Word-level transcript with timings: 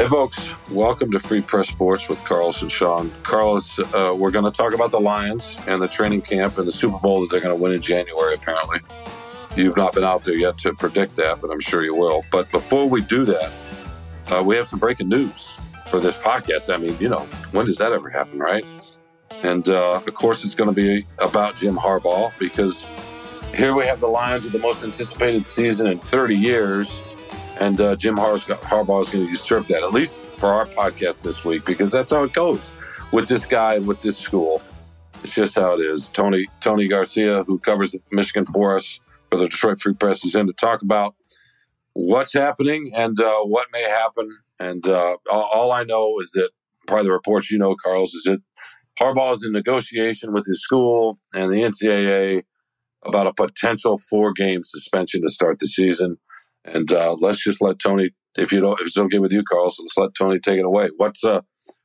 Hey, 0.00 0.08
folks, 0.08 0.54
welcome 0.70 1.10
to 1.10 1.18
Free 1.18 1.42
Press 1.42 1.68
Sports 1.68 2.08
with 2.08 2.24
Carlos 2.24 2.62
and 2.62 2.72
Shawn. 2.72 3.12
Carlos, 3.22 3.78
uh, 3.78 4.16
we're 4.16 4.30
going 4.30 4.46
to 4.46 4.50
talk 4.50 4.72
about 4.72 4.90
the 4.90 4.98
Lions 4.98 5.58
and 5.66 5.82
the 5.82 5.88
training 5.88 6.22
camp 6.22 6.56
and 6.56 6.66
the 6.66 6.72
Super 6.72 6.96
Bowl 6.96 7.20
that 7.20 7.30
they're 7.30 7.42
going 7.42 7.54
to 7.54 7.62
win 7.62 7.74
in 7.74 7.82
January, 7.82 8.34
apparently. 8.34 8.78
You've 9.56 9.76
not 9.76 9.92
been 9.92 10.02
out 10.02 10.22
there 10.22 10.36
yet 10.36 10.56
to 10.60 10.72
predict 10.72 11.16
that, 11.16 11.42
but 11.42 11.50
I'm 11.50 11.60
sure 11.60 11.84
you 11.84 11.94
will. 11.94 12.24
But 12.32 12.50
before 12.50 12.88
we 12.88 13.02
do 13.02 13.26
that, 13.26 13.52
uh, 14.32 14.42
we 14.42 14.56
have 14.56 14.68
some 14.68 14.78
breaking 14.78 15.10
news 15.10 15.58
for 15.84 16.00
this 16.00 16.16
podcast. 16.16 16.72
I 16.72 16.78
mean, 16.78 16.96
you 16.98 17.10
know, 17.10 17.28
when 17.50 17.66
does 17.66 17.76
that 17.76 17.92
ever 17.92 18.08
happen, 18.08 18.38
right? 18.38 18.64
And 19.42 19.68
uh, 19.68 19.96
of 19.96 20.14
course, 20.14 20.46
it's 20.46 20.54
going 20.54 20.70
to 20.70 20.74
be 20.74 21.04
about 21.18 21.56
Jim 21.56 21.76
Harbaugh 21.76 22.32
because 22.38 22.86
here 23.54 23.74
we 23.74 23.84
have 23.84 24.00
the 24.00 24.08
Lions 24.08 24.44
with 24.44 24.54
the 24.54 24.60
most 24.60 24.82
anticipated 24.82 25.44
season 25.44 25.88
in 25.88 25.98
30 25.98 26.38
years 26.38 27.02
and 27.60 27.80
uh, 27.80 27.94
Jim 27.94 28.16
Harbaugh 28.16 29.02
is 29.02 29.10
going 29.10 29.26
to 29.26 29.30
usurp 29.30 29.66
that, 29.68 29.82
at 29.82 29.92
least 29.92 30.20
for 30.20 30.48
our 30.48 30.66
podcast 30.66 31.22
this 31.22 31.44
week, 31.44 31.64
because 31.64 31.92
that's 31.92 32.10
how 32.10 32.24
it 32.24 32.32
goes 32.32 32.72
with 33.12 33.28
this 33.28 33.44
guy, 33.44 33.78
with 33.78 34.00
this 34.00 34.16
school. 34.16 34.62
It's 35.22 35.34
just 35.34 35.56
how 35.56 35.74
it 35.74 35.80
is. 35.80 36.08
Tony 36.08 36.46
Tony 36.60 36.88
Garcia, 36.88 37.44
who 37.44 37.58
covers 37.58 37.94
Michigan 38.10 38.46
for 38.46 38.76
us 38.76 39.00
for 39.28 39.36
the 39.36 39.48
Detroit 39.48 39.80
Free 39.80 39.92
Press, 39.92 40.24
is 40.24 40.34
in 40.34 40.46
to 40.46 40.54
talk 40.54 40.80
about 40.80 41.14
what's 41.92 42.32
happening 42.32 42.92
and 42.94 43.20
uh, 43.20 43.40
what 43.40 43.66
may 43.72 43.82
happen. 43.82 44.30
And 44.58 44.86
uh, 44.86 45.16
all 45.30 45.72
I 45.72 45.84
know 45.84 46.18
is 46.20 46.30
that 46.32 46.50
probably 46.86 47.04
the 47.04 47.12
reports 47.12 47.50
you 47.50 47.58
know, 47.58 47.76
Carlos, 47.76 48.14
is 48.14 48.24
that 48.24 48.40
Harbaugh 48.98 49.34
is 49.34 49.44
in 49.44 49.52
negotiation 49.52 50.32
with 50.32 50.46
his 50.46 50.62
school 50.62 51.18
and 51.34 51.52
the 51.52 51.62
NCAA 51.62 52.42
about 53.04 53.26
a 53.26 53.34
potential 53.34 53.98
four 53.98 54.32
game 54.32 54.62
suspension 54.62 55.22
to 55.22 55.28
start 55.28 55.58
the 55.58 55.66
season. 55.66 56.18
And 56.64 56.90
uh, 56.92 57.14
let's 57.14 57.42
just 57.42 57.62
let 57.62 57.78
Tony, 57.78 58.10
if 58.36 58.52
you 58.52 58.60
don't, 58.60 58.80
if 58.80 58.86
it's 58.86 58.98
okay 58.98 59.18
with 59.18 59.32
you, 59.32 59.42
Carl, 59.42 59.70
so 59.70 59.82
let's 59.82 59.96
let 59.96 60.14
Tony 60.14 60.38
take 60.38 60.58
it 60.58 60.64
away. 60.64 60.90
What's 60.96 61.24
uh, 61.24 61.40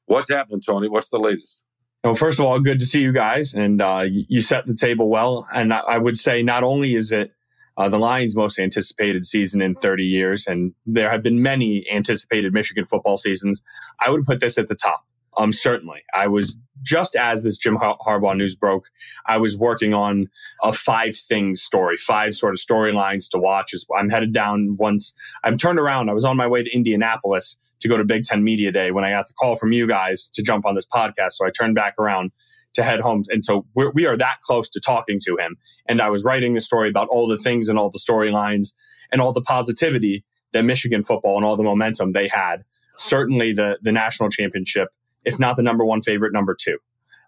what's 0.06 0.30
happening, 0.30 0.62
Tony? 0.62 0.90
What's 0.90 1.10
the 1.10 1.20
latest? 1.20 1.64
Well, 2.04 2.16
first 2.16 2.40
of 2.40 2.46
all, 2.46 2.60
good 2.60 2.80
to 2.80 2.86
see 2.86 3.02
you 3.02 3.12
guys, 3.12 3.56
and 3.56 3.82
uh, 3.82 4.06
you 4.08 4.42
set 4.42 4.68
the 4.68 4.76
table 4.76 5.10
well. 5.10 5.48
And 5.52 5.74
I 5.74 5.98
would 5.98 6.18
say 6.20 6.44
not 6.44 6.64
only 6.64 6.94
is 6.94 7.12
it 7.12 7.32
uh, 7.78 7.90
the 7.90 7.98
Lions' 7.98 8.36
most 8.36 8.60
anticipated 8.60 9.26
season 9.26 9.62
in 9.62 9.76
30 9.76 10.06
years, 10.06 10.46
and 10.48 10.74
there 10.86 11.10
have 11.10 11.24
been 11.24 11.42
many 11.42 11.86
anticipated 11.92 12.54
Michigan 12.54 12.86
football 12.86 13.18
seasons. 13.18 13.62
I 14.00 14.10
would 14.12 14.26
put 14.26 14.40
this 14.40 14.58
at 14.58 14.68
the 14.68 14.76
top. 14.76 15.04
Um, 15.38 15.52
certainly, 15.52 16.04
I 16.14 16.28
was 16.28 16.58
just 16.82 17.16
as 17.16 17.44
this 17.44 17.58
Jim 17.58 17.76
Har- 17.76 17.98
Harbaugh 18.06 18.38
news 18.38 18.56
broke. 18.56 18.90
I 19.26 19.38
was 19.38 19.58
working 19.58 19.94
on 19.94 20.30
a 20.64 20.72
five 20.72 21.16
things 21.16 21.62
story, 21.62 21.98
five 21.98 22.36
sort 22.36 22.54
of 22.54 22.60
storylines 22.60 23.30
to 23.32 23.38
watch. 23.38 23.74
As 23.74 23.86
I'm 23.98 24.10
headed 24.10 24.34
down 24.34 24.78
once 24.78 25.14
I'm 25.44 25.58
turned 25.58 25.80
around. 25.80 26.10
I 26.10 26.14
was 26.14 26.26
on 26.26 26.38
my 26.38 26.48
way 26.48 26.64
to 26.64 26.74
Indianapolis 26.74 27.58
to 27.82 27.88
go 27.88 27.98
to 27.98 28.04
Big 28.04 28.24
Ten 28.24 28.44
Media 28.44 28.72
Day 28.72 28.92
when 28.92 29.04
I 29.04 29.12
got 29.12 29.28
the 29.28 29.34
call 29.34 29.56
from 29.56 29.72
you 29.72 29.88
guys 29.88 30.30
to 30.36 30.42
jump 30.42 30.66
on 30.66 30.76
this 30.76 30.86
podcast. 30.86 31.34
So 31.34 31.46
I 31.46 31.50
turned 31.50 31.76
back 31.76 31.96
around 32.00 32.32
to 32.74 32.84
head 32.84 33.00
home. 33.00 33.24
And 33.30 33.44
so 33.44 33.66
we're, 33.74 33.92
we 33.92 34.06
are 34.06 34.18
that 34.18 34.38
close 34.44 34.70
to 34.70 34.80
talking 34.80 35.20
to 35.26 35.38
him. 35.38 35.58
And 35.88 36.02
I 36.02 36.10
was 36.10 36.24
writing 36.24 36.54
the 36.54 36.62
story 36.62 36.90
about 36.90 37.08
all 37.10 37.28
the 37.28 37.38
things 37.38 37.68
and 37.68 37.80
all 37.80 37.90
the 37.90 38.00
storylines 38.00 38.76
and 39.12 39.22
all 39.22 39.34
the 39.34 39.42
positivity 39.42 40.24
that 40.54 40.64
Michigan 40.64 41.04
football 41.04 41.38
and 41.38 41.46
all 41.46 41.58
the 41.58 41.64
momentum 41.64 42.12
they 42.12 42.28
had. 42.28 42.64
Certainly 42.98 43.54
the, 43.54 43.78
the 43.82 43.92
national 43.92 44.30
championship 44.30 44.90
if 45.26 45.40
not 45.40 45.56
the 45.56 45.64
number 45.64 45.86
one 45.86 46.02
favorite, 46.02 46.34
number 46.34 46.56
two. 46.60 46.78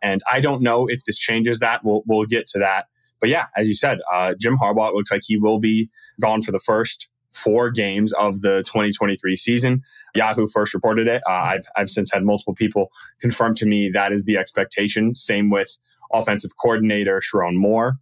And 0.02 0.22
I 0.31 0.42
don't 0.42 0.62
know 0.62 0.88
if 0.88 1.03
this 1.06 1.17
changes 1.17 1.59
that. 1.59 1.84
We'll, 1.84 2.04
we'll 2.06 2.26
get 2.26 2.45
to 2.48 2.59
that. 2.59 2.86
But 3.20 3.30
yeah, 3.30 3.48
as 3.56 3.67
you 3.67 3.73
said, 3.73 4.00
uh, 4.14 4.36
Jim 4.39 4.58
Harbaugh 4.58 4.94
looks 4.94 5.12
like 5.12 5.22
he 5.26 5.38
will 5.38 5.59
be 5.59 5.89
gone 6.22 6.42
for 6.42 6.52
the 6.52 6.59
first 6.59 7.09
four 7.31 7.70
games 7.70 8.14
of 8.14 8.42
the 8.42 8.64
2023 8.66 9.36
season. 9.36 9.81
Yahoo 10.16 10.48
first 10.48 10.73
reported 10.73 11.08
it. 11.08 11.22
Uh, 11.28 11.34
I've, 11.34 11.66
I've 11.76 11.89
since 11.89 12.11
had 12.11 12.23
multiple 12.23 12.55
people 12.55 12.89
confirm 13.20 13.55
to 13.55 13.66
me 13.66 13.89
that 13.94 14.11
is 14.11 14.26
the 14.26 14.38
expectation. 14.38 15.16
Same 15.16 15.49
with 15.49 15.77
offensive 16.14 16.52
coordinator 16.61 17.22
Sherrone 17.22 17.55
Moore, 17.55 17.98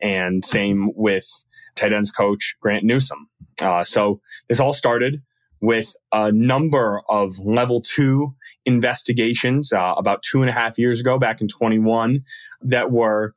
and 0.00 0.44
same 0.44 0.90
with 0.94 1.44
tight 1.76 1.92
ends 1.92 2.10
coach 2.10 2.56
Grant 2.60 2.84
Newsome. 2.84 3.28
Uh, 3.60 3.84
so 3.84 4.20
this 4.48 4.60
all 4.60 4.72
started 4.72 5.22
with 5.60 5.94
a 6.12 6.32
number 6.32 7.02
of 7.08 7.38
level 7.38 7.82
two 7.82 8.34
investigations 8.64 9.72
uh, 9.72 9.94
about 9.96 10.22
two 10.22 10.40
and 10.40 10.50
a 10.50 10.52
half 10.52 10.78
years 10.78 11.00
ago, 11.00 11.18
back 11.18 11.40
in 11.40 11.48
21, 11.48 12.22
that 12.62 12.90
were 12.90 13.34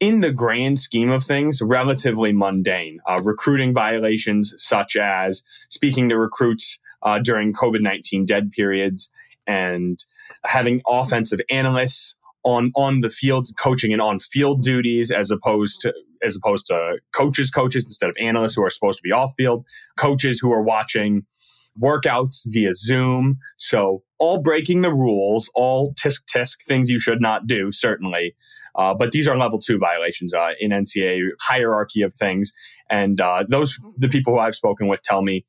in 0.00 0.20
the 0.20 0.32
grand 0.32 0.78
scheme 0.78 1.10
of 1.10 1.22
things, 1.22 1.60
relatively 1.62 2.32
mundane. 2.32 2.98
Uh, 3.08 3.20
recruiting 3.22 3.74
violations, 3.74 4.54
such 4.56 4.96
as 4.96 5.44
speaking 5.68 6.08
to 6.08 6.16
recruits 6.16 6.78
uh, 7.02 7.18
during 7.18 7.52
COVID 7.52 7.80
19 7.80 8.24
dead 8.26 8.50
periods 8.50 9.10
and 9.46 9.98
having 10.44 10.80
offensive 10.88 11.40
analysts 11.50 12.16
on 12.42 12.72
on 12.74 13.00
the 13.00 13.10
field 13.10 13.46
coaching 13.58 13.92
and 13.92 14.00
on 14.00 14.18
field 14.18 14.62
duties 14.62 15.10
as 15.10 15.30
opposed 15.30 15.80
to 15.82 15.92
as 16.22 16.36
opposed 16.36 16.66
to 16.66 16.98
coaches 17.12 17.50
coaches 17.50 17.84
instead 17.84 18.08
of 18.08 18.16
analysts 18.18 18.54
who 18.54 18.62
are 18.62 18.70
supposed 18.70 18.98
to 18.98 19.02
be 19.02 19.12
off 19.12 19.32
field 19.36 19.64
coaches 19.96 20.40
who 20.40 20.52
are 20.52 20.62
watching 20.62 21.26
workouts 21.78 22.42
via 22.46 22.74
Zoom. 22.74 23.36
So 23.56 24.02
all 24.18 24.38
breaking 24.38 24.82
the 24.82 24.92
rules, 24.92 25.50
all 25.54 25.94
tisk 25.94 26.22
tisk 26.34 26.64
things 26.66 26.90
you 26.90 26.98
should 26.98 27.20
not 27.20 27.46
do, 27.46 27.72
certainly. 27.72 28.34
Uh, 28.76 28.94
but 28.94 29.12
these 29.12 29.26
are 29.26 29.36
level 29.36 29.58
two 29.58 29.78
violations 29.78 30.32
uh, 30.32 30.50
in 30.60 30.70
NCAA 30.70 31.30
hierarchy 31.40 32.02
of 32.02 32.14
things. 32.14 32.52
And 32.88 33.20
uh, 33.20 33.44
those, 33.48 33.78
the 33.98 34.08
people 34.08 34.34
who 34.34 34.38
I've 34.38 34.54
spoken 34.54 34.88
with 34.88 35.02
tell 35.02 35.22
me 35.22 35.44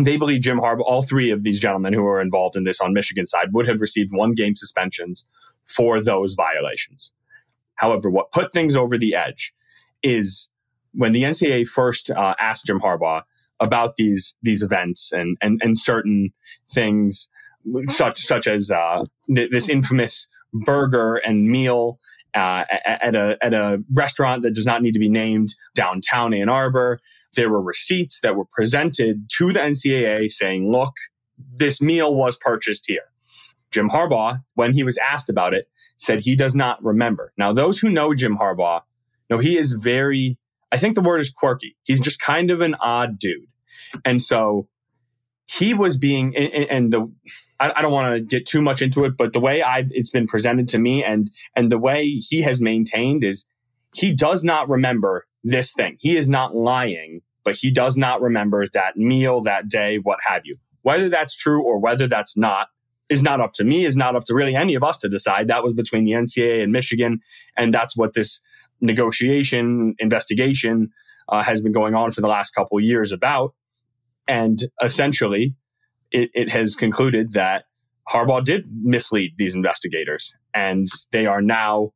they 0.00 0.16
believe 0.16 0.42
Jim 0.42 0.60
Harbaugh, 0.60 0.84
all 0.84 1.02
three 1.02 1.30
of 1.30 1.42
these 1.42 1.58
gentlemen 1.58 1.92
who 1.92 2.06
are 2.06 2.20
involved 2.20 2.56
in 2.56 2.64
this 2.64 2.80
on 2.80 2.92
Michigan 2.92 3.26
side 3.26 3.52
would 3.52 3.66
have 3.66 3.80
received 3.80 4.10
one 4.12 4.32
game 4.32 4.54
suspensions 4.54 5.26
for 5.66 6.00
those 6.00 6.34
violations. 6.34 7.12
However, 7.74 8.08
what 8.08 8.30
put 8.32 8.52
things 8.52 8.76
over 8.76 8.96
the 8.96 9.14
edge 9.14 9.52
is 10.02 10.48
when 10.92 11.12
the 11.12 11.24
NCAA 11.24 11.66
first 11.66 12.10
uh, 12.10 12.34
asked 12.40 12.66
Jim 12.66 12.80
Harbaugh, 12.80 13.22
about 13.60 13.96
these 13.96 14.36
these 14.42 14.62
events 14.62 15.12
and 15.12 15.36
and 15.40 15.60
and 15.62 15.78
certain 15.78 16.32
things 16.70 17.28
such 17.88 18.20
such 18.20 18.46
as 18.46 18.70
uh, 18.70 19.04
th- 19.34 19.50
this 19.50 19.68
infamous 19.68 20.28
burger 20.52 21.16
and 21.16 21.48
meal 21.48 21.98
uh, 22.34 22.64
at 22.86 23.14
a 23.14 23.38
at 23.42 23.54
a 23.54 23.82
restaurant 23.92 24.42
that 24.42 24.54
does 24.54 24.66
not 24.66 24.82
need 24.82 24.92
to 24.92 24.98
be 24.98 25.08
named 25.08 25.54
downtown 25.74 26.34
Ann 26.34 26.48
Arbor. 26.48 27.00
There 27.34 27.50
were 27.50 27.62
receipts 27.62 28.20
that 28.22 28.36
were 28.36 28.46
presented 28.46 29.28
to 29.38 29.52
the 29.52 29.60
NCAA 29.60 30.30
saying, 30.30 30.70
"Look, 30.70 30.94
this 31.56 31.80
meal 31.80 32.14
was 32.14 32.36
purchased 32.36 32.86
here." 32.86 33.02
Jim 33.70 33.90
Harbaugh, 33.90 34.42
when 34.54 34.72
he 34.72 34.82
was 34.82 34.96
asked 34.98 35.28
about 35.28 35.52
it, 35.52 35.68
said 35.98 36.20
he 36.20 36.34
does 36.34 36.54
not 36.54 36.82
remember. 36.82 37.32
Now, 37.36 37.52
those 37.52 37.78
who 37.78 37.90
know 37.90 38.14
Jim 38.14 38.38
Harbaugh 38.38 38.80
know 39.28 39.38
he 39.38 39.58
is 39.58 39.72
very 39.72 40.38
I 40.70 40.76
think 40.76 40.94
the 40.94 41.02
word 41.02 41.20
is 41.20 41.30
quirky. 41.30 41.76
He's 41.84 42.00
just 42.00 42.20
kind 42.20 42.50
of 42.50 42.60
an 42.60 42.76
odd 42.80 43.18
dude. 43.18 43.46
And 44.04 44.22
so 44.22 44.68
he 45.46 45.72
was 45.72 45.96
being, 45.96 46.36
and 46.36 46.92
the, 46.92 47.10
I 47.58 47.80
don't 47.80 47.92
want 47.92 48.14
to 48.14 48.20
get 48.20 48.46
too 48.46 48.60
much 48.60 48.82
into 48.82 49.04
it, 49.04 49.16
but 49.16 49.32
the 49.32 49.40
way 49.40 49.62
I've, 49.62 49.88
it's 49.90 50.10
been 50.10 50.26
presented 50.26 50.68
to 50.68 50.78
me 50.78 51.02
and, 51.02 51.30
and 51.56 51.72
the 51.72 51.78
way 51.78 52.06
he 52.06 52.42
has 52.42 52.60
maintained 52.60 53.24
is 53.24 53.46
he 53.94 54.12
does 54.12 54.44
not 54.44 54.68
remember 54.68 55.26
this 55.42 55.72
thing. 55.72 55.96
He 55.98 56.16
is 56.16 56.28
not 56.28 56.54
lying, 56.54 57.22
but 57.44 57.54
he 57.54 57.70
does 57.70 57.96
not 57.96 58.20
remember 58.20 58.66
that 58.74 58.96
meal, 58.96 59.40
that 59.40 59.68
day, 59.68 59.96
what 59.96 60.18
have 60.26 60.42
you. 60.44 60.58
Whether 60.82 61.08
that's 61.08 61.34
true 61.34 61.62
or 61.62 61.78
whether 61.78 62.06
that's 62.06 62.36
not 62.36 62.68
is 63.08 63.22
not 63.22 63.40
up 63.40 63.54
to 63.54 63.64
me, 63.64 63.86
is 63.86 63.96
not 63.96 64.14
up 64.14 64.24
to 64.24 64.34
really 64.34 64.54
any 64.54 64.74
of 64.74 64.84
us 64.84 64.98
to 64.98 65.08
decide. 65.08 65.48
That 65.48 65.64
was 65.64 65.72
between 65.72 66.04
the 66.04 66.12
NCAA 66.12 66.62
and 66.62 66.72
Michigan. 66.72 67.20
And 67.56 67.72
that's 67.72 67.96
what 67.96 68.12
this 68.12 68.40
negotiation, 68.80 69.94
investigation 69.98 70.90
uh, 71.28 71.42
has 71.42 71.60
been 71.60 71.72
going 71.72 71.94
on 71.94 72.12
for 72.12 72.20
the 72.20 72.28
last 72.28 72.52
couple 72.52 72.80
years 72.80 73.12
about. 73.12 73.54
And 74.26 74.62
essentially, 74.82 75.54
it, 76.10 76.30
it 76.34 76.50
has 76.50 76.76
concluded 76.76 77.32
that 77.32 77.64
Harbaugh 78.08 78.44
did 78.44 78.64
mislead 78.82 79.34
these 79.36 79.54
investigators. 79.54 80.34
And 80.54 80.88
they 81.12 81.26
are 81.26 81.42
now, 81.42 81.92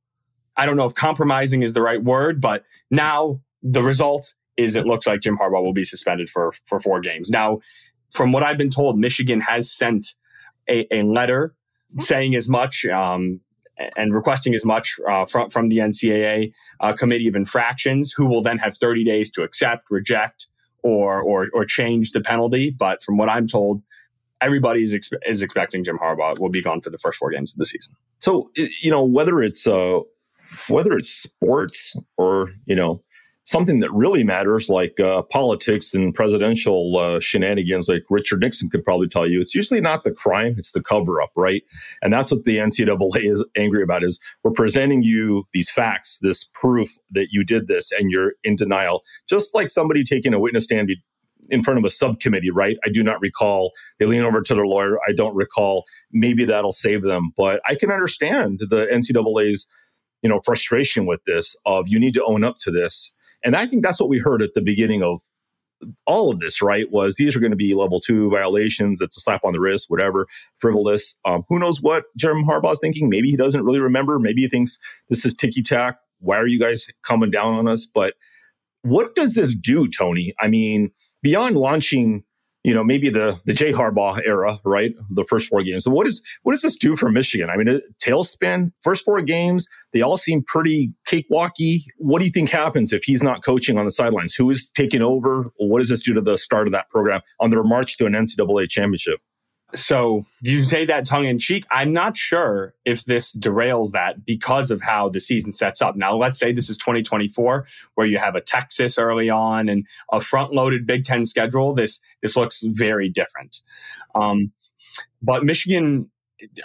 I 0.57 0.67
don't 0.67 0.77
know 0.77 0.85
if 0.85 0.95
compromising 0.95 1.63
is 1.63 1.73
the 1.73 1.83
right 1.83 2.03
word, 2.03 2.41
but 2.41 2.65
now 2.91 3.41
the 3.63 3.83
result 3.83 4.35
is 4.57 4.77
it 4.77 4.87
looks 4.87 5.07
like 5.07 5.21
Jim 5.21 5.39
Harbaugh 5.39 5.63
will 5.63 5.73
be 5.73 5.85
suspended 5.85 6.29
for, 6.29 6.53
for 6.67 6.79
four 6.81 7.01
games. 7.01 7.31
Now, 7.31 7.61
from 8.13 8.33
what 8.33 8.43
I've 8.43 8.59
been 8.59 8.71
told, 8.71 8.99
Michigan 8.99 9.41
has 9.41 9.73
sent 9.73 10.09
a, 10.69 10.87
a 10.95 11.03
letter 11.03 11.55
saying 11.99 12.35
as 12.35 12.49
much. 12.49 12.85
Um, 12.85 13.41
and 13.97 14.15
requesting 14.15 14.55
as 14.55 14.65
much 14.65 14.99
uh, 15.09 15.27
from, 15.27 15.51
from 15.51 15.69
the 15.69 15.79
NCAA 15.79 16.53
uh, 16.81 16.93
Committee 16.93 17.29
of 17.29 17.37
Infractions, 17.37 18.13
who 18.13 18.27
will 18.27 18.43
then 18.43 18.59
have 18.59 18.77
30 18.77 19.05
days 19.05 19.31
to 19.33 19.43
accept, 19.43 19.91
reject, 19.91 20.49
or, 20.83 21.21
or, 21.21 21.49
or 21.55 21.65
change 21.65 22.13
the 22.13 22.21
penalty. 22.21 22.71
But 22.71 23.03
from 23.03 23.17
what 23.17 23.29
I'm 23.29 23.47
told, 23.47 23.83
everybody 24.41 24.83
is, 24.83 24.97
is 25.27 25.43
expecting 25.43 25.85
Jim 25.85 25.99
Harbaugh 25.99 26.39
will 26.39 26.51
be 26.51 26.63
gone 26.63 26.81
for 26.81 26.91
the 26.91 26.99
first 26.99 27.19
four 27.19 27.31
games 27.31 27.53
of 27.53 27.59
the 27.59 27.65
season. 27.65 27.95
So, 28.19 28.51
you 28.83 28.91
know, 28.91 29.05
whether 29.05 29.41
it's, 29.41 29.67
uh, 29.67 30.01
whether 30.69 30.93
it's 30.97 31.09
sports 31.09 31.97
or, 32.17 32.53
you 32.67 32.77
know, 32.77 33.03
something 33.45 33.81
that 33.81 33.93
really 33.93 34.25
matters, 34.25 34.69
like 34.69 34.99
uh, 35.01 35.23
politics 35.23 35.95
and 35.95 36.15
presidential 36.15 36.97
uh, 36.97 37.21
shenanigans, 37.21 37.89
like 37.89 38.05
Richard 38.09 38.41
Nixon 38.41 38.71
could 38.71 38.85
probably 38.85 39.09
tell 39.09 39.27
you, 39.27 39.41
it's 39.41 39.55
usually 39.55 39.81
not 39.81 40.05
the 40.05 40.13
crime; 40.13 40.55
it's 40.59 40.73
the 40.73 40.83
cover 40.83 41.21
up, 41.21 41.31
right? 41.37 41.63
And 42.03 42.13
that's 42.13 42.33
what 42.33 42.45
the 42.45 42.59
NCAA 42.59 43.25
is 43.25 43.45
angry 43.57 43.83
about: 43.83 44.05
is 44.05 44.21
we're 44.43 44.53
presenting 44.53 45.03
you 45.03 45.45
these 45.53 45.71
facts, 45.71 46.19
this 46.23 46.45
proof 46.55 46.91
that 47.11 47.29
you 47.31 47.45
did 47.45 47.69
this, 47.69 47.91
and 47.93 48.11
you're 48.11 48.35
in 48.45 48.57
denial, 48.57 49.03
just 49.29 49.55
like 49.55 49.71
somebody 49.71 50.05
taking 50.05 50.35
a 50.35 50.41
witness 50.41 50.65
stand 50.65 50.91
in 51.51 51.63
front 51.63 51.79
of 51.79 51.85
a 51.85 51.91
subcommittee, 51.91 52.51
right? 52.51 52.77
I 52.87 52.91
do 52.91 53.03
not 53.03 53.21
recall. 53.21 53.73
They 53.99 54.07
lean 54.07 54.23
over 54.23 54.43
to 54.43 54.55
their 54.55 54.67
lawyer. 54.67 54.99
I 55.09 55.13
don't 55.13 55.35
recall. 55.35 55.85
Maybe 56.13 56.45
that'll 56.45 56.73
save 56.73 57.03
them, 57.03 57.33
but 57.37 57.61
I 57.67 57.75
can 57.75 57.91
understand 57.91 58.61
the 58.61 58.87
NCAA's 58.87 59.67
you 60.23 60.29
know 60.29 60.41
frustration 60.45 61.05
with 61.05 61.25
this 61.25 61.57
of 61.67 61.89
you 61.89 61.99
need 61.99 62.15
to 62.15 62.25
own 62.25 62.45
up 62.45 62.57
to 62.61 62.71
this 62.71 63.11
and 63.45 63.57
I 63.57 63.67
think 63.67 63.83
that's 63.83 64.01
what 64.01 64.09
we 64.09 64.19
heard 64.19 64.43
at 64.43 64.55
the 64.55 64.63
beginning 64.63 65.03
of 65.03 65.21
all 66.07 66.31
of 66.31 66.41
this, 66.41 66.63
right? 66.63 66.91
Was 66.91 67.17
these 67.17 67.37
are 67.37 67.41
going 67.41 67.51
to 67.51 67.57
be 67.57 67.75
level 67.75 68.01
two 68.01 68.31
violations. 68.31 69.01
It's 69.01 69.17
a 69.17 69.21
slap 69.21 69.45
on 69.45 69.53
the 69.53 69.61
wrist, 69.61 69.87
whatever, 69.89 70.27
frivolous. 70.59 71.17
Um, 71.25 71.45
who 71.49 71.59
knows 71.59 71.83
what 71.83 72.05
Jeremy 72.17 72.45
Harbaugh 72.45 72.73
is 72.73 72.79
thinking? 72.81 73.09
Maybe 73.09 73.31
he 73.31 73.37
doesn't 73.37 73.65
really 73.65 73.81
remember. 73.81 74.19
Maybe 74.19 74.43
he 74.43 74.49
thinks 74.49 74.79
this 75.09 75.25
is 75.25 75.35
ticky 75.35 75.63
tack. 75.63 75.99
Why 76.21 76.37
are 76.37 76.47
you 76.47 76.59
guys 76.59 76.87
coming 77.05 77.31
down 77.31 77.55
on 77.55 77.69
us? 77.69 77.87
But 77.87 78.15
what 78.83 79.15
does 79.15 79.35
this 79.35 79.55
do, 79.55 79.89
Tony? 79.89 80.35
I 80.41 80.49
mean, 80.49 80.91
beyond 81.23 81.57
launching 81.57 82.25
you 82.65 82.75
know, 82.75 82.85
maybe 82.85 83.09
the 83.09 83.41
the 83.45 83.53
Jay 83.53 83.73
Harbaugh 83.73 84.21
era, 84.25 84.61
right? 84.65 84.93
The 85.11 85.25
first 85.25 85.49
four 85.49 85.63
games. 85.63 85.85
So 85.85 85.91
what 85.91 86.07
is 86.07 86.23
what 86.43 86.53
does 86.53 86.63
this 86.63 86.77
do 86.77 86.97
for 86.97 87.11
Michigan? 87.11 87.51
I 87.51 87.57
mean, 87.57 87.69
a 87.69 87.81
tailspin. 88.03 88.73
First 88.81 89.05
four 89.05 89.21
games, 89.23 89.69
they 89.93 90.03
all 90.03 90.17
seem 90.17 90.45
pretty 90.45 90.93
cakewalky. 91.09 91.81
What 91.99 92.21
do 92.21 92.25
you 92.25 92.31
think 92.31 92.51
happens 92.51 92.93
if 92.93 93.05
he's 93.05 93.23
not 93.23 93.45
coaching 93.45 93.79
on 93.79 93.85
the 93.85 93.91
sidelines? 93.91 94.35
Who 94.35 94.49
is 94.51 94.71
taking 94.75 95.03
over? 95.03 95.51
What 95.57 95.79
does 95.79 95.89
this 95.89 96.03
do 96.03 96.15
to 96.15 96.21
the 96.21 96.39
start 96.39 96.69
of 96.69 96.73
that 96.73 96.89
program 96.91 97.21
on 97.41 97.51
their 97.51 97.65
march 97.65 97.97
to 97.99 98.07
an 98.07 98.13
NCAA 98.13 98.69
championship? 98.69 99.21
So 99.75 100.27
you 100.43 100.65
say 100.65 100.85
that 100.87 101.07
tongue 101.07 101.25
in 101.25 101.39
cheek. 101.39 101.65
I'm 101.71 101.93
not 101.93 102.17
sure 102.17 102.75
if 102.85 103.05
this 103.05 103.35
derails 103.35 103.93
that 103.93 104.25
because 104.27 104.71
of 104.71 104.83
how 104.83 105.09
the 105.09 105.21
season 105.21 105.53
sets 105.53 105.81
up. 105.81 105.97
Now, 105.97 106.15
let's 106.17 106.39
say 106.39 106.53
this 106.53 106.69
is 106.69 106.77
2024, 106.77 107.67
where 107.95 108.07
you 108.07 108.19
have 108.19 108.35
a 108.35 108.41
Texas 108.41 108.99
early 108.99 109.31
on 109.31 109.69
and 109.69 109.87
a 110.13 110.21
front-loaded 110.21 110.87
Big 110.87 111.05
Ten 111.05 111.25
schedule. 111.25 111.75
This 111.75 112.01
this 112.21 112.37
looks 112.37 112.63
very 112.67 113.09
different. 113.09 113.61
Um, 114.15 114.53
but 115.23 115.45
Michigan, 115.45 116.11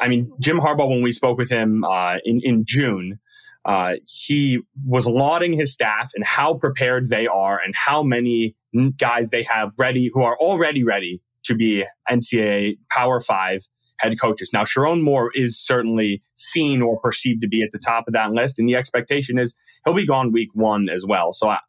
I 0.01 0.09
mean, 0.09 0.31
Jim 0.39 0.59
Harbaugh, 0.59 0.89
when 0.89 1.01
we 1.01 1.12
spoke 1.13 1.38
with 1.38 1.50
him 1.50 1.86
uh, 1.86 2.18
in 2.25 2.42
in 2.42 2.65
June, 2.65 3.19
uh, 3.63 3.95
he 4.06 4.59
was 4.86 5.07
lauding 5.07 5.54
his 5.54 5.74
staff 5.74 6.12
and 6.15 6.25
how 6.25 6.56
prepared 6.56 7.09
they 7.09 7.27
are 7.27 7.59
and 7.63 7.74
how 7.75 8.04
many 8.04 8.56
guys 8.98 9.30
they 9.30 9.44
have 9.44 9.71
ready 9.77 10.12
who 10.13 10.21
are 10.21 10.38
already 10.38 10.83
ready 10.83 11.21
to 11.48 11.56
be 11.56 11.86
NCAA 12.10 12.78
Power 12.90 13.20
Five 13.20 13.62
head 14.00 14.20
coaches. 14.20 14.52
Now, 14.54 14.64
Sherrone 14.64 15.02
Moore 15.02 15.32
is 15.34 15.60
certainly 15.60 16.22
seen 16.36 16.82
or 16.82 17.00
perceived 17.00 17.42
to 17.42 17.48
be 17.48 17.64
at 17.64 17.72
the 17.72 17.80
top 17.80 18.08
of 18.08 18.14
that 18.14 18.32
list, 18.32 18.60
and 18.60 18.70
the 18.70 18.76
expectation 18.76 19.40
is 19.40 19.58
he'll 19.84 19.94
be 19.94 20.06
gone 20.06 20.32
week 20.32 20.50
one 20.54 20.88
as 20.90 21.06
well. 21.06 21.32
So, 21.34 21.50
I, 21.50 21.60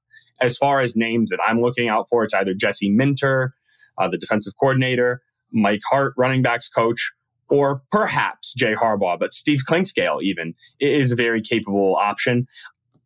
as 0.41 0.57
far 0.57 0.81
as 0.81 0.95
names 0.95 1.31
that 1.31 1.41
I'm 1.47 1.61
looking 1.61 1.89
out 1.89 2.07
for, 2.09 2.25
it's 2.25 2.35
either 2.35 2.55
Jesse 2.55 2.91
Minter, 2.91 3.55
uh, 3.99 4.09
the 4.09 4.19
defensive 4.19 4.53
coordinator, 4.61 5.23
Mike 5.53 5.81
Hart, 5.91 6.15
running 6.17 6.43
backs 6.43 6.69
coach, 6.69 7.11
or 7.49 7.83
perhaps 7.91 8.55
Jay 8.55 8.75
Harbaugh, 8.75 9.19
but 9.19 9.33
Steve 9.33 9.61
Clinkscale 9.69 10.23
even 10.23 10.55
is 10.81 11.13
a 11.13 11.17
very 11.17 11.41
capable 11.41 11.97
option. 11.97 12.47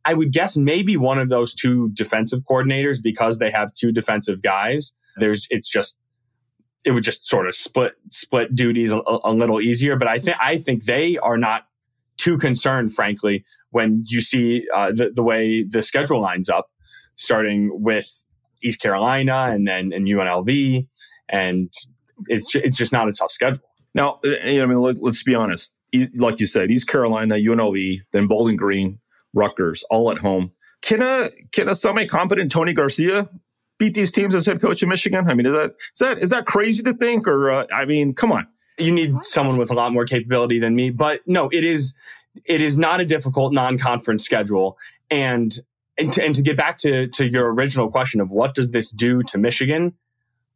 I 0.05 0.15
would 0.15 0.33
guess 0.33 0.57
maybe 0.57 0.97
one 0.97 1.19
of 1.19 1.29
those 1.29 1.55
two 1.55 1.91
defensive 1.93 2.41
coordinators 2.51 2.99
because 3.03 3.39
they 3.39 3.51
have 3.51 3.73
two 3.75 3.93
defensive 3.93 4.43
guys. 4.43 4.95
There's 5.17 5.47
it's 5.51 5.69
just 5.69 5.97
it 6.84 6.93
would 6.93 7.05
just 7.05 7.26
sort 7.26 7.46
of 7.46 7.55
split 7.55 7.93
split 8.11 8.55
duties 8.55 8.93
a, 8.93 9.00
a 9.25 9.32
little 9.32 9.61
easier. 9.61 9.96
But 9.96 10.08
I 10.08 10.19
think 10.19 10.37
I 10.40 10.58
think 10.58 10.84
they 10.84 11.19
are 11.19 11.38
not 11.38 11.64
too 12.17 12.38
concerned, 12.38 12.93
frankly, 12.93 13.44
when 13.70 14.02
you 14.06 14.20
see 14.20 14.67
uh, 14.75 14.93
the 14.93 15.11
the 15.11 15.23
way 15.23 15.64
the 15.64 15.82
schedule 15.82 16.20
lines 16.20 16.49
up, 16.49 16.70
starting 17.17 17.70
with 17.73 18.25
East 18.62 18.81
Carolina 18.81 19.49
and 19.50 19.67
then 19.67 19.93
and 19.93 20.06
UNLV, 20.06 20.87
and 21.29 21.73
it's 22.26 22.55
it's 22.55 22.76
just 22.76 22.93
not 22.93 23.08
a 23.08 23.12
tough 23.12 23.32
schedule. 23.32 23.62
Now, 23.94 24.20
uh, 24.25 24.31
I 24.44 24.67
mean, 24.67 24.81
let, 24.81 24.96
us 25.02 25.23
be 25.23 25.34
honest. 25.34 25.75
Like 26.14 26.40
you 26.40 26.46
said, 26.46 26.70
East 26.70 26.88
Carolina, 26.88 27.34
UNLV, 27.34 27.99
then 28.12 28.26
Bowling 28.26 28.56
Green, 28.56 28.99
Rutgers, 29.34 29.84
all 29.90 30.11
at 30.11 30.19
home. 30.19 30.52
Can 30.81 31.02
a 31.02 31.31
can 31.52 31.69
a 31.69 31.75
semi 31.75 32.06
competent 32.06 32.50
Tony 32.50 32.73
Garcia 32.73 33.29
beat 33.82 33.94
these 33.94 34.12
teams 34.12 34.32
as 34.37 34.46
head 34.46 34.61
coach 34.61 34.81
of 34.84 34.88
Michigan? 34.88 35.29
I 35.29 35.34
mean, 35.34 35.44
is 35.44 35.52
that 35.55 35.70
is 35.70 35.99
that 35.99 36.19
is 36.19 36.31
that 36.31 36.46
crazy 36.46 36.84
to 36.84 36.94
think? 36.94 37.26
Or 37.26 37.50
uh, 37.50 37.67
I 37.73 37.84
mean, 37.84 38.14
come 38.14 38.31
on. 38.31 38.46
You 38.79 38.93
need 38.93 39.12
someone 39.25 39.56
with 39.56 39.73
a 39.73 39.75
lot 39.75 39.93
more 39.93 40.05
capability 40.05 40.61
than 40.61 40.76
me, 40.76 40.90
but 40.90 41.20
no, 41.26 41.49
it 41.52 41.64
is 41.64 41.94
it 42.44 42.62
is 42.62 42.79
not 42.79 43.00
a 43.00 43.05
difficult 43.05 43.52
non-conference 43.52 44.25
schedule, 44.25 44.79
and 45.11 45.58
and 45.99 46.12
to, 46.12 46.25
and 46.25 46.34
to 46.37 46.43
get 46.43 46.56
back 46.56 46.79
to 46.79 47.08
to 47.08 47.29
your 47.29 47.52
original 47.52 47.90
question 47.90 48.20
of 48.20 48.31
what 48.31 48.55
does 48.55 48.70
this 48.70 48.93
do 48.93 49.23
to 49.25 49.37
Michigan, 49.37 49.94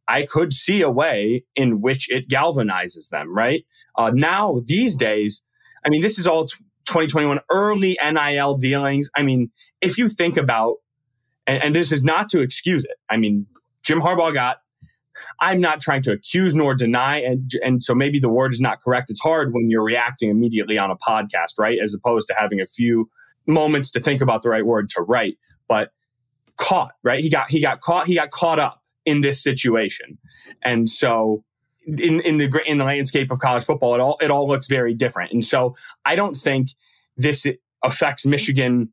I 0.07 0.25
could 0.25 0.53
see 0.53 0.81
a 0.81 0.89
way 0.89 1.43
in 1.55 1.81
which 1.81 2.09
it 2.09 2.29
galvanizes 2.29 3.09
them. 3.09 3.35
Right 3.35 3.65
uh, 3.97 4.11
now, 4.13 4.61
these 4.65 4.95
days, 4.95 5.41
I 5.85 5.89
mean, 5.89 6.01
this 6.01 6.17
is 6.17 6.27
all. 6.27 6.47
2021 6.87 7.41
early 7.51 7.97
NIL 8.01 8.55
dealings. 8.55 9.09
I 9.13 9.21
mean, 9.21 9.51
if 9.81 9.97
you 9.97 10.07
think 10.07 10.37
about 10.37 10.77
and, 11.47 11.63
and 11.63 11.75
this 11.75 11.91
is 11.91 12.03
not 12.03 12.29
to 12.29 12.41
excuse 12.41 12.85
it. 12.85 12.97
I 13.09 13.17
mean, 13.17 13.47
Jim 13.83 14.01
Harbaugh 14.01 14.33
got 14.33 14.57
I'm 15.39 15.59
not 15.59 15.81
trying 15.81 16.03
to 16.03 16.11
accuse 16.11 16.53
nor 16.53 16.75
deny, 16.75 17.19
and 17.19 17.51
and 17.63 17.83
so 17.83 17.95
maybe 17.95 18.19
the 18.19 18.29
word 18.29 18.53
is 18.53 18.61
not 18.61 18.81
correct. 18.81 19.09
It's 19.09 19.19
hard 19.19 19.53
when 19.53 19.69
you're 19.69 19.83
reacting 19.83 20.29
immediately 20.29 20.77
on 20.77 20.91
a 20.91 20.95
podcast, 20.95 21.53
right? 21.57 21.79
As 21.81 21.93
opposed 21.93 22.27
to 22.27 22.35
having 22.35 22.61
a 22.61 22.67
few 22.67 23.09
moments 23.47 23.89
to 23.91 23.99
think 23.99 24.21
about 24.21 24.41
the 24.41 24.49
right 24.49 24.65
word 24.65 24.89
to 24.91 25.01
write. 25.01 25.37
But 25.67 25.91
caught, 26.57 26.93
right? 27.03 27.19
He 27.19 27.29
got 27.29 27.49
he 27.49 27.61
got 27.61 27.81
caught. 27.81 28.07
He 28.07 28.15
got 28.15 28.31
caught 28.31 28.59
up 28.59 28.81
in 29.05 29.21
this 29.21 29.41
situation, 29.41 30.17
and 30.63 30.89
so 30.89 31.43
in 31.85 32.19
in 32.21 32.37
the 32.37 32.61
in 32.65 32.77
the 32.77 32.85
landscape 32.85 33.31
of 33.31 33.39
college 33.39 33.63
football, 33.63 33.95
it 33.95 34.01
all 34.01 34.17
it 34.21 34.31
all 34.31 34.47
looks 34.47 34.67
very 34.67 34.93
different. 34.93 35.31
And 35.31 35.43
so 35.43 35.75
I 36.05 36.15
don't 36.15 36.35
think 36.35 36.69
this 37.15 37.45
affects 37.83 38.25
Michigan 38.25 38.91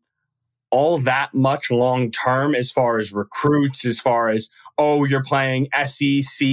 all 0.75 0.99
that 0.99 1.33
much 1.33 1.71
long 1.71 2.11
term 2.11 2.53
as 2.53 2.69
far 2.69 2.99
as 2.99 3.13
recruits, 3.13 3.87
as 3.87 4.01
far 4.01 4.29
as, 4.29 4.51
oh, 4.77 5.05
you're 5.05 5.23
playing 5.23 5.69
SEC, 5.87 6.49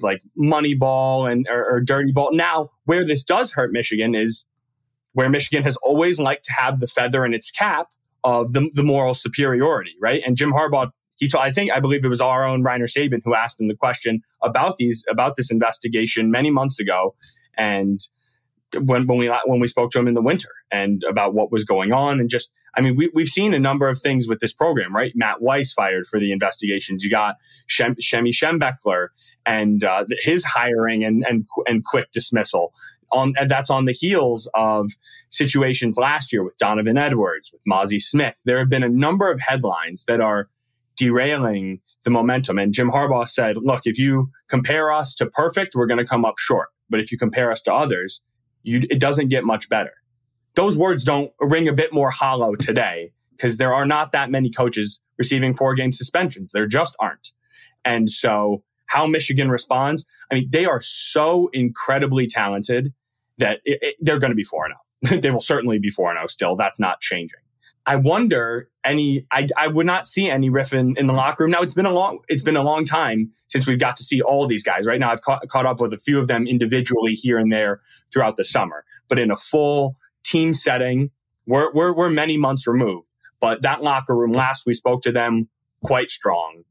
like 0.00 0.20
money 0.36 0.74
ball 0.74 1.26
and 1.26 1.46
or, 1.48 1.64
or 1.64 1.80
dirty 1.80 2.12
ball. 2.12 2.28
Now, 2.34 2.68
where 2.84 3.06
this 3.06 3.24
does 3.24 3.54
hurt 3.54 3.72
Michigan 3.72 4.14
is 4.14 4.44
where 5.14 5.30
Michigan 5.30 5.62
has 5.62 5.78
always 5.78 6.20
liked 6.20 6.44
to 6.44 6.52
have 6.52 6.80
the 6.80 6.86
feather 6.86 7.24
in 7.24 7.32
its 7.32 7.50
cap 7.50 7.86
of 8.22 8.52
the, 8.52 8.68
the 8.74 8.82
moral 8.82 9.14
superiority, 9.14 9.94
right? 9.98 10.20
And 10.26 10.36
Jim 10.36 10.52
Harbaugh, 10.52 10.90
he 11.16 11.26
told, 11.26 11.42
I 11.42 11.50
think, 11.50 11.72
I 11.72 11.80
believe 11.80 12.04
it 12.04 12.08
was 12.08 12.20
our 12.20 12.46
own 12.46 12.62
Rainer 12.62 12.86
Sabin 12.86 13.22
who 13.24 13.34
asked 13.34 13.58
him 13.58 13.68
the 13.68 13.74
question 13.74 14.20
about 14.42 14.76
these, 14.76 15.06
about 15.10 15.36
this 15.36 15.50
investigation 15.50 16.30
many 16.30 16.50
months 16.50 16.78
ago. 16.78 17.14
And 17.56 17.98
when, 18.74 19.06
when 19.06 19.18
we, 19.18 19.28
when 19.46 19.60
we 19.60 19.66
spoke 19.66 19.90
to 19.92 19.98
him 19.98 20.08
in 20.08 20.14
the 20.14 20.22
winter 20.22 20.48
and 20.70 21.02
about 21.08 21.34
what 21.34 21.50
was 21.50 21.64
going 21.64 21.92
on 21.92 22.20
and 22.20 22.28
just 22.28 22.52
I 22.78 22.80
mean, 22.80 22.94
we, 22.94 23.10
we've 23.12 23.28
seen 23.28 23.54
a 23.54 23.58
number 23.58 23.88
of 23.88 23.98
things 24.00 24.28
with 24.28 24.38
this 24.38 24.52
program, 24.52 24.94
right? 24.94 25.12
Matt 25.16 25.42
Weiss 25.42 25.72
fired 25.72 26.06
for 26.06 26.20
the 26.20 26.30
investigations. 26.30 27.02
You 27.02 27.10
got 27.10 27.34
Shem, 27.66 27.96
Shemy 27.96 28.30
Schembechler 28.30 29.08
and 29.44 29.82
uh, 29.82 30.04
his 30.20 30.44
hiring 30.44 31.02
and, 31.04 31.24
and, 31.26 31.44
and 31.66 31.84
quick 31.84 32.12
dismissal. 32.12 32.72
On, 33.10 33.34
and 33.36 33.50
that's 33.50 33.70
on 33.70 33.86
the 33.86 33.92
heels 33.92 34.48
of 34.54 34.90
situations 35.30 35.96
last 35.98 36.32
year 36.32 36.44
with 36.44 36.56
Donovan 36.58 36.98
Edwards, 36.98 37.50
with 37.52 37.62
Mazi 37.68 38.00
Smith. 38.00 38.36
There 38.44 38.58
have 38.58 38.68
been 38.68 38.84
a 38.84 38.88
number 38.88 39.30
of 39.30 39.40
headlines 39.40 40.04
that 40.06 40.20
are 40.20 40.48
derailing 40.96 41.80
the 42.04 42.10
momentum. 42.10 42.58
And 42.58 42.72
Jim 42.72 42.90
Harbaugh 42.90 43.28
said, 43.28 43.56
look, 43.56 43.82
if 43.86 43.98
you 43.98 44.30
compare 44.48 44.92
us 44.92 45.14
to 45.16 45.26
perfect, 45.26 45.74
we're 45.74 45.86
going 45.86 45.98
to 45.98 46.04
come 46.04 46.24
up 46.24 46.38
short. 46.38 46.68
But 46.90 47.00
if 47.00 47.10
you 47.10 47.18
compare 47.18 47.50
us 47.50 47.62
to 47.62 47.72
others, 47.72 48.20
you, 48.68 48.86
it 48.90 49.00
doesn't 49.00 49.28
get 49.28 49.44
much 49.44 49.68
better 49.68 49.92
those 50.58 50.76
words 50.76 51.04
don't 51.04 51.30
ring 51.38 51.68
a 51.68 51.72
bit 51.72 51.92
more 51.92 52.10
hollow 52.10 52.56
today 52.56 53.12
because 53.30 53.58
there 53.58 53.72
are 53.72 53.86
not 53.86 54.10
that 54.10 54.28
many 54.28 54.50
coaches 54.50 55.00
receiving 55.16 55.54
four 55.54 55.76
game 55.76 55.92
suspensions. 55.92 56.50
There 56.50 56.66
just 56.66 56.96
aren't. 56.98 57.28
And 57.84 58.10
so, 58.10 58.64
how 58.86 59.06
Michigan 59.06 59.50
responds, 59.50 60.04
I 60.32 60.34
mean, 60.34 60.48
they 60.50 60.66
are 60.66 60.80
so 60.80 61.48
incredibly 61.52 62.26
talented 62.26 62.92
that 63.36 63.60
it, 63.64 63.78
it, 63.82 63.94
they're 64.00 64.18
going 64.18 64.32
to 64.32 64.34
be 64.34 64.42
4 64.42 64.68
0. 65.06 65.20
they 65.20 65.30
will 65.30 65.40
certainly 65.40 65.78
be 65.78 65.90
4 65.90 66.14
0 66.14 66.26
still. 66.26 66.56
That's 66.56 66.80
not 66.80 67.00
changing. 67.00 67.38
I 67.88 67.96
wonder 67.96 68.68
any 68.84 69.26
I, 69.30 69.46
I 69.56 69.68
would 69.68 69.86
not 69.86 70.06
see 70.06 70.30
any 70.30 70.50
riff 70.50 70.72
in, 70.72 70.96
in 70.96 71.06
the 71.06 71.12
locker 71.12 71.44
room. 71.44 71.50
Now 71.50 71.62
it's 71.62 71.74
been 71.74 71.86
a 71.86 71.92
long 71.92 72.20
it's 72.28 72.42
been 72.42 72.56
a 72.56 72.62
long 72.62 72.84
time 72.84 73.30
since 73.48 73.66
we've 73.66 73.78
got 73.78 73.96
to 73.96 74.04
see 74.04 74.20
all 74.20 74.46
these 74.46 74.62
guys. 74.62 74.86
Right 74.86 75.00
now 75.00 75.10
I've 75.10 75.22
caught, 75.22 75.48
caught 75.48 75.66
up 75.66 75.80
with 75.80 75.92
a 75.92 75.98
few 75.98 76.18
of 76.18 76.28
them 76.28 76.46
individually 76.46 77.14
here 77.14 77.38
and 77.38 77.52
there 77.52 77.80
throughout 78.12 78.36
the 78.36 78.44
summer. 78.44 78.84
But 79.08 79.18
in 79.18 79.30
a 79.30 79.36
full 79.36 79.96
team 80.28 80.52
setting. 80.52 81.10
We're, 81.46 81.72
we're, 81.72 81.92
we're 81.92 82.10
many 82.10 82.36
months 82.36 82.66
removed. 82.66 83.08
But 83.40 83.62
that 83.62 83.82
locker 83.82 84.14
room, 84.14 84.32
last 84.32 84.64
we 84.66 84.74
spoke 84.74 85.02
to 85.02 85.12
them, 85.12 85.48
quite 85.82 86.10
strong. 86.10 86.64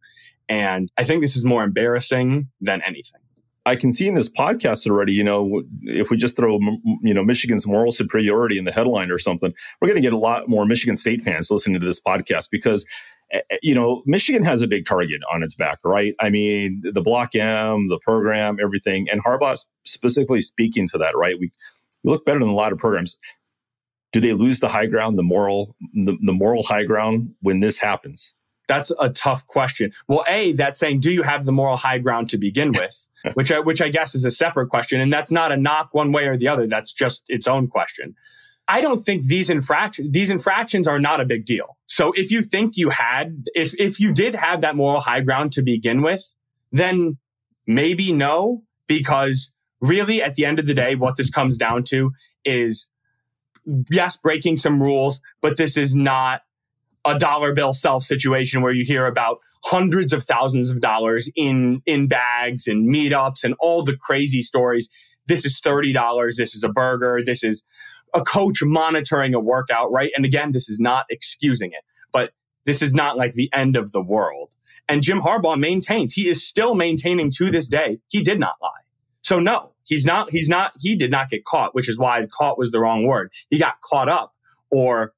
And 0.50 0.90
I 0.98 1.04
think 1.04 1.22
this 1.22 1.36
is 1.36 1.44
more 1.44 1.64
embarrassing 1.64 2.50
than 2.62 2.82
anything. 2.84 3.22
I 3.68 3.76
can 3.76 3.92
see 3.92 4.08
in 4.08 4.14
this 4.14 4.32
podcast 4.32 4.90
already, 4.90 5.12
you 5.12 5.26
know, 5.26 5.62
if 5.82 6.10
we 6.10 6.16
just 6.16 6.38
throw, 6.38 6.58
you 7.02 7.14
know, 7.14 7.22
Michigan's 7.22 7.68
moral 7.68 7.92
superiority 7.92 8.58
in 8.58 8.64
the 8.64 8.72
headline 8.72 9.12
or 9.12 9.20
something, 9.20 9.54
we're 9.82 9.90
going 9.90 9.98
to 9.98 10.02
get 10.02 10.14
a 10.14 10.18
lot 10.18 10.48
more 10.48 10.66
Michigan 10.66 10.96
State 10.96 11.22
fans 11.22 11.52
listening 11.52 11.78
to 11.82 11.86
this 11.86 12.02
podcast 12.02 12.48
because, 12.50 12.86
eh, 13.34 13.42
eh, 13.50 13.58
you 13.62 13.76
know, 13.76 14.04
Michigan 14.06 14.42
has 14.46 14.62
a 14.62 14.70
big 14.70 14.86
target 14.86 15.20
on 15.34 15.44
its 15.44 15.54
back, 15.54 15.80
right? 15.84 16.16
I 16.22 16.30
mean, 16.30 16.82
the 16.82 17.02
Block 17.02 17.36
M, 17.36 17.90
the 17.90 18.00
program, 18.00 18.58
everything, 18.62 19.10
and 19.10 19.22
Harbaugh 19.22 19.60
specifically 19.86 20.40
speaking 20.40 20.88
to 20.88 20.98
that, 21.00 21.18
right? 21.18 21.36
We, 21.38 21.52
we 22.06 22.12
look 22.12 22.26
better 22.26 22.40
than 22.40 22.48
a 22.48 22.56
lot 22.56 22.72
of 22.72 22.78
programs. 22.78 23.20
Do 24.14 24.22
they 24.22 24.32
lose 24.32 24.62
the 24.62 24.70
high 24.70 24.86
ground, 24.86 25.20
the 25.20 25.24
moral, 25.24 25.76
the, 25.94 26.18
the 26.22 26.32
moral 26.32 26.64
high 26.64 26.86
ground 26.86 27.34
when 27.42 27.60
this 27.60 27.80
happens? 27.80 28.34
That's 28.68 28.92
a 29.00 29.10
tough 29.10 29.48
question. 29.48 29.92
Well, 30.08 30.24
a 30.28 30.52
that's 30.54 30.80
saying, 30.80 31.00
do 31.00 31.12
you 31.12 31.24
have 31.24 31.46
the 31.46 31.52
moral 31.52 31.78
high 31.78 32.00
ground 32.00 32.30
to 32.32 32.38
begin 32.38 32.72
with? 32.74 33.08
which 33.34 33.52
I, 33.52 33.60
which 33.60 33.82
I 33.82 33.90
guess 33.90 34.16
is 34.16 34.26
a 34.26 34.32
separate 34.32 34.70
question, 34.70 35.02
and 35.02 35.12
that's 35.12 35.32
not 35.32 35.52
a 35.52 35.58
knock 35.58 35.94
one 35.94 36.12
way 36.12 36.26
or 36.26 36.38
the 36.38 36.48
other. 36.48 36.68
That's 36.68 36.94
just 36.94 37.24
its 37.28 37.48
own 37.48 37.68
question. 37.68 38.16
I 38.68 38.82
don't 38.82 39.00
think 39.00 39.26
these 39.26 39.50
infractions 39.50 40.12
these 40.12 40.30
infractions 40.30 40.88
are 40.88 41.00
not 41.00 41.22
a 41.22 41.26
big 41.26 41.46
deal. 41.46 41.78
So 41.86 42.12
if 42.14 42.32
you 42.32 42.42
think 42.42 42.76
you 42.76 42.90
had 42.90 43.46
if 43.56 43.74
if 43.80 44.00
you 44.00 44.14
did 44.14 44.36
have 44.36 44.62
that 44.62 44.76
moral 44.76 45.00
high 45.00 45.22
ground 45.22 45.54
to 45.54 45.62
begin 45.62 46.02
with, 46.02 46.36
then 46.72 47.18
maybe 47.66 48.12
no, 48.12 48.64
because 48.88 49.52
really 49.80 50.22
at 50.22 50.36
the 50.36 50.46
end 50.46 50.60
of 50.60 50.68
the 50.68 50.74
day, 50.74 50.96
what 50.96 51.16
this 51.16 51.30
comes 51.30 51.58
down 51.58 51.84
to 51.86 52.12
is 52.44 52.90
yes, 53.90 54.18
breaking 54.18 54.58
some 54.58 54.82
rules, 54.82 55.22
but 55.42 55.58
this 55.58 55.78
is 55.78 55.96
not 55.96 56.42
a 57.08 57.18
dollar 57.18 57.54
bill 57.54 57.74
self 57.74 58.04
situation 58.04 58.62
where 58.62 58.74
you 58.74 58.84
hear 58.84 59.08
about 59.08 59.40
hundreds 59.64 60.12
of 60.12 60.24
thousands 60.26 60.70
of 60.70 60.82
dollars 60.82 61.32
in 61.36 61.82
in 61.86 62.08
bags 62.08 62.68
and 62.68 62.94
meetups 62.94 63.44
and 63.44 63.56
all 63.60 63.84
the 63.84 63.96
crazy 63.96 64.42
stories. 64.42 64.90
This 65.26 65.46
is 65.46 65.60
$30, 65.60 66.36
this 66.36 66.56
is 66.56 66.64
a 66.64 66.70
burger, 66.70 67.20
this 67.26 67.44
is 67.44 67.66
a 68.14 68.22
coach 68.22 68.64
monitoring 68.64 69.34
a 69.34 69.40
workout, 69.40 69.92
right? 69.92 70.10
And 70.16 70.26
again, 70.26 70.52
this 70.54 70.70
is 70.70 70.80
not 70.80 71.06
excusing 71.10 71.72
it, 71.72 71.84
but 72.14 72.32
this 72.66 72.82
is 72.82 72.94
not 72.94 73.18
like 73.18 73.34
the 73.34 73.50
end 73.54 73.76
of 73.76 73.92
the 73.92 74.02
world. 74.02 74.56
And 74.88 75.02
Jim 75.02 75.22
Harbaugh 75.22 75.60
maintains, 75.60 76.14
he 76.14 76.30
is 76.30 76.46
still 76.46 76.76
maintaining 76.76 77.30
to 77.32 77.52
this 77.52 77.68
day, 77.68 78.00
he 78.08 78.22
did 78.22 78.40
not 78.40 78.56
lie. 78.62 78.70
So 79.22 79.40
no, 79.40 79.74
he's 79.84 80.06
not, 80.06 80.32
he's 80.32 80.48
not, 80.48 80.72
he 80.80 80.96
did 80.96 81.12
not 81.12 81.30
get 81.30 81.44
caught, 81.44 81.76
which 81.76 81.90
is 81.90 82.00
why 82.00 82.26
caught 82.28 82.58
was 82.58 82.72
the 82.72 82.80
wrong 82.80 83.06
word. 83.06 83.34
He 83.50 83.60
got 83.60 83.82
caught 83.82 84.08
up 84.08 84.34
or 84.72 85.14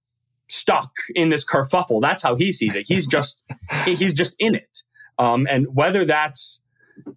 stuck 0.49 0.91
in 1.15 1.29
this 1.29 1.45
kerfuffle. 1.45 2.01
That's 2.01 2.21
how 2.21 2.35
he 2.35 2.51
sees 2.51 2.75
it. 2.75 2.85
He's 2.87 3.07
just 3.07 3.43
he's 3.85 4.13
just 4.13 4.35
in 4.39 4.55
it. 4.55 4.79
Um, 5.17 5.47
and 5.49 5.67
whether 5.75 6.05
that's 6.05 6.61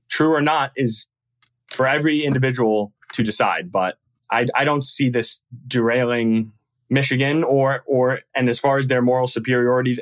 true 0.08 0.32
or 0.34 0.40
not 0.40 0.72
is 0.76 1.06
for 1.68 1.86
every 1.86 2.24
individual 2.24 2.92
to 3.14 3.22
decide. 3.22 3.72
But 3.72 3.96
I, 4.30 4.46
I 4.54 4.64
don't 4.64 4.84
see 4.84 5.08
this 5.08 5.40
derailing 5.66 6.52
Michigan 6.90 7.42
or 7.42 7.82
or 7.86 8.20
and 8.34 8.48
as 8.48 8.58
far 8.58 8.78
as 8.78 8.88
their 8.88 9.02
moral 9.02 9.26
superiority, 9.26 9.98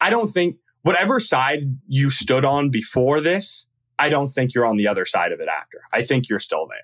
I 0.00 0.10
don't 0.10 0.28
think 0.28 0.56
whatever 0.82 1.18
side 1.18 1.78
you 1.88 2.10
stood 2.10 2.44
on 2.44 2.70
before 2.70 3.20
this, 3.20 3.66
I 3.98 4.08
don't 4.08 4.28
think 4.28 4.54
you're 4.54 4.66
on 4.66 4.76
the 4.76 4.86
other 4.86 5.04
side 5.04 5.32
of 5.32 5.40
it 5.40 5.48
after. 5.48 5.80
I 5.92 6.02
think 6.02 6.28
you're 6.28 6.40
still 6.40 6.66
there. 6.68 6.78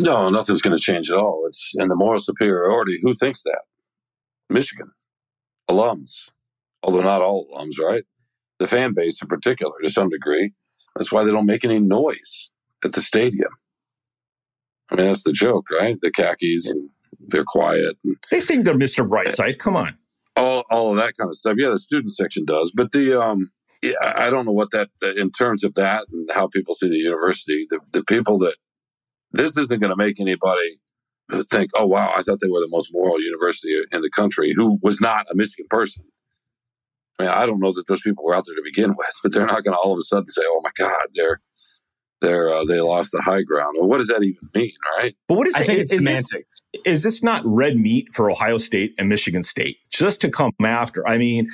No, 0.00 0.28
nothing's 0.30 0.62
going 0.62 0.76
to 0.76 0.82
change 0.82 1.10
at 1.10 1.16
all. 1.16 1.44
It's 1.46 1.72
in 1.76 1.88
the 1.88 1.96
moral 1.96 2.18
superiority. 2.18 2.98
Who 3.02 3.12
thinks 3.12 3.42
that? 3.42 3.62
Michigan 4.50 4.90
alums, 5.70 6.28
although 6.82 7.02
not 7.02 7.22
all 7.22 7.48
alums, 7.54 7.78
right? 7.80 8.04
The 8.58 8.66
fan 8.66 8.94
base 8.94 9.20
in 9.20 9.28
particular, 9.28 9.72
to 9.82 9.90
some 9.90 10.08
degree. 10.08 10.52
That's 10.96 11.10
why 11.10 11.24
they 11.24 11.32
don't 11.32 11.46
make 11.46 11.64
any 11.64 11.80
noise 11.80 12.50
at 12.84 12.92
the 12.92 13.00
stadium. 13.00 13.50
I 14.90 14.96
mean, 14.96 15.06
that's 15.06 15.24
the 15.24 15.32
joke, 15.32 15.66
right? 15.70 15.98
The 16.00 16.10
khakis 16.10 16.70
and 16.70 16.90
they're 17.28 17.44
quiet. 17.44 17.96
And, 18.04 18.16
they 18.30 18.40
sing 18.40 18.64
to 18.64 18.74
Mr. 18.74 19.08
Brightside. 19.08 19.58
Come 19.58 19.76
on. 19.76 19.96
All, 20.36 20.64
all 20.70 20.90
of 20.90 20.96
that 20.96 21.16
kind 21.16 21.28
of 21.28 21.36
stuff. 21.36 21.56
Yeah, 21.58 21.70
the 21.70 21.78
student 21.78 22.12
section 22.12 22.44
does. 22.44 22.72
But 22.74 22.92
the, 22.92 23.20
um, 23.20 23.50
yeah, 23.82 23.94
I 24.02 24.30
don't 24.30 24.46
know 24.46 24.52
what 24.52 24.70
that, 24.72 24.90
in 25.16 25.30
terms 25.30 25.64
of 25.64 25.74
that 25.74 26.06
and 26.12 26.28
how 26.34 26.48
people 26.48 26.74
see 26.74 26.88
the 26.88 26.96
university, 26.96 27.66
the, 27.68 27.80
the 27.92 28.04
people 28.04 28.38
that 28.38 28.56
this 29.32 29.56
isn't 29.56 29.80
going 29.80 29.90
to 29.90 29.96
make 29.96 30.20
anybody 30.20 30.70
think, 31.50 31.70
oh, 31.76 31.86
wow, 31.86 32.12
I 32.14 32.22
thought 32.22 32.38
they 32.40 32.48
were 32.48 32.60
the 32.60 32.68
most 32.70 32.90
moral 32.92 33.20
university 33.20 33.80
in 33.92 34.00
the 34.00 34.10
country 34.10 34.52
who 34.54 34.78
was 34.82 35.00
not 35.00 35.26
a 35.30 35.34
Michigan 35.34 35.66
person. 35.70 36.04
I 37.18 37.24
mean, 37.24 37.32
I 37.32 37.46
don't 37.46 37.60
know 37.60 37.72
that 37.72 37.86
those 37.86 38.00
people 38.00 38.24
were 38.24 38.34
out 38.34 38.44
there 38.46 38.56
to 38.56 38.62
begin 38.64 38.90
with, 38.96 39.14
but 39.22 39.32
they're 39.32 39.46
not 39.46 39.64
going 39.64 39.74
to 39.74 39.78
all 39.78 39.92
of 39.92 39.98
a 39.98 40.02
sudden 40.02 40.28
say, 40.28 40.42
oh 40.44 40.60
my 40.62 40.70
God, 40.76 41.06
they're. 41.14 41.40
They're, 42.20 42.48
uh, 42.48 42.64
they 42.64 42.80
lost 42.80 43.12
the 43.12 43.20
high 43.20 43.42
ground. 43.42 43.76
Well, 43.78 43.86
what 43.86 43.98
does 43.98 44.06
that 44.06 44.22
even 44.22 44.48
mean, 44.54 44.72
right? 44.96 45.14
But 45.28 45.34
what 45.36 45.46
is 45.46 45.56
I 45.56 45.60
it? 45.60 45.66
think 45.66 45.78
it's 45.80 45.92
is 45.92 45.98
semantics. 45.98 46.62
This, 46.72 46.82
is 46.86 47.02
this 47.02 47.22
not 47.22 47.42
red 47.44 47.76
meat 47.76 48.08
for 48.14 48.30
Ohio 48.30 48.56
State 48.56 48.94
and 48.96 49.10
Michigan 49.10 49.42
State 49.42 49.76
just 49.90 50.22
to 50.22 50.30
come 50.30 50.52
after? 50.62 51.06
I 51.06 51.18
mean, 51.18 51.50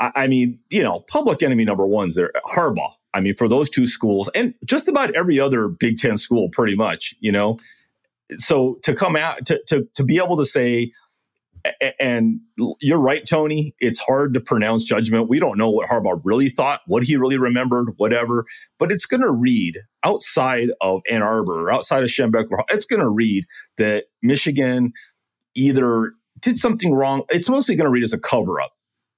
I, 0.00 0.12
I 0.14 0.26
mean, 0.26 0.58
you 0.70 0.82
know, 0.82 1.00
public 1.08 1.42
enemy 1.42 1.64
number 1.64 1.86
one's 1.86 2.14
there, 2.14 2.32
Harbaugh. 2.46 2.92
I 3.12 3.20
mean, 3.20 3.34
for 3.36 3.48
those 3.48 3.68
two 3.68 3.86
schools 3.86 4.30
and 4.34 4.54
just 4.64 4.88
about 4.88 5.14
every 5.14 5.38
other 5.38 5.68
Big 5.68 5.98
Ten 5.98 6.16
school, 6.16 6.48
pretty 6.50 6.74
much, 6.74 7.14
you 7.20 7.30
know, 7.30 7.58
so 8.38 8.78
to 8.82 8.94
come 8.94 9.16
out 9.16 9.44
to, 9.46 9.60
to 9.68 9.86
to 9.94 10.04
be 10.04 10.18
able 10.18 10.36
to 10.36 10.44
say 10.44 10.92
and 11.98 12.40
you're 12.80 13.00
right, 13.00 13.26
Tony. 13.26 13.74
It's 13.78 13.98
hard 13.98 14.34
to 14.34 14.40
pronounce 14.40 14.84
judgment. 14.84 15.28
We 15.28 15.38
don't 15.38 15.56
know 15.56 15.70
what 15.70 15.88
Harbaugh 15.88 16.20
really 16.22 16.50
thought, 16.50 16.80
what 16.86 17.04
he 17.04 17.16
really 17.16 17.38
remembered, 17.38 17.94
whatever. 17.96 18.44
But 18.78 18.92
it's 18.92 19.06
going 19.06 19.22
to 19.22 19.30
read 19.30 19.78
outside 20.02 20.68
of 20.80 21.00
Ann 21.10 21.22
Arbor, 21.22 21.70
outside 21.70 22.02
of 22.02 22.10
Schembechler. 22.10 22.62
It's 22.70 22.84
going 22.84 23.00
to 23.00 23.08
read 23.08 23.44
that 23.78 24.04
Michigan 24.22 24.92
either 25.54 26.12
did 26.40 26.58
something 26.58 26.92
wrong. 26.92 27.22
It's 27.30 27.48
mostly 27.48 27.76
going 27.76 27.86
to 27.86 27.90
read 27.90 28.04
as 28.04 28.12
a 28.12 28.18
cover 28.18 28.60
up. 28.60 28.72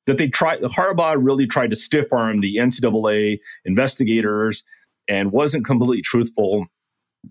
That 0.07 0.19
they 0.19 0.29
tried, 0.29 0.61
Harbaugh 0.61 1.17
really 1.19 1.49
tried 1.49 1.71
to 1.71 1.77
stiff 1.77 2.13
arm 2.13 2.41
the 2.41 2.57
NCAA 2.57 3.39
investigators 3.65 4.65
and 5.09 5.33
wasn't 5.33 5.67
completely 5.67 6.01
truthful 6.01 6.67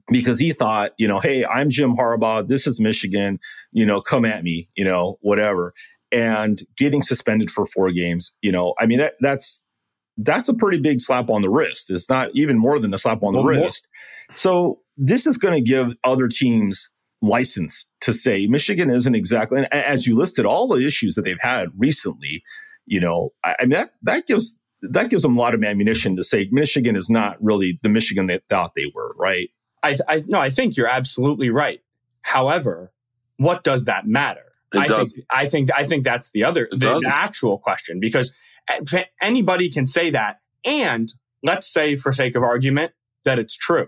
because 0.09 0.39
he 0.39 0.53
thought, 0.53 0.91
you 0.97 1.07
know, 1.07 1.19
hey, 1.19 1.45
I'm 1.45 1.69
Jim 1.69 1.95
Harbaugh. 1.95 2.47
This 2.47 2.67
is 2.67 2.79
Michigan. 2.79 3.39
You 3.71 3.85
know, 3.85 4.01
come 4.01 4.25
at 4.25 4.43
me. 4.43 4.69
You 4.75 4.85
know, 4.85 5.17
whatever. 5.21 5.73
And 6.11 6.61
getting 6.77 7.01
suspended 7.01 7.49
for 7.49 7.65
four 7.65 7.91
games. 7.91 8.33
You 8.41 8.51
know, 8.51 8.73
I 8.79 8.85
mean 8.85 8.99
that 8.99 9.15
that's 9.19 9.63
that's 10.17 10.47
a 10.47 10.53
pretty 10.53 10.79
big 10.79 11.01
slap 11.01 11.29
on 11.29 11.41
the 11.41 11.49
wrist. 11.49 11.89
It's 11.89 12.09
not 12.09 12.29
even 12.33 12.57
more 12.57 12.79
than 12.79 12.93
a 12.93 12.97
slap 12.97 13.23
on 13.23 13.33
the 13.33 13.39
well, 13.39 13.47
wrist. 13.47 13.87
More. 14.29 14.35
So 14.35 14.79
this 14.97 15.27
is 15.27 15.37
going 15.37 15.53
to 15.53 15.61
give 15.61 15.93
other 16.03 16.27
teams 16.27 16.89
license 17.21 17.85
to 18.01 18.13
say 18.13 18.45
Michigan 18.47 18.89
isn't 18.89 19.15
exactly. 19.15 19.59
And 19.59 19.73
as 19.73 20.07
you 20.07 20.15
listed 20.15 20.45
all 20.45 20.67
the 20.67 20.85
issues 20.85 21.15
that 21.15 21.23
they've 21.23 21.37
had 21.41 21.69
recently, 21.77 22.43
you 22.85 22.99
know, 22.99 23.31
I, 23.43 23.55
I 23.59 23.63
mean 23.63 23.71
that 23.71 23.89
that 24.03 24.27
gives 24.27 24.57
that 24.81 25.09
gives 25.09 25.23
them 25.23 25.37
a 25.37 25.41
lot 25.41 25.53
of 25.53 25.63
ammunition 25.63 26.15
to 26.15 26.23
say 26.23 26.47
Michigan 26.51 26.95
is 26.95 27.09
not 27.09 27.37
really 27.41 27.79
the 27.81 27.89
Michigan 27.89 28.27
they 28.27 28.39
thought 28.49 28.73
they 28.75 28.91
were, 28.93 29.15
right? 29.17 29.49
I, 29.85 30.15
I 30.15 30.21
no, 30.27 30.39
I 30.39 30.49
think 30.49 30.77
you're 30.77 30.87
absolutely 30.87 31.49
right. 31.49 31.81
However, 32.21 32.91
what 33.37 33.63
does 33.63 33.85
that 33.85 34.07
matter? 34.07 34.53
It 34.73 34.79
I 34.79 34.87
does. 34.87 35.13
think 35.13 35.25
I 35.29 35.45
think 35.45 35.69
I 35.75 35.83
think 35.85 36.03
that's 36.03 36.31
the 36.31 36.43
other 36.43 36.67
the, 36.71 36.77
the 36.99 37.11
actual 37.11 37.57
question 37.57 37.99
because 37.99 38.33
anybody 39.21 39.69
can 39.69 39.85
say 39.85 40.09
that, 40.11 40.39
and 40.63 41.13
let's 41.43 41.67
say 41.71 41.95
for 41.95 42.11
sake 42.11 42.35
of 42.35 42.43
argument 42.43 42.93
that 43.23 43.39
it's 43.39 43.55
true. 43.55 43.87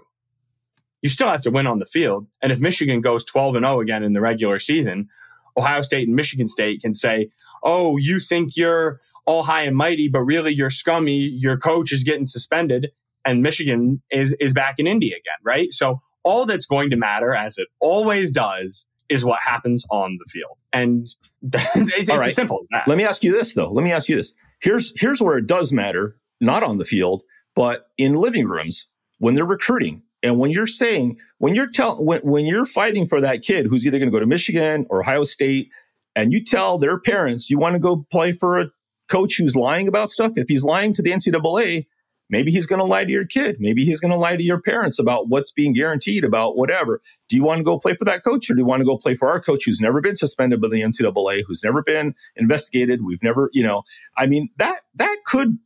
You 1.01 1.10
still 1.10 1.30
have 1.30 1.42
to 1.44 1.51
win 1.51 1.68
on 1.68 1.80
the 1.80 1.86
field, 1.86 2.27
and 2.42 2.51
if 2.51 2.60
Michigan 2.60 3.01
goes 3.01 3.24
12 3.24 3.56
and 3.56 3.66
0 3.66 3.82
again 3.82 4.04
in 4.04 4.13
the 4.13 4.22
regular 4.22 4.60
season, 4.60 5.10
Ohio 5.58 5.82
State 5.82 6.08
and 6.08 6.16
Michigan 6.16 6.48
State 6.48 6.82
can 6.82 6.94
say, 6.94 7.30
"Oh, 7.63 7.98
you 7.98 8.20
think 8.20 8.56
you're 8.56 9.00
all 9.25 9.44
high 9.44 9.63
and 9.63 9.75
mighty, 9.75 10.08
but 10.08 10.22
really 10.22 10.54
you're 10.54 10.70
scummy. 10.70 11.18
Your 11.18 11.58
coach 11.58 11.92
is 11.92 12.04
getting 12.04 12.25
suspended, 12.25 12.92
and 13.27 13.43
Michigan 13.43 14.01
is 14.10 14.36
is 14.39 14.53
back 14.53 14.75
in 14.79 14.88
Indy 14.88 15.10
again, 15.10 15.38
right? 15.43 15.72
So 15.72 16.01
all 16.24 16.46
that's 16.46 16.65
going 16.65 16.89
to 16.89 16.96
matter, 16.96 17.36
as 17.36 17.57
it 17.57 17.67
always 17.79 18.31
does, 18.31 18.88
is 19.10 19.24
what 19.24 19.39
happens 19.46 19.86
on 19.91 20.17
the 20.17 20.29
field, 20.31 20.57
and 20.74 21.07
it's, 21.53 22.10
it's 22.10 22.36
simple 22.36 22.60
as 22.62 22.67
that. 22.72 22.88
Let 22.88 22.98
me 22.98 23.03
ask 23.03 23.24
you 23.24 23.31
this, 23.31 23.53
though. 23.53 23.69
Let 23.69 23.84
me 23.84 23.91
ask 23.91 24.10
you 24.10 24.15
this. 24.15 24.34
Here's 24.60 24.93
here's 25.00 25.22
where 25.22 25.38
it 25.38 25.46
does 25.46 25.72
matter, 25.72 26.17
not 26.41 26.63
on 26.63 26.77
the 26.77 26.86
field, 26.86 27.24
but 27.53 27.88
in 27.98 28.13
living 28.13 28.48
rooms 28.48 28.88
when 29.19 29.36
they're 29.36 29.46
recruiting. 29.46 30.01
And 30.24 30.39
when 30.39 30.50
you're 30.50 30.67
saying, 30.67 31.17
when 31.38 31.53
you're 31.53 31.69
telling, 31.69 32.03
when, 32.03 32.22
when 32.22 32.46
you're 32.46 32.65
fighting 32.65 33.07
for 33.07 33.22
that 33.22 33.43
kid 33.43 33.67
who's 33.67 33.86
either 33.86 34.00
going 34.00 34.10
to 34.10 34.15
go 34.15 34.19
to 34.19 34.25
Michigan 34.25 34.88
or 34.89 35.01
Ohio 35.01 35.24
State, 35.24 35.69
and 36.15 36.34
you 36.34 36.43
tell 36.43 36.79
their 36.79 37.00
parents 37.00 37.51
you 37.51 37.60
want 37.60 37.75
to 37.75 37.79
go 37.79 38.05
play 38.10 38.31
for 38.31 38.60
a 38.60 38.72
coach 39.10 39.38
who's 39.38 39.55
lying 39.55 39.88
about 39.88 40.10
stuff, 40.10 40.34
if 40.36 40.50
he's 40.50 40.63
lying 40.63 40.91
to 40.93 41.03
the 41.03 41.12
NCAA, 41.12 41.86
Maybe 42.29 42.51
he's 42.51 42.65
going 42.65 42.79
to 42.79 42.86
lie 42.86 43.05
to 43.05 43.12
your 43.12 43.25
kid. 43.25 43.57
Maybe 43.60 43.86
he's 43.86 44.00
going 44.00 44.12
to 44.12 44.17
lie 44.17 44.36
to 44.36 44.43
your 44.43 44.62
parents 44.62 45.00
about 45.00 45.29
what's 45.29 45.51
being 45.51 45.74
guaranteed 45.74 46.24
about 46.24 46.57
whatever. 46.57 47.01
Do 47.29 47.36
you 47.36 47.43
want 47.43 47.60
to 47.60 47.63
go 47.63 47.79
play 47.79 47.96
for 47.96 48.05
that 48.05 48.24
coach 48.24 48.50
or 48.50 48.53
do 48.53 48.60
you 48.60 48.65
want 48.65 48.81
to 48.81 48.86
go 48.86 48.98
play 48.98 49.15
for 49.15 49.29
our 49.29 49.39
coach 49.39 49.63
who's 49.65 49.79
never 49.79 50.01
been 50.01 50.15
suspended 50.15 50.62
by 50.62 50.67
the 50.67 50.81
NCAA, 50.81 51.43
who's 51.48 51.63
never 51.63 51.81
been 51.81 52.15
investigated? 52.36 53.05
We've 53.05 53.24
never, 53.24 53.50
you 53.53 53.63
know, 53.63 53.84
I 54.17 54.27
mean, 54.27 54.50
that, 54.57 54.81
that 54.96 55.17
could 55.25 55.57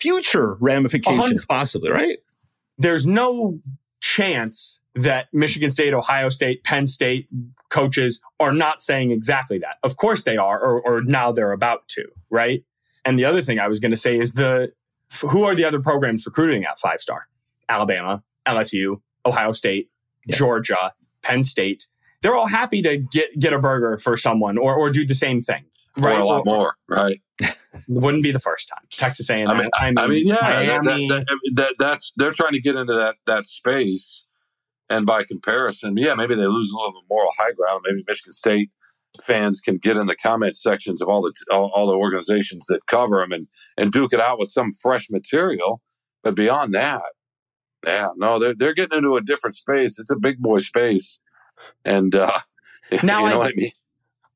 future 0.00 0.56
ramifications 0.60 1.44
possibly, 1.44 1.90
right? 1.90 2.18
There's 2.78 3.06
no 3.06 3.60
chance 4.00 4.80
that 4.94 5.28
Michigan 5.32 5.70
State, 5.70 5.94
Ohio 5.94 6.28
State, 6.28 6.64
Penn 6.64 6.86
State 6.86 7.28
coaches 7.70 8.20
are 8.40 8.52
not 8.52 8.82
saying 8.82 9.10
exactly 9.10 9.58
that. 9.58 9.76
Of 9.82 9.96
course 9.96 10.24
they 10.24 10.36
are, 10.36 10.60
or, 10.60 10.80
or 10.82 11.02
now 11.02 11.32
they're 11.32 11.52
about 11.52 11.88
to, 11.88 12.04
right? 12.30 12.64
And 13.04 13.18
the 13.18 13.24
other 13.24 13.42
thing 13.42 13.58
I 13.58 13.68
was 13.68 13.80
going 13.80 13.90
to 13.90 13.96
say 13.96 14.18
is 14.18 14.34
the 14.34 14.72
who 15.20 15.44
are 15.44 15.54
the 15.54 15.64
other 15.64 15.80
programs 15.80 16.26
recruiting 16.26 16.64
at 16.64 16.78
five 16.78 17.00
star? 17.00 17.26
Alabama, 17.68 18.22
LSU, 18.46 19.00
Ohio 19.24 19.52
State, 19.52 19.90
yeah. 20.26 20.36
Georgia, 20.36 20.92
Penn 21.22 21.44
State. 21.44 21.86
They're 22.20 22.36
all 22.36 22.46
happy 22.46 22.82
to 22.82 22.98
get 22.98 23.38
get 23.38 23.52
a 23.52 23.58
burger 23.58 23.98
for 23.98 24.16
someone 24.16 24.58
or 24.58 24.74
or 24.74 24.90
do 24.90 25.06
the 25.06 25.14
same 25.14 25.40
thing. 25.40 25.64
Right? 25.96 26.16
Or 26.16 26.20
a 26.20 26.24
lot 26.24 26.46
more, 26.46 26.76
right? 26.88 27.20
wouldn't 27.88 28.22
be 28.22 28.32
the 28.32 28.38
first 28.38 28.68
time. 28.68 28.84
Texas 28.90 29.28
A&M. 29.28 29.48
I 29.48 29.58
mean, 29.58 29.68
I 29.74 29.86
mean, 29.86 29.98
I 29.98 30.06
mean 30.06 30.26
yeah. 30.26 30.38
That, 30.38 30.84
that, 30.84 31.38
that, 31.54 31.74
that's 31.78 32.12
they're 32.16 32.32
trying 32.32 32.52
to 32.52 32.60
get 32.60 32.76
into 32.76 32.94
that 32.94 33.16
that 33.26 33.46
space, 33.46 34.24
and 34.88 35.06
by 35.06 35.24
comparison, 35.24 35.96
yeah, 35.96 36.14
maybe 36.14 36.34
they 36.34 36.46
lose 36.46 36.72
a 36.72 36.76
little 36.76 36.92
bit 36.92 37.02
moral 37.10 37.30
high 37.38 37.52
ground. 37.52 37.82
Maybe 37.84 38.04
Michigan 38.06 38.32
State 38.32 38.70
fans 39.22 39.60
can 39.60 39.76
get 39.76 39.96
in 39.96 40.06
the 40.06 40.16
comment 40.16 40.56
sections 40.56 41.00
of 41.00 41.08
all 41.08 41.22
the 41.22 41.32
all, 41.50 41.70
all, 41.74 41.86
the 41.86 41.94
organizations 41.94 42.66
that 42.66 42.86
cover 42.86 43.18
them 43.18 43.32
and 43.32 43.48
and 43.76 43.92
duke 43.92 44.12
it 44.12 44.20
out 44.20 44.38
with 44.38 44.50
some 44.50 44.72
fresh 44.72 45.10
material. 45.10 45.82
But 46.22 46.34
beyond 46.34 46.74
that, 46.74 47.02
yeah, 47.86 48.08
no, 48.16 48.38
they're 48.38 48.54
they're 48.56 48.74
getting 48.74 48.98
into 48.98 49.16
a 49.16 49.20
different 49.20 49.54
space. 49.54 49.98
It's 49.98 50.10
a 50.10 50.18
big 50.18 50.38
boy 50.38 50.58
space, 50.58 51.20
and 51.84 52.14
uh, 52.14 52.38
now 53.02 53.24
you 53.24 53.30
know 53.30 53.36
I, 53.36 53.38
what 53.38 53.48
I 53.48 53.54
mean. 53.56 53.72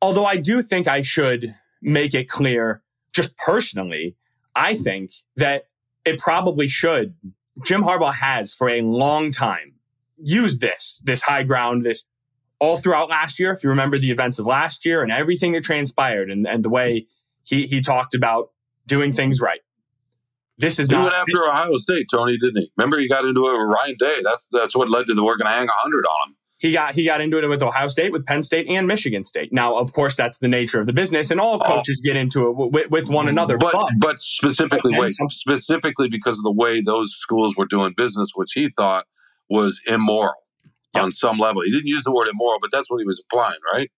Although 0.03 0.27
I 0.27 0.37
do 0.37 0.63
think 0.63 0.89
I 0.89 1.03
should 1.03 1.55
make 1.81 2.15
it 2.15 2.29
clear, 2.29 2.83
just 3.13 3.37
personally, 3.37 4.17
I 4.55 4.75
think 4.75 5.13
that 5.37 5.65
it 6.05 6.19
probably 6.19 6.69
should. 6.69 7.15
Jim 7.65 7.83
Harbaugh 7.83 8.15
has 8.15 8.53
for 8.53 8.69
a 8.69 8.83
long 8.83 9.31
time 9.31 9.75
used 10.19 10.61
this 10.61 11.01
this 11.05 11.23
high 11.23 11.43
ground, 11.43 11.83
this 11.83 12.07
all 12.59 12.77
throughout 12.77 13.09
last 13.09 13.39
year, 13.39 13.53
if 13.53 13.63
you 13.63 13.71
remember 13.71 13.99
the 13.99 14.11
events 14.11 14.39
of 14.39 14.47
last 14.47 14.85
year 14.85 15.03
and 15.03 15.13
everything 15.13 15.53
that 15.53 15.65
transpired 15.65 16.31
and, 16.31 16.47
and 16.47 16.65
the 16.65 16.71
way 16.71 17.07
he, 17.45 17.67
he 17.67 17.81
talked 17.81 18.15
about 18.15 18.51
doing 18.87 19.13
things 19.13 19.41
right. 19.41 19.61
This 20.59 20.79
is 20.79 20.89
he 20.89 20.95
not, 20.95 21.05
went 21.05 21.15
after 21.15 21.45
Ohio 21.45 21.77
State, 21.77 22.07
Tony, 22.11 22.39
didn't 22.39 22.57
he? 22.57 22.71
Remember, 22.79 22.99
he 22.99 23.09
got 23.09 23.27
into 23.27 23.47
it 23.47 23.53
with 23.53 23.77
Ryan 23.77 23.97
Day. 23.99 24.23
That's 24.25 24.49
that's 24.51 24.75
what 24.75 24.89
led 24.89 25.07
to 25.09 25.15
the 25.15 25.23
we're 25.23 25.37
going 25.37 25.51
to 25.51 25.53
hang 25.53 25.69
hundred 25.71 26.07
on 26.07 26.31
him. 26.31 26.37
He 26.59 26.73
got 26.73 26.95
he 26.95 27.05
got 27.05 27.21
into 27.21 27.39
it 27.39 27.47
with 27.47 27.63
Ohio 27.63 27.89
State, 27.89 28.11
with 28.11 28.25
Penn 28.25 28.43
State, 28.43 28.67
and 28.67 28.87
Michigan 28.87 29.27
State. 29.27 29.53
Now, 29.53 29.77
of 29.77 29.93
course, 29.93 30.17
that's 30.17 30.39
the 30.39 30.49
nature 30.49 30.81
of 30.81 30.87
the 30.87 30.95
business, 30.95 31.31
and 31.31 31.39
all 31.39 31.57
oh. 31.57 31.59
coaches 31.59 32.01
oh, 32.03 32.07
get 32.07 32.17
into 32.17 32.49
it 32.49 32.73
with, 32.73 32.91
with, 32.91 33.11
one 33.11 33.29
another. 33.29 33.59
But 33.59 33.73
but, 33.73 33.93
but 33.99 34.19
specifically, 34.19 34.99
wait, 34.99 35.13
specifically 35.13 36.09
because 36.09 36.39
of 36.39 36.45
the 36.45 36.53
way 36.53 36.81
those 36.81 37.11
schools 37.11 37.55
were 37.59 37.67
doing 37.67 37.93
business, 37.95 38.29
which 38.35 38.53
he 38.55 38.71
thought 38.75 39.05
was 39.51 39.83
immoral 39.87 40.46
on 41.01 41.13
some 41.13 41.39
level. 41.39 41.63
He 41.63 41.71
didn't 41.71 41.87
use 41.87 42.03
the 42.03 42.13
word 42.13 42.29
immoral, 42.29 42.59
but 42.61 42.71
that's 42.71 42.91
what 42.91 42.99
he 42.99 43.05
was 43.05 43.21
implying, 43.21 43.59
right? 43.73 43.91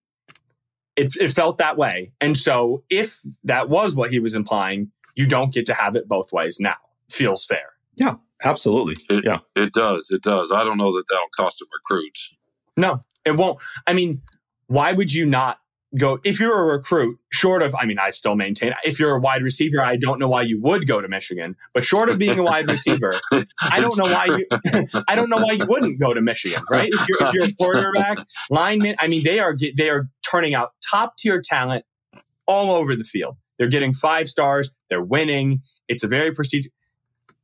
It, 0.96 1.16
it 1.16 1.32
felt 1.32 1.58
that 1.58 1.76
way. 1.76 2.12
And 2.20 2.36
so 2.36 2.82
if 2.90 3.20
that 3.44 3.68
was 3.68 3.94
what 3.94 4.10
he 4.10 4.18
was 4.18 4.34
implying, 4.34 4.90
you 5.14 5.26
don't 5.26 5.52
get 5.52 5.66
to 5.66 5.74
have 5.74 5.96
it 5.96 6.08
both 6.08 6.32
ways 6.32 6.58
now. 6.60 6.76
Feels 7.10 7.44
fair. 7.44 7.72
Yeah, 7.94 8.14
absolutely. 8.42 8.96
It, 9.08 9.24
yeah. 9.24 9.38
It 9.56 9.72
does. 9.72 10.10
It 10.10 10.22
does. 10.22 10.52
I 10.52 10.64
don't 10.64 10.78
know 10.78 10.92
that 10.92 11.04
that'll 11.08 11.26
cost 11.36 11.60
him 11.60 11.68
recruits. 11.72 12.34
No, 12.76 13.04
it 13.24 13.36
won't. 13.36 13.60
I 13.86 13.92
mean, 13.92 14.22
why 14.66 14.92
would 14.92 15.12
you 15.12 15.26
not 15.26 15.58
go 15.96 16.18
if 16.22 16.38
you're 16.38 16.58
a 16.58 16.64
recruit 16.64 17.18
short 17.30 17.62
of 17.62 17.74
i 17.76 17.86
mean 17.86 17.98
i 17.98 18.10
still 18.10 18.34
maintain 18.34 18.74
if 18.84 19.00
you're 19.00 19.14
a 19.14 19.20
wide 19.20 19.42
receiver 19.42 19.82
i 19.82 19.96
don't 19.96 20.18
know 20.18 20.28
why 20.28 20.42
you 20.42 20.60
would 20.60 20.86
go 20.86 21.00
to 21.00 21.08
michigan 21.08 21.56
but 21.72 21.82
short 21.82 22.10
of 22.10 22.18
being 22.18 22.38
a 22.38 22.42
wide 22.42 22.68
receiver 22.68 23.10
i 23.70 23.80
don't 23.80 23.96
know 23.96 24.04
why 24.04 24.26
you 24.26 24.46
i 25.08 25.14
don't 25.14 25.30
know 25.30 25.38
why 25.38 25.52
you 25.52 25.64
wouldn't 25.66 25.98
go 25.98 26.12
to 26.12 26.20
michigan 26.20 26.62
right? 26.70 26.90
If 26.92 27.08
you're, 27.08 27.28
if 27.28 27.34
you're 27.34 27.44
a 27.44 27.52
quarterback 27.54 28.18
lineman 28.50 28.96
i 28.98 29.08
mean 29.08 29.24
they 29.24 29.38
are 29.38 29.56
they 29.76 29.88
are 29.88 30.10
turning 30.22 30.54
out 30.54 30.72
top 30.88 31.16
tier 31.16 31.40
talent 31.40 31.84
all 32.46 32.70
over 32.70 32.96
the 32.96 33.04
field. 33.04 33.36
They're 33.58 33.68
getting 33.68 33.94
five 33.94 34.28
stars 34.28 34.72
they're 34.90 35.02
winning 35.02 35.62
it's 35.88 36.04
a 36.04 36.08
very 36.08 36.32
prestigious 36.32 36.70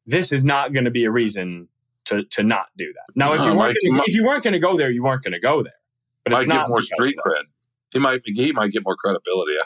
this 0.06 0.32
is 0.32 0.44
not 0.44 0.74
going 0.74 0.84
to 0.84 0.90
be 0.90 1.04
a 1.04 1.10
reason 1.10 1.68
to 2.04 2.24
to 2.24 2.42
not 2.42 2.66
do 2.76 2.92
that. 2.92 3.16
Now 3.16 3.32
if 3.32 3.40
you 3.40 3.58
weren't 3.58 3.76
gonna, 3.82 4.02
if 4.06 4.14
you 4.14 4.24
weren't 4.24 4.44
going 4.44 4.52
to 4.52 4.58
go 4.58 4.76
there 4.76 4.90
you 4.90 5.02
weren't 5.02 5.22
going 5.22 5.32
to 5.32 5.40
go 5.40 5.62
there 5.62 5.72
but 6.24 6.32
it's 6.34 6.46
might 6.46 6.54
get 6.54 6.68
more 6.68 6.80
street 6.80 7.16
cred 7.24 7.42
he 7.94 8.00
might 8.00 8.22
he 8.24 8.52
might 8.52 8.72
get 8.72 8.82
more 8.84 8.96
credibility. 8.96 9.56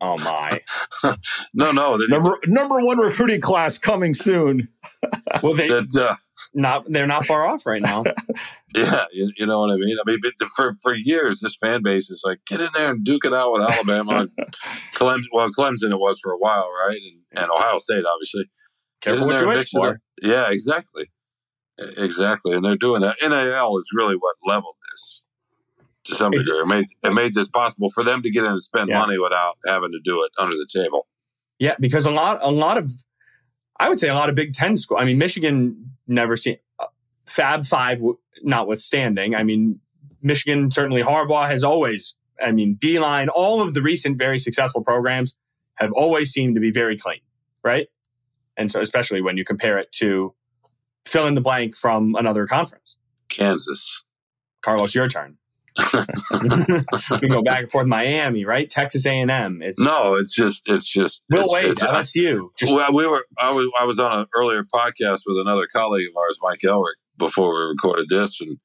oh 0.00 0.16
my! 0.18 0.60
no, 1.54 1.72
no. 1.72 1.96
Number 2.08 2.38
number 2.46 2.80
one 2.80 2.98
recruiting 2.98 3.40
class 3.40 3.78
coming 3.78 4.14
soon. 4.14 4.68
well, 5.42 5.54
they 5.54 5.66
that, 5.66 5.94
uh, 5.96 6.14
not 6.54 6.84
they're 6.88 7.08
not 7.08 7.26
far 7.26 7.44
off 7.46 7.66
right 7.66 7.82
now. 7.82 8.04
yeah, 8.76 9.06
you, 9.12 9.32
you, 9.36 9.44
know 9.44 9.60
what 9.60 9.72
I 9.72 9.76
mean. 9.76 9.96
I 9.98 10.08
mean, 10.08 10.20
for 10.54 10.72
for 10.82 10.94
years, 10.94 11.40
this 11.40 11.56
fan 11.56 11.82
base 11.82 12.10
is 12.10 12.22
like, 12.24 12.38
get 12.46 12.60
in 12.60 12.68
there 12.74 12.92
and 12.92 13.04
duke 13.04 13.24
it 13.24 13.34
out 13.34 13.52
with 13.52 13.62
Alabama, 13.62 14.28
Clemson. 14.94 15.24
Well, 15.32 15.50
Clemson 15.50 15.90
it 15.90 15.98
was 15.98 16.20
for 16.22 16.30
a 16.30 16.38
while, 16.38 16.70
right? 16.86 16.96
And, 17.32 17.42
and 17.42 17.50
Ohio 17.50 17.78
State, 17.78 18.04
obviously. 18.06 18.44
Careful 19.00 19.26
what 19.26 19.40
you 19.40 19.48
wish 19.48 19.70
for. 19.70 20.00
Yeah, 20.22 20.48
exactly, 20.48 21.10
exactly. 21.78 22.54
And 22.54 22.64
they're 22.64 22.76
doing 22.76 23.00
that. 23.00 23.16
NIL 23.20 23.76
is 23.78 23.90
really 23.92 24.14
what 24.14 24.36
leveled 24.46 24.76
this 24.92 25.13
to 26.04 26.14
some 26.14 26.30
degree. 26.30 26.58
It 26.58 26.66
made 26.66 26.86
it 27.02 27.14
made 27.14 27.34
this 27.34 27.50
possible 27.50 27.90
for 27.90 28.04
them 28.04 28.22
to 28.22 28.30
get 28.30 28.44
in 28.44 28.52
and 28.52 28.62
spend 28.62 28.88
yeah. 28.88 28.98
money 28.98 29.18
without 29.18 29.56
having 29.66 29.92
to 29.92 30.00
do 30.02 30.22
it 30.22 30.30
under 30.38 30.54
the 30.54 30.66
table. 30.72 31.06
Yeah, 31.58 31.74
because 31.80 32.06
a 32.06 32.10
lot 32.10 32.38
a 32.42 32.50
lot 32.50 32.78
of 32.78 32.90
I 33.78 33.88
would 33.88 34.00
say 34.00 34.08
a 34.08 34.14
lot 34.14 34.28
of 34.28 34.34
Big 34.34 34.52
Ten 34.52 34.76
school. 34.76 34.98
I 34.98 35.04
mean, 35.04 35.18
Michigan 35.18 35.92
never 36.06 36.36
seen 36.36 36.58
uh, 36.78 36.86
Fab 37.26 37.66
Five 37.66 38.00
notwithstanding. 38.42 39.34
I 39.34 39.42
mean, 39.42 39.80
Michigan 40.22 40.70
certainly 40.70 41.02
Harbaugh 41.02 41.48
has 41.48 41.64
always. 41.64 42.14
I 42.44 42.50
mean, 42.50 42.74
Beeline, 42.74 43.28
all 43.28 43.60
of 43.60 43.74
the 43.74 43.82
recent 43.82 44.18
very 44.18 44.40
successful 44.40 44.82
programs 44.82 45.38
have 45.76 45.92
always 45.92 46.32
seemed 46.32 46.56
to 46.56 46.60
be 46.60 46.72
very 46.72 46.98
clean, 46.98 47.20
right? 47.62 47.86
And 48.56 48.72
so, 48.72 48.80
especially 48.80 49.22
when 49.22 49.36
you 49.36 49.44
compare 49.44 49.78
it 49.78 49.92
to 49.92 50.34
fill 51.06 51.28
in 51.28 51.34
the 51.34 51.40
blank 51.40 51.76
from 51.76 52.16
another 52.16 52.46
conference, 52.46 52.98
Kansas. 53.28 54.04
Carlos, 54.62 54.94
your 54.94 55.08
turn. 55.08 55.36
we 57.20 57.28
go 57.28 57.42
back 57.42 57.62
and 57.62 57.70
forth. 57.70 57.86
Miami, 57.86 58.44
right? 58.44 58.70
Texas 58.70 59.06
A 59.06 59.10
and 59.10 59.30
M. 59.30 59.60
It's 59.60 59.80
no, 59.80 60.14
it's 60.14 60.32
just 60.32 60.62
it's 60.66 60.90
just 60.90 61.22
We'll 61.30 61.44
it's, 61.44 61.52
Wade, 61.52 61.64
it's, 61.66 61.82
LSU. 61.82 62.48
Just, 62.56 62.72
well, 62.72 62.92
we 62.92 63.06
were 63.06 63.24
I 63.38 63.50
was 63.50 63.68
I 63.78 63.84
was 63.84 63.98
on 63.98 64.20
an 64.20 64.26
earlier 64.36 64.62
podcast 64.62 65.22
with 65.26 65.38
another 65.40 65.66
colleague 65.72 66.08
of 66.08 66.16
ours, 66.16 66.38
Mike 66.42 66.60
Elrick, 66.60 66.98
before 67.16 67.52
we 67.52 67.70
recorded 67.70 68.06
this, 68.08 68.40
and 68.40 68.58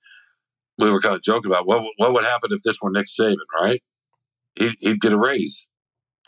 we 0.78 0.92
were 0.92 1.02
kind 1.02 1.16
of 1.16 1.24
joking 1.24 1.52
about 1.52 1.66
what 1.66 1.84
what 1.98 2.14
would 2.14 2.26
happen 2.26 2.52
if 2.54 2.62
this 2.62 2.78
were 2.82 2.92
Nick 2.92 3.08
Saban, 3.08 3.38
right? 3.60 3.82
He'd, 4.56 4.76
he'd 4.80 5.02
get 5.02 5.14
a 5.14 5.18
raise. 5.18 5.68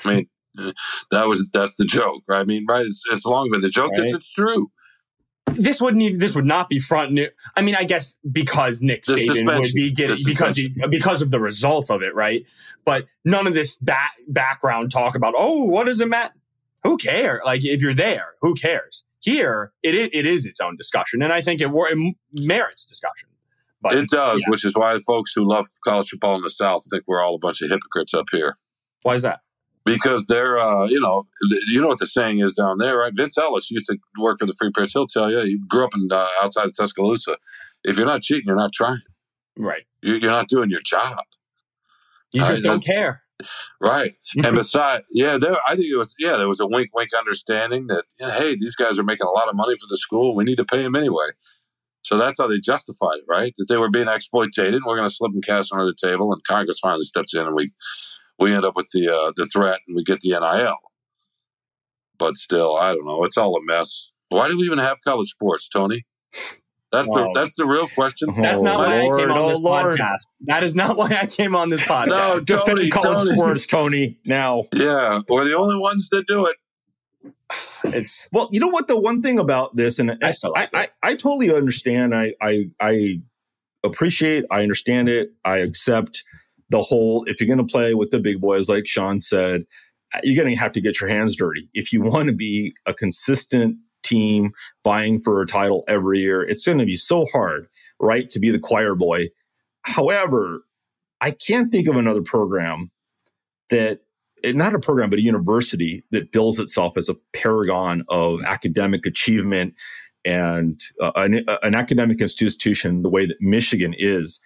I 0.03 0.15
mean, 0.15 0.29
eh, 0.59 0.71
that 1.11 1.27
was 1.27 1.47
that's 1.53 1.75
the 1.75 1.85
joke, 1.85 2.23
right? 2.27 2.41
I 2.41 2.45
mean, 2.45 2.65
right? 2.67 2.85
It's, 2.85 3.03
it's 3.11 3.25
long, 3.25 3.49
but 3.51 3.61
the 3.61 3.69
joke 3.69 3.91
right. 3.91 4.07
is 4.07 4.15
it's 4.15 4.33
true 4.33 4.71
this 5.55 5.81
wouldn't 5.81 6.01
even 6.03 6.19
this 6.19 6.35
would 6.35 6.45
not 6.45 6.69
be 6.69 6.79
front 6.79 7.11
new. 7.11 7.27
I 7.55 7.61
mean, 7.61 7.75
I 7.75 7.83
guess 7.83 8.15
because 8.31 8.81
Nick 8.81 9.03
the 9.03 9.13
Saban 9.13 9.59
would 9.59 9.73
be 9.73 9.91
getting 9.91 10.17
because 10.25 10.55
he, 10.55 10.73
because 10.89 11.21
of 11.21 11.31
the 11.31 11.39
results 11.39 11.89
of 11.89 12.01
it, 12.01 12.13
right? 12.15 12.47
But 12.85 13.05
none 13.25 13.47
of 13.47 13.53
this 13.53 13.77
back, 13.77 14.13
background 14.27 14.91
talk 14.91 15.15
about 15.15 15.33
oh, 15.37 15.63
what 15.63 15.85
does 15.85 16.01
it 16.01 16.07
matter? 16.07 16.33
Who 16.83 16.97
cares? 16.97 17.41
Like 17.45 17.63
if 17.63 17.81
you're 17.81 17.93
there, 17.93 18.33
who 18.41 18.53
cares? 18.55 19.05
Here, 19.19 19.71
it 19.83 19.93
is, 19.93 20.09
it 20.13 20.25
is 20.25 20.45
its 20.47 20.59
own 20.59 20.75
discussion, 20.77 21.21
and 21.21 21.31
I 21.31 21.41
think 21.41 21.61
it, 21.61 21.69
it 21.71 22.15
merits 22.39 22.85
discussion. 22.85 23.29
But, 23.81 23.93
it 23.93 24.09
does, 24.09 24.41
yeah. 24.41 24.49
which 24.49 24.63
is 24.63 24.73
why 24.75 24.97
folks 24.99 25.33
who 25.35 25.47
love 25.47 25.65
college 25.83 26.09
football 26.09 26.35
in 26.35 26.41
the 26.41 26.49
South 26.49 26.83
think 26.89 27.03
we're 27.07 27.21
all 27.21 27.35
a 27.35 27.39
bunch 27.39 27.61
of 27.61 27.69
hypocrites 27.69 28.13
up 28.13 28.25
here. 28.31 28.57
Why 29.01 29.15
is 29.15 29.23
that? 29.23 29.39
Because 29.85 30.25
they're 30.27 30.57
uh, 30.57 30.87
you 30.87 30.99
know 30.99 31.27
you 31.67 31.81
know 31.81 31.87
what 31.87 31.99
the 31.99 32.05
saying 32.05 32.39
is 32.39 32.53
down 32.53 32.77
there 32.77 32.97
right? 32.97 33.13
Vince 33.15 33.37
ellis 33.37 33.71
used 33.71 33.87
to 33.87 33.97
work 34.19 34.37
for 34.39 34.45
the 34.45 34.53
free 34.53 34.71
press. 34.71 34.93
He'll 34.93 35.07
tell 35.07 35.31
you 35.31 35.39
he 35.41 35.57
grew 35.67 35.83
up 35.83 35.93
in 35.95 36.07
uh, 36.11 36.27
outside 36.41 36.65
of 36.65 36.73
tuscaloosa. 36.77 37.37
If 37.83 37.97
you're 37.97 38.05
not 38.05 38.21
cheating 38.21 38.45
you're 38.47 38.55
not 38.55 38.73
trying. 38.73 39.01
Right. 39.57 39.83
You're, 40.01 40.19
not 40.21 40.47
doing 40.47 40.69
your 40.69 40.81
job. 40.81 41.19
You 42.31 42.41
just 42.45 42.63
don't 42.63 42.83
care. 42.83 43.23
Right. 43.81 44.15
And 44.45 44.55
besides 44.55 45.03
yeah 45.11 45.37
there 45.37 45.57
i 45.67 45.75
think 45.75 45.87
it 45.91 45.97
was 45.97 46.13
yeah 46.19 46.37
there 46.37 46.47
was 46.47 46.59
a 46.59 46.67
wink 46.67 46.89
wink 46.93 47.09
understanding 47.17 47.87
that 47.87 48.05
hey 48.19 48.55
these 48.55 48.75
guys 48.75 48.99
are 48.99 49.03
making 49.03 49.25
a 49.25 49.31
lot 49.31 49.49
of 49.49 49.55
money 49.55 49.75
for 49.79 49.87
the 49.89 49.97
school. 49.97 50.35
We 50.35 50.43
need 50.43 50.57
to 50.57 50.65
pay 50.65 50.83
them 50.83 50.95
anyway. 50.95 51.29
So 52.03 52.17
that's 52.17 52.37
how 52.39 52.47
they 52.47 52.59
justified 52.59 53.17
it 53.17 53.25
right? 53.27 53.53
That 53.57 53.65
they 53.67 53.77
were 53.77 53.89
being 53.89 54.07
exploited 54.07 54.73
and 54.75 54.83
we're 54.85 54.95
going 54.95 55.07
to 55.07 55.13
slip 55.13 55.31
them 55.31 55.41
cash 55.41 55.71
under 55.71 55.85
the 55.85 55.95
table 55.95 56.31
and 56.31 56.43
congress 56.43 56.79
finally 56.79 57.03
steps 57.03 57.33
in 57.33 57.41
and 57.41 57.55
we 57.55 57.71
we 58.41 58.53
end 58.53 58.65
up 58.65 58.75
with 58.75 58.89
the 58.93 59.07
uh, 59.07 59.31
the 59.35 59.45
threat 59.45 59.79
and 59.87 59.95
we 59.95 60.03
get 60.03 60.19
the 60.19 60.31
NIL. 60.31 60.77
But 62.17 62.35
still, 62.37 62.75
I 62.75 62.93
don't 62.93 63.05
know. 63.05 63.23
It's 63.23 63.37
all 63.37 63.55
a 63.55 63.63
mess. 63.65 64.11
Why 64.29 64.47
do 64.47 64.57
we 64.57 64.63
even 64.65 64.79
have 64.79 64.97
college 65.05 65.29
sports, 65.29 65.69
Tony? 65.69 66.05
That's 66.91 67.07
the 67.07 67.31
that's 67.33 67.55
the 67.55 67.65
real 67.65 67.87
question. 67.87 68.33
That's 68.41 68.61
not 68.61 68.75
Oh, 68.75 68.79
why 68.79 69.01
Lord, 69.01 69.21
I 69.21 69.23
came 69.23 69.31
on 69.31 69.37
oh, 69.37 69.47
this 69.49 69.57
Lord. 69.59 69.97
podcast. 69.99 70.17
That 70.41 70.63
is 70.63 70.75
not 70.75 70.97
why 70.97 71.17
I 71.21 71.25
came 71.25 71.55
on 71.55 71.69
this 71.69 71.81
podcast. 71.87 72.07
No, 72.07 72.39
Defend 72.41 72.67
Tony, 72.79 72.89
college 72.89 73.19
Tony. 73.19 73.31
sports, 73.33 73.65
Tony. 73.65 74.17
Now, 74.25 74.63
Yeah, 74.73 75.21
we're 75.29 75.45
the 75.45 75.57
only 75.57 75.77
ones 75.77 76.09
that 76.09 76.25
do 76.27 76.45
it. 76.47 76.55
It's 77.83 78.27
well, 78.31 78.47
you 78.51 78.59
know 78.59 78.67
what? 78.67 78.87
The 78.87 78.99
one 78.99 79.21
thing 79.23 79.39
about 79.39 79.75
this, 79.75 79.97
and 79.99 80.11
I 80.11 80.15
I, 80.21 80.31
still 80.31 80.53
I, 80.55 80.67
I, 80.73 80.87
I 81.01 81.15
totally 81.15 81.53
understand. 81.53 82.13
I, 82.15 82.33
I, 82.41 82.69
I 82.79 83.21
appreciate. 83.83 84.45
I 84.51 84.61
understand 84.61 85.09
it. 85.09 85.31
I 85.43 85.57
accept 85.57 86.23
the 86.71 86.83
whole. 86.83 87.25
If 87.27 87.41
you're 87.41 87.53
going 87.53 87.65
to 87.65 87.71
play 87.71 87.95
with 87.95 88.11
the 88.11 88.19
big 88.19 88.41
boys, 88.41 88.69
like 88.69 88.87
Shawn 88.87 89.21
said, 89.21 89.65
you're 90.23 90.41
going 90.41 90.53
to 90.53 90.59
have 90.59 90.73
to 90.73 90.81
get 90.81 91.01
your 91.01 91.09
hands 91.09 91.35
dirty 91.37 91.69
if 91.75 91.93
you 91.93 92.01
want 92.01 92.27
to 92.29 92.35
be 92.35 92.73
a 92.87 92.93
consistent 92.95 93.77
team 94.03 94.51
vying 94.83 95.21
for 95.21 95.41
a 95.41 95.47
title 95.47 95.83
every 95.87 96.19
year. 96.19 96.43
It's 96.43 96.65
going 96.65 96.79
to 96.79 96.85
be 96.85 96.97
so 96.97 97.25
hard, 97.33 97.67
right, 97.99 98.29
to 98.31 98.39
be 98.39 98.51
the 98.51 98.59
choir 98.59 98.95
boy. 98.95 99.27
However, 99.83 100.63
I 101.21 101.31
can't 101.31 101.71
think 101.71 101.87
of 101.87 101.97
another 101.97 102.23
program 102.23 102.91
that 103.69 104.01
it- 104.43 104.55
not 104.55 104.75
a 104.75 104.79
program, 104.79 105.09
but 105.09 105.19
a 105.19 105.23
university 105.23 106.03
that 106.11 106.31
bills 106.31 106.59
itself 106.59 106.97
as 106.97 107.09
a 107.09 107.15
paragon 107.33 108.03
of 108.09 108.41
academic 108.43 109.05
achievement 109.05 109.75
and 110.25 110.81
uh, 111.01 111.11
an, 111.15 111.45
an 111.63 111.75
academic 111.75 112.21
institution 112.21 113.03
the 113.03 113.09
way 113.09 113.25
that 113.25 113.37
Michigan 113.41 113.95
is. 113.97 114.41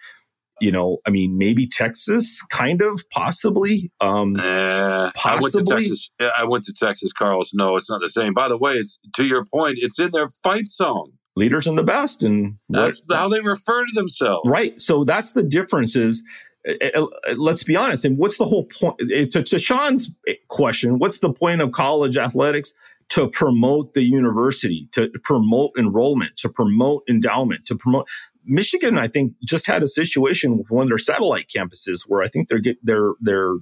You 0.60 0.72
know, 0.72 0.98
I 1.06 1.10
mean, 1.10 1.36
maybe 1.36 1.66
Texas, 1.66 2.42
kind 2.50 2.80
of, 2.82 3.02
possibly. 3.10 3.90
Um, 4.00 4.36
Eh, 4.38 4.42
I 4.42 5.02
went 5.02 5.12
to 5.14 5.58
Possibly. 5.58 5.76
Texas. 5.76 6.10
yeah, 6.20 6.30
I 6.38 6.44
went 6.44 6.64
to 6.64 6.72
Texas, 6.72 7.12
Carlos. 7.12 7.52
No, 7.52 7.76
it's 7.76 7.90
not 7.90 8.00
the 8.00 8.08
same. 8.08 8.32
By 8.32 8.48
the 8.48 8.56
way, 8.56 8.74
it's 8.76 8.98
to 9.16 9.26
your 9.26 9.44
point. 9.52 9.76
It's 9.80 9.98
in 9.98 10.10
their 10.12 10.28
fight 10.42 10.66
song. 10.68 11.12
leaders 11.36 11.66
in 11.66 11.74
the 11.76 11.82
best, 11.84 12.22
and 12.22 12.56
That's 12.70 13.02
how 13.12 13.28
they 13.28 13.40
refer 13.40 13.84
to 13.84 13.92
themselves. 13.94 14.48
Right. 14.48 14.80
So 14.80 15.04
that's 15.04 15.32
the 15.32 15.42
difference 15.42 15.94
is 15.94 16.24
uh, 16.66 17.02
uh, 17.02 17.06
let's 17.36 17.62
be 17.62 17.76
honest. 17.76 18.04
And 18.06 18.16
what's 18.16 18.38
the 18.38 18.46
whole 18.46 18.64
point? 18.64 19.00
uh, 19.02 19.26
To, 19.32 19.42
to 19.42 19.58
Shawn's 19.58 20.10
question, 20.48 20.98
what's 20.98 21.18
the 21.20 21.32
point 21.32 21.60
of 21.60 21.72
college 21.72 22.16
athletics? 22.16 22.72
To 23.10 23.28
promote 23.28 23.94
the 23.94 24.02
university, 24.02 24.88
to 24.92 25.08
promote 25.22 25.70
enrollment, 25.78 26.36
to 26.38 26.48
promote 26.48 27.04
endowment, 27.08 27.64
to 27.66 27.76
promote. 27.76 28.08
Michigan, 28.46 28.98
I 28.98 29.08
think, 29.08 29.34
just 29.44 29.66
had 29.66 29.82
a 29.82 29.88
situation 29.88 30.56
with 30.58 30.70
one 30.70 30.84
of 30.84 30.88
their 30.88 30.98
satellite 30.98 31.48
campuses 31.54 32.02
where 32.06 32.22
I 32.22 32.28
think 32.28 32.48
they're 32.48 32.58
get 32.58 32.76
their 32.84 33.12
their 33.20 33.56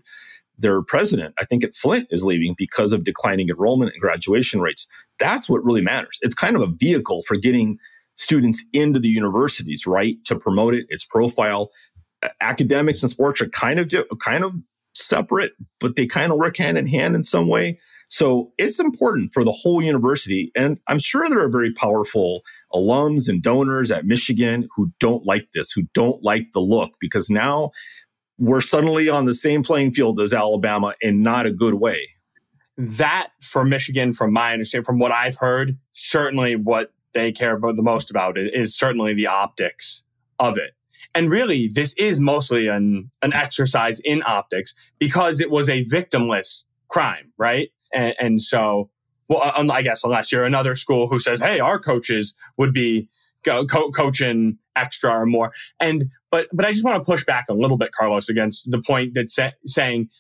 their 0.59 0.83
president, 0.83 1.35
I 1.39 1.45
think 1.45 1.65
at 1.65 1.75
Flint, 1.75 2.07
is 2.11 2.25
leaving 2.25 2.55
because 2.57 2.93
of 2.93 3.05
declining 3.05 3.49
enrollment 3.49 3.93
and 3.93 4.01
graduation 4.01 4.61
rates. 4.61 4.87
That's 5.19 5.49
what 5.49 5.65
really 5.65 5.81
matters. 5.81 6.19
It's 6.23 6.35
kind 6.35 6.55
of 6.55 6.63
a 6.63 6.73
vehicle 6.73 7.23
for 7.27 7.37
getting 7.37 7.79
students 8.15 8.65
into 8.73 9.01
the 9.01 9.09
universities, 9.09 9.87
right? 9.87 10.17
To 10.27 10.39
promote 10.39 10.75
it, 10.75 10.87
its 10.89 11.05
profile. 11.05 11.71
Academics 12.41 13.03
and 13.03 13.11
sports 13.11 13.41
are 13.41 13.49
kind 13.49 13.81
of 13.81 13.93
kind 14.23 14.45
of 14.45 14.53
separate, 14.95 15.53
but 15.81 15.97
they 15.97 16.07
kind 16.07 16.31
of 16.33 16.39
work 16.39 16.57
hand 16.57 16.79
in 16.79 16.87
hand 16.87 17.15
in 17.15 17.25
some 17.25 17.49
way. 17.49 17.79
So 18.17 18.53
it's 18.59 18.79
important 18.79 19.33
for 19.33 19.43
the 19.43 19.51
whole 19.51 19.83
university, 19.83 20.53
and 20.55 20.79
I'm 20.87 21.01
sure 21.01 21.29
there 21.29 21.41
are 21.41 21.49
very 21.49 21.73
powerful 21.73 22.43
alums 22.73 23.29
and 23.29 23.43
donors 23.43 23.91
at 23.91 24.07
Michigan 24.07 24.69
who 24.77 24.93
don't 25.01 25.27
like 25.27 25.49
this, 25.53 25.73
who 25.73 25.83
don't 25.95 26.23
like 26.23 26.53
the 26.53 26.61
look, 26.61 26.93
because 27.01 27.29
now 27.29 27.73
we're 28.39 28.61
suddenly 28.61 29.09
on 29.09 29.25
the 29.25 29.35
same 29.35 29.65
playing 29.65 29.95
field 29.95 30.21
as 30.21 30.33
Alabama 30.33 30.95
in 31.01 31.25
not 31.25 31.45
a 31.45 31.51
good 31.51 31.75
way. 31.75 32.09
that 32.77 33.31
for 33.43 33.65
Michigan, 33.65 34.15
from 34.15 34.33
my 34.33 34.53
understanding, 34.53 34.85
from 34.85 35.01
what 35.01 35.11
I've 35.11 35.39
heard, 35.39 35.77
certainly 35.93 36.55
what 36.55 36.93
they 37.15 37.33
care 37.33 37.57
about 37.57 37.75
the 37.75 37.83
most 37.83 38.13
about 38.13 38.39
it 38.39 38.55
is 38.55 38.79
certainly 38.79 39.13
the 39.15 39.27
optics 39.27 40.05
of 40.39 40.57
it. 40.57 40.71
And 41.17 41.31
really, 41.31 41.69
this 41.75 41.95
is 41.95 42.21
mostly 42.21 42.69
an 42.69 43.11
an 43.23 43.33
exercise 43.33 43.99
in 44.05 44.23
optics 44.25 44.73
because 45.01 45.41
it 45.41 45.51
was 45.51 45.69
a 45.69 45.85
victimless 45.87 46.63
crime, 46.87 47.33
right? 47.39 47.71
And, 47.95 48.15
and 48.21 48.41
so, 48.41 48.91
well, 49.29 49.43
uh, 49.43 49.73
I 49.73 49.83
guess 49.83 50.05
unless 50.05 50.33
you're 50.33 50.45
another 50.45 50.75
school 50.75 51.09
who 51.09 51.19
says, 51.19 51.41
"Hey, 51.41 51.61
our 51.61 51.79
coaches 51.79 52.35
would 52.57 52.73
be 52.75 53.09
co- 53.45 53.67
coaching 53.67 54.59
extra 54.77 55.11
or 55.11 55.27
more," 55.27 55.53
and 55.81 56.07
but 56.31 56.49
but 56.53 56.65
I 56.65 56.73
just 56.73 56.85
want 56.85 57.03
to 57.03 57.11
push 57.11 57.25
back 57.25 57.47
a 57.49 57.55
little 57.55 57.79
bit, 57.79 57.93
Carlos, 57.93 58.29
against 58.29 58.71
the 58.71 58.83
point 58.83 59.15
that 59.15 59.31
sa- 59.31 59.51
saying 59.67 60.11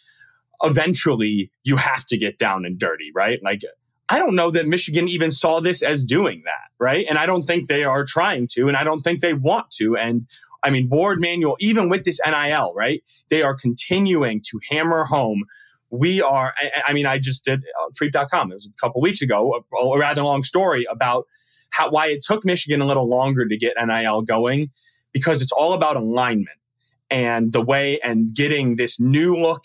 eventually 0.62 1.50
you 1.62 1.76
have 1.76 2.06
to 2.06 2.16
get 2.16 2.38
down 2.38 2.64
and 2.64 2.78
dirty, 2.78 3.10
right? 3.14 3.42
Like, 3.42 3.62
I 4.08 4.18
don't 4.18 4.34
know 4.34 4.50
that 4.50 4.66
Michigan 4.66 5.08
even 5.08 5.30
saw 5.30 5.60
this 5.60 5.82
as 5.82 6.04
doing 6.04 6.42
that, 6.44 6.70
right? 6.78 7.06
And 7.08 7.18
I 7.18 7.26
don't 7.26 7.42
think 7.42 7.68
they 7.68 7.84
are 7.84 8.04
trying 8.04 8.48
to, 8.52 8.68
and 8.68 8.76
I 8.76 8.84
don't 8.84 9.00
think 9.00 9.20
they 9.20 9.34
want 9.34 9.70
to. 9.72 9.96
And 9.96 10.28
I 10.62 10.70
mean, 10.70 10.88
Warde 10.90 11.20
Manuel, 11.20 11.56
even 11.60 11.88
with 11.88 12.04
this 12.04 12.20
NIL, 12.24 12.72
right? 12.74 13.02
They 13.28 13.42
are 13.42 13.54
continuing 13.54 14.42
to 14.50 14.60
hammer 14.70 15.04
home. 15.04 15.44
We 15.94 16.20
are, 16.22 16.54
I, 16.61 16.70
I 16.88 16.92
mean, 16.92 17.07
I 17.07 17.18
just 17.18 17.44
did 17.44 17.61
uh, 17.61 17.85
on 17.85 17.92
Freep.com. 17.92 18.50
It 18.50 18.54
was 18.54 18.66
a 18.66 18.80
couple 18.80 19.00
weeks 19.00 19.22
ago, 19.22 19.62
a, 19.72 19.76
a 19.76 19.98
rather 19.98 20.22
long 20.22 20.42
story 20.42 20.87
about 20.90 21.26
how, 21.70 21.90
why 21.90 22.09
it 22.09 22.22
took 22.22 22.44
Michigan 22.44 22.80
a 22.80 22.87
little 22.87 23.09
longer 23.09 23.46
to 23.46 23.57
get 23.57 23.74
NIL 23.83 24.22
going 24.22 24.70
because 25.12 25.42
it's 25.42 25.52
all 25.52 25.72
about 25.72 25.96
alignment 25.96 26.59
and 27.11 27.52
the 27.52 27.62
way 27.62 28.00
and 28.00 28.35
getting 28.35 28.76
this 28.76 28.98
new 28.98 29.37
look 29.37 29.64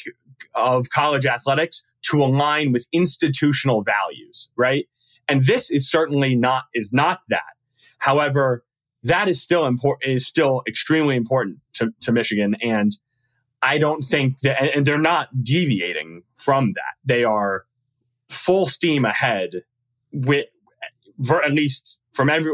of 0.55 0.89
college 0.89 1.25
athletics 1.25 1.83
to 2.03 2.23
align 2.23 2.71
with 2.71 2.87
institutional 2.93 3.83
values, 3.83 4.49
right? 4.55 4.87
And 5.27 5.45
this 5.45 5.69
is 5.69 5.89
certainly 5.89 6.35
not 6.35 6.65
is 6.73 6.91
not 6.93 7.21
that. 7.29 7.53
However, 7.99 8.63
that 9.03 9.27
is 9.27 9.41
still 9.41 9.65
important 9.65 10.11
is 10.11 10.27
still 10.27 10.61
extremely 10.67 11.15
important 11.15 11.57
to, 11.73 11.93
to 12.01 12.11
Michigan. 12.11 12.55
And 12.61 12.91
I 13.61 13.77
don't 13.77 14.01
think 14.01 14.39
that 14.39 14.75
and- 14.75 14.85
they're 14.85 14.97
not 14.97 15.43
deviating 15.43 16.23
from 16.35 16.73
that. 16.73 16.93
They 17.05 17.23
are 17.23 17.65
full 18.29 18.67
steam 18.67 19.05
ahead 19.05 19.63
with 20.11 20.47
for 21.25 21.43
at 21.43 21.51
least 21.51 21.97
from 22.13 22.29
every 22.29 22.53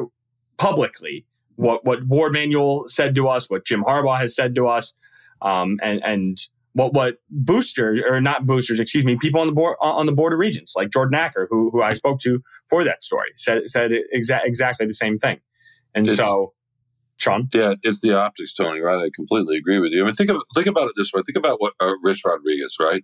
publicly 0.57 1.25
what 1.55 1.85
what 1.85 2.05
Warde 2.07 2.33
Manuel 2.33 2.85
said 2.87 3.15
to 3.15 3.27
us, 3.27 3.49
what 3.49 3.65
Jim 3.65 3.83
Harbaugh 3.83 4.17
has 4.17 4.35
said 4.35 4.55
to 4.55 4.67
us, 4.67 4.93
um, 5.41 5.79
and 5.83 6.03
and 6.03 6.37
what 6.73 6.93
what 6.93 7.17
boosters 7.29 8.01
or 8.09 8.19
not 8.19 8.45
boosters, 8.45 8.79
excuse 8.79 9.05
me, 9.05 9.15
people 9.21 9.39
on 9.39 9.47
the 9.47 9.53
board 9.53 9.77
on 9.79 10.05
the 10.07 10.11
board 10.11 10.33
of 10.33 10.39
regents 10.39 10.75
like 10.75 10.89
Jordan 10.91 11.15
Acker, 11.15 11.47
who 11.49 11.69
who 11.71 11.81
I 11.83 11.93
spoke 11.93 12.19
to 12.21 12.41
for 12.69 12.83
that 12.83 13.03
story, 13.03 13.29
said 13.35 13.69
said 13.69 13.91
exa- 14.13 14.41
exactly 14.43 14.85
the 14.87 14.93
same 14.93 15.17
thing. 15.19 15.39
And 15.93 16.05
It's- 16.05 16.17
so, 16.17 16.53
Shawn, 17.17 17.49
Yeah, 17.53 17.75
it's 17.83 18.01
the 18.01 18.17
optics, 18.17 18.53
Tony. 18.53 18.81
Right? 18.81 18.99
I 19.05 19.09
completely 19.15 19.57
agree 19.57 19.79
with 19.79 19.91
you. 19.93 20.03
I 20.03 20.05
mean, 20.05 20.15
think 20.15 20.29
of 20.29 20.41
think 20.53 20.67
about 20.67 20.87
it 20.87 20.93
this 20.97 21.11
way. 21.13 21.21
Think 21.25 21.37
about 21.37 21.61
what 21.61 21.73
uh, 21.81 21.93
Rich 22.03 22.21
Rodriguez, 22.25 22.75
right? 22.79 23.03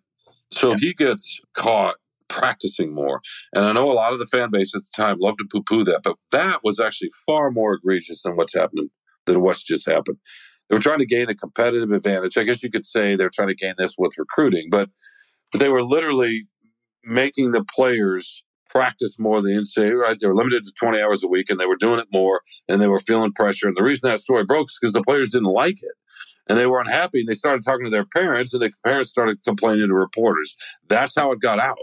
So 0.52 0.72
Yeah. 0.72 0.78
he 0.80 0.94
gets 0.94 1.40
caught 1.56 1.96
practicing 2.30 2.94
more, 2.94 3.22
and 3.56 3.66
I 3.66 3.74
know 3.74 3.92
a 3.92 3.94
lot 3.94 4.14
of 4.14 4.20
the 4.20 4.28
fan 4.28 4.52
base 4.52 4.76
at 4.76 4.84
the 4.84 4.92
time 4.96 5.18
loved 5.20 5.40
to 5.40 5.46
poo-poo 5.52 5.84
that, 5.86 6.02
but 6.04 6.18
that 6.32 6.60
was 6.64 6.80
actually 6.80 7.12
far 7.26 7.52
more 7.52 7.74
egregious 7.74 8.24
than 8.24 8.36
what's 8.36 8.56
happening 8.56 8.90
than 9.26 9.42
what's 9.42 9.64
just 9.64 9.88
happened. 9.90 10.18
They 10.70 10.76
were 10.76 10.82
trying 10.82 11.00
to 11.00 11.06
gain 11.06 11.30
a 11.30 11.36
competitive 11.36 11.92
advantage. 11.92 12.38
I 12.38 12.44
guess 12.44 12.64
you 12.64 12.72
could 12.72 12.86
say 12.86 13.16
they're 13.16 13.30
trying 13.30 13.50
to 13.50 13.56
gain 13.56 13.76
this 13.78 13.96
with 13.98 14.14
recruiting, 14.18 14.70
but 14.72 14.90
but 15.52 15.60
they 15.62 15.70
were 15.70 15.84
literally 15.84 16.48
making 17.04 17.52
the 17.52 17.64
players 17.64 18.44
practice 18.72 19.20
more 19.20 19.42
than 19.42 19.52
NCAA. 19.52 19.96
Right? 19.96 20.18
They 20.20 20.28
were 20.28 20.36
limited 20.36 20.64
to 20.64 20.74
20 20.80 21.02
hours 21.02 21.24
a 21.24 21.28
week, 21.28 21.50
and 21.50 21.60
they 21.60 21.66
were 21.66 21.76
doing 21.76 22.00
it 22.00 22.08
more, 22.12 22.42
and 22.68 22.82
they 22.82 22.88
were 22.88 23.00
feeling 23.00 23.34
pressure. 23.34 23.68
And 23.68 23.78
the 23.78 23.84
reason 23.84 24.10
that 24.10 24.20
story 24.20 24.44
broke 24.46 24.70
is 24.70 24.78
because 24.80 24.94
the 24.94 25.04
players 25.04 25.32
didn't 25.32 25.52
like 25.52 25.78
it, 25.82 25.96
and 26.48 26.58
they 26.58 26.66
were 26.66 26.80
unhappy. 26.80 27.20
And 27.20 27.30
they 27.30 27.36
started 27.36 27.64
talking 27.64 27.86
to 27.86 27.92
their 27.92 28.06
parents, 28.06 28.54
and 28.54 28.62
the 28.62 28.72
parents 28.84 29.10
started 29.10 29.44
complaining 29.44 29.90
to 29.90 29.96
reporters. 29.96 30.56
That's 30.88 31.16
how 31.16 31.32
it 31.32 31.42
got 31.42 31.60
out. 31.60 31.78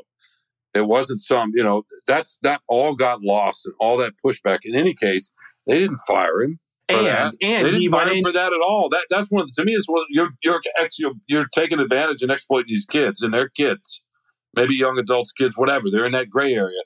It 0.75 0.87
wasn't 0.87 1.21
some, 1.21 1.53
you 1.55 1.63
know, 1.63 1.85
that's 2.07 2.39
that 2.43 2.61
all 2.69 2.95
got 2.95 3.23
lost 3.23 3.67
and 3.67 3.75
all 3.81 3.97
that 3.99 4.15
pushback. 4.25 4.61
In 4.65 4.75
any 4.75 4.95
case, 4.95 5.33
they 5.67 5.79
didn't 5.79 5.99
fire 6.07 6.43
him 6.43 6.61
and 6.89 7.07
that. 7.07 7.35
and 7.43 7.67
they 7.67 7.71
didn't 7.71 7.91
fire 7.91 8.09
him 8.09 8.23
for 8.23 8.33
that 8.33 8.53
at 8.53 8.61
all. 8.63 8.89
That 8.89 9.07
that's 9.11 9.31
one 9.31 9.43
of 9.43 9.49
the, 9.49 9.63
to 9.63 9.67
me 9.67 9.73
is 9.73 9.87
one 9.87 10.05
you're 10.09 10.31
you're 10.43 10.61
ex, 10.79 10.99
you're 10.99 11.15
you're 11.27 11.47
taking 11.55 11.79
advantage 11.79 12.23
and 12.23 12.31
exploiting 12.31 12.69
these 12.69 12.87
kids 12.87 13.23
and 13.23 13.35
their 13.35 13.49
kids, 13.49 14.05
maybe 14.55 14.75
young 14.75 14.99
adults, 14.99 15.33
kids, 15.33 15.57
whatever. 15.57 15.91
They're 15.91 16.07
in 16.07 16.13
that 16.13 16.31
gray 16.31 16.55
area, 16.55 16.81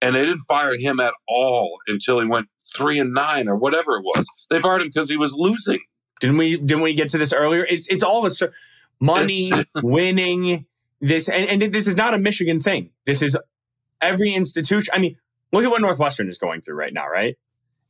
and 0.00 0.14
they 0.14 0.24
didn't 0.24 0.44
fire 0.48 0.76
him 0.76 1.00
at 1.00 1.14
all 1.28 1.78
until 1.86 2.20
he 2.20 2.26
went 2.26 2.48
three 2.76 2.98
and 2.98 3.12
nine 3.12 3.48
or 3.48 3.56
whatever 3.56 3.96
it 3.96 4.02
was. 4.02 4.26
They 4.50 4.60
fired 4.60 4.82
him 4.82 4.88
because 4.88 5.10
he 5.10 5.16
was 5.16 5.32
losing. 5.32 5.80
Didn't 6.20 6.36
we? 6.36 6.56
Didn't 6.56 6.82
we 6.82 6.94
get 6.94 7.08
to 7.10 7.18
this 7.18 7.32
earlier? 7.32 7.64
It's 7.64 7.88
it's 7.88 8.02
all 8.02 8.26
a 8.26 8.30
money, 9.00 9.50
winning. 9.82 10.66
This 11.00 11.28
and, 11.28 11.62
and 11.62 11.72
this 11.72 11.86
is 11.86 11.94
not 11.94 12.14
a 12.14 12.18
Michigan 12.18 12.58
thing. 12.58 12.90
This 13.06 13.22
is 13.22 13.36
every 14.00 14.34
institution. 14.34 14.92
I 14.94 14.98
mean, 14.98 15.16
look 15.52 15.64
at 15.64 15.70
what 15.70 15.80
Northwestern 15.80 16.28
is 16.28 16.38
going 16.38 16.60
through 16.60 16.74
right 16.74 16.92
now, 16.92 17.08
right? 17.08 17.36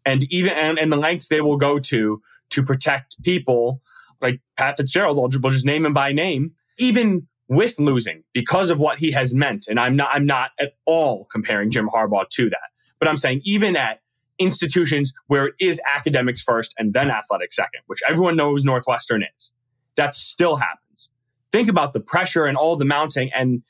And 0.04 0.30
even 0.32 0.52
and, 0.52 0.78
and 0.78 0.92
the 0.92 0.96
lengths 0.96 1.28
they 1.28 1.40
will 1.40 1.56
go 1.56 1.78
to 1.78 2.20
to 2.50 2.62
protect 2.62 3.22
people 3.22 3.82
like 4.20 4.40
Pat 4.56 4.76
Fitzgerald. 4.76 5.16
We'll 5.16 5.52
just 5.52 5.66
name 5.66 5.86
him 5.86 5.94
by 5.94 6.12
name, 6.12 6.52
even 6.78 7.28
with 7.48 7.78
losing 7.78 8.22
because 8.32 8.70
of 8.70 8.78
what 8.78 8.98
he 8.98 9.10
has 9.12 9.34
meant. 9.34 9.66
And 9.68 9.80
I'm 9.80 9.96
not 9.96 10.10
I'm 10.12 10.26
not 10.26 10.50
at 10.60 10.74
all 10.84 11.26
comparing 11.30 11.70
Jim 11.70 11.88
Harbaugh 11.88 12.28
to 12.30 12.50
that. 12.50 12.70
But 12.98 13.08
I'm 13.08 13.16
saying 13.16 13.42
even 13.44 13.76
at 13.76 14.00
institutions 14.38 15.12
where 15.26 15.46
it 15.46 15.54
is 15.58 15.80
academics 15.86 16.40
first 16.40 16.74
and 16.78 16.92
then 16.92 17.10
athletics 17.10 17.56
second, 17.56 17.80
which 17.86 18.00
everyone 18.08 18.36
knows 18.36 18.64
Northwestern 18.64 19.24
is, 19.36 19.52
that 19.96 20.14
still 20.14 20.56
happens. 20.56 21.10
Think 21.50 21.68
about 21.68 21.92
the 21.92 22.00
pressure 22.00 22.44
and 22.44 22.56
all 22.56 22.76
the 22.76 22.84
mounting 22.84 23.30
and 23.34 23.62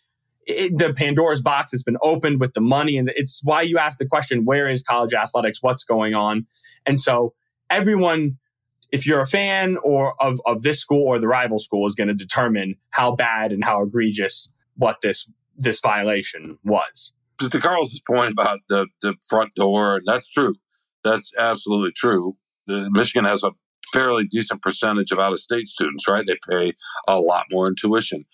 it, 0.49 0.77
the 0.77 0.93
Pandora's 0.95 1.43
box 1.43 1.71
has 1.73 1.83
been 1.83 1.99
opened 2.03 2.41
with 2.41 2.55
the 2.55 2.61
money. 2.61 2.97
And 2.97 3.12
it's 3.14 3.41
why 3.45 3.62
you 3.62 3.79
ask 3.79 3.99
the 3.99 4.07
question, 4.07 4.45
where 4.45 4.69
is 4.69 4.83
college 4.83 5.14
athletics? 5.14 5.62
What's 5.62 5.85
going 5.85 6.14
on? 6.14 6.47
And 6.87 6.99
so 7.01 7.35
everyone, 7.71 8.38
if 8.90 9.07
you're 9.07 9.20
a 9.20 9.27
fan 9.27 9.77
or 9.83 10.14
of, 10.22 10.40
of 10.46 10.62
this 10.62 10.81
school 10.81 11.07
or 11.07 11.18
the 11.18 11.29
rival 11.29 11.59
school 11.59 11.87
is 11.87 11.94
going 11.94 12.09
to 12.09 12.14
determine 12.14 12.77
how 12.90 13.14
bad 13.14 13.53
and 13.53 13.64
how 13.64 13.83
egregious 13.83 14.51
what 14.77 15.01
this, 15.03 15.29
this 15.57 15.81
violation 15.81 16.59
was. 16.64 17.12
To 17.38 17.61
Carl's 17.61 18.01
point 18.07 18.33
about 18.33 18.61
the, 18.68 18.87
the 19.03 19.14
front 19.29 19.55
door, 19.55 20.01
that's 20.05 20.31
true. 20.33 20.55
That's 21.05 21.33
absolutely 21.38 21.92
true. 21.92 22.37
Michigan 22.66 23.24
has 23.24 23.44
a 23.44 23.53
fairly 23.92 24.24
decent 24.24 24.61
percentage 24.61 25.12
of 25.12 25.18
out 25.18 25.33
of 25.33 25.38
state 25.38 25.66
students, 25.66 26.09
right? 26.09 26.27
They 26.27 26.37
pay 26.51 26.74
a 27.07 27.20
lot 27.20 27.46
more 27.51 27.68
in 27.68 27.74
tuition 27.74 28.27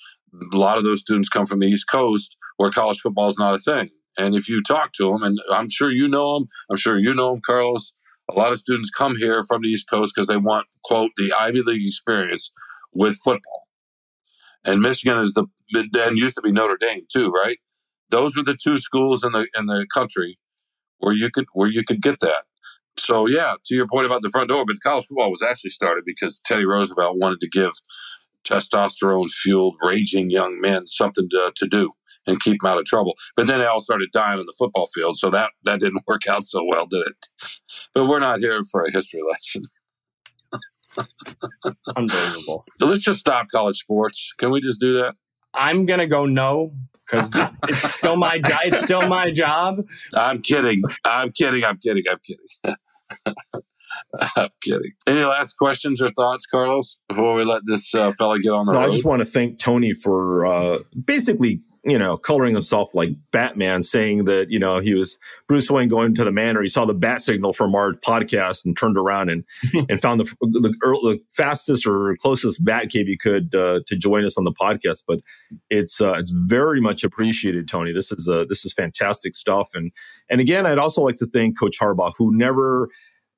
a 0.52 0.56
lot 0.56 0.78
of 0.78 0.84
those 0.84 1.00
students 1.00 1.28
come 1.28 1.46
from 1.46 1.60
the 1.60 1.66
East 1.66 1.88
Coast 1.90 2.36
where 2.56 2.70
college 2.70 3.00
football 3.00 3.28
is 3.28 3.38
not 3.38 3.54
a 3.54 3.58
thing. 3.58 3.90
And 4.16 4.34
if 4.34 4.48
you 4.48 4.62
talk 4.62 4.92
to 4.94 5.10
them, 5.10 5.22
and 5.22 5.38
I'm 5.50 5.68
sure 5.68 5.90
you 5.90 6.08
know 6.08 6.38
them, 6.38 6.46
I'm 6.70 6.76
sure 6.76 6.98
you 6.98 7.14
know 7.14 7.30
them, 7.30 7.40
Carlos, 7.44 7.94
a 8.30 8.34
lot 8.34 8.52
of 8.52 8.58
students 8.58 8.90
come 8.90 9.16
here 9.16 9.42
from 9.42 9.62
the 9.62 9.68
East 9.68 9.88
Coast 9.90 10.12
because 10.14 10.26
they 10.26 10.36
want, 10.36 10.66
quote, 10.82 11.10
the 11.16 11.32
Ivy 11.32 11.62
League 11.62 11.84
experience 11.84 12.52
with 12.92 13.18
football. 13.22 13.66
And 14.64 14.80
Michigan 14.80 15.18
is 15.18 15.34
the, 15.34 15.46
and 15.74 16.18
used 16.18 16.36
to 16.36 16.42
be 16.42 16.52
Notre 16.52 16.78
Dame 16.78 17.02
too, 17.12 17.30
right? 17.30 17.58
Those 18.10 18.36
were 18.36 18.42
the 18.42 18.56
two 18.56 18.78
schools 18.78 19.24
in 19.24 19.32
the, 19.32 19.46
in 19.58 19.66
the 19.66 19.86
country 19.92 20.38
where 20.98 21.12
you 21.12 21.30
could, 21.30 21.46
where 21.52 21.68
you 21.68 21.84
could 21.84 22.00
get 22.00 22.20
that. 22.20 22.44
So 22.96 23.26
yeah, 23.26 23.54
to 23.64 23.74
your 23.74 23.88
point 23.88 24.06
about 24.06 24.22
the 24.22 24.30
front 24.30 24.48
door, 24.48 24.64
but 24.66 24.76
college 24.82 25.06
football 25.06 25.30
was 25.30 25.42
actually 25.42 25.70
started 25.70 26.04
because 26.06 26.40
Teddy 26.40 26.64
Roosevelt 26.64 27.18
wanted 27.18 27.40
to 27.40 27.48
give 27.48 27.72
testosterone 28.44 29.28
fueled, 29.30 29.76
raging 29.82 30.30
young 30.30 30.60
men 30.60 30.86
something 30.86 31.28
to, 31.30 31.52
to 31.56 31.66
do 31.66 31.92
and 32.26 32.40
keep 32.40 32.60
them 32.60 32.70
out 32.70 32.78
of 32.78 32.84
trouble. 32.84 33.14
But 33.36 33.46
then 33.46 33.60
they 33.60 33.66
all 33.66 33.80
started 33.80 34.08
dying 34.12 34.38
on 34.38 34.46
the 34.46 34.54
football 34.58 34.88
field, 34.94 35.16
so 35.16 35.30
that 35.30 35.52
that 35.64 35.80
didn't 35.80 36.02
work 36.06 36.26
out 36.28 36.44
so 36.44 36.64
well, 36.64 36.86
did 36.86 37.06
it? 37.06 37.26
But 37.94 38.06
we're 38.06 38.20
not 38.20 38.40
here 38.40 38.60
for 38.70 38.82
a 38.82 38.90
history 38.90 39.22
lesson. 39.22 39.62
Unbelievable. 41.96 42.64
So 42.80 42.86
let's 42.86 43.00
just 43.00 43.18
stop 43.18 43.48
college 43.52 43.76
sports. 43.76 44.30
Can 44.38 44.50
we 44.50 44.60
just 44.60 44.80
do 44.80 44.92
that? 44.94 45.16
I'm 45.52 45.86
gonna 45.86 46.06
go 46.06 46.26
no 46.26 46.72
because 47.04 47.30
it's 47.68 47.94
still 47.94 48.16
my 48.16 48.38
job. 48.38 48.60
It's 48.64 48.82
still 48.82 49.06
my 49.08 49.30
job. 49.30 49.86
I'm 50.14 50.40
kidding. 50.40 50.82
I'm 51.04 51.32
kidding. 51.32 51.64
I'm 51.64 51.78
kidding. 51.78 52.04
I'm 52.08 52.18
kidding. 52.24 52.76
I'm 54.36 54.48
kidding. 54.62 54.92
Any 55.06 55.24
last 55.24 55.54
questions 55.54 56.02
or 56.02 56.10
thoughts, 56.10 56.46
Carlos, 56.46 56.98
before 57.08 57.34
we 57.34 57.44
let 57.44 57.62
this 57.66 57.94
uh, 57.94 58.12
fella 58.12 58.38
get 58.38 58.52
on 58.52 58.66
the 58.66 58.72
no, 58.72 58.80
road? 58.80 58.88
I 58.88 58.90
just 58.90 59.04
want 59.04 59.20
to 59.20 59.26
thank 59.26 59.58
Tony 59.58 59.94
for 59.94 60.46
uh, 60.46 60.78
basically, 61.04 61.60
you 61.84 61.98
know, 61.98 62.16
coloring 62.16 62.54
himself 62.54 62.88
like 62.94 63.10
Batman, 63.30 63.82
saying 63.82 64.24
that 64.24 64.50
you 64.50 64.58
know 64.58 64.78
he 64.78 64.94
was 64.94 65.18
Bruce 65.48 65.70
Wayne 65.70 65.88
going 65.88 66.14
to 66.14 66.24
the 66.24 66.32
manor. 66.32 66.62
He 66.62 66.68
saw 66.68 66.84
the 66.84 66.94
bat 66.94 67.20
signal 67.20 67.52
from 67.52 67.74
our 67.74 67.92
podcast 67.92 68.64
and 68.64 68.76
turned 68.76 68.96
around 68.96 69.28
and 69.28 69.44
and 69.88 70.00
found 70.00 70.20
the, 70.20 70.24
the, 70.40 70.70
the 70.80 71.20
fastest 71.30 71.86
or 71.86 72.16
closest 72.20 72.64
bat 72.64 72.88
cave 72.88 73.06
he 73.06 73.16
could 73.16 73.54
uh, 73.54 73.80
to 73.86 73.96
join 73.96 74.24
us 74.24 74.38
on 74.38 74.44
the 74.44 74.52
podcast. 74.52 75.02
But 75.06 75.20
it's 75.70 76.00
uh, 76.00 76.14
it's 76.14 76.30
very 76.30 76.80
much 76.80 77.04
appreciated, 77.04 77.68
Tony. 77.68 77.92
This 77.92 78.10
is 78.12 78.28
uh, 78.28 78.44
this 78.48 78.64
is 78.64 78.72
fantastic 78.72 79.34
stuff. 79.34 79.70
And 79.74 79.92
and 80.30 80.40
again, 80.40 80.66
I'd 80.66 80.78
also 80.78 81.02
like 81.02 81.16
to 81.16 81.26
thank 81.26 81.58
Coach 81.58 81.78
Harbaugh, 81.78 82.12
who 82.16 82.34
never 82.34 82.88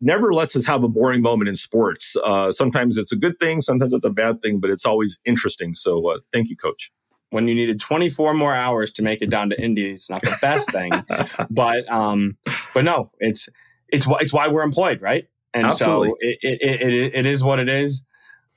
never 0.01 0.33
lets 0.33 0.55
us 0.55 0.67
have 0.67 0.85
a 0.85 0.89
boring 0.89 1.23
moment 1.23 1.49
in 1.49 1.57
sports. 1.57 2.17
Uh, 2.25 2.51
sometimes 2.51 2.99
it's 2.99 3.13
a 3.13 3.17
good 3.17 3.39
thing, 3.39 3.61
sometimes 3.61 3.93
it's 3.93 4.05
a 4.05 4.11
bad 4.11 4.43
thing, 4.43 4.61
but 4.61 4.71
it's 4.71 4.85
always 4.85 5.19
interesting. 5.25 5.75
So 5.75 6.11
uh, 6.11 6.19
thank 6.33 6.51
you, 6.51 6.57
Coach. 6.57 6.93
When 7.31 7.49
you 7.49 7.55
needed 7.55 7.81
24 7.81 8.35
more 8.35 8.55
hours 8.55 8.93
to 8.93 9.03
make 9.03 9.21
it 9.21 9.31
down 9.31 9.51
to 9.51 9.61
Indy, 9.61 9.91
it's 9.91 10.09
not 10.09 10.23
the 10.23 10.37
best 10.41 10.71
thing, 10.71 10.93
but 11.51 11.91
um, 11.91 12.37
but 12.73 12.85
no, 12.85 13.11
it's 13.19 13.49
it's 13.89 14.07
it's 14.21 14.33
why 14.33 14.49
we're 14.49 14.63
employed, 14.63 15.03
right? 15.03 15.27
And 15.53 15.67
Absolutely. 15.67 16.11
so 16.11 16.17
it, 16.21 16.39
it, 16.43 16.83
it, 16.83 17.15
it 17.15 17.27
is 17.27 17.43
what 17.43 17.59
it 17.59 17.69
is, 17.69 18.05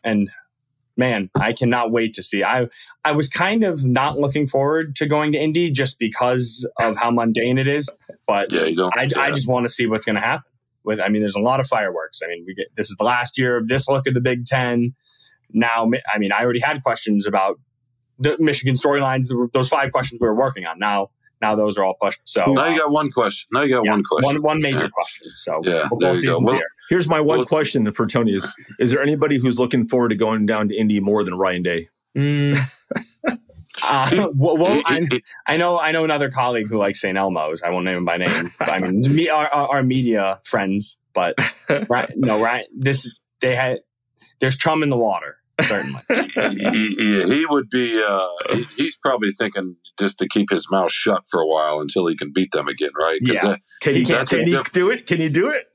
and 0.04 0.30
man, 0.98 1.30
I 1.36 1.54
cannot 1.54 1.92
wait 1.92 2.14
to 2.16 2.24
see. 2.24 2.44
I 2.44 2.68
I 3.04 3.14
was 3.14 3.28
kind 3.28 3.64
of 3.64 3.86
not 3.86 4.20
looking 4.20 4.48
forward 4.48 4.96
to 4.98 5.08
going 5.08 5.32
to 5.32 5.40
Indy 5.40 5.72
just 5.72 5.98
because 5.98 6.68
of 6.80 6.96
how 6.96 7.10
mundane 7.10 7.58
it 7.58 7.68
is, 7.68 7.90
but 8.28 8.52
yeah, 8.52 8.66
you 8.66 8.90
I, 8.96 9.04
yeah. 9.04 9.20
I 9.20 9.32
just 9.32 9.48
want 9.48 9.66
to 9.66 9.70
see 9.74 9.88
what's 9.88 10.06
going 10.06 10.16
to 10.16 10.22
happen 10.22 10.44
with, 10.84 11.00
I 11.00 11.10
mean, 11.10 11.22
there's 11.22 11.36
a 11.36 11.42
lot 11.42 11.60
of 11.60 11.68
fireworks. 11.68 12.22
I 12.24 12.28
mean, 12.28 12.44
we 12.46 12.56
get, 12.56 12.68
this 12.76 12.90
is 12.90 12.96
the 12.98 13.04
last 13.04 13.38
year 13.38 13.58
of 13.58 13.68
this 13.68 13.88
look 13.88 14.08
at 14.08 14.14
the 14.14 14.22
Big 14.22 14.46
Ten. 14.46 14.96
Now, 15.52 15.90
I 16.14 16.18
mean, 16.18 16.32
I 16.32 16.44
already 16.44 16.60
had 16.60 16.84
questions 16.84 17.26
about 17.26 17.60
the 18.20 18.38
Michigan 18.40 18.76
storylines, 18.76 19.32
those 19.52 19.70
five 19.70 19.92
questions 19.92 20.20
we 20.22 20.28
were 20.28 20.36
working 20.36 20.66
on. 20.66 20.78
Now, 20.80 21.10
now 21.42 21.56
those 21.56 21.78
are 21.78 21.84
all 21.84 21.96
pushed. 22.02 22.22
So 22.26 22.44
now 22.48 22.68
you 22.68 22.78
got 22.78 22.92
one 22.92 23.12
question. 23.12 23.48
Now 23.52 23.62
you 23.62 23.70
got 23.70 23.86
yeah, 23.86 23.92
one 23.92 24.04
question. 24.04 24.36
One, 24.36 24.42
one 24.42 24.62
major 24.62 24.80
yeah. 24.80 24.88
question. 24.90 25.28
So 25.36 25.60
yeah, 25.64 25.88
there 26.00 26.16
you 26.16 26.26
go. 26.26 26.40
Well, 26.40 26.56
here. 26.56 26.68
Here's 26.90 27.08
my 27.08 27.22
one 27.22 27.40
well, 27.40 27.46
question 27.46 27.92
for 27.94 28.06
Tony: 28.08 28.34
Is 28.34 28.52
is 28.80 28.92
there 28.92 29.02
anybody 29.02 29.38
who's 29.38 29.58
looking 29.58 29.88
forward 29.88 30.10
to 30.10 30.16
going 30.16 30.46
down 30.46 30.68
to 30.70 30.76
Indy 30.76 31.00
more 31.00 31.24
than 31.24 31.36
Ryan 31.36 31.64
Day? 31.64 31.90
Mm, 32.18 32.58
Uh, 33.84 34.30
well, 34.36 34.58
well 34.58 34.82
I 35.48 35.58
know 35.58 35.80
I 35.80 35.92
know 35.92 36.04
another 36.04 36.30
colleague 36.30 36.68
who 36.68 36.78
likes 36.78 37.02
St. 37.02 37.18
Elmo's. 37.18 37.62
I 37.62 37.70
won't 37.70 37.86
name 37.86 37.98
him 37.98 38.06
by 38.06 38.18
name. 38.18 38.52
I 38.60 38.80
mean, 38.80 39.02
me, 39.14 39.30
our, 39.30 39.48
our, 39.48 39.84
media 39.84 40.40
friends, 40.44 40.98
but 41.14 41.36
right, 41.90 42.12
no, 42.16 42.42
right. 42.42 42.66
This 42.76 43.20
they 43.42 43.56
had. 43.56 43.80
There's 44.40 44.58
chum 44.58 44.84
in 44.84 44.90
the 44.90 44.98
water. 44.98 45.38
Certainly, 45.64 46.02
he, 46.72 46.90
he, 46.96 47.24
he, 47.24 47.46
would 47.50 47.70
be. 47.70 48.02
Uh, 48.02 48.28
he, 48.52 48.64
he's 48.76 48.98
probably 49.00 49.32
thinking 49.32 49.76
just 50.00 50.18
to 50.20 50.28
keep 50.28 50.50
his 50.50 50.70
mouth 50.72 50.92
shut 50.92 51.24
for 51.30 51.42
a 51.42 51.48
while 51.48 51.80
until 51.80 52.08
he 52.08 52.16
can 52.16 52.32
beat 52.34 52.52
them 52.52 52.68
again, 52.68 52.92
right? 53.00 53.20
Yeah. 53.22 53.46
That, 53.46 53.60
can 53.82 53.96
he, 53.96 54.06
can, 54.06 54.26
can 54.26 54.40
he 54.40 54.54
diff- 54.54 54.72
do 54.72 54.90
it? 54.90 55.06
Can 55.08 55.22
you 55.22 55.30
do 55.30 55.50
it? 55.50 55.68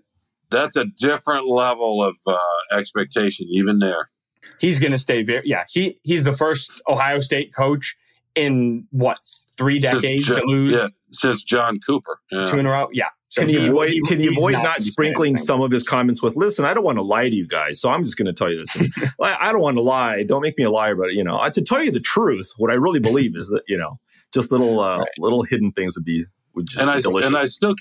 That's 0.51 0.77
a 0.77 0.87
different 0.99 1.49
level 1.49 2.03
of 2.03 2.17
uh, 2.27 2.37
expectation, 2.73 3.49
even 3.51 3.79
there 3.79 4.11
he's 4.59 4.81
going 4.81 4.93
to 4.93 4.99
stay 4.99 5.23
very 5.23 5.43
yeah 5.45 5.65
he 5.69 5.99
he's 6.03 6.25
the 6.25 6.33
first 6.33 6.71
ohio 6.89 7.21
state 7.21 7.55
coach 7.55 7.97
in 8.35 8.87
what 8.91 9.19
three 9.57 9.79
decades 9.79 10.27
since, 10.27 10.39
to 10.39 10.45
lose 10.47 10.73
yeah, 10.73 10.87
since 11.13 11.43
john 11.43 11.79
cooper 11.87 12.21
yeah. 12.31 12.47
two 12.47 12.59
in 12.59 12.67
a 12.67 12.71
row 12.71 12.89
yeah 12.93 13.09
so 13.29 13.41
can 13.41 13.49
you 13.49 13.71
avoid, 13.71 13.91
he, 13.91 14.01
can 14.03 14.21
you 14.21 14.31
avoid 14.31 14.53
not, 14.53 14.63
not 14.63 14.83
sprinkling 14.83 15.37
some 15.37 15.61
of 15.61 15.71
his 15.71 15.83
comments 15.83 16.23
with 16.23 16.37
listen 16.37 16.65
i 16.65 16.75
don't 16.75 16.85
want 16.85 16.99
to 16.99 17.03
lie 17.03 17.29
to 17.29 17.37
you 17.37 17.47
guys 17.47 17.81
so 17.81 17.91
i'm 17.91 18.05
just 18.05 18.17
going 18.17 18.27
to 18.27 18.33
tell 18.33 18.51
you 18.51 18.65
this 18.65 18.91
i 19.21 19.53
don't 19.53 19.61
want 19.61 19.77
to 19.77 19.83
lie 19.83 20.23
don't 20.23 20.43
make 20.43 20.59
me 20.59 20.65
a 20.65 20.71
liar 20.71 20.97
but 20.97 21.13
you 21.13 21.23
know 21.23 21.49
to 21.51 21.63
tell 21.63 21.83
you 21.83 21.91
the 21.91 22.01
truth 22.01 22.53
what 22.57 22.71
i 22.71 22.75
really 22.75 23.01
believe 23.01 23.37
is 23.37 23.49
that 23.49 23.63
you 23.69 23.77
know 23.77 23.99
just 24.33 24.51
little 24.51 24.81
uh, 24.81 24.99
right. 24.99 25.09
little 25.19 25.43
hidden 25.43 25.71
things 25.73 25.97
would 25.97 26.05
be 26.05 26.25
would 26.55 26.67
just 26.67 26.81
and 26.81 26.89
be 26.89 26.95
I, 26.95 27.01
delicious. 27.01 27.29
and 27.29 27.37
i 27.37 27.45
still 27.47 27.75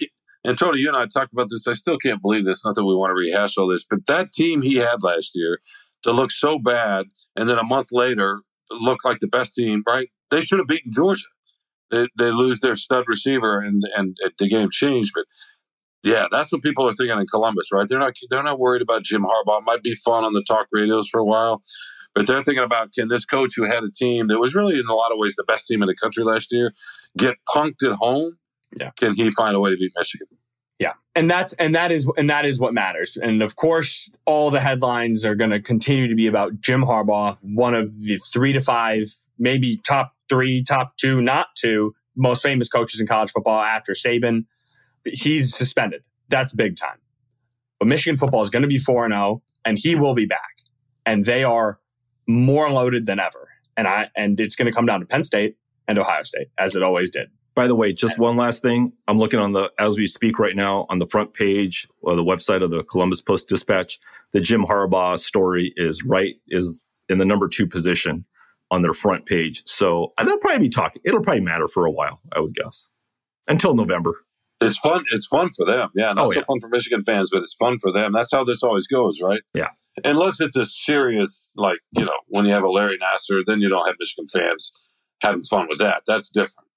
and 0.46 0.58
Tony, 0.58 0.82
you 0.82 0.90
and 0.90 0.98
I 0.98 1.06
talked 1.06 1.32
about 1.32 1.48
this. 1.50 1.68
I 1.68 1.74
still 1.74 1.98
can't 1.98 2.22
believe 2.22 2.46
this. 2.46 2.66
Not 2.66 2.76
that 2.76 2.86
we 2.86 2.96
want 2.96 3.12
to 3.12 3.16
rehash 3.16 3.58
all 3.58 3.68
this, 3.68 3.86
but 3.90 4.06
that 4.08 4.34
team 4.34 4.62
he 4.62 4.76
had 4.76 5.02
last 5.02 5.32
year 5.36 5.60
to 6.04 6.12
look 6.12 6.32
so 6.32 6.60
bad, 6.60 7.06
and 7.36 7.48
then 7.48 7.58
a 7.58 7.64
month 7.64 7.88
later 7.92 8.42
look 8.70 9.06
like 9.06 9.20
the 9.20 9.28
best 9.28 9.56
team. 9.56 9.84
Right? 9.88 10.10
They 10.34 10.42
should 10.42 10.60
have 10.60 10.68
beaten 10.68 10.92
Georgia. 10.92 11.28
They, 11.92 12.08
they 12.18 12.32
lose 12.32 12.60
their 12.60 12.76
stud 12.76 13.06
receiver, 13.08 13.60
and 13.60 13.84
and 13.96 14.18
the 14.40 14.48
game 14.48 14.70
changed. 14.72 15.12
But 15.14 15.26
yeah, 16.04 16.26
that's 16.32 16.52
what 16.52 16.64
people 16.64 16.88
are 16.88 16.92
thinking 16.92 17.20
in 17.20 17.28
Columbus, 17.28 17.72
right? 17.72 17.88
They're 17.88 18.00
not 18.00 18.14
they're 18.30 18.44
not 18.44 18.60
worried 18.60 18.82
about 18.82 19.04
Jim 19.04 19.24
Harbaugh. 19.24 19.62
It 19.62 19.66
might 19.66 19.84
be 19.84 19.94
fun 19.94 20.24
on 20.24 20.34
the 20.34 20.44
talk 20.44 20.68
radios 20.72 21.08
for 21.08 21.20
a 21.20 21.26
while, 21.26 21.62
but 22.16 22.26
they're 22.26 22.42
thinking 22.42 22.64
about 22.64 22.94
can 22.94 23.10
this 23.10 23.26
coach 23.26 23.54
who 23.56 23.66
had 23.66 23.84
a 23.84 23.92
team 23.92 24.28
that 24.28 24.40
was 24.40 24.56
really 24.56 24.80
in 24.80 24.88
a 24.90 24.96
lot 24.96 25.12
of 25.12 25.20
ways 25.20 25.36
the 25.36 25.44
best 25.44 25.68
team 25.68 25.84
in 25.84 25.88
the 25.88 25.96
country 25.96 26.24
last 26.24 26.52
year 26.52 26.74
get 27.16 27.36
punked 27.48 27.84
at 27.84 27.96
home? 27.98 28.38
Yeah. 28.80 28.90
Can 28.98 29.14
he 29.14 29.30
find 29.30 29.56
a 29.56 29.60
way 29.60 29.70
to 29.70 29.78
beat 29.78 29.92
Michigan? 29.96 30.28
Yeah. 30.80 30.94
And 31.16 31.30
that's 31.30 31.54
and 31.54 31.76
that 31.76 31.92
is 31.92 32.10
and 32.18 32.30
that 32.30 32.46
is 32.46 32.60
what 32.60 32.74
matters. 32.74 33.18
And 33.22 33.42
of 33.42 33.56
course, 33.56 34.10
all 34.26 34.50
the 34.50 34.60
headlines 34.60 35.26
are 35.26 35.36
going 35.36 35.52
to 35.52 35.62
continue 35.62 36.08
to 36.08 36.16
be 36.16 36.28
about 36.28 36.60
Jim 36.60 36.84
Harbaugh, 36.84 37.38
one 37.42 37.76
of 37.76 37.94
the 37.94 38.18
3 38.18 38.54
to 38.54 38.62
5, 38.62 39.16
maybe 39.38 39.78
top 39.78 40.14
3, 40.30 40.64
top 40.64 40.98
2, 40.98 41.22
not 41.22 41.48
2 41.58 41.94
most 42.16 42.44
famous 42.44 42.70
coaches 42.70 43.02
in 43.02 43.08
college 43.08 43.32
football 43.32 43.60
after 43.60 43.94
Saban. 43.94 44.46
He's 45.06 45.56
suspended. 45.56 46.04
That's 46.30 46.54
big 46.54 46.76
time. 46.76 46.98
But 47.80 47.88
Michigan 47.88 48.18
football 48.18 48.42
is 48.42 48.50
going 48.50 48.62
to 48.62 48.68
be 48.68 48.78
4 48.78 49.10
0 49.10 49.42
and 49.66 49.78
he 49.78 49.96
will 49.96 50.14
be 50.14 50.26
back. 50.26 50.40
And 51.06 51.26
they 51.26 51.44
are 51.44 51.80
more 52.28 52.72
loaded 52.72 53.06
than 53.06 53.20
ever. 53.20 53.50
And 53.76 53.88
I 53.88 54.10
and 54.16 54.40
it's 54.40 54.56
going 54.56 54.68
to 54.68 54.72
come 54.72 54.86
down 54.86 55.00
to 55.00 55.06
Penn 55.06 55.24
State 55.24 55.58
and 55.88 55.98
Ohio 55.98 56.24
State 56.24 56.48
as 56.58 56.76
it 56.76 56.84
always 56.84 57.10
did. 57.10 57.30
By 57.56 57.68
the 57.68 57.76
way, 57.76 57.94
just 57.94 58.18
one 58.18 58.36
last 58.36 58.64
thing. 58.64 58.94
I'm 59.08 59.20
looking 59.20 59.40
on 59.40 59.52
the, 59.52 59.72
as 59.78 59.96
we 59.96 60.08
speak 60.08 60.40
right 60.40 60.56
now, 60.56 60.88
on 60.90 60.98
the 60.98 61.06
front 61.06 61.36
page 61.36 61.88
or 62.02 62.16
the 62.16 62.24
website 62.24 62.64
of 62.64 62.72
the 62.72 62.84
Columbus 62.84 63.22
Post 63.22 63.48
Dispatch. 63.48 64.00
The 64.32 64.42
Jim 64.42 64.66
Harbaugh 64.66 65.20
story 65.20 65.72
is 65.76 66.04
right, 66.04 66.34
is 66.48 66.82
in 67.10 67.20
the 67.20 67.26
number 67.26 67.48
two 67.48 67.68
position 67.68 68.26
on 68.74 68.82
their 68.82 68.94
front 68.94 69.26
page. 69.28 69.62
So 69.66 70.14
they'll 70.18 70.40
probably 70.40 70.60
be 70.60 70.70
talking. 70.70 71.02
It'll 71.06 71.22
probably 71.22 71.42
matter 71.42 71.68
for 71.68 71.86
a 71.86 71.92
while, 71.92 72.20
I 72.36 72.40
would 72.40 72.56
guess, 72.56 72.88
until 73.48 73.76
November. 73.76 74.16
It's 74.62 74.78
fun. 74.78 75.04
It's 75.12 75.28
fun 75.28 75.50
for 75.56 75.66
them. 75.66 75.90
Yeah, 75.94 76.14
not 76.14 76.26
Oh, 76.26 76.32
so 76.32 76.40
yeah. 76.40 76.46
fun 76.46 76.60
for 76.60 76.70
Michigan 76.70 77.04
fans, 77.04 77.30
but 77.32 77.40
it's 77.42 77.54
fun 77.54 77.78
for 77.80 77.92
them. 77.92 78.14
That's 78.14 78.32
how 78.32 78.44
this 78.44 78.64
always 78.64 78.88
goes, 78.88 79.22
right? 79.22 79.42
Yeah. 79.54 79.70
Unless 80.04 80.40
it's 80.42 80.56
a 80.56 80.66
serious, 80.66 81.52
like 81.56 81.80
you 81.92 82.04
know, 82.06 82.18
when 82.30 82.46
you 82.46 82.52
have 82.52 82.64
a 82.64 82.70
Larry 82.70 82.98
Nassar, 82.98 83.44
then 83.46 83.62
you 83.62 83.70
don't 83.70 83.86
have 83.86 83.96
Michigan 84.00 84.26
fans 84.28 84.74
having 85.22 85.44
fun 85.44 85.68
with 85.70 85.78
that. 85.80 86.02
That's 86.08 86.30
different. 86.30 86.68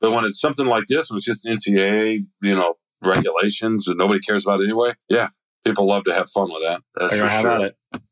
But 0.00 0.10
when 0.12 0.24
it's 0.24 0.38
something 0.40 0.66
like 0.66 0.84
this, 0.88 1.08
when 1.08 1.16
it's 1.16 1.24
just 1.26 1.46
NCAA, 1.46 2.26
you 2.42 2.54
know, 2.54 2.74
regulations 3.02 3.88
and 3.88 3.96
nobody 3.96 4.20
cares 4.20 4.44
about 4.44 4.62
anyway, 4.62 4.92
yeah, 5.08 5.28
people 5.64 5.86
love 5.86 6.04
to 6.04 6.12
have 6.12 6.28
fun 6.28 6.48
with 6.52 6.62
that. 6.64 6.82
That's 6.96 7.12
They're 7.12 7.22
for 7.22 7.28
gonna 7.28 7.32
have 7.32 7.42
sure. 7.42 7.52
at 7.52 7.62
it. 7.62 8.02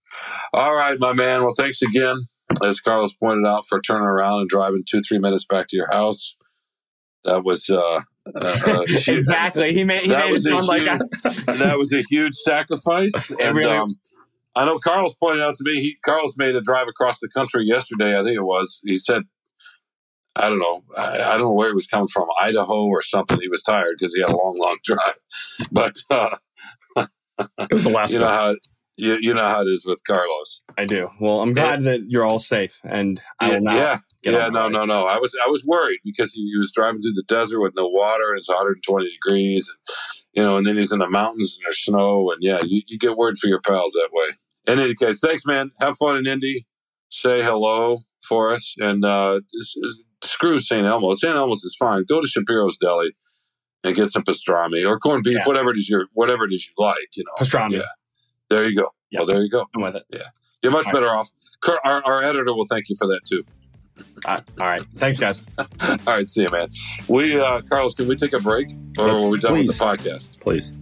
All 0.54 0.74
right, 0.74 0.98
my 0.98 1.12
man. 1.12 1.42
Well, 1.42 1.54
thanks 1.56 1.82
again, 1.82 2.26
as 2.64 2.80
Carlos 2.80 3.14
pointed 3.14 3.46
out, 3.48 3.64
for 3.66 3.80
turning 3.80 4.04
around 4.04 4.40
and 4.40 4.48
driving 4.48 4.84
two, 4.88 5.00
three 5.02 5.18
minutes 5.18 5.46
back 5.46 5.68
to 5.68 5.76
your 5.76 5.88
house. 5.92 6.36
That 7.24 7.42
was 7.44 7.70
uh, 7.70 7.78
uh, 7.80 8.00
uh, 8.34 8.84
huge. 8.86 9.08
exactly. 9.08 9.72
He 9.72 9.82
made 9.84 10.02
he 10.02 10.08
That 10.08 10.26
made 10.26 10.36
it 10.36 10.42
sound 10.42 10.66
like 10.66 10.82
I, 10.86 10.98
that 11.54 11.78
was 11.78 11.90
a 11.92 12.02
huge 12.02 12.34
sacrifice. 12.34 13.12
And 13.40 13.56
really- 13.56 13.70
um, 13.70 13.96
I 14.56 14.64
know 14.66 14.78
Carlos 14.78 15.14
pointed 15.14 15.42
out 15.42 15.56
to 15.56 15.64
me. 15.64 15.80
He 15.80 15.96
Carlos 16.04 16.34
made 16.36 16.54
a 16.54 16.60
drive 16.60 16.86
across 16.86 17.18
the 17.20 17.28
country 17.28 17.64
yesterday. 17.64 18.18
I 18.18 18.22
think 18.22 18.36
it 18.36 18.44
was. 18.44 18.80
He 18.84 18.94
said, 18.94 19.22
I 20.36 20.48
don't 20.48 20.60
know. 20.60 20.82
I, 20.96 21.14
I 21.14 21.30
don't 21.32 21.40
know 21.40 21.52
where 21.54 21.68
he 21.70 21.74
was 21.74 21.86
coming 21.88 22.06
from, 22.06 22.28
Idaho 22.38 22.84
or 22.86 23.02
something. 23.02 23.40
He 23.40 23.48
was 23.48 23.62
tired 23.64 23.96
because 23.98 24.14
he 24.14 24.20
had 24.20 24.30
a 24.30 24.36
long, 24.36 24.56
long 24.60 24.78
drive. 24.84 25.16
But 25.72 25.94
uh, 26.08 26.36
It 27.58 27.72
was 27.72 27.84
the 27.84 27.90
last 27.90 28.12
you 28.12 28.20
know 28.20 28.28
how 28.28 28.54
you, 28.96 29.18
you 29.20 29.34
know 29.34 29.46
how 29.48 29.62
it 29.62 29.66
is 29.68 29.84
with 29.86 29.98
Carlos. 30.06 30.62
I 30.78 30.84
do. 30.84 31.08
Well, 31.20 31.40
I'm 31.40 31.52
glad 31.52 31.84
that 31.84 32.02
you're 32.08 32.24
all 32.24 32.38
safe, 32.38 32.80
and 32.84 33.20
I 33.40 33.48
Yeah, 33.48 33.54
will 33.54 33.64
now. 33.64 33.74
yeah, 33.76 33.98
yeah. 34.22 34.48
No, 34.48 34.68
no, 34.68 34.84
no. 34.84 35.06
I 35.06 35.18
was 35.18 35.34
I 35.44 35.48
was 35.48 35.64
worried 35.64 35.98
because 36.04 36.32
he, 36.32 36.42
he 36.42 36.56
was 36.58 36.72
driving 36.72 37.00
through 37.00 37.12
the 37.14 37.24
desert 37.26 37.60
with 37.60 37.74
no 37.76 37.88
water 37.88 38.30
and 38.30 38.38
it's 38.38 38.48
120 38.48 39.10
degrees, 39.10 39.68
and 39.68 39.78
you 40.34 40.42
know, 40.42 40.56
and 40.56 40.66
then 40.66 40.76
he's 40.76 40.92
in 40.92 40.98
the 41.00 41.08
mountains 41.10 41.56
and 41.56 41.64
there's 41.66 41.82
snow, 41.84 42.30
and 42.30 42.42
yeah, 42.42 42.58
you, 42.64 42.82
you 42.86 42.98
get 42.98 43.16
worried 43.16 43.38
for 43.38 43.48
your 43.48 43.60
pals 43.60 43.92
that 43.92 44.08
way. 44.12 44.28
In 44.66 44.78
any 44.78 44.94
case, 44.94 45.20
thanks, 45.20 45.44
man. 45.44 45.72
Have 45.80 45.96
fun 45.98 46.16
in 46.16 46.26
Indy. 46.26 46.66
Say 47.10 47.42
hello 47.42 47.98
for 48.28 48.52
us, 48.52 48.74
and 48.78 49.04
uh, 49.04 49.40
screw 50.22 50.58
St. 50.58 50.86
Elmo's. 50.86 51.20
St. 51.20 51.36
Elmo's 51.36 51.62
is 51.62 51.76
fine. 51.78 52.04
Go 52.08 52.20
to 52.20 52.26
Shapiro's 52.26 52.78
Deli 52.78 53.12
and 53.84 53.94
get 53.94 54.10
some 54.10 54.22
pastrami 54.24 54.88
or 54.88 54.98
corned 54.98 55.22
beef, 55.24 55.36
Yeah. 55.38 55.44
whatever 55.44 55.70
it 55.70 55.76
is 55.78 55.88
you 55.88 56.06
whatever 56.14 56.44
it 56.44 56.52
is 56.52 56.66
you 56.68 56.74
like. 56.84 57.08
You 57.14 57.24
know, 57.26 57.44
Pastrami. 57.44 57.72
Yeah. 57.72 57.82
There 58.50 58.68
you 58.68 58.76
go. 58.76 58.90
Yeah. 59.10 59.20
Well, 59.20 59.26
there 59.26 59.42
you 59.42 59.50
go. 59.50 59.66
I'm 59.74 59.82
with 59.82 59.96
it. 59.96 60.04
Yeah. 60.12 60.20
You're 60.62 60.72
much 60.72 60.86
All 60.86 60.92
right. 60.92 61.00
better 61.00 61.08
off. 61.14 61.30
Cur- 61.60 61.78
Our, 61.84 62.02
our 62.04 62.22
editor 62.22 62.54
will 62.54 62.66
thank 62.66 62.88
you 62.88 62.96
for 62.96 63.06
that 63.08 63.20
too. 63.26 63.44
All 64.26 64.34
right. 64.34 64.42
All 64.60 64.66
right. 64.66 64.82
Thanks, 64.96 65.18
guys. 65.20 65.42
All 65.58 65.96
right, 66.06 66.28
see 66.28 66.42
you, 66.42 66.48
man. 66.50 66.68
We, 67.08 67.38
uh, 67.40 67.60
Carlos, 67.62 67.94
can 67.94 68.08
we 68.08 68.16
take 68.16 68.32
a 68.32 68.40
break, 68.40 68.68
or 68.98 69.08
Let's- 69.12 69.24
are 69.24 69.28
we 69.28 69.38
done 69.38 69.52
with 69.58 69.66
the 69.66 69.72
podcast, 69.84 70.40
Please. 70.40 70.72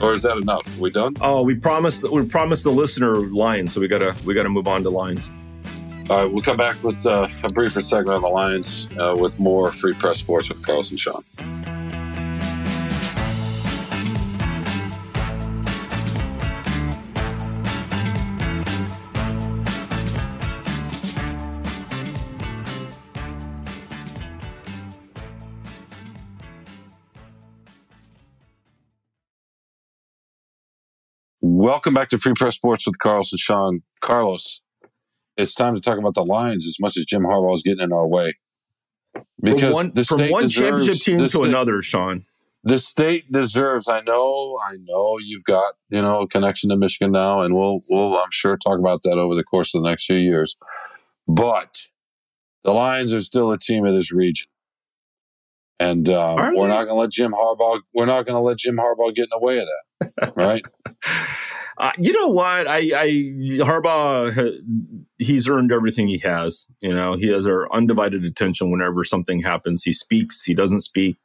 or 0.00 0.12
is 0.12 0.22
that 0.22 0.36
enough? 0.36 0.78
we 0.78 0.90
done? 0.90 1.16
Oh, 1.20 1.42
we 1.42 1.54
promised 1.56 2.08
we 2.08 2.24
promised 2.26 2.62
the 2.64 2.70
listener 2.70 3.16
lines, 3.18 3.72
so 3.72 3.80
we 3.80 3.88
gotta 3.88 4.14
we 4.24 4.34
gotta 4.34 4.48
move 4.48 4.68
on 4.68 4.82
to 4.84 4.90
lines. 4.90 5.28
All 6.10 6.18
right, 6.24 6.32
we'll 6.32 6.42
come 6.42 6.56
back 6.56 6.82
with 6.84 7.04
uh, 7.06 7.26
a 7.42 7.48
briefer 7.48 7.80
segment 7.80 8.16
on 8.16 8.22
the 8.22 8.28
lines 8.28 8.88
uh, 8.98 9.16
with 9.18 9.38
more 9.40 9.70
free 9.72 9.94
press 9.94 10.18
sports 10.18 10.48
with 10.48 10.62
Carlos 10.62 10.90
and 10.90 11.00
Shawn. 11.00 11.22
Welcome 31.62 31.94
back 31.94 32.08
to 32.08 32.18
Free 32.18 32.32
Press 32.34 32.56
Sports 32.56 32.88
with 32.88 32.98
Carlos 32.98 33.30
and 33.30 33.38
Shawn. 33.38 33.82
Carlos, 34.00 34.62
it's 35.36 35.54
time 35.54 35.76
to 35.76 35.80
talk 35.80 35.96
about 35.96 36.14
the 36.14 36.24
Lions 36.24 36.66
as 36.66 36.78
much 36.80 36.96
as 36.96 37.04
Jim 37.04 37.22
Harbaugh 37.22 37.54
is 37.54 37.62
getting 37.62 37.84
in 37.84 37.92
our 37.92 38.04
way. 38.04 38.32
Because 39.40 39.68
from 39.68 39.72
one, 39.72 39.92
the 39.94 40.02
from 40.02 40.28
one 40.28 40.42
deserves, 40.42 40.54
championship 40.56 41.04
team 41.04 41.18
to 41.18 41.28
state- 41.28 41.44
another, 41.44 41.80
Shawn. 41.80 42.22
the 42.64 42.80
state 42.80 43.30
deserves. 43.30 43.86
I 43.86 44.00
know, 44.00 44.58
I 44.68 44.74
know 44.82 45.18
you've 45.22 45.44
got 45.44 45.74
you 45.88 46.02
know 46.02 46.22
a 46.22 46.26
connection 46.26 46.68
to 46.70 46.76
Michigan 46.76 47.12
now, 47.12 47.40
and 47.42 47.54
we'll 47.54 47.78
we'll 47.88 48.18
I'm 48.18 48.32
sure 48.32 48.56
talk 48.56 48.80
about 48.80 49.02
that 49.02 49.18
over 49.18 49.36
the 49.36 49.44
course 49.44 49.72
of 49.72 49.84
the 49.84 49.88
next 49.88 50.06
few 50.06 50.16
years. 50.16 50.56
But 51.28 51.86
the 52.64 52.72
Lions 52.72 53.12
are 53.12 53.22
still 53.22 53.52
a 53.52 53.58
team 53.58 53.86
of 53.86 53.94
this 53.94 54.12
region, 54.12 54.48
and 55.82 56.08
um, 56.08 56.54
we're 56.54 56.68
not 56.68 56.84
going 56.84 56.96
to 56.96 57.00
let 57.00 57.10
Jim 57.10 57.32
Harbaugh. 57.32 57.80
We're 57.94 58.06
not 58.06 58.24
going 58.24 58.36
to 58.36 58.40
let 58.40 58.58
Jim 58.58 58.76
Harbaugh 58.76 59.14
get 59.14 59.24
in 59.24 59.28
the 59.30 59.38
way 59.40 59.58
of 59.58 59.66
that, 59.66 60.32
right? 60.36 60.64
Uh, 61.78 61.92
you 61.98 62.12
know 62.12 62.28
what? 62.28 62.68
I, 62.68 62.78
I 62.94 63.08
Harbaugh, 63.64 64.60
he's 65.18 65.48
earned 65.48 65.72
everything 65.72 66.08
he 66.08 66.18
has. 66.18 66.66
You 66.80 66.94
know, 66.94 67.14
he 67.14 67.28
has 67.28 67.46
our 67.46 67.72
undivided 67.72 68.24
attention 68.24 68.70
whenever 68.70 69.02
something 69.04 69.42
happens. 69.42 69.82
He 69.82 69.92
speaks. 69.92 70.42
He 70.42 70.54
doesn't 70.54 70.80
speak. 70.80 71.16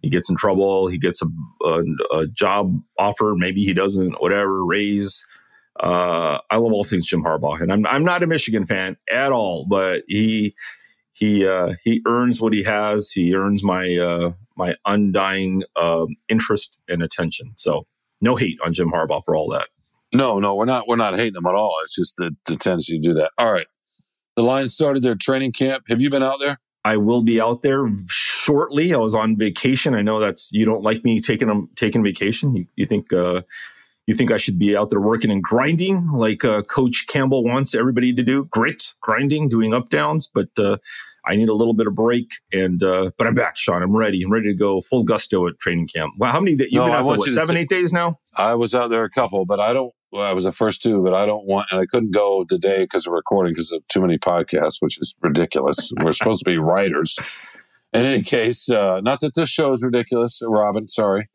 He 0.00 0.10
gets 0.10 0.28
in 0.28 0.36
trouble. 0.36 0.88
He 0.88 0.98
gets 0.98 1.22
a, 1.22 1.26
a, 1.64 1.82
a 2.12 2.26
job 2.26 2.80
offer. 2.98 3.34
Maybe 3.36 3.62
he 3.62 3.72
doesn't. 3.72 4.20
Whatever 4.20 4.64
raise. 4.64 5.24
Uh, 5.78 6.38
I 6.50 6.56
love 6.56 6.72
all 6.72 6.84
things 6.84 7.06
Jim 7.06 7.22
Harbaugh, 7.22 7.60
and 7.60 7.72
I'm 7.72 7.86
I'm 7.86 8.04
not 8.04 8.22
a 8.22 8.26
Michigan 8.26 8.66
fan 8.66 8.96
at 9.10 9.32
all, 9.32 9.64
but 9.66 10.02
he 10.06 10.54
he 11.22 11.46
uh, 11.46 11.74
he 11.84 12.02
earns 12.04 12.40
what 12.40 12.52
he 12.52 12.64
has. 12.64 13.12
He 13.12 13.32
earns 13.32 13.62
my 13.62 13.96
uh, 13.96 14.32
my 14.56 14.74
undying 14.84 15.62
um 15.76 16.08
interest 16.28 16.80
and 16.88 17.00
attention. 17.00 17.52
So 17.56 17.86
no 18.20 18.34
hate 18.34 18.58
on 18.64 18.74
Jim 18.74 18.90
Harbaugh 18.90 19.22
for 19.24 19.36
all 19.36 19.48
that. 19.50 19.68
No, 20.12 20.40
no, 20.40 20.56
we're 20.56 20.64
not. 20.64 20.88
We're 20.88 20.96
not 20.96 21.14
hating 21.14 21.36
him 21.36 21.46
at 21.46 21.54
all. 21.54 21.76
It's 21.84 21.94
just 21.94 22.16
the, 22.16 22.34
the 22.46 22.56
tendency 22.56 22.98
to 22.98 23.08
do 23.08 23.14
that. 23.14 23.30
All 23.38 23.52
right, 23.52 23.68
the 24.34 24.42
Lions 24.42 24.74
started 24.74 25.04
their 25.04 25.14
training 25.14 25.52
camp. 25.52 25.84
Have 25.88 26.00
you 26.00 26.10
been 26.10 26.24
out 26.24 26.40
there? 26.40 26.58
I 26.84 26.96
will 26.96 27.22
be 27.22 27.40
out 27.40 27.62
there 27.62 27.88
shortly. 28.08 28.92
I 28.92 28.98
was 28.98 29.14
on 29.14 29.38
vacation. 29.38 29.94
I 29.94 30.02
know 30.02 30.18
that's 30.18 30.50
you 30.52 30.64
don't 30.64 30.82
like 30.82 31.04
me 31.04 31.20
taking 31.20 31.48
um, 31.48 31.70
taking 31.76 32.02
vacation. 32.02 32.56
You, 32.56 32.66
you 32.74 32.84
think 32.84 33.12
uh, 33.12 33.42
you 34.08 34.16
think 34.16 34.32
I 34.32 34.38
should 34.38 34.58
be 34.58 34.76
out 34.76 34.90
there 34.90 35.00
working 35.00 35.30
and 35.30 35.40
grinding 35.40 36.10
like 36.10 36.44
uh, 36.44 36.62
Coach 36.62 37.06
Campbell 37.06 37.44
wants 37.44 37.76
everybody 37.76 38.12
to 38.12 38.24
do? 38.24 38.46
Grit, 38.46 38.92
grinding, 39.00 39.48
doing 39.48 39.72
up 39.72 39.88
downs. 39.88 40.26
But 40.26 40.48
uh, 40.58 40.78
I 41.24 41.36
need 41.36 41.48
a 41.48 41.54
little 41.54 41.74
bit 41.74 41.86
of 41.86 41.94
break. 41.94 42.30
And 42.52 42.82
uh, 42.82 43.10
but 43.16 43.26
I'm 43.26 43.34
back, 43.34 43.56
Shawn. 43.56 43.82
I'm 43.82 43.96
ready. 43.96 44.22
I'm 44.22 44.32
ready 44.32 44.48
to 44.48 44.54
go 44.54 44.80
full 44.82 45.04
gusto 45.04 45.46
at 45.46 45.58
training 45.58 45.88
camp. 45.88 46.12
Wow, 46.18 46.32
how 46.32 46.40
many 46.40 46.56
days? 46.56 46.68
You've 46.70 46.80
No, 46.80 46.86
been 46.86 46.94
out 46.94 47.06
there, 47.06 47.16
what, 47.18 47.28
seven, 47.28 47.56
eight 47.56 47.68
days 47.68 47.92
now. 47.92 48.18
I 48.36 48.54
was 48.54 48.74
out 48.74 48.90
there 48.90 49.04
a 49.04 49.10
couple, 49.10 49.44
but 49.44 49.60
I 49.60 49.72
don't. 49.72 49.92
Well, 50.10 50.24
I 50.24 50.32
was 50.32 50.44
the 50.44 50.52
first 50.52 50.82
two, 50.82 51.02
but 51.02 51.14
I 51.14 51.24
don't 51.24 51.46
want, 51.46 51.68
and 51.70 51.80
I 51.80 51.86
couldn't 51.86 52.12
go 52.12 52.44
the 52.46 52.58
day 52.58 52.82
because 52.82 53.06
of 53.06 53.14
recording 53.14 53.52
because 53.52 53.72
of 53.72 53.86
too 53.88 54.02
many 54.02 54.18
podcasts, 54.18 54.76
which 54.80 54.98
is 54.98 55.14
ridiculous. 55.22 55.90
We're 56.02 56.12
supposed 56.12 56.44
to 56.44 56.50
be 56.50 56.58
writers. 56.58 57.18
In 57.94 58.04
any 58.04 58.22
case, 58.22 58.68
uh, 58.68 59.00
not 59.02 59.20
that 59.20 59.34
this 59.34 59.48
show 59.48 59.72
is 59.72 59.82
ridiculous, 59.82 60.42
Robin. 60.46 60.86
Sorry, 60.88 61.28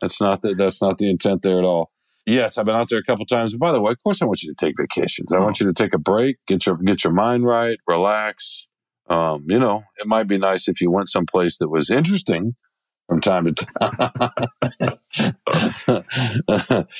that's 0.00 0.20
not 0.20 0.42
the, 0.42 0.54
that's 0.54 0.80
not 0.80 0.98
the 0.98 1.10
intent 1.10 1.42
there 1.42 1.58
at 1.58 1.64
all. 1.64 1.90
Yes, 2.26 2.58
I've 2.58 2.66
been 2.66 2.76
out 2.76 2.88
there 2.88 2.98
a 3.00 3.02
couple 3.02 3.24
times. 3.26 3.56
By 3.56 3.72
the 3.72 3.80
way, 3.80 3.90
of 3.92 4.02
course, 4.02 4.22
I 4.22 4.26
want 4.26 4.42
you 4.42 4.52
to 4.52 4.54
take 4.54 4.74
vacations. 4.78 5.32
I 5.32 5.40
want 5.40 5.58
you 5.58 5.66
to 5.66 5.72
take 5.72 5.94
a 5.94 5.98
break, 5.98 6.36
get 6.46 6.66
your 6.66 6.76
get 6.76 7.02
your 7.02 7.12
mind 7.12 7.44
right, 7.44 7.78
relax. 7.88 8.68
Um, 9.10 9.44
you 9.48 9.58
know, 9.58 9.82
it 9.98 10.06
might 10.06 10.28
be 10.28 10.38
nice 10.38 10.68
if 10.68 10.80
you 10.80 10.90
went 10.90 11.08
someplace 11.08 11.58
that 11.58 11.68
was 11.68 11.90
interesting 11.90 12.54
from 13.08 13.20
time 13.20 13.52
to 13.52 13.66
time. 15.88 16.04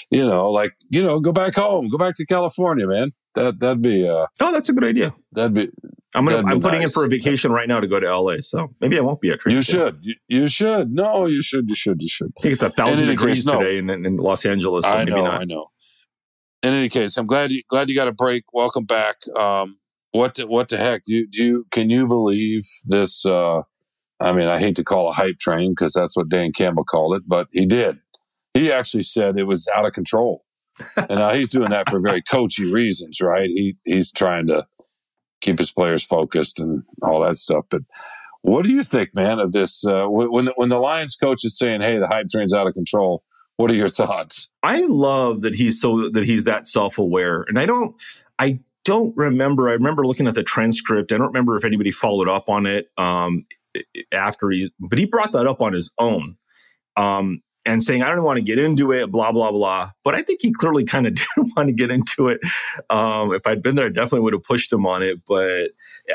you 0.10 0.26
know, 0.26 0.50
like 0.50 0.74
you 0.90 1.02
know, 1.02 1.20
go 1.20 1.32
back 1.32 1.54
home, 1.54 1.88
go 1.88 1.96
back 1.96 2.16
to 2.16 2.26
California, 2.26 2.86
man. 2.86 3.12
That 3.36 3.60
that'd 3.60 3.80
be 3.80 4.08
uh, 4.08 4.26
Oh, 4.40 4.52
that's 4.52 4.68
a 4.68 4.72
good 4.72 4.84
idea. 4.84 5.14
that'd 5.32 5.54
be. 5.54 5.70
I'm 6.12 6.26
gonna, 6.26 6.38
I'm 6.38 6.60
putting 6.60 6.80
nice. 6.80 6.88
in 6.88 6.92
for 6.92 7.04
a 7.04 7.08
vacation 7.08 7.52
right 7.52 7.68
now 7.68 7.78
to 7.78 7.86
go 7.86 8.00
to 8.00 8.18
LA. 8.18 8.38
So 8.40 8.74
maybe 8.80 8.98
I 8.98 9.00
won't 9.00 9.20
be 9.20 9.30
at 9.30 9.38
training 9.38 9.58
You 9.58 9.62
should, 9.62 9.98
you, 10.02 10.14
you 10.26 10.48
should. 10.48 10.92
No, 10.92 11.26
you 11.26 11.40
should, 11.40 11.68
you 11.68 11.74
should, 11.74 12.02
you 12.02 12.08
should. 12.08 12.32
I 12.36 12.42
think 12.42 12.54
it's 12.54 12.62
a 12.64 12.70
thousand 12.70 13.06
degrees 13.06 13.38
case, 13.38 13.46
no. 13.46 13.60
today 13.60 13.78
in, 13.78 13.88
in 13.88 14.16
Los 14.16 14.44
Angeles. 14.44 14.84
So 14.84 14.90
I 14.90 15.04
know. 15.04 15.24
I 15.24 15.44
know. 15.44 15.68
In 16.64 16.72
any 16.72 16.88
case, 16.88 17.16
I'm 17.16 17.26
glad 17.26 17.52
you 17.52 17.62
glad 17.68 17.88
you 17.88 17.94
got 17.94 18.08
a 18.08 18.12
break. 18.12 18.42
Welcome 18.52 18.84
back. 18.84 19.16
Um, 19.38 19.76
what 20.12 20.34
the, 20.34 20.46
what 20.46 20.68
the 20.68 20.76
heck? 20.76 21.02
Do 21.04 21.14
you, 21.14 21.28
do 21.28 21.44
you 21.44 21.66
can 21.70 21.90
you 21.90 22.06
believe 22.06 22.62
this? 22.84 23.24
Uh, 23.24 23.62
I 24.20 24.32
mean, 24.32 24.48
I 24.48 24.58
hate 24.58 24.76
to 24.76 24.84
call 24.84 25.08
a 25.08 25.12
hype 25.12 25.38
train 25.38 25.72
because 25.72 25.92
that's 25.92 26.16
what 26.16 26.28
Dan 26.28 26.52
Campbell 26.52 26.84
called 26.84 27.14
it, 27.16 27.22
but 27.26 27.48
he 27.52 27.64
did. 27.64 28.00
He 28.52 28.70
actually 28.70 29.04
said 29.04 29.38
it 29.38 29.44
was 29.44 29.68
out 29.74 29.86
of 29.86 29.92
control, 29.92 30.44
and 30.96 31.10
now 31.10 31.32
he's 31.32 31.48
doing 31.48 31.70
that 31.70 31.88
for 31.88 32.00
very 32.00 32.22
coachy 32.22 32.70
reasons, 32.70 33.20
right? 33.20 33.48
He 33.48 33.76
he's 33.84 34.12
trying 34.12 34.48
to 34.48 34.66
keep 35.40 35.58
his 35.58 35.72
players 35.72 36.04
focused 36.04 36.60
and 36.60 36.82
all 37.02 37.20
that 37.22 37.36
stuff. 37.36 37.64
But 37.70 37.82
what 38.42 38.64
do 38.64 38.72
you 38.72 38.82
think, 38.82 39.14
man, 39.14 39.38
of 39.38 39.52
this? 39.52 39.84
Uh, 39.84 40.06
when 40.08 40.48
when 40.56 40.68
the 40.68 40.78
Lions 40.78 41.16
coach 41.16 41.44
is 41.44 41.56
saying, 41.56 41.80
"Hey, 41.80 41.98
the 41.98 42.08
hype 42.08 42.28
train's 42.28 42.54
out 42.54 42.66
of 42.66 42.74
control," 42.74 43.22
what 43.56 43.70
are 43.70 43.74
your 43.74 43.88
thoughts? 44.00 44.50
I 44.62 44.84
love 44.86 45.42
that 45.42 45.54
he's 45.54 45.80
so 45.80 46.10
that 46.10 46.24
he's 46.24 46.44
that 46.44 46.66
self 46.66 46.98
aware, 46.98 47.44
and 47.48 47.58
I 47.58 47.66
don't. 47.66 47.94
I 48.38 48.60
don't 48.84 49.16
remember. 49.16 49.68
I 49.68 49.72
remember 49.72 50.06
looking 50.06 50.26
at 50.26 50.34
the 50.34 50.42
transcript. 50.42 51.12
I 51.12 51.18
don't 51.18 51.28
remember 51.28 51.56
if 51.56 51.64
anybody 51.64 51.90
followed 51.90 52.28
up 52.28 52.48
on 52.48 52.66
it 52.66 52.88
um, 52.96 53.46
after 54.12 54.50
he, 54.50 54.72
but 54.78 54.98
he 54.98 55.06
brought 55.06 55.32
that 55.32 55.46
up 55.46 55.62
on 55.62 55.72
his 55.72 55.92
own. 55.98 56.36
Um, 56.96 57.42
and 57.66 57.82
saying, 57.82 58.02
I 58.02 58.14
don't 58.14 58.24
want 58.24 58.38
to 58.38 58.42
get 58.42 58.58
into 58.58 58.90
it, 58.92 59.10
blah, 59.10 59.32
blah, 59.32 59.52
blah. 59.52 59.90
But 60.02 60.14
I 60.14 60.22
think 60.22 60.40
he 60.42 60.50
clearly 60.50 60.84
kind 60.84 61.06
of 61.06 61.14
didn't 61.36 61.52
want 61.56 61.68
to 61.68 61.74
get 61.74 61.90
into 61.90 62.28
it. 62.28 62.40
Um, 62.88 63.34
if 63.34 63.46
I'd 63.46 63.62
been 63.62 63.74
there, 63.74 63.86
I 63.86 63.90
definitely 63.90 64.20
would 64.20 64.32
have 64.32 64.42
pushed 64.42 64.72
him 64.72 64.86
on 64.86 65.02
it. 65.02 65.20
But 65.26 65.70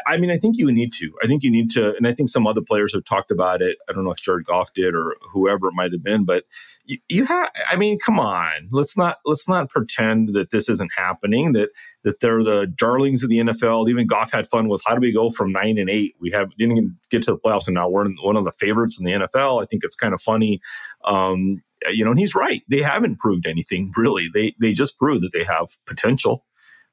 I 0.07 0.17
mean, 0.17 0.31
I 0.31 0.37
think 0.37 0.57
you 0.57 0.71
need 0.71 0.91
to. 0.93 1.13
I 1.23 1.27
think 1.27 1.43
you 1.43 1.51
need 1.51 1.69
to. 1.71 1.95
And 1.95 2.07
I 2.07 2.13
think 2.13 2.29
some 2.29 2.47
other 2.47 2.61
players 2.61 2.93
have 2.93 3.05
talked 3.05 3.31
about 3.31 3.61
it. 3.61 3.77
I 3.87 3.93
don't 3.93 4.03
know 4.03 4.11
if 4.11 4.21
Jared 4.21 4.45
Goff 4.45 4.73
did 4.73 4.95
or 4.95 5.15
whoever 5.31 5.67
it 5.67 5.73
might 5.75 5.91
have 5.91 6.03
been, 6.03 6.25
but 6.25 6.45
you, 6.85 6.97
you 7.09 7.25
have, 7.25 7.49
I 7.69 7.75
mean, 7.75 7.99
come 7.99 8.19
on, 8.19 8.67
let's 8.71 8.97
not, 8.97 9.17
let's 9.25 9.47
not 9.47 9.69
pretend 9.69 10.29
that 10.33 10.51
this 10.51 10.69
isn't 10.69 10.91
happening, 10.95 11.53
that, 11.53 11.69
that 12.03 12.19
they're 12.19 12.43
the 12.43 12.67
darlings 12.67 13.23
of 13.23 13.29
the 13.29 13.39
NFL. 13.39 13.89
Even 13.89 14.07
Goff 14.07 14.31
had 14.31 14.47
fun 14.47 14.69
with 14.69 14.81
how 14.85 14.93
do 14.93 15.01
we 15.01 15.11
go 15.11 15.29
from 15.29 15.51
nine 15.51 15.77
and 15.77 15.89
eight? 15.89 16.13
We 16.21 16.31
have 16.31 16.49
didn't 16.57 16.95
get 17.09 17.23
to 17.23 17.31
the 17.31 17.37
playoffs, 17.37 17.67
and 17.67 17.75
now 17.75 17.89
we're 17.89 18.07
one 18.21 18.37
of 18.37 18.45
the 18.45 18.51
favorites 18.51 18.99
in 18.99 19.05
the 19.05 19.11
NFL. 19.11 19.61
I 19.61 19.65
think 19.65 19.83
it's 19.83 19.95
kind 19.95 20.13
of 20.13 20.21
funny. 20.21 20.61
Um, 21.03 21.61
you 21.91 22.05
know, 22.05 22.11
and 22.11 22.19
he's 22.19 22.35
right. 22.35 22.63
They 22.69 22.81
haven't 22.81 23.19
proved 23.19 23.45
anything 23.45 23.91
really. 23.97 24.29
They 24.33 24.55
they 24.61 24.73
just 24.73 24.97
proved 24.97 25.23
that 25.23 25.31
they 25.33 25.43
have 25.43 25.67
potential, 25.85 26.45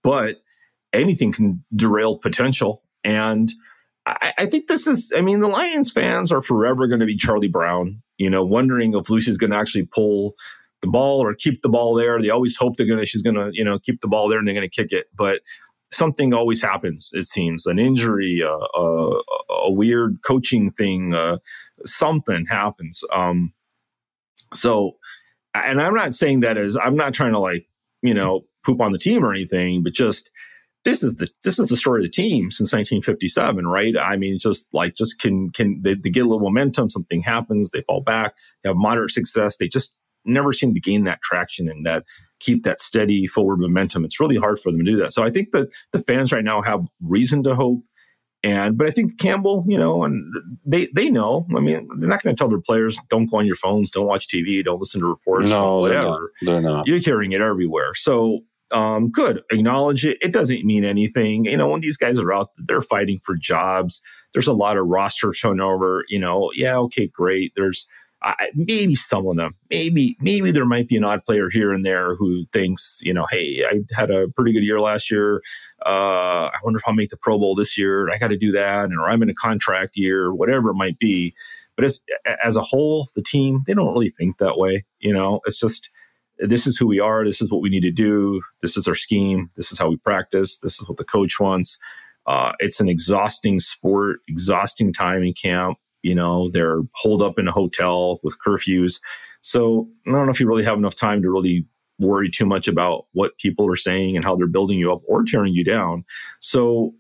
but 0.03 0.37
anything 0.93 1.33
can 1.33 1.65
derail 1.75 2.19
potential. 2.19 2.83
And 3.05 3.51
I, 4.07 4.33
I 4.39 4.47
think 4.47 4.67
this 4.67 4.87
is. 4.87 5.13
I 5.17 5.21
mean, 5.21 5.41
the 5.41 5.49
Lions 5.49 5.93
fans 5.93 6.33
are 6.33 6.43
forever 6.43 6.87
going 6.87 7.01
to 7.01 7.07
be 7.07 7.17
Charlie 7.17 7.49
Brown. 7.49 8.03
You 8.19 8.31
know, 8.31 8.45
wondering 8.45 8.95
if 8.95 9.11
Lucy's 9.11 9.39
going 9.39 9.51
to 9.51 9.57
actually 9.57 9.87
pull 9.87 10.35
the 10.83 10.89
ball 10.89 11.25
or 11.25 11.35
keep 11.35 11.63
the 11.63 11.69
ball 11.69 11.95
there. 11.95 12.21
They 12.21 12.31
always 12.31 12.57
hope 12.57 12.77
they're 12.77 12.87
gonna 12.87 13.07
she's 13.07 13.23
gonna 13.23 13.51
you 13.53 13.65
know 13.65 13.79
keep 13.79 14.01
the 14.01 14.09
ball 14.09 14.29
there 14.29 14.39
and 14.39 14.47
they're 14.47 14.55
gonna 14.55 14.69
kick 14.69 14.93
it, 14.93 15.07
but 15.17 15.41
something 15.93 16.35
always 16.35 16.61
happens. 16.63 17.11
It 17.13 17.27
seems 17.27 17.67
an 17.67 17.79
injury, 17.79 18.43
uh, 18.43 18.81
uh, 18.81 19.23
a 19.51 19.71
weird 19.71 20.19
coaching 20.27 20.73
thing, 20.73 21.15
uh, 21.15 21.39
something 21.85 22.47
happens. 22.47 23.05
Um, 23.13 23.53
so, 24.55 24.97
and 25.55 25.81
I'm 25.81 25.95
not 25.95 26.15
saying 26.15 26.41
that 26.41 26.57
as 26.57 26.77
I'm 26.77 26.97
not 26.97 27.15
trying 27.15 27.33
to 27.33 27.39
like, 27.39 27.67
you 28.01 28.15
know, 28.15 28.47
poop 28.65 28.81
on 28.81 28.93
the 28.93 28.99
team 28.99 29.25
or 29.25 29.33
anything, 29.33 29.83
but 29.83 29.93
just 29.93 30.31
this 30.85 31.03
is 31.03 31.17
the 31.17 31.29
this 31.45 31.59
is 31.59 31.69
the 31.69 31.77
story 31.77 32.01
of 32.01 32.05
the 32.05 32.11
team 32.11 32.51
since 32.51 32.73
1957, 32.73 33.67
right? 33.67 33.97
I 33.97 34.17
mean, 34.17 34.39
just 34.39 34.67
like 34.73 34.95
just 34.95 35.21
can 35.21 35.51
can 35.51 35.81
they, 35.83 35.95
they 35.95 36.11
get 36.11 36.25
a 36.25 36.29
little 36.29 36.41
momentum, 36.41 36.91
something 36.91 37.23
happens, 37.23 37.71
they 37.71 37.83
fall 37.83 38.01
back, 38.01 38.37
they 38.63 38.69
have 38.69 38.77
moderate 38.77 39.11
success, 39.11 39.57
they 39.57 39.69
just 39.69 39.95
never 40.25 40.53
seem 40.53 40.73
to 40.75 40.81
gain 40.81 41.05
that 41.05 41.21
traction 41.21 41.69
and 41.69 41.85
that 41.85 42.05
keep 42.41 42.63
that 42.63 42.81
steady 42.81 43.27
forward 43.27 43.59
momentum. 43.59 44.05
It's 44.05 44.21
really 44.21 44.37
hard 44.37 44.59
for 44.59 44.71
them 44.71 44.85
to 44.85 44.91
do 44.91 44.97
that. 44.99 45.13
So 45.13 45.25
I 45.25 45.31
think 45.31 45.51
that 45.51 45.69
the 45.93 45.99
fans 46.01 46.33
right 46.33 46.45
now 46.45 46.63
have 46.63 46.87
reason 47.01 47.43
to 47.45 47.55
hope 47.55 47.83
and 48.45 48.77
but 48.77 48.89
I 48.89 48.91
think 48.91 49.21
Campbell, 49.21 49.65
you 49.69 49.79
know, 49.79 50.03
and 50.03 50.35
they 50.67 50.89
they 50.93 51.11
know. 51.11 51.47
I 51.57 51.61
mean, 51.61 51.89
they're 51.99 52.09
not 52.09 52.23
going 52.23 52.35
to 52.35 52.39
tell 52.39 52.49
their 52.49 52.61
players, 52.61 52.99
"Don't 53.09 53.31
go 53.31 53.39
on 53.39 53.47
your 53.47 53.57
phones, 53.57 53.91
don't 53.91 54.07
watch 54.07 54.27
TV, 54.27 54.65
don't 54.65 54.81
listen 54.81 55.01
to 55.01 55.07
reports." 55.07 55.49
No, 55.49 55.81
whatever. 55.81 56.33
They're 56.41 56.55
not. 56.55 56.63
they're 56.63 56.73
not. 56.77 56.87
You're 56.89 56.99
hearing 56.99 57.33
it 57.33 57.41
everywhere. 57.41 57.95
So 57.95 58.41
um, 58.73 59.11
good. 59.11 59.43
Acknowledge 59.51 60.05
it. 60.07 60.19
It 60.21 60.33
doesn't 60.33 60.65
mean 60.65 60.85
anything. 60.85 61.45
You 61.45 61.57
know, 61.57 61.69
when 61.69 61.81
these 61.81 61.97
guys 61.97 62.19
are 62.19 62.33
out, 62.33 62.51
they're 62.57 62.83
fighting 62.83 63.19
for 63.19 63.37
jobs. 63.37 64.01
There's 64.33 64.49
a 64.49 64.55
lot 64.55 64.77
of 64.77 64.87
roster 64.87 65.33
turnover. 65.33 66.05
You 66.09 66.19
know, 66.19 66.51
yeah, 66.55 66.77
okay, 66.79 67.07
great. 67.07 67.53
There's 67.57 67.87
I, 68.25 68.51
maybe 68.55 68.95
some 68.95 69.27
of 69.27 69.37
them, 69.37 69.53
maybe 69.71 70.17
maybe 70.21 70.53
there 70.53 70.65
might 70.65 70.89
be 70.89 70.97
an 70.97 71.05
odd 71.05 71.25
player 71.25 71.51
here 71.51 71.73
and 71.73 71.85
there 71.85 72.15
who 72.15 72.45
thinks, 72.53 73.01
you 73.03 73.13
know, 73.13 73.27
hey, 73.31 73.65
I 73.65 73.81
had 73.95 74.11
a 74.11 74.29
pretty 74.29 74.53
good 74.53 74.63
year 74.63 74.81
last 74.81 75.11
year. 75.11 75.43
Uh, 75.85 76.49
I 76.53 76.59
wonder 76.63 76.79
if 76.79 76.85
I'll 76.87 76.95
make 76.95 77.09
the 77.09 77.17
Pro 77.17 77.39
Bowl 77.39 77.55
this 77.55 77.77
year. 77.77 78.11
I 78.11 78.19
got 78.19 78.29
to 78.29 78.37
do 78.37 78.53
that, 78.53 78.85
and 78.85 78.99
or 78.99 79.11
I'm 79.11 79.23
in 79.23 79.31
a 79.31 79.35
contract 79.35 79.97
year, 79.97 80.33
whatever 80.33 80.71
it 80.71 80.75
might 80.75 80.99
be. 80.99 81.35
But 81.75 81.85
as 81.85 82.01
as 82.45 82.57
a 82.57 82.63
whole, 82.63 83.09
the 83.17 83.23
team 83.23 83.63
they 83.67 83.75
don't 83.75 83.93
really 83.93 84.11
think 84.11 84.39
that 84.39 84.59
way. 84.59 84.85
You 85.01 85.13
know, 85.13 85.41
it's 85.45 85.59
just 85.59 85.91
this 86.49 86.67
is 86.67 86.77
who 86.77 86.87
we 86.87 87.01
are. 87.01 87.25
This 87.25 87.41
is 87.41 87.51
what 87.51 87.63
we 87.63 87.71
need 87.71 87.83
to 87.83 87.91
do. 87.91 88.43
This 88.61 88.77
is 88.77 88.89
our 88.89 88.95
scheme. 88.95 89.51
This 89.57 89.73
is 89.73 89.79
how 89.79 89.89
we 89.89 89.97
practice. 89.97 90.59
This 90.59 90.81
is 90.81 90.89
what 90.89 90.99
the 90.99 91.05
coach 91.05 91.39
wants. 91.41 91.79
Uh, 92.27 92.53
it's 92.59 92.81
an 92.81 92.89
exhausting 92.89 93.59
sport, 93.59 94.21
exhausting 94.29 94.93
time 94.93 95.23
in 95.23 95.33
camp. 95.33 95.79
You 96.03 96.15
know, 96.15 96.51
they're 96.51 96.81
holed 96.95 97.23
up 97.23 97.39
in 97.39 97.49
a 97.49 97.53
hotel 97.53 98.21
with 98.23 98.37
curfews. 98.45 99.01
So 99.41 99.89
I 100.07 100.13
don't 100.13 100.27
know 100.27 100.31
if 100.31 100.41
you 100.41 100.49
really 100.49 100.65
have 100.65 100.79
enough 100.79 100.95
time 100.95 101.23
to 101.23 101.31
really 101.31 101.67
worry 101.99 102.31
too 102.31 102.47
much 102.47 102.69
about 102.69 103.07
what 103.13 103.39
people 103.39 103.71
are 103.71 103.77
saying 103.77 104.17
and 104.17 104.25
how 104.25 104.37
they're 104.37 104.47
building 104.47 104.79
you 104.79 104.93
up 104.93 105.03
or 105.07 105.25
tearing 105.25 105.55
you 105.55 105.65
down. 105.65 106.05
So 106.41 106.95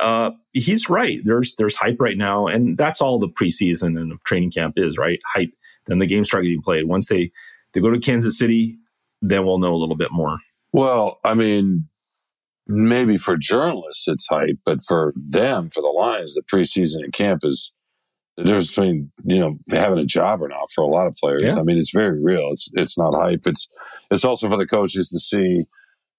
uh, 0.00 0.32
he's 0.52 0.88
right. 0.90 1.20
There's 1.24 1.54
there's 1.56 1.76
hype 1.76 1.96
right 2.00 2.18
now, 2.18 2.46
and 2.46 2.76
that's 2.76 3.00
all 3.00 3.18
the 3.18 3.28
preseason 3.28 3.98
and 3.98 4.20
training 4.24 4.50
camp 4.50 4.74
is, 4.76 4.98
right? 4.98 5.20
Hype. 5.32 5.50
Then 5.86 5.98
the 5.98 6.06
games 6.06 6.28
start 6.28 6.44
getting 6.44 6.62
played. 6.62 6.84
Once 6.84 7.08
they 7.08 7.30
they 7.72 7.80
go 7.80 7.90
to 7.90 7.98
Kansas 7.98 8.38
City, 8.38 8.78
then 9.22 9.44
we'll 9.44 9.58
know 9.58 9.72
a 9.72 9.76
little 9.76 9.96
bit 9.96 10.12
more. 10.12 10.38
Well, 10.72 11.18
I 11.24 11.34
mean, 11.34 11.88
maybe 12.66 13.16
for 13.16 13.36
journalists 13.36 14.08
it's 14.08 14.28
hype, 14.28 14.58
but 14.64 14.78
for 14.82 15.12
them, 15.16 15.70
for 15.70 15.80
the 15.80 15.88
Lions, 15.88 16.34
the 16.34 16.42
preseason 16.42 17.02
and 17.02 17.12
camp 17.12 17.40
is 17.42 17.74
the 18.36 18.44
difference 18.44 18.70
between 18.70 19.10
you 19.24 19.38
know 19.38 19.58
having 19.70 19.98
a 19.98 20.04
job 20.04 20.42
or 20.42 20.48
not 20.48 20.70
for 20.74 20.82
a 20.82 20.86
lot 20.86 21.06
of 21.06 21.14
players. 21.20 21.42
Yeah. 21.42 21.56
I 21.56 21.62
mean, 21.62 21.78
it's 21.78 21.92
very 21.94 22.22
real. 22.22 22.48
It's 22.52 22.70
it's 22.74 22.96
not 22.96 23.14
hype. 23.14 23.46
It's 23.46 23.68
it's 24.10 24.24
also 24.24 24.48
for 24.48 24.56
the 24.56 24.66
coaches 24.66 25.08
to 25.10 25.18
see, 25.18 25.64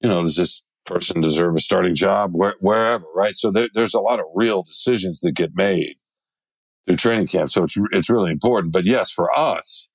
you 0.02 0.10
know, 0.10 0.22
does 0.22 0.36
this 0.36 0.66
person 0.86 1.22
deserve 1.22 1.56
a 1.56 1.60
starting 1.60 1.96
job 1.96 2.32
where, 2.34 2.56
wherever, 2.60 3.06
right? 3.16 3.36
So 3.36 3.52
there, 3.52 3.70
there's 3.74 3.94
a 3.94 4.02
lot 4.02 4.20
of 4.20 4.26
real 4.34 4.64
decisions 4.64 5.20
that 5.22 5.34
get 5.34 5.56
made 5.56 5.96
through 6.86 6.98
training 6.98 7.28
camp. 7.28 7.50
So 7.50 7.64
it's 7.64 7.78
it's 7.92 8.10
really 8.10 8.32
important. 8.32 8.74
But 8.74 8.86
yes, 8.86 9.12
for 9.12 9.38
us, 9.38 9.90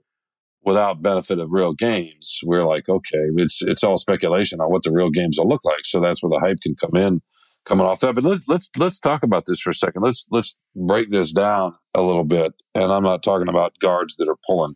without 0.67 1.01
benefit 1.01 1.39
of 1.39 1.53
real 1.53 1.73
games, 1.73 2.41
we're 2.45 2.67
like, 2.67 2.89
okay, 2.89 3.31
it's 3.37 3.63
it's 3.63 3.85
all 3.85 3.97
speculation 3.97 4.61
on 4.61 4.71
what 4.71 4.83
the 4.83 4.93
real 4.93 5.11
games 5.11 5.39
will 5.39 5.49
look 5.49 5.65
like. 5.65 5.85
So 5.85 6.01
that's 6.01 6.23
where 6.23 6.31
the 6.31 6.45
hype 6.45 6.59
can 6.61 6.75
come 6.75 6.97
in 6.97 7.23
coming 7.65 7.87
off 7.87 8.01
that. 8.01 8.17
But 8.17 8.25
let's 8.25 8.47
let's 8.49 8.71
let's 8.77 8.99
talk 8.99 9.23
about 9.23 9.45
this 9.47 9.61
for 9.61 9.71
a 9.71 9.75
second. 9.75 10.03
Let's 10.03 10.27
let's 10.31 10.61
break 10.75 11.11
this 11.11 11.33
down 11.33 11.77
a 11.95 12.03
little 12.03 12.25
bit. 12.25 12.53
And 12.75 12.93
I'm 12.93 13.05
not 13.05 13.23
talking 13.23 13.49
about 13.49 13.79
guards 13.81 14.17
that 14.17 14.29
are 14.29 14.39
pulling. 14.47 14.75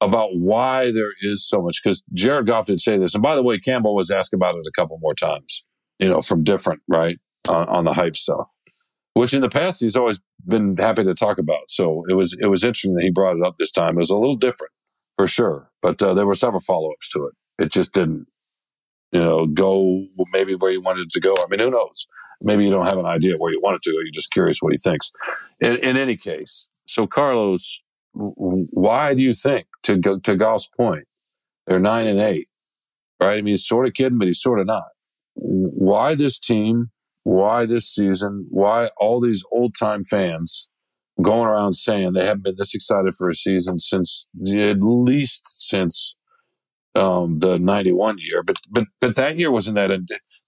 About 0.00 0.36
why 0.36 0.92
there 0.92 1.10
is 1.22 1.44
so 1.44 1.60
much 1.60 1.80
because 1.82 2.04
Jared 2.14 2.46
Goff 2.46 2.66
did 2.66 2.80
say 2.80 2.98
this, 2.98 3.14
and 3.14 3.22
by 3.22 3.34
the 3.34 3.42
way, 3.42 3.58
Campbell 3.58 3.96
was 3.96 4.12
asked 4.12 4.32
about 4.32 4.54
it 4.54 4.64
a 4.64 4.70
couple 4.70 4.96
more 5.00 5.14
times. 5.14 5.64
You 5.98 6.08
know, 6.08 6.20
from 6.20 6.44
different 6.44 6.82
right 6.86 7.18
on, 7.48 7.68
on 7.68 7.84
the 7.84 7.94
hype 7.94 8.14
stuff, 8.14 8.46
which 9.14 9.34
in 9.34 9.40
the 9.40 9.48
past 9.48 9.80
he's 9.80 9.96
always 9.96 10.20
been 10.46 10.76
happy 10.76 11.02
to 11.02 11.14
talk 11.14 11.38
about. 11.38 11.68
So 11.68 12.04
it 12.08 12.14
was 12.14 12.38
it 12.40 12.46
was 12.46 12.62
interesting 12.62 12.94
that 12.94 13.02
he 13.02 13.10
brought 13.10 13.36
it 13.36 13.42
up 13.42 13.56
this 13.58 13.72
time. 13.72 13.96
It 13.96 13.98
was 13.98 14.10
a 14.10 14.16
little 14.16 14.36
different 14.36 14.70
for 15.18 15.26
sure, 15.26 15.70
but 15.82 16.00
uh, 16.00 16.14
there 16.14 16.26
were 16.26 16.34
several 16.34 16.60
follow 16.60 16.90
ups 16.92 17.10
to 17.10 17.26
it. 17.26 17.64
It 17.64 17.70
just 17.70 17.92
didn't 17.92 18.28
you 19.12 19.20
know, 19.20 19.46
go 19.46 20.06
maybe 20.32 20.54
where 20.54 20.70
you 20.70 20.80
wanted 20.80 21.10
to 21.10 21.20
go. 21.20 21.34
I 21.34 21.46
mean, 21.50 21.60
who 21.60 21.70
knows? 21.70 22.06
Maybe 22.40 22.64
you 22.64 22.70
don't 22.70 22.86
have 22.86 22.98
an 22.98 23.06
idea 23.06 23.36
where 23.36 23.52
you 23.52 23.60
want 23.60 23.76
it 23.76 23.82
to 23.82 23.92
go. 23.92 23.98
You're 23.98 24.12
just 24.12 24.30
curious 24.30 24.58
what 24.60 24.72
he 24.72 24.78
thinks. 24.78 25.12
In, 25.60 25.76
in 25.78 25.96
any 25.96 26.16
case, 26.16 26.68
so 26.86 27.06
Carlos, 27.06 27.82
why 28.12 29.14
do 29.14 29.22
you 29.22 29.32
think, 29.32 29.66
to 29.84 29.96
go, 29.96 30.18
to 30.18 30.36
Goff's 30.36 30.68
point, 30.68 31.06
they're 31.66 31.80
nine 31.80 32.06
and 32.06 32.20
eight, 32.20 32.48
right? 33.20 33.32
I 33.32 33.36
mean, 33.36 33.46
he's 33.46 33.66
sort 33.66 33.86
of 33.86 33.94
kidding, 33.94 34.18
but 34.18 34.26
he's 34.26 34.40
sort 34.40 34.60
of 34.60 34.66
not. 34.66 34.88
Why 35.34 36.14
this 36.14 36.38
team? 36.38 36.90
Why 37.24 37.66
this 37.66 37.88
season? 37.88 38.46
Why 38.50 38.90
all 38.96 39.20
these 39.20 39.44
old 39.52 39.74
time 39.74 40.04
fans 40.04 40.67
going 41.22 41.48
around 41.48 41.74
saying 41.74 42.12
they 42.12 42.24
haven't 42.24 42.44
been 42.44 42.54
this 42.56 42.74
excited 42.74 43.14
for 43.14 43.28
a 43.28 43.34
season 43.34 43.78
since 43.78 44.28
at 44.46 44.82
least 44.82 45.68
since 45.68 46.16
um, 46.94 47.38
the 47.38 47.58
91 47.58 48.18
year, 48.18 48.42
but, 48.42 48.56
but, 48.70 48.84
but 49.00 49.16
that 49.16 49.36
year 49.36 49.50
wasn't 49.50 49.76
that. 49.76 49.88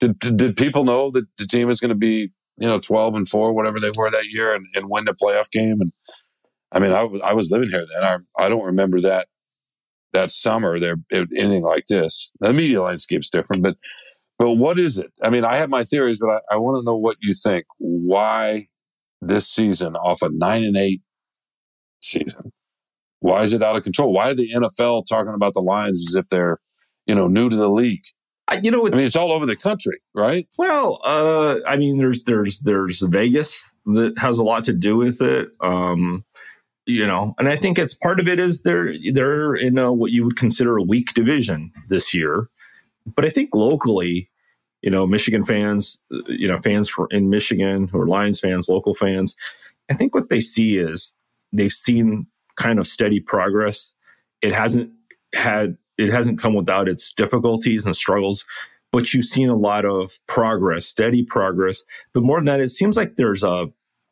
Did, 0.01 0.18
did, 0.18 0.37
did 0.37 0.57
people 0.57 0.85
know 0.85 1.11
that 1.12 1.27
the 1.39 1.47
team 1.47 1.68
was 1.68 1.81
going 1.81 1.91
to 1.91 1.95
be, 1.95 2.31
you 2.59 2.68
know, 2.68 2.79
12 2.79 3.14
and 3.14 3.29
four, 3.29 3.53
whatever 3.53 3.81
they 3.81 3.91
were 3.97 4.11
that 4.11 4.27
year 4.27 4.55
and, 4.55 4.66
and 4.75 4.89
win 4.89 5.05
the 5.05 5.14
playoff 5.14 5.51
game? 5.51 5.81
And 5.81 5.93
I 6.73 6.79
mean, 6.79 6.93
I, 6.93 7.03
I 7.29 7.35
was 7.35 7.51
living 7.51 7.71
here 7.71 7.87
then. 7.93 8.05
I, 8.39 8.45
I 8.45 8.49
don't 8.49 8.66
remember 8.66 9.01
that, 9.03 9.29
that 10.12 10.31
summer 10.31 10.81
there, 10.81 10.97
anything 11.12 11.62
like 11.62 11.85
this. 11.89 12.33
The 12.41 12.53
media 12.53 12.83
landscape's 12.83 13.31
different, 13.31 13.62
but, 13.62 13.77
but 14.39 14.55
what 14.55 14.79
is 14.79 14.99
it? 14.99 15.12
I 15.23 15.31
mean, 15.31 15.45
I 15.45 15.57
have 15.57 15.71
my 15.71 15.85
theories, 15.85 16.18
but 16.18 16.31
I, 16.31 16.55
I 16.55 16.57
want 16.57 16.81
to 16.81 16.85
know 16.85 16.97
what 16.97 17.16
you 17.21 17.33
think. 17.35 17.66
Why 17.79 18.66
this 19.21 19.49
season 19.49 19.97
off 19.97 20.23
a 20.23 20.29
nine 20.31 20.64
and 20.64 20.77
eight 20.77 21.03
season? 22.01 22.53
Why 23.21 23.43
is 23.43 23.53
it 23.53 23.62
out 23.62 23.77
of 23.77 23.83
control? 23.83 24.12
Why 24.12 24.31
are 24.31 24.35
the 24.35 24.51
NFL 24.51 25.07
talking 25.07 25.35
about 25.35 25.53
the 25.55 25.61
Lions 25.61 26.07
as 26.09 26.14
if 26.14 26.29
they're, 26.29 26.59
you 27.07 27.14
know, 27.14 27.29
new 27.29 27.51
to 27.51 27.57
the 27.57 27.71
league? 27.71 28.05
I, 28.49 28.61
you 28.62 28.71
know, 28.71 28.87
I 28.87 28.91
mean, 28.91 29.05
it's 29.05 29.16
all 29.16 29.33
over 29.33 29.47
the 29.47 29.57
country, 29.57 30.01
right? 30.12 30.49
Well, 30.59 31.01
uh, 31.05 31.59
I 31.66 31.77
mean, 31.77 31.99
there's 31.99 32.25
there's 32.25 32.61
there's 32.61 33.01
Vegas 33.01 33.75
that 33.87 34.18
has 34.18 34.39
a 34.39 34.45
lot 34.45 34.64
to 34.64 34.73
do 34.73 34.97
with 34.97 35.23
it. 35.23 35.51
Um, 35.61 36.25
you 36.87 37.07
know, 37.07 37.35
and 37.39 37.49
I 37.49 37.57
think 37.57 37.79
it's 37.79 37.95
part 37.95 38.18
of 38.18 38.27
it 38.27 38.41
is 38.41 38.62
they're 38.62 38.95
they're 39.12 39.55
in 39.55 39.79
a, 39.79 39.93
what 39.93 40.11
you 40.11 40.25
would 40.25 40.37
consider 40.37 40.77
a 40.77 40.83
weak 40.83 41.14
division 41.14 41.71
this 41.89 42.12
year, 42.12 42.49
but 43.07 43.25
I 43.25 43.29
think 43.29 43.51
locally, 43.55 44.29
you 44.83 44.91
know, 44.91 45.07
Michigan 45.07 45.45
fans, 45.45 45.99
you 46.28 46.49
know, 46.49 46.59
fans 46.59 46.89
for, 46.89 47.07
in 47.11 47.31
Michigan 47.31 47.89
who 47.89 48.01
are 48.01 48.07
Lions 48.07 48.41
fans, 48.41 48.68
local 48.68 48.95
fans, 48.95 49.37
I 49.91 49.95
think 49.95 50.14
what 50.14 50.28
they 50.28 50.41
see 50.41 50.78
is 50.78 51.12
they've 51.53 51.72
seen 51.72 52.26
kind 52.57 52.78
of 52.78 52.87
steady 52.87 53.20
progress. 53.20 53.95
it 54.43 54.53
hasn't 54.53 54.91
had 55.35 55.76
it 55.99 56.09
hasn't 56.09 56.39
come 56.39 56.55
without 56.55 56.89
its 56.89 57.12
difficulties 57.12 57.85
and 57.85 57.95
struggles 57.95 58.47
but 58.93 59.14
you've 59.14 59.24
seen 59.24 59.49
a 59.49 59.57
lot 59.57 59.85
of 59.85 60.18
progress 60.26 60.87
steady 60.87 61.22
progress. 61.22 61.83
But 62.12 62.22
more 62.22 62.39
than 62.39 62.47
that 62.47 62.61
it 62.61 62.70
seems 62.70 62.97
like 62.97 63.16
there's 63.16 63.45
a 63.45 63.66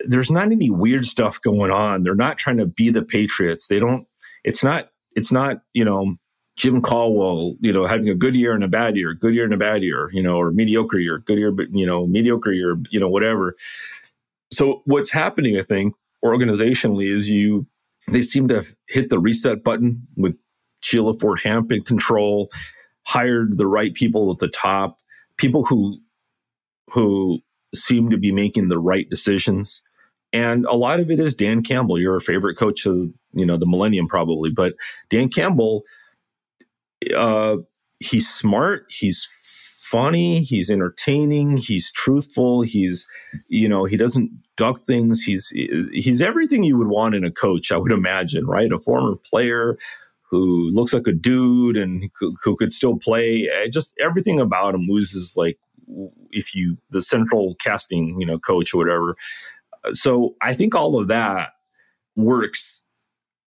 there's 0.06 0.30
not 0.30 0.52
any 0.52 0.70
weird 0.70 1.06
stuff 1.06 1.42
going 1.42 1.72
on. 1.72 2.02
They're 2.02 2.14
not 2.14 2.38
trying 2.38 2.58
to 2.58 2.66
be 2.66 2.90
the 2.90 3.02
patriots. 3.02 3.66
They 3.66 3.80
don't 3.80 4.06
it's 4.44 4.62
not 4.62 4.90
it's 5.14 5.32
not 5.32 5.62
you 5.72 5.84
know 5.84 6.14
Jim 6.58 6.82
Caldwell, 6.82 7.54
you 7.60 7.72
know, 7.72 7.86
having 7.86 8.08
a 8.08 8.16
good 8.16 8.34
year 8.34 8.52
and 8.52 8.64
a 8.64 8.68
bad 8.68 8.96
year, 8.96 9.14
good 9.14 9.32
year 9.32 9.44
and 9.44 9.54
a 9.54 9.58
bad 9.58 9.84
year, 9.84 10.10
you 10.12 10.20
know, 10.20 10.36
or 10.36 10.50
mediocre 10.50 10.98
year, 10.98 11.18
good 11.18 11.38
year, 11.38 11.52
but 11.52 11.66
you 11.72 11.86
know, 11.86 12.04
mediocre 12.06 12.52
year, 12.52 12.76
you 12.90 12.98
know, 12.98 13.08
whatever. 13.08 13.54
So 14.52 14.82
what's 14.84 15.12
happening, 15.12 15.56
I 15.56 15.62
think, 15.62 15.94
organizationally 16.24 17.10
is 17.10 17.30
you 17.30 17.66
they 18.08 18.22
seem 18.22 18.48
to 18.48 18.56
have 18.56 18.74
hit 18.88 19.08
the 19.08 19.20
reset 19.20 19.62
button 19.62 20.02
with 20.16 20.36
Sheila 20.80 21.14
Ford 21.14 21.40
Hamp 21.44 21.70
in 21.70 21.84
control, 21.84 22.50
hired 23.06 23.56
the 23.56 23.66
right 23.66 23.94
people 23.94 24.32
at 24.32 24.38
the 24.38 24.48
top, 24.48 24.98
people 25.36 25.64
who 25.64 26.00
who 26.90 27.38
seem 27.72 28.10
to 28.10 28.18
be 28.18 28.32
making 28.32 28.68
the 28.68 28.78
right 28.80 29.08
decisions. 29.08 29.80
And 30.32 30.64
a 30.64 30.74
lot 30.74 30.98
of 30.98 31.08
it 31.08 31.20
is 31.20 31.36
Dan 31.36 31.62
Campbell, 31.62 32.00
your 32.00 32.18
favorite 32.18 32.56
coach 32.56 32.84
of 32.84 33.12
you 33.32 33.46
know 33.46 33.56
the 33.56 33.66
millennium 33.66 34.08
probably, 34.08 34.50
but 34.50 34.74
Dan 35.08 35.28
Campbell 35.28 35.84
uh, 37.16 37.56
he's 38.00 38.28
smart. 38.28 38.86
He's 38.88 39.28
funny. 39.90 40.42
He's 40.42 40.70
entertaining. 40.70 41.56
He's 41.56 41.90
truthful. 41.92 42.62
He's, 42.62 43.06
you 43.48 43.68
know, 43.68 43.84
he 43.84 43.96
doesn't 43.96 44.30
duck 44.56 44.80
things. 44.80 45.22
He's 45.22 45.48
he's 45.48 46.20
everything 46.20 46.64
you 46.64 46.76
would 46.76 46.88
want 46.88 47.14
in 47.14 47.24
a 47.24 47.30
coach. 47.30 47.72
I 47.72 47.78
would 47.78 47.92
imagine, 47.92 48.46
right? 48.46 48.70
A 48.72 48.78
former 48.78 49.16
player 49.16 49.78
who 50.30 50.68
looks 50.70 50.92
like 50.92 51.06
a 51.06 51.12
dude 51.12 51.76
and 51.76 52.10
who, 52.20 52.56
could 52.56 52.72
still 52.72 52.98
play. 52.98 53.48
Eh, 53.48 53.68
just 53.72 53.94
everything 53.98 54.38
about 54.38 54.74
him 54.74 54.86
loses 54.88 55.34
like 55.36 55.58
if 56.30 56.54
you 56.54 56.76
the 56.90 57.00
central 57.00 57.54
casting, 57.54 58.20
you 58.20 58.26
know, 58.26 58.38
coach 58.38 58.74
or 58.74 58.78
whatever. 58.78 59.16
So 59.92 60.34
I 60.42 60.54
think 60.54 60.74
all 60.74 60.98
of 60.98 61.08
that 61.08 61.52
works 62.14 62.82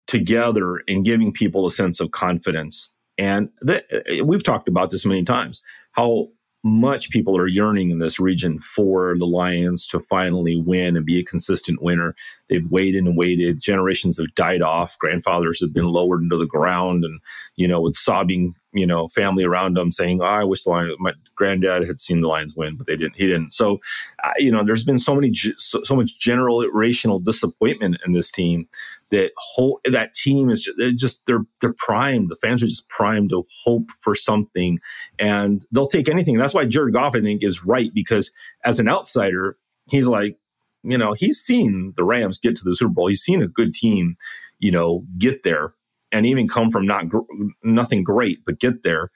together 0.07 0.79
in 0.87 1.03
giving 1.03 1.33
people 1.33 1.67
a 1.67 1.71
sense 1.71 1.99
of 1.99 2.11
confidence 2.11 2.91
and 3.19 3.49
th- 3.67 3.85
we've 4.23 4.45
talked 4.45 4.69
about 4.69 4.91
this 4.91 5.07
many 5.07 5.25
times 5.25 5.63
how 5.93 6.29
much 6.67 7.11
people 7.11 7.39
are 7.39 7.47
yearning 7.47 7.91
in 7.91 8.01
this 8.01 8.19
region 8.19 8.59
for 8.59 9.17
the 9.19 9.27
Lions 9.27 9.87
to 9.87 10.01
finally 10.01 10.61
win 10.67 10.97
and 10.97 11.07
be 11.07 11.21
a 11.21 11.25
consistent 11.25 11.81
winner. 11.81 12.15
They've 12.49 12.69
waited 12.69 13.05
and 13.05 13.17
waited. 13.17 13.61
Generations 13.61 14.19
have 14.19 14.35
died 14.35 14.63
off. 14.63 14.99
Grandfathers 14.99 15.61
have 15.61 15.73
been 15.73 15.87
lowered 15.87 16.23
into 16.23 16.37
the 16.37 16.47
ground 16.47 17.05
and, 17.05 17.21
you 17.55 17.69
know, 17.69 17.81
with 17.81 17.95
sobbing, 17.95 18.55
you 18.73 18.87
know, 18.87 19.07
family 19.09 19.45
around 19.45 19.77
them 19.77 19.93
saying, 19.93 20.21
oh, 20.21 20.25
I 20.25 20.43
wish 20.43 20.65
the 20.65 20.71
Lions, 20.71 20.97
my 20.99 21.13
granddad 21.37 21.87
had 21.87 22.01
seen 22.01 22.21
the 22.21 22.29
Lions 22.29 22.57
win, 22.57 22.77
but 22.77 22.89
they 22.89 22.97
didn't, 22.97 23.17
he 23.17 23.29
didn't. 23.29 23.55
So, 23.55 23.79
uh, 24.25 24.33
you 24.37 24.51
know, 24.51 24.65
there's 24.65 24.85
been 24.85 24.99
so 24.99 25.15
many, 25.15 25.33
so, 25.59 25.85
so 25.85 25.95
much 25.95 26.19
generational 26.19 27.23
disappointment 27.23 27.99
in 28.05 28.13
this 28.13 28.31
team 28.31 28.67
that 29.11 29.33
whole 29.37 29.81
that 29.85 30.15
team 30.15 30.51
is 30.51 30.63
just, 30.63 30.77
they're 30.79 30.93
just 30.93 31.25
they're 31.27 31.45
they're 31.61 31.75
primed. 31.79 32.29
The 32.29 32.37
fans 32.37 32.63
are 32.63 32.69
just 32.69 32.89
primed 32.89 33.31
to 33.31 33.45
hope 33.65 33.91
for 34.01 34.15
something, 34.15 34.79
and 35.19 35.65
they'll 35.73 35.87
take 35.87 36.09
anything. 36.09 36.37
That's 36.37 36.55
why 36.55 36.65
Jared 36.67 36.95
Goff, 36.95 37.15
I 37.15 37.21
think, 37.21 37.43
is 37.43 37.65
right 37.65 37.91
because 37.95 38.33
as 38.65 38.81
an 38.81 38.89
outsider, 38.89 39.57
he's 39.89 40.07
like, 40.07 40.39
you 40.83 40.99
know, 40.99 41.13
he's 41.13 41.39
seen 41.39 41.95
the 41.97 42.05
Rams 42.05 42.39
get 42.39 42.57
to 42.57 42.65
the 42.65 42.75
Super 42.75 42.93
Bowl. 42.93 43.09
He's 43.09 43.23
seen 43.23 43.43
a 43.43 43.49
good 43.49 43.75
team, 43.75 44.17
you 44.59 44.71
know, 44.71 45.05
get 45.19 45.43
there 45.43 45.75
and 46.13 46.27
even 46.27 46.49
come 46.49 46.71
from 46.71 46.87
not 46.87 47.09
gr- 47.09 47.21
nothing 47.63 48.03
great, 48.03 48.39
but 48.45 48.61
get 48.61 48.83
there. 48.83 49.11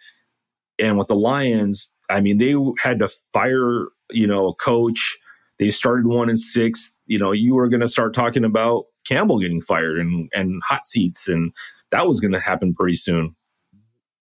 And 0.78 0.98
with 0.98 1.08
the 1.08 1.14
Lions, 1.14 1.90
I 2.08 2.20
mean, 2.20 2.38
they 2.38 2.54
had 2.82 2.98
to 3.00 3.08
fire, 3.32 3.88
you 4.10 4.26
know, 4.26 4.48
a 4.48 4.54
coach. 4.54 5.18
They 5.58 5.70
started 5.70 6.06
one 6.06 6.28
and 6.28 6.38
six. 6.38 6.90
You 7.06 7.18
know, 7.18 7.32
you 7.32 7.54
were 7.54 7.68
going 7.68 7.80
to 7.80 7.88
start 7.88 8.14
talking 8.14 8.44
about 8.44 8.84
Campbell 9.06 9.40
getting 9.40 9.60
fired 9.60 9.98
and 9.98 10.28
and 10.34 10.62
hot 10.64 10.86
seats, 10.86 11.28
and 11.28 11.52
that 11.90 12.06
was 12.06 12.20
going 12.20 12.32
to 12.32 12.40
happen 12.40 12.74
pretty 12.74 12.96
soon. 12.96 13.34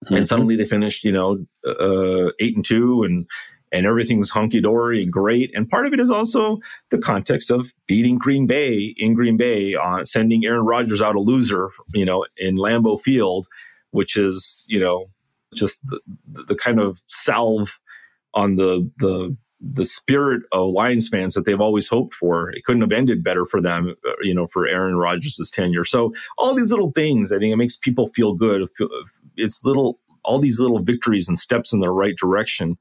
Mm-hmm. 0.05 0.15
And 0.15 0.27
suddenly 0.27 0.55
they 0.55 0.65
finished, 0.65 1.03
you 1.03 1.11
know, 1.11 1.45
uh, 1.65 2.31
eight 2.39 2.55
and 2.55 2.65
two, 2.65 3.03
and 3.03 3.25
and 3.71 3.85
everything's 3.85 4.29
hunky 4.29 4.61
dory 4.61 5.03
and 5.03 5.11
great. 5.11 5.51
And 5.53 5.69
part 5.69 5.85
of 5.85 5.93
it 5.93 5.99
is 5.99 6.09
also 6.09 6.59
the 6.89 6.97
context 6.97 7.51
of 7.51 7.71
beating 7.85 8.17
Green 8.17 8.47
Bay 8.47 8.95
in 8.97 9.13
Green 9.13 9.37
Bay, 9.37 9.75
uh, 9.75 10.05
sending 10.05 10.45
Aaron 10.45 10.65
Rodgers 10.65 11.01
out 11.01 11.15
a 11.15 11.19
loser, 11.19 11.69
you 11.93 12.05
know, 12.05 12.25
in 12.37 12.55
Lambeau 12.55 12.99
Field, 12.99 13.47
which 13.91 14.17
is 14.17 14.65
you 14.67 14.79
know 14.79 15.09
just 15.53 15.81
the, 15.85 15.99
the 16.47 16.55
kind 16.55 16.79
of 16.79 17.01
salve 17.07 17.79
on 18.33 18.55
the 18.55 18.89
the 18.99 19.35
the 19.61 19.85
spirit 19.85 20.43
of 20.51 20.71
Lions 20.71 21.09
fans 21.09 21.33
that 21.33 21.45
they've 21.45 21.59
always 21.59 21.87
hoped 21.87 22.13
for. 22.13 22.49
It 22.51 22.63
couldn't 22.63 22.81
have 22.81 22.91
ended 22.91 23.23
better 23.23 23.45
for 23.45 23.61
them, 23.61 23.95
uh, 24.07 24.11
you 24.21 24.33
know, 24.33 24.47
for 24.47 24.67
Aaron 24.67 24.95
Rodgers' 24.95 25.49
tenure. 25.51 25.83
So 25.83 26.13
all 26.37 26.53
these 26.53 26.71
little 26.71 26.91
things, 26.91 27.31
I 27.31 27.39
think 27.39 27.51
it 27.51 27.57
makes 27.57 27.75
people 27.75 28.07
feel 28.09 28.33
good. 28.33 28.69
It's 29.35 29.63
little, 29.65 29.99
all 30.23 30.39
these 30.39 30.59
little 30.59 30.79
victories 30.79 31.27
and 31.27 31.37
steps 31.37 31.73
in 31.73 31.81
the 31.81 31.89
right 31.89 32.15
direction. 32.15 32.77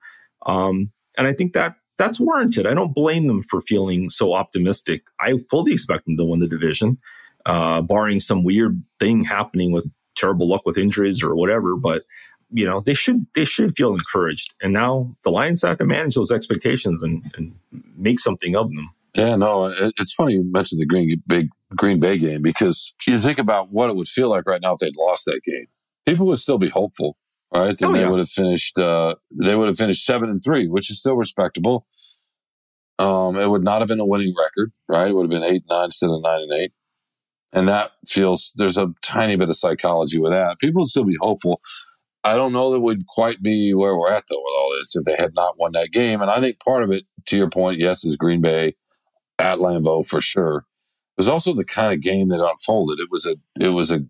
Um, 0.46 0.92
and 1.16 1.26
I 1.26 1.32
think 1.32 1.52
that 1.54 1.76
that's 1.98 2.20
warranted. 2.20 2.66
I 2.66 2.74
don't 2.74 2.94
blame 2.94 3.26
them 3.26 3.42
for 3.42 3.60
feeling 3.60 4.08
so 4.08 4.32
optimistic. 4.32 5.02
I 5.20 5.36
fully 5.50 5.72
expect 5.72 6.04
them 6.06 6.16
to 6.16 6.24
win 6.24 6.38
the 6.38 6.46
division, 6.46 6.98
uh, 7.44 7.82
barring 7.82 8.20
some 8.20 8.44
weird 8.44 8.82
thing 9.00 9.24
happening 9.24 9.72
with 9.72 9.90
terrible 10.16 10.48
luck 10.48 10.62
with 10.64 10.78
injuries 10.78 11.24
or 11.24 11.34
whatever. 11.34 11.76
But 11.76 12.04
you 12.50 12.64
know 12.64 12.80
they 12.80 12.94
should 12.94 13.26
they 13.34 13.44
should 13.44 13.76
feel 13.76 13.94
encouraged. 13.94 14.54
And 14.62 14.72
now 14.72 15.16
the 15.24 15.30
lions 15.30 15.62
have 15.62 15.78
to 15.78 15.84
manage 15.84 16.14
those 16.14 16.30
expectations 16.30 17.02
and, 17.02 17.22
and 17.36 17.54
make 17.96 18.20
something 18.20 18.56
of 18.56 18.68
them. 18.68 18.90
Yeah 19.16 19.36
no 19.36 19.72
it's 19.98 20.12
funny 20.12 20.34
you 20.34 20.44
mentioned 20.44 20.80
the 20.80 20.86
green 20.86 21.22
big 21.26 21.48
green 21.76 22.00
bay 22.00 22.18
game 22.18 22.42
because 22.42 22.94
you 23.06 23.18
think 23.18 23.38
about 23.38 23.70
what 23.70 23.90
it 23.90 23.96
would 23.96 24.08
feel 24.08 24.28
like 24.30 24.46
right 24.46 24.60
now 24.60 24.72
if 24.72 24.78
they'd 24.78 24.96
lost 24.96 25.24
that 25.26 25.40
game. 25.44 25.66
People 26.06 26.26
would 26.26 26.38
still 26.38 26.58
be 26.58 26.68
hopeful 26.68 27.16
right? 27.52 27.76
Then 27.76 27.90
oh, 27.90 27.92
they 27.92 28.00
yeah. 28.00 28.10
would 28.10 28.18
have 28.18 28.28
finished 28.28 28.78
uh, 28.78 29.14
they 29.30 29.56
would 29.56 29.68
have 29.68 29.76
finished 29.76 30.04
seven 30.04 30.30
and 30.30 30.42
three 30.44 30.68
which 30.68 30.90
is 30.90 31.00
still 31.00 31.16
respectable. 31.16 31.86
Um, 32.98 33.36
it 33.36 33.48
would 33.48 33.62
not 33.62 33.80
have 33.80 33.88
been 33.88 34.00
a 34.00 34.06
winning 34.06 34.34
record 34.38 34.72
right? 34.88 35.08
It 35.08 35.14
would 35.14 35.30
have 35.32 35.40
been 35.40 35.50
eight 35.50 35.64
nine 35.68 35.86
instead 35.86 36.10
of 36.10 36.22
nine 36.22 36.42
and 36.42 36.52
eight. 36.52 36.72
And 37.52 37.66
that 37.66 37.92
feels 38.06 38.52
there's 38.56 38.76
a 38.76 38.92
tiny 39.02 39.36
bit 39.36 39.48
of 39.48 39.56
psychology 39.56 40.18
with 40.18 40.32
that. 40.32 40.58
People 40.60 40.82
would 40.82 40.88
still 40.88 41.04
be 41.04 41.16
hopeful 41.20 41.60
I 42.28 42.36
don't 42.36 42.52
know 42.52 42.70
that 42.72 42.80
we'd 42.80 43.06
quite 43.06 43.42
be 43.42 43.72
where 43.74 43.96
we're 43.96 44.12
at 44.12 44.24
though 44.28 44.36
with 44.36 44.54
all 44.58 44.74
this 44.76 44.94
if 44.94 45.04
they 45.04 45.16
had 45.18 45.34
not 45.34 45.58
won 45.58 45.72
that 45.72 45.92
game. 45.92 46.20
And 46.20 46.30
I 46.30 46.40
think 46.40 46.60
part 46.60 46.82
of 46.82 46.90
it, 46.90 47.04
to 47.26 47.36
your 47.36 47.48
point, 47.48 47.80
yes, 47.80 48.04
is 48.04 48.16
Green 48.16 48.40
Bay 48.40 48.74
at 49.38 49.58
Lambeau 49.58 50.06
for 50.06 50.20
sure. 50.20 50.66
It 51.16 51.22
was 51.22 51.28
also 51.28 51.54
the 51.54 51.64
kind 51.64 51.92
of 51.92 52.00
game 52.00 52.28
that 52.28 52.44
unfolded. 52.44 53.00
It 53.00 53.08
was 53.10 53.26
a 53.26 53.36
it 53.58 53.70
was 53.70 53.90
a 53.90 54.04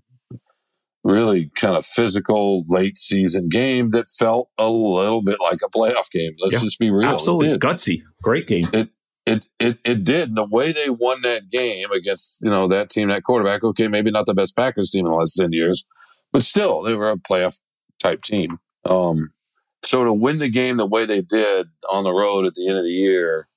really 1.04 1.50
kind 1.54 1.76
of 1.76 1.86
physical 1.86 2.64
late 2.68 2.96
season 2.96 3.48
game 3.48 3.90
that 3.90 4.08
felt 4.08 4.50
a 4.58 4.68
little 4.68 5.22
bit 5.22 5.38
like 5.40 5.60
a 5.64 5.70
playoff 5.70 6.10
game. 6.10 6.32
Let's 6.38 6.54
yeah, 6.54 6.60
just 6.60 6.78
be 6.78 6.90
real. 6.90 7.08
Absolutely 7.08 7.56
gutsy. 7.58 8.02
Great 8.22 8.46
game. 8.46 8.68
It 8.72 8.90
it 9.24 9.46
it 9.58 9.78
it 9.84 10.04
did. 10.04 10.28
And 10.28 10.36
the 10.36 10.44
way 10.44 10.72
they 10.72 10.90
won 10.90 11.22
that 11.22 11.48
game 11.50 11.90
against, 11.92 12.40
you 12.42 12.50
know, 12.50 12.68
that 12.68 12.90
team, 12.90 13.08
that 13.08 13.22
quarterback, 13.24 13.64
okay, 13.64 13.88
maybe 13.88 14.10
not 14.10 14.26
the 14.26 14.34
best 14.34 14.56
Packers 14.56 14.90
team 14.90 15.06
in 15.06 15.12
the 15.12 15.16
last 15.16 15.34
10 15.34 15.52
years, 15.52 15.86
but 16.32 16.42
still 16.42 16.82
they 16.82 16.94
were 16.94 17.10
a 17.10 17.16
playoff 17.16 17.60
type 17.98 18.22
team. 18.22 18.58
Um, 18.84 19.32
so 19.82 20.04
to 20.04 20.12
win 20.12 20.38
the 20.38 20.50
game 20.50 20.76
the 20.76 20.86
way 20.86 21.04
they 21.04 21.20
did 21.20 21.68
on 21.90 22.04
the 22.04 22.12
road 22.12 22.46
at 22.46 22.54
the 22.54 22.68
end 22.68 22.78
of 22.78 22.84
the 22.84 22.90
year 22.90 23.48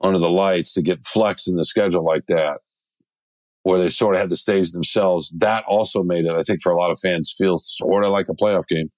under 0.00 0.18
the 0.18 0.30
lights 0.30 0.74
to 0.74 0.82
get 0.82 1.06
flexed 1.06 1.48
in 1.48 1.56
the 1.56 1.64
schedule 1.64 2.04
like 2.04 2.26
that, 2.26 2.58
where 3.62 3.78
they 3.78 3.88
sort 3.88 4.16
of 4.16 4.20
had 4.20 4.30
the 4.30 4.36
stage 4.36 4.72
themselves, 4.72 5.30
that 5.38 5.64
also 5.68 6.02
made 6.02 6.24
it, 6.24 6.32
I 6.32 6.40
think, 6.40 6.60
for 6.62 6.72
a 6.72 6.76
lot 6.76 6.90
of 6.90 6.98
fans 6.98 7.34
feel 7.36 7.56
sort 7.56 8.04
of 8.04 8.10
like 8.10 8.28
a 8.28 8.34
playoff 8.34 8.66
game. 8.66 8.90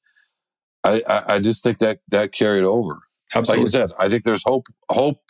I, 0.82 1.02
I, 1.06 1.34
I 1.34 1.38
just 1.38 1.62
think 1.62 1.78
that 1.78 1.98
that 2.08 2.32
carried 2.32 2.64
over. 2.64 3.00
Absolutely. 3.34 3.64
Like 3.64 3.66
you 3.66 3.70
said, 3.70 3.90
I 3.98 4.08
think 4.08 4.22
there's 4.22 4.44
hope. 4.44 4.66
Hope 4.90 5.20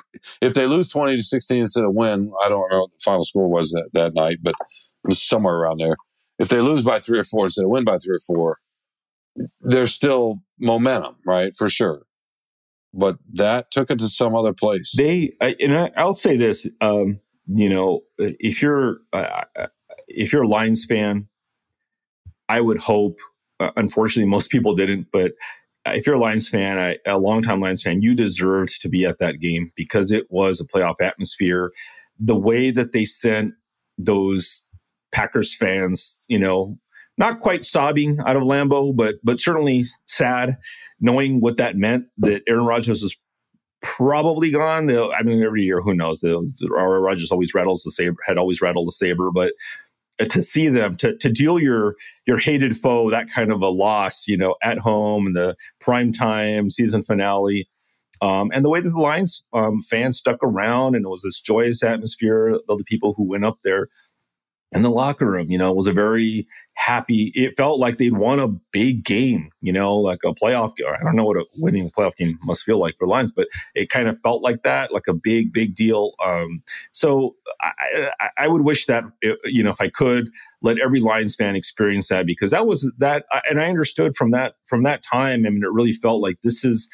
if 0.41 0.55
they 0.55 0.67
lose 0.67 0.89
twenty 0.89 1.17
to 1.17 1.23
sixteen 1.23 1.61
instead 1.61 1.85
of 1.85 1.95
win, 1.95 2.33
I 2.45 2.49
don't 2.49 2.71
know 2.71 2.81
what 2.81 2.91
the 2.91 2.99
final 3.03 3.23
score 3.23 3.49
was 3.49 3.71
that, 3.71 3.89
that 3.95 4.15
night, 4.15 4.39
but 4.43 4.55
it 4.61 5.09
was 5.09 5.23
somewhere 5.23 5.55
around 5.55 5.81
there. 5.81 5.97
If 6.39 6.49
they 6.49 6.61
lose 6.61 6.85
by 6.85 6.99
three 6.99 7.19
or 7.19 7.23
four 7.23 7.47
instead 7.47 7.65
of 7.65 7.71
win 7.71 7.85
by 7.85 7.99
three 7.99 8.17
or 8.17 8.21
four, 8.27 8.59
there's 9.61 9.95
still 9.95 10.41
momentum, 10.59 11.17
right? 11.27 11.55
For 11.55 11.69
sure. 11.69 12.07
But 12.93 13.19
that 13.33 13.71
took 13.71 13.91
it 13.91 13.99
to 13.99 14.09
some 14.09 14.37
other 14.37 14.53
place. 14.53 14.95
They, 14.97 15.33
I, 15.41 15.57
and 15.61 15.93
I, 15.97 16.05
will 16.05 16.15
say 16.15 16.37
this, 16.37 16.67
um, 16.81 17.21
you 17.47 17.69
know, 17.69 18.03
if 18.19 18.63
you're, 18.63 18.99
uh, 19.13 19.43
if 20.07 20.33
you're 20.33 20.45
a 20.45 20.49
Lions 20.49 20.85
fan, 20.85 21.29
I 22.49 22.61
would 22.61 22.79
hope, 22.79 23.19
uh, 23.59 23.71
unfortunately, 23.77 24.31
most 24.31 24.51
people 24.51 24.75
didn't, 24.75 25.09
but 25.13 25.33
if 25.87 26.07
you're 26.07 26.17
a 26.17 26.21
Lions 26.21 26.49
fan, 26.49 26.79
I, 26.79 26.99
a 27.07 27.19
longtime 27.19 27.61
Lions 27.61 27.83
fan, 27.83 28.01
you 28.01 28.15
deserved 28.15 28.81
to 28.81 28.89
be 28.89 29.05
at 29.05 29.19
that 29.19 29.39
game 29.39 29.73
because 29.77 30.13
it 30.13 30.27
was 30.31 30.61
a 30.61 30.65
playoff 30.65 31.01
atmosphere. 31.01 31.73
The 32.19 32.37
way 32.37 32.71
that 32.71 32.93
they 32.93 33.05
sent 33.05 33.55
those 33.99 34.63
Packers 35.13 35.55
fans, 35.55 36.25
you 36.29 36.39
know, 36.39 36.79
not 37.17 37.41
quite 37.41 37.65
sobbing 37.65 38.19
out 38.27 38.37
of 38.37 38.43
Lambeau, 38.43 38.95
but 38.95 39.17
but 39.23 39.41
certainly 39.41 39.85
sad, 40.07 40.57
knowing 41.01 41.41
what 41.41 41.57
that 41.59 41.77
meant 41.77 42.07
that 42.19 42.43
Aaron 42.49 42.67
Rodgers 42.67 43.03
is 43.03 43.17
probably 43.83 44.51
gone. 44.51 44.91
I 44.91 45.23
mean, 45.23 45.43
every 45.43 45.63
year, 45.63 45.81
who 45.81 45.95
knows? 45.95 46.25
Aaron 46.25 47.03
Rodgers 47.03 47.31
always 47.31 47.55
rattles 47.55 47.83
the 47.83 47.91
saber, 47.91 48.17
had 48.27 48.39
always 48.39 48.61
rattled 48.61 48.89
the 48.89 48.93
saber, 48.93 49.31
but 49.31 49.53
uh, 50.21 50.25
to 50.27 50.43
see 50.43 50.69
them 50.69 50.95
to 50.97 51.17
to 51.19 51.29
deal 51.29 51.59
your 51.59 51.95
your 52.27 52.39
hated 52.39 52.77
foe 52.77 53.11
that 53.11 53.29
kind 53.31 53.53
of 53.53 53.63
a 53.63 53.69
loss, 53.69 54.27
you 54.27 54.37
know, 54.37 54.57
at 54.63 54.79
home 54.79 55.27
in 55.27 55.33
the 55.35 55.57
prime 55.81 56.13
time 56.13 56.71
season 56.71 57.03
finale. 57.03 57.69
Um, 58.23 58.51
and 58.55 58.65
the 58.65 58.71
way 58.71 58.81
that 58.81 58.89
the 58.89 59.01
Lions 59.01 59.43
um, 59.53 59.83
fans 59.83 60.17
stuck 60.17 60.39
around 60.43 60.95
and 60.95 61.05
it 61.05 61.09
was 61.09 61.23
this 61.23 61.41
joyous 61.41 61.83
atmosphere 61.83 62.59
of 62.69 62.79
the 62.79 62.85
people 62.85 63.13
who 63.17 63.29
went 63.29 63.45
up 63.45 63.59
there 63.65 63.89
in 64.75 64.83
the 64.83 64.91
locker 64.91 65.31
room, 65.31 65.51
you 65.51 65.57
know, 65.57 65.71
it 65.71 65.77
was 65.77 65.87
a 65.87 65.93
very 65.93 66.47
happy, 66.75 67.31
it 67.35 67.57
felt 67.57 67.79
like 67.79 67.99
they'd 67.99 68.17
won 68.17 68.41
a 68.41 68.49
big 68.49 69.05
game, 69.05 69.51
you 69.61 69.73
know, 69.73 69.97
like 69.97 70.19
a 70.25 70.35
playoff. 70.35 70.75
Game. 70.75 70.89
I 70.89 71.03
don't 71.05 71.15
know 71.15 71.25
what 71.25 71.37
a 71.37 71.45
winning 71.59 71.91
playoff 71.91 72.17
game 72.17 72.37
must 72.45 72.65
feel 72.65 72.79
like 72.79 72.97
for 72.99 73.07
Lions, 73.07 73.33
but 73.33 73.47
it 73.75 73.89
kind 73.89 74.09
of 74.09 74.19
felt 74.23 74.43
like 74.43 74.65
that, 74.65 74.93
like 74.93 75.07
a 75.07 75.15
big, 75.15 75.53
big 75.53 75.77
deal. 75.77 76.15
Um, 76.25 76.63
so 76.91 77.37
I, 77.61 78.11
I, 78.37 78.49
would 78.49 78.63
wish 78.63 78.87
that, 78.87 79.05
you 79.45 79.63
know, 79.63 79.71
if 79.71 79.81
I 79.81 79.89
could 79.89 80.29
let 80.61 80.81
every 80.81 81.01
Lions 81.01 81.37
fan 81.37 81.55
experience 81.55 82.09
that 82.09 82.27
because 82.27 82.51
that 82.51 82.67
was 82.67 82.91
that. 82.99 83.27
And 83.49 83.61
I 83.61 83.69
understood 83.69 84.17
from 84.17 84.33
that, 84.33 84.55
from 84.65 84.83
that 84.83 85.05
time, 85.05 85.47
I 85.47 85.51
mean, 85.51 85.63
it 85.63 85.73
really 85.73 85.93
felt 85.93 86.21
like 86.21 86.41
this 86.43 86.65
is, 86.65 86.89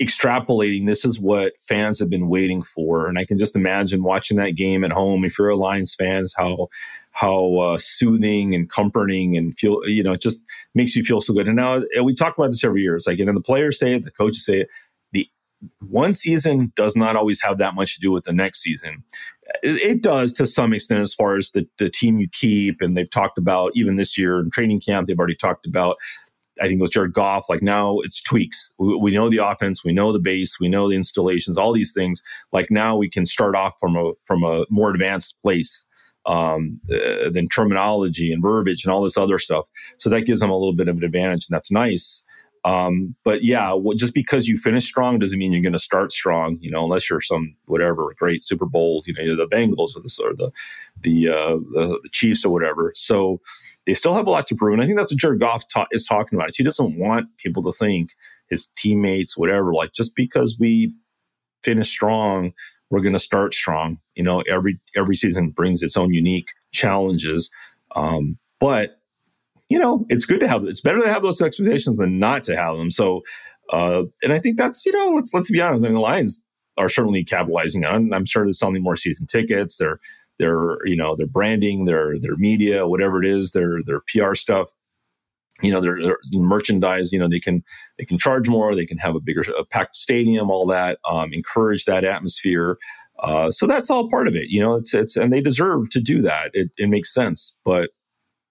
extrapolating 0.00 0.86
this 0.86 1.04
is 1.04 1.18
what 1.18 1.54
fans 1.60 1.98
have 1.98 2.08
been 2.08 2.28
waiting 2.28 2.62
for. 2.62 3.08
And 3.08 3.18
i 3.18 3.24
can 3.24 3.38
just 3.38 3.56
imagine 3.56 4.02
watching 4.02 4.36
that 4.36 4.54
game 4.54 4.84
at 4.84 4.92
home. 4.92 5.24
If 5.24 5.38
you're 5.38 5.48
a 5.48 5.56
lions 5.56 5.94
fan 5.94 6.26
how 6.36 6.68
how 7.12 7.56
uh, 7.56 7.78
soothing 7.78 8.54
and 8.54 8.70
comforting 8.70 9.36
and 9.36 9.58
feel 9.58 9.80
you 9.86 10.02
know 10.02 10.12
it 10.12 10.22
just 10.22 10.44
makes 10.74 10.94
you 10.94 11.04
feel 11.04 11.20
so 11.20 11.34
good. 11.34 11.48
And 11.48 11.56
now 11.56 11.82
we 12.02 12.14
talk 12.14 12.36
about 12.38 12.50
this 12.50 12.64
every 12.64 12.82
year. 12.82 12.96
It's 12.96 13.06
like 13.06 13.18
and 13.18 13.36
the 13.36 13.40
players 13.40 13.78
say 13.78 13.94
it 13.94 14.04
the 14.04 14.10
coaches 14.10 14.44
say 14.44 14.60
it. 14.62 14.68
The 15.12 15.28
one 15.80 16.14
season 16.14 16.72
does 16.76 16.94
not 16.94 17.16
always 17.16 17.42
have 17.42 17.58
that 17.58 17.74
much 17.74 17.96
to 17.96 18.00
do 18.00 18.12
with 18.12 18.24
the 18.24 18.32
next 18.32 18.60
season. 18.62 19.02
It, 19.62 19.96
it 19.96 20.02
does 20.02 20.32
to 20.34 20.46
some 20.46 20.72
extent 20.72 21.00
as 21.00 21.14
far 21.14 21.34
as 21.34 21.50
the, 21.50 21.66
the 21.78 21.90
team 21.90 22.20
you 22.20 22.28
keep. 22.30 22.80
And 22.80 22.96
they've 22.96 23.10
talked 23.10 23.38
about 23.38 23.72
even 23.74 23.96
this 23.96 24.16
year 24.16 24.38
in 24.38 24.50
training 24.50 24.80
camp 24.80 25.08
they've 25.08 25.18
already 25.18 25.34
talked 25.34 25.66
about 25.66 25.96
I 26.60 26.68
think 26.68 26.80
with 26.80 26.92
Jared 26.92 27.12
Goff, 27.12 27.48
like 27.48 27.62
now 27.62 27.98
it's 28.00 28.22
tweaks. 28.22 28.72
We, 28.78 28.96
we, 28.96 29.10
know 29.12 29.28
the 29.28 29.38
offense, 29.38 29.84
we 29.84 29.92
know 29.92 30.12
the 30.12 30.18
base, 30.18 30.58
we 30.60 30.68
know 30.68 30.88
the 30.88 30.96
installations, 30.96 31.58
all 31.58 31.72
these 31.72 31.92
things. 31.92 32.22
Like 32.52 32.70
now 32.70 32.96
we 32.96 33.08
can 33.08 33.26
start 33.26 33.54
off 33.54 33.74
from 33.80 33.96
a 33.96 34.12
from 34.26 34.44
a 34.44 34.64
more 34.70 34.90
advanced 34.90 35.40
place 35.42 35.84
um, 36.26 36.80
uh, 36.92 37.30
than 37.30 37.46
terminology 37.46 38.32
and 38.32 38.42
verbiage 38.42 38.84
and 38.84 38.92
all 38.92 39.02
this 39.02 39.16
other 39.16 39.38
stuff. 39.38 39.64
So 39.98 40.10
that 40.10 40.22
gives 40.22 40.40
them 40.40 40.50
a 40.50 40.56
little 40.56 40.74
bit 40.74 40.88
of 40.88 40.98
an 40.98 41.04
advantage, 41.04 41.46
and 41.48 41.54
that's 41.54 41.70
nice. 41.70 42.22
Um, 42.68 43.14
but 43.24 43.42
yeah, 43.42 43.72
well, 43.72 43.96
just 43.96 44.12
because 44.12 44.46
you 44.46 44.58
finish 44.58 44.84
strong 44.84 45.18
doesn't 45.18 45.38
mean 45.38 45.52
you're 45.52 45.62
going 45.62 45.72
to 45.72 45.78
start 45.78 46.12
strong, 46.12 46.58
you 46.60 46.70
know, 46.70 46.84
unless 46.84 47.08
you're 47.08 47.22
some 47.22 47.56
whatever 47.64 48.14
great 48.18 48.44
Super 48.44 48.66
Bowl, 48.66 49.02
you 49.06 49.14
know, 49.14 49.36
the 49.36 49.48
Bengals 49.48 49.96
or 49.96 50.02
the 50.02 50.20
or 50.22 50.34
the 50.34 50.52
the, 51.00 51.28
uh, 51.28 51.56
the, 51.72 51.98
the 52.02 52.08
Chiefs 52.10 52.44
or 52.44 52.52
whatever. 52.52 52.92
So 52.94 53.40
they 53.86 53.94
still 53.94 54.14
have 54.14 54.26
a 54.26 54.30
lot 54.30 54.46
to 54.48 54.54
prove, 54.54 54.74
and 54.74 54.82
I 54.82 54.86
think 54.86 54.98
that's 54.98 55.10
what 55.10 55.18
Jared 55.18 55.40
Goff 55.40 55.66
ta- 55.68 55.86
is 55.92 56.06
talking 56.06 56.38
about. 56.38 56.50
He 56.54 56.62
doesn't 56.62 56.98
want 56.98 57.34
people 57.38 57.62
to 57.62 57.72
think 57.72 58.10
his 58.50 58.66
teammates, 58.76 59.38
whatever, 59.38 59.72
like 59.72 59.94
just 59.94 60.14
because 60.14 60.58
we 60.60 60.92
finish 61.62 61.88
strong, 61.88 62.52
we're 62.90 63.00
going 63.00 63.14
to 63.14 63.18
start 63.18 63.54
strong. 63.54 63.98
You 64.14 64.24
know, 64.24 64.42
every 64.42 64.78
every 64.94 65.16
season 65.16 65.50
brings 65.50 65.82
its 65.82 65.96
own 65.96 66.12
unique 66.12 66.50
challenges, 66.72 67.50
um, 67.96 68.36
but 68.60 68.98
you 69.68 69.78
know, 69.78 70.06
it's 70.08 70.24
good 70.24 70.40
to 70.40 70.48
have. 70.48 70.64
It's 70.64 70.80
better 70.80 71.00
to 71.00 71.08
have 71.08 71.22
those 71.22 71.40
expectations 71.40 71.96
than 71.96 72.18
not 72.18 72.42
to 72.44 72.56
have 72.56 72.76
them. 72.76 72.90
So, 72.90 73.22
uh, 73.72 74.04
and 74.22 74.32
I 74.32 74.38
think 74.38 74.56
that's 74.56 74.84
you 74.86 74.92
know, 74.92 75.10
let's 75.10 75.32
let's 75.34 75.50
be 75.50 75.60
honest. 75.60 75.84
I 75.84 75.88
mean, 75.88 75.94
the 75.94 76.00
Lions 76.00 76.42
are 76.78 76.88
certainly 76.88 77.24
capitalizing 77.24 77.84
on. 77.84 78.12
I'm 78.12 78.24
sure 78.24 78.44
they're 78.44 78.52
selling 78.52 78.82
more 78.82 78.96
season 78.96 79.26
tickets. 79.26 79.76
They're 79.76 80.00
they're 80.38 80.86
you 80.86 80.96
know 80.96 81.16
their 81.16 81.26
branding, 81.26 81.84
their 81.84 82.18
their 82.18 82.36
media, 82.36 82.86
whatever 82.86 83.22
it 83.22 83.28
is, 83.28 83.52
their 83.52 83.82
their 83.84 84.00
PR 84.08 84.34
stuff. 84.34 84.68
You 85.60 85.72
know, 85.72 85.80
their, 85.80 86.00
their 86.00 86.18
merchandise. 86.32 87.12
You 87.12 87.18
know, 87.18 87.28
they 87.28 87.40
can 87.40 87.62
they 87.98 88.04
can 88.04 88.16
charge 88.16 88.48
more. 88.48 88.74
They 88.74 88.86
can 88.86 88.98
have 88.98 89.16
a 89.16 89.20
bigger 89.20 89.44
a 89.58 89.64
packed 89.64 89.96
stadium. 89.96 90.50
All 90.50 90.66
that 90.66 90.98
um, 91.08 91.32
encourage 91.32 91.84
that 91.84 92.04
atmosphere. 92.04 92.78
Uh, 93.18 93.50
so 93.50 93.66
that's 93.66 93.90
all 93.90 94.08
part 94.08 94.28
of 94.28 94.36
it. 94.36 94.48
You 94.48 94.60
know, 94.60 94.76
it's 94.76 94.94
it's 94.94 95.16
and 95.16 95.32
they 95.32 95.40
deserve 95.40 95.90
to 95.90 96.00
do 96.00 96.22
that. 96.22 96.52
It, 96.54 96.70
it 96.78 96.88
makes 96.88 97.12
sense, 97.12 97.54
but 97.64 97.90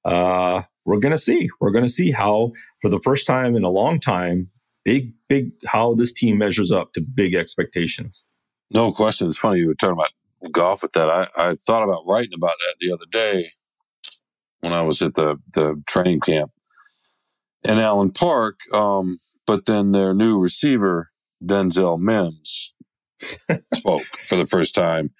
uh, 0.08 0.64
we're 0.86 1.00
going 1.00 1.12
to 1.12 1.18
see. 1.18 1.50
We're 1.60 1.72
going 1.72 1.86
to 1.86 1.90
see 1.90 2.12
how, 2.12 2.54
for 2.82 2.90
the 2.90 3.02
first 3.02 3.28
time 3.28 3.56
in 3.56 3.64
a 3.64 3.70
long 3.70 4.00
time, 4.00 4.50
big, 4.86 5.14
big, 5.28 5.52
how 5.66 5.94
this 5.94 6.14
team 6.14 6.38
measures 6.38 6.72
up 6.72 6.94
to 6.94 7.02
big 7.02 7.36
expectations. 7.36 8.26
No 8.72 8.94
question. 8.94 9.28
It's 9.28 9.38
funny 9.38 9.60
you 9.60 9.68
were 9.68 9.76
talking 9.76 9.98
about 9.98 10.52
Goff 10.54 10.82
with 10.82 10.94
that. 10.94 11.10
I, 11.10 11.28
I 11.36 11.56
thought 11.66 11.84
about 11.84 12.06
writing 12.08 12.34
about 12.34 12.54
that 12.60 12.76
the 12.80 12.94
other 12.94 13.06
day 13.12 13.48
when 14.62 14.72
I 14.72 14.82
was 14.82 15.02
at 15.02 15.16
the, 15.16 15.38
the 15.54 15.82
training 15.88 16.22
camp 16.22 16.52
in 17.68 17.78
Allen 17.78 18.12
Park. 18.12 18.60
Um, 18.74 19.18
but 19.46 19.66
then 19.66 19.92
their 19.92 20.14
new 20.14 20.40
receiver, 20.40 21.10
Denzel 21.44 22.00
Mims, 22.00 22.74
spoke 23.74 24.06
for 24.26 24.38
the 24.38 24.46
first 24.46 24.74
time. 24.74 25.12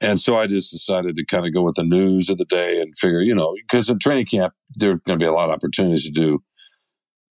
And 0.00 0.18
so 0.18 0.38
I 0.38 0.46
just 0.46 0.70
decided 0.70 1.16
to 1.16 1.24
kind 1.26 1.46
of 1.46 1.52
go 1.52 1.62
with 1.62 1.74
the 1.74 1.84
news 1.84 2.30
of 2.30 2.38
the 2.38 2.46
day 2.46 2.80
and 2.80 2.96
figure, 2.96 3.20
you 3.20 3.34
know, 3.34 3.54
because 3.54 3.90
in 3.90 3.98
training 3.98 4.26
camp, 4.26 4.54
there 4.78 4.92
are 4.92 5.00
going 5.06 5.18
to 5.18 5.22
be 5.22 5.28
a 5.28 5.32
lot 5.32 5.50
of 5.50 5.54
opportunities 5.54 6.04
to 6.06 6.10
do. 6.10 6.42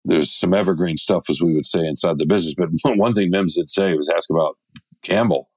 There's 0.05 0.31
some 0.31 0.53
evergreen 0.53 0.97
stuff, 0.97 1.29
as 1.29 1.41
we 1.41 1.53
would 1.53 1.65
say, 1.65 1.85
inside 1.85 2.19
the 2.19 2.25
business. 2.25 2.55
But 2.55 2.69
one 2.97 3.13
thing 3.13 3.31
Mims 3.31 3.55
did 3.55 3.69
say 3.69 3.93
was 3.93 4.09
ask 4.09 4.29
about 4.29 4.57
Campbell. 5.03 5.49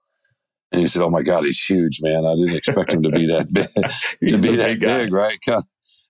And 0.72 0.80
he 0.80 0.86
said, 0.86 1.02
Oh 1.02 1.10
my 1.10 1.22
God, 1.22 1.44
he's 1.44 1.62
huge, 1.62 1.98
man. 2.00 2.24
I 2.24 2.34
didn't 2.34 2.56
expect 2.56 2.94
him 2.94 3.02
to 3.02 3.10
be 3.10 3.26
that 3.26 3.52
big, 3.52 3.66
to 4.30 4.38
be 4.38 4.56
that 4.56 4.80
big, 4.80 5.12
right? 5.12 5.38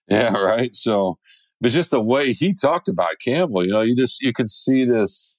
Yeah, 0.09 0.36
right. 0.36 0.74
So, 0.74 1.18
but 1.61 1.72
just 1.72 1.90
the 1.90 2.00
way 2.00 2.32
he 2.32 2.55
talked 2.55 2.88
about 2.88 3.11
Campbell, 3.24 3.64
you 3.64 3.72
know, 3.72 3.80
you 3.80 3.96
just, 3.96 4.22
you 4.22 4.32
could 4.32 4.48
see 4.48 4.84
this 4.84 5.36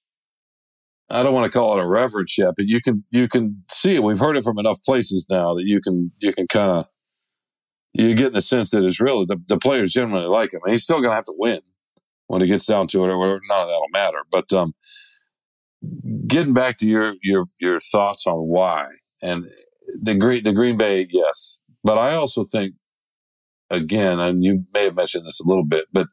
I 1.14 1.22
don't 1.22 1.34
want 1.34 1.52
to 1.52 1.58
call 1.58 1.78
it 1.78 1.82
a 1.82 1.88
reverence 1.88 2.38
yet, 2.38 2.56
but 2.58 2.66
you 2.68 2.82
can 2.82 3.04
you 3.12 3.28
can 3.28 3.64
see 3.70 3.96
it. 3.96 4.04
We've 4.04 4.20
heard 4.20 4.36
it 4.36 4.44
from 4.44 4.58
enough 4.58 4.82
places 4.84 5.26
now 5.30 5.54
that 5.54 5.64
you 5.66 5.80
can 5.80 6.12
you 6.20 6.34
can 6.34 6.48
kind 6.48 6.72
of 6.72 6.86
you 7.94 8.16
get 8.16 8.28
in 8.28 8.34
the 8.34 8.42
sense 8.42 8.72
that 8.72 8.84
it's 8.84 9.00
really 9.00 9.26
the, 9.26 9.38
the 9.48 9.60
players 9.60 9.94
generally 9.94 10.26
like 10.26 10.54
him, 10.54 10.62
and 10.64 10.72
he's 10.72 10.84
still 10.84 11.00
going 11.00 11.12
to 11.12 11.16
have 11.16 11.26
to 11.26 11.36
win 11.38 11.60
when 12.28 12.42
it 12.42 12.48
gets 12.48 12.66
down 12.66 12.88
to 12.88 13.04
it, 13.06 13.10
or 13.10 13.40
none 13.48 13.62
of 13.62 13.68
that'll 13.68 13.88
matter. 13.92 14.24
But 14.32 14.52
um, 14.54 14.74
getting 16.26 16.54
back 16.54 16.78
to 16.78 16.88
your 16.88 17.14
your 17.22 17.46
your 17.60 17.80
thoughts 17.80 18.26
on 18.26 18.38
why 18.48 18.88
and 19.22 19.46
the 20.02 20.16
green 20.16 20.44
the 20.44 20.54
Green 20.54 20.78
Bay, 20.78 21.08
yes, 21.12 21.62
but 21.84 22.00
I 22.00 22.16
also 22.16 22.44
think 22.44 22.74
again, 23.70 24.20
and 24.20 24.44
you 24.44 24.66
may 24.74 24.86
have 24.86 24.96
mentioned 24.96 25.26
this 25.26 25.40
a 25.40 25.48
little 25.48 25.66
bit, 25.66 25.86
but 25.94 26.08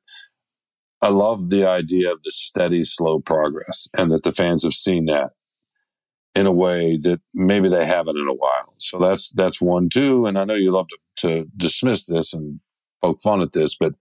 I 1.03 1.09
love 1.09 1.51
the 1.51 1.66
idea 1.66 2.12
of 2.12 2.22
the 2.22 2.30
steady, 2.30 2.82
slow 2.84 3.20
progress 3.20 3.88
and 3.96 4.12
that 4.12 4.22
the 4.22 4.32
fans 4.32 4.64
have 4.64 4.74
seen 4.74 5.07
that 5.07 5.30
in 6.34 6.46
a 6.46 6.53
way 6.53 6.96
that 6.98 7.20
maybe 7.34 7.68
they 7.68 7.86
haven't 7.86 8.18
in 8.18 8.28
a 8.28 8.34
while. 8.34 8.74
So 8.78 8.98
that's, 8.98 9.30
that's 9.32 9.61
one, 9.61 9.88
too. 9.88 10.26
And 10.26 10.38
I 10.38 10.44
know 10.44 10.55
you 10.55 10.70
love 10.70 10.88
to, 10.88 10.98
to 11.16 11.48
dismiss 11.57 12.05
this 12.05 12.32
and 12.32 12.61
poke 13.03 13.20
fun 13.20 13.40
at 13.40 13.53
this, 13.53 13.76
but, 13.76 13.94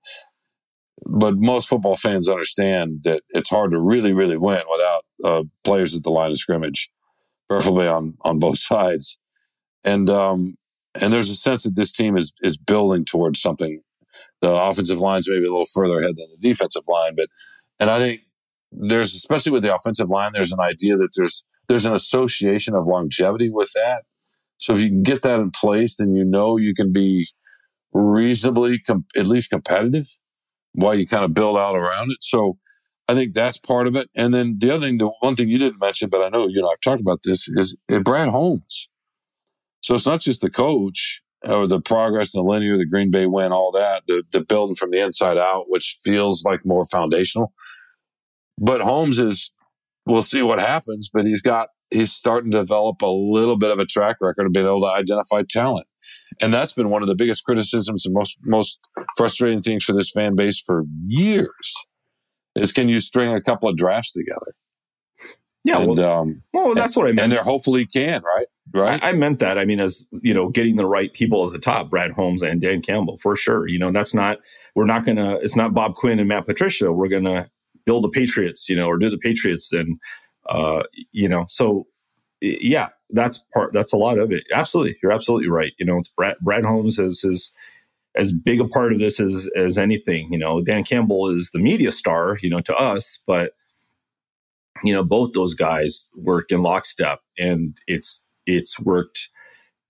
but 1.05 1.35
most 1.37 1.69
football 1.69 1.95
fans 1.95 2.29
understand 2.29 2.99
that 3.03 3.23
it's 3.29 3.49
hard 3.49 3.71
to 3.71 3.79
really, 3.79 4.13
really 4.13 4.37
win 4.37 4.61
without 4.69 5.03
uh, 5.23 5.43
players 5.63 5.95
at 5.95 6.03
the 6.03 6.11
line 6.11 6.31
of 6.31 6.37
scrimmage, 6.37 6.91
preferably 7.49 7.87
on, 7.87 8.15
on 8.21 8.39
both 8.39 8.57
sides. 8.59 9.19
And, 9.83 10.09
um, 10.09 10.57
and 10.99 11.13
there's 11.13 11.29
a 11.29 11.35
sense 11.35 11.63
that 11.63 11.75
this 11.75 11.93
team 11.93 12.17
is, 12.17 12.33
is 12.41 12.57
building 12.57 13.05
towards 13.05 13.41
something 13.41 13.81
the 14.41 14.53
offensive 14.53 14.99
line's 14.99 15.29
maybe 15.29 15.45
a 15.45 15.49
little 15.49 15.65
further 15.65 15.99
ahead 15.99 16.15
than 16.15 16.27
the 16.31 16.49
defensive 16.49 16.83
line, 16.87 17.15
but 17.15 17.27
and 17.79 17.89
I 17.89 17.99
think 17.99 18.21
there's 18.71 19.15
especially 19.15 19.51
with 19.51 19.63
the 19.63 19.73
offensive 19.73 20.09
line, 20.09 20.31
there's 20.33 20.51
an 20.51 20.59
idea 20.59 20.95
that 20.97 21.09
there's 21.15 21.47
there's 21.67 21.85
an 21.85 21.93
association 21.93 22.75
of 22.75 22.87
longevity 22.87 23.49
with 23.49 23.71
that. 23.73 24.03
So 24.57 24.75
if 24.75 24.83
you 24.83 24.89
can 24.89 25.03
get 25.03 25.21
that 25.21 25.39
in 25.39 25.51
place, 25.51 25.97
then 25.97 26.15
you 26.15 26.25
know 26.25 26.57
you 26.57 26.73
can 26.73 26.91
be 26.91 27.27
reasonably 27.93 28.79
com- 28.79 29.05
at 29.15 29.27
least 29.27 29.49
competitive 29.49 30.05
while 30.73 30.95
you 30.95 31.07
kind 31.07 31.23
of 31.23 31.33
build 31.33 31.57
out 31.57 31.75
around 31.75 32.11
it. 32.11 32.21
So 32.21 32.57
I 33.07 33.15
think 33.15 33.33
that's 33.33 33.57
part 33.57 33.87
of 33.87 33.95
it. 33.95 34.09
And 34.15 34.33
then 34.33 34.57
the 34.59 34.71
other 34.71 34.85
thing, 34.85 34.97
the 34.97 35.11
one 35.21 35.35
thing 35.35 35.49
you 35.49 35.57
didn't 35.57 35.81
mention, 35.81 36.09
but 36.09 36.21
I 36.21 36.29
know 36.29 36.47
you 36.47 36.61
know 36.61 36.69
I've 36.69 36.81
talked 36.81 37.01
about 37.01 37.19
this 37.23 37.47
is 37.47 37.75
eh, 37.89 37.99
Brad 37.99 38.29
Holmes. 38.29 38.89
So 39.81 39.95
it's 39.95 40.05
not 40.05 40.19
just 40.19 40.41
the 40.41 40.49
coach 40.49 41.08
or 41.43 41.67
the 41.67 41.81
progress, 41.81 42.33
the 42.33 42.41
linear, 42.41 42.77
the 42.77 42.85
Green 42.85 43.11
Bay 43.11 43.25
win, 43.25 43.51
all 43.51 43.71
that, 43.71 44.03
the, 44.07 44.23
the 44.31 44.41
building 44.41 44.75
from 44.75 44.91
the 44.91 44.99
inside 44.99 45.37
out, 45.37 45.65
which 45.67 45.97
feels 46.03 46.43
like 46.43 46.65
more 46.65 46.83
foundational. 46.85 47.53
But 48.57 48.81
Holmes 48.81 49.19
is, 49.19 49.53
we'll 50.05 50.21
see 50.21 50.41
what 50.41 50.59
happens, 50.59 51.09
but 51.13 51.25
he's 51.25 51.41
got, 51.41 51.69
he's 51.91 52.11
starting 52.11 52.51
to 52.51 52.59
develop 52.59 53.01
a 53.01 53.07
little 53.07 53.57
bit 53.57 53.71
of 53.71 53.79
a 53.79 53.85
track 53.85 54.17
record 54.21 54.47
of 54.47 54.51
being 54.51 54.65
able 54.65 54.81
to 54.81 54.87
identify 54.87 55.43
talent. 55.47 55.87
And 56.41 56.53
that's 56.53 56.73
been 56.73 56.89
one 56.89 57.01
of 57.01 57.07
the 57.07 57.15
biggest 57.15 57.43
criticisms 57.43 58.05
and 58.05 58.13
most 58.13 58.37
most 58.43 58.79
frustrating 59.17 59.61
things 59.61 59.83
for 59.83 59.93
this 59.93 60.11
fan 60.11 60.35
base 60.35 60.61
for 60.61 60.83
years. 61.05 61.73
Is 62.55 62.71
can 62.71 62.87
you 62.87 62.99
string 62.99 63.33
a 63.33 63.41
couple 63.41 63.69
of 63.69 63.75
drafts 63.75 64.11
together? 64.11 64.55
Yeah, 65.63 65.79
and, 65.79 65.97
well, 65.97 66.19
um, 66.19 66.43
well, 66.53 66.73
that's 66.75 66.95
what 66.95 67.07
I 67.07 67.09
meant. 67.09 67.19
And 67.21 67.31
they're 67.31 67.43
hopefully 67.43 67.85
can, 67.85 68.21
right? 68.23 68.47
Right. 68.73 69.01
I, 69.03 69.09
I, 69.09 69.13
meant 69.13 69.39
that. 69.39 69.57
I 69.57 69.65
mean, 69.65 69.79
as 69.79 70.05
you 70.21 70.33
know, 70.33 70.49
getting 70.49 70.75
the 70.75 70.85
right 70.85 71.11
people 71.13 71.45
at 71.45 71.53
the 71.53 71.59
top, 71.59 71.89
Brad 71.89 72.11
Holmes 72.11 72.43
and 72.43 72.61
Dan 72.61 72.81
Campbell, 72.81 73.17
for 73.17 73.35
sure. 73.35 73.67
You 73.67 73.79
know, 73.79 73.91
that's 73.91 74.13
not. 74.13 74.39
We're 74.75 74.85
not 74.85 75.05
gonna. 75.05 75.37
It's 75.41 75.55
not 75.55 75.73
Bob 75.73 75.95
Quinn 75.95 76.19
and 76.19 76.27
Matt 76.27 76.45
Patricia. 76.45 76.91
We're 76.91 77.07
gonna 77.07 77.49
build 77.85 78.03
the 78.03 78.09
Patriots, 78.09 78.69
you 78.69 78.75
know, 78.75 78.87
or 78.87 78.97
do 78.97 79.09
the 79.09 79.17
Patriots, 79.17 79.71
and 79.71 79.99
uh, 80.49 80.83
you 81.11 81.27
know, 81.27 81.45
so 81.47 81.87
yeah, 82.41 82.89
that's 83.09 83.43
part. 83.53 83.73
That's 83.73 83.93
a 83.93 83.97
lot 83.97 84.19
of 84.19 84.31
it. 84.31 84.43
Absolutely, 84.53 84.97
you're 85.01 85.11
absolutely 85.11 85.49
right. 85.49 85.73
You 85.79 85.85
know, 85.85 85.97
it's 85.97 86.09
Brad, 86.09 86.37
Brad 86.41 86.63
Holmes 86.63 86.99
is 86.99 87.23
is 87.23 87.51
as 88.15 88.31
big 88.31 88.59
a 88.59 88.67
part 88.67 88.93
of 88.93 88.99
this 88.99 89.19
as 89.19 89.49
as 89.55 89.77
anything. 89.77 90.31
You 90.31 90.37
know, 90.37 90.61
Dan 90.61 90.83
Campbell 90.83 91.29
is 91.29 91.51
the 91.51 91.59
media 91.59 91.91
star, 91.91 92.37
you 92.41 92.49
know, 92.49 92.61
to 92.61 92.75
us, 92.75 93.19
but 93.25 93.53
you 94.83 94.93
know, 94.93 95.03
both 95.03 95.33
those 95.33 95.53
guys 95.53 96.07
work 96.15 96.51
in 96.51 96.61
lockstep, 96.61 97.19
and 97.37 97.77
it's 97.87 98.23
it's 98.49 98.79
worked 98.79 99.29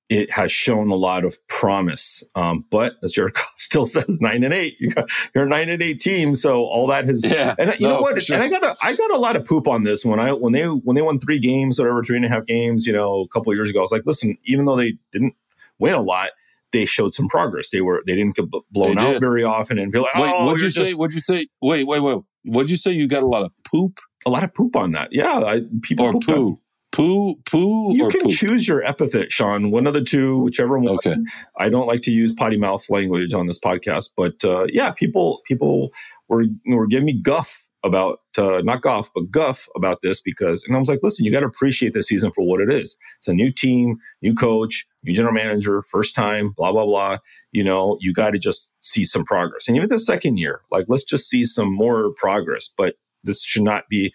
it 0.10 0.32
has 0.32 0.52
shown 0.52 0.90
a 0.90 0.96
lot 0.96 1.24
of 1.24 1.38
promise. 1.48 2.24
Um, 2.34 2.66
but 2.72 2.94
as 3.04 3.12
Jared 3.12 3.36
still 3.58 3.86
says, 3.86 4.20
nine 4.20 4.44
and 4.44 4.54
eight, 4.54 4.76
you 4.80 4.90
got, 4.90 5.10
you're 5.34 5.46
a 5.46 5.48
nine 5.48 5.70
and 5.70 5.82
eight 5.82 6.02
team. 6.02 6.36
So 6.36 6.64
all 6.66 6.88
that 6.88 7.06
has, 7.06 7.24
yeah, 7.24 7.54
and 7.60 7.74
you 7.80 7.88
no, 7.88 7.96
know 7.96 8.02
what? 8.02 8.20
Sure. 8.22 8.36
And 8.36 8.44
I 8.44 8.50
got 8.50 8.64
a, 8.64 8.76
I 8.84 8.96
got 8.96 9.12
a 9.12 9.18
lot 9.18 9.36
of 9.36 9.46
poop 9.46 9.68
on 9.68 9.84
this 9.84 10.04
when 10.04 10.20
I, 10.20 10.34
when 10.34 10.52
they, 10.52 10.66
when 10.66 10.96
they 10.96 11.04
won 11.04 11.20
three 11.20 11.40
games, 11.40 11.80
whatever, 11.80 12.04
three 12.04 12.18
and 12.18 12.26
a 12.26 12.30
half 12.30 12.46
games, 12.48 12.88
you 12.88 12.94
know, 12.94 13.22
a 13.22 13.28
couple 13.28 13.54
years 13.54 13.70
ago, 13.70 13.80
I 13.80 13.82
was 13.84 13.92
like, 13.92 14.02
listen, 14.06 14.36
even 14.46 14.66
though 14.66 14.76
they 14.76 14.96
didn't 15.12 15.36
win 15.78 15.94
a 15.94 16.02
lot, 16.02 16.32
they 16.72 16.86
showed 16.86 17.14
some 17.14 17.28
progress. 17.28 17.70
They 17.70 17.82
were, 17.82 18.02
they 18.06 18.16
didn't 18.16 18.36
get 18.36 18.46
blown 18.72 18.98
out 19.00 19.20
very 19.20 19.44
often 19.44 19.78
and 19.78 19.92
be 19.92 20.00
like, 20.00 20.16
wait, 20.16 20.32
oh, 20.34 20.46
what'd 20.46 20.62
you 20.62 20.70
say? 20.72 20.94
What'd 20.94 21.14
you 21.14 21.22
say? 21.22 21.48
Wait, 21.62 21.86
wait, 21.86 22.00
wait. 22.00 22.20
What'd 22.46 22.70
you 22.70 22.78
say? 22.78 22.92
You 22.92 23.08
got 23.08 23.24
a 23.24 23.28
lot 23.28 23.44
of 23.44 23.52
poop? 23.64 24.00
A 24.26 24.30
lot 24.30 24.44
of 24.44 24.54
poop 24.54 24.76
on 24.76 24.92
that. 24.92 25.10
Yeah. 25.12 25.40
I, 25.40 25.62
people 25.82 26.06
or 26.06 26.20
poo. 26.20 26.60
Poo, 27.00 27.36
poo, 27.50 27.96
you 27.96 28.10
can 28.10 28.22
poop? 28.22 28.32
choose 28.32 28.68
your 28.68 28.84
epithet, 28.84 29.32
Shawn. 29.32 29.72
One 29.72 29.88
of 29.88 29.94
the 29.94 30.02
two, 30.02 30.38
whichever 30.40 30.78
one. 30.78 30.96
Okay. 30.96 31.16
I 31.58 31.70
don't 31.70 31.88
like 31.88 32.02
to 32.02 32.12
use 32.12 32.34
potty 32.34 32.58
mouth 32.58 32.90
language 32.90 33.34
on 33.34 33.46
this 33.46 33.58
podcast, 33.58 34.10
but 34.18 34.44
uh, 34.44 34.66
yeah, 34.68 34.92
people 34.92 35.40
people 35.46 35.92
were 36.28 36.44
were 36.68 36.88
giving 36.88 37.06
me 37.06 37.14
guff 37.14 37.64
about 37.86 38.20
uh, 38.38 38.60
not 38.66 38.82
guff, 38.82 39.10
but 39.16 39.32
guff 39.32 39.70
about 39.78 40.00
this 40.02 40.22
because, 40.22 40.66
and 40.66 40.76
I 40.76 40.80
was 40.80 40.90
like, 40.90 41.00
listen, 41.02 41.24
you 41.24 41.32
got 41.32 41.40
to 41.40 41.46
appreciate 41.46 41.94
this 41.94 42.08
season 42.08 42.34
for 42.34 42.46
what 42.46 42.60
it 42.60 42.70
is. 42.70 42.98
It's 43.20 43.30
a 43.30 43.34
new 43.34 43.50
team, 43.50 44.00
new 44.22 44.36
coach, 44.36 44.86
new 45.04 45.14
general 45.14 45.34
manager, 45.34 45.82
first 45.84 46.16
time, 46.16 46.52
blah 46.58 46.74
blah 46.74 46.86
blah. 46.86 47.20
You 47.54 47.64
know, 47.64 47.98
you 48.02 48.12
got 48.12 48.32
to 48.32 48.40
just 48.40 48.72
see 48.82 49.06
some 49.06 49.24
progress, 49.24 49.70
and 49.70 49.78
even 49.78 49.88
the 49.88 50.00
second 50.00 50.38
year, 50.38 50.64
like 50.70 50.86
let's 50.90 51.06
just 51.06 51.30
see 51.30 51.46
some 51.46 51.74
more 51.74 52.12
progress. 52.18 52.74
But 52.78 52.96
this 53.24 53.42
should 53.44 53.64
not 53.64 53.84
be 53.90 54.14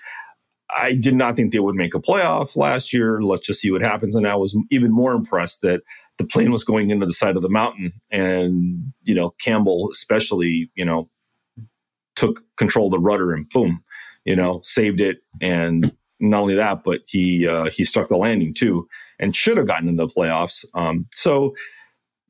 I 0.77 0.95
did 0.95 1.15
not 1.15 1.37
think 1.37 1.53
they 1.53 1.61
would 1.61 1.77
make 1.77 1.95
a 1.95 2.01
playoff 2.01 2.57
last 2.57 2.93
year. 2.93 3.23
Let's 3.23 3.47
just 3.47 3.61
see 3.61 3.71
what 3.71 3.83
happens. 3.83 4.15
And 4.15 4.27
I 4.27 4.35
was 4.35 4.57
even 4.71 4.93
more 4.93 5.13
impressed 5.13 5.63
that 5.63 5.83
the 6.19 6.27
plane 6.27 6.51
was 6.51 6.65
going 6.65 6.91
into 6.91 7.07
the 7.07 7.13
side 7.13 7.37
of 7.37 7.43
the 7.43 7.49
mountain, 7.49 7.93
and 8.11 8.93
you 9.03 9.15
know 9.15 9.31
Campbell 9.41 9.91
especially, 9.93 10.71
you 10.75 10.85
know, 10.85 11.09
took 12.17 12.43
control 12.57 12.87
of 12.87 12.93
the 12.93 12.99
rudder 12.99 13.33
and 13.33 13.49
boom, 13.49 13.83
you 14.25 14.37
know, 14.37 14.61
saved 14.63 15.01
it. 15.01 15.19
And 15.41 15.95
not 16.21 16.43
only 16.43 16.55
that, 16.55 16.85
but 16.85 17.01
he 17.07 17.47
uh, 17.47 17.71
he 17.71 17.85
stuck 17.85 18.09
the 18.09 18.17
landing 18.17 18.55
too, 18.55 18.89
and 19.19 19.35
should 19.35 19.57
have 19.57 19.67
gotten 19.67 19.89
into 19.89 20.07
the 20.07 20.13
playoffs. 20.13 20.65
Um, 20.75 21.07
so 21.13 21.55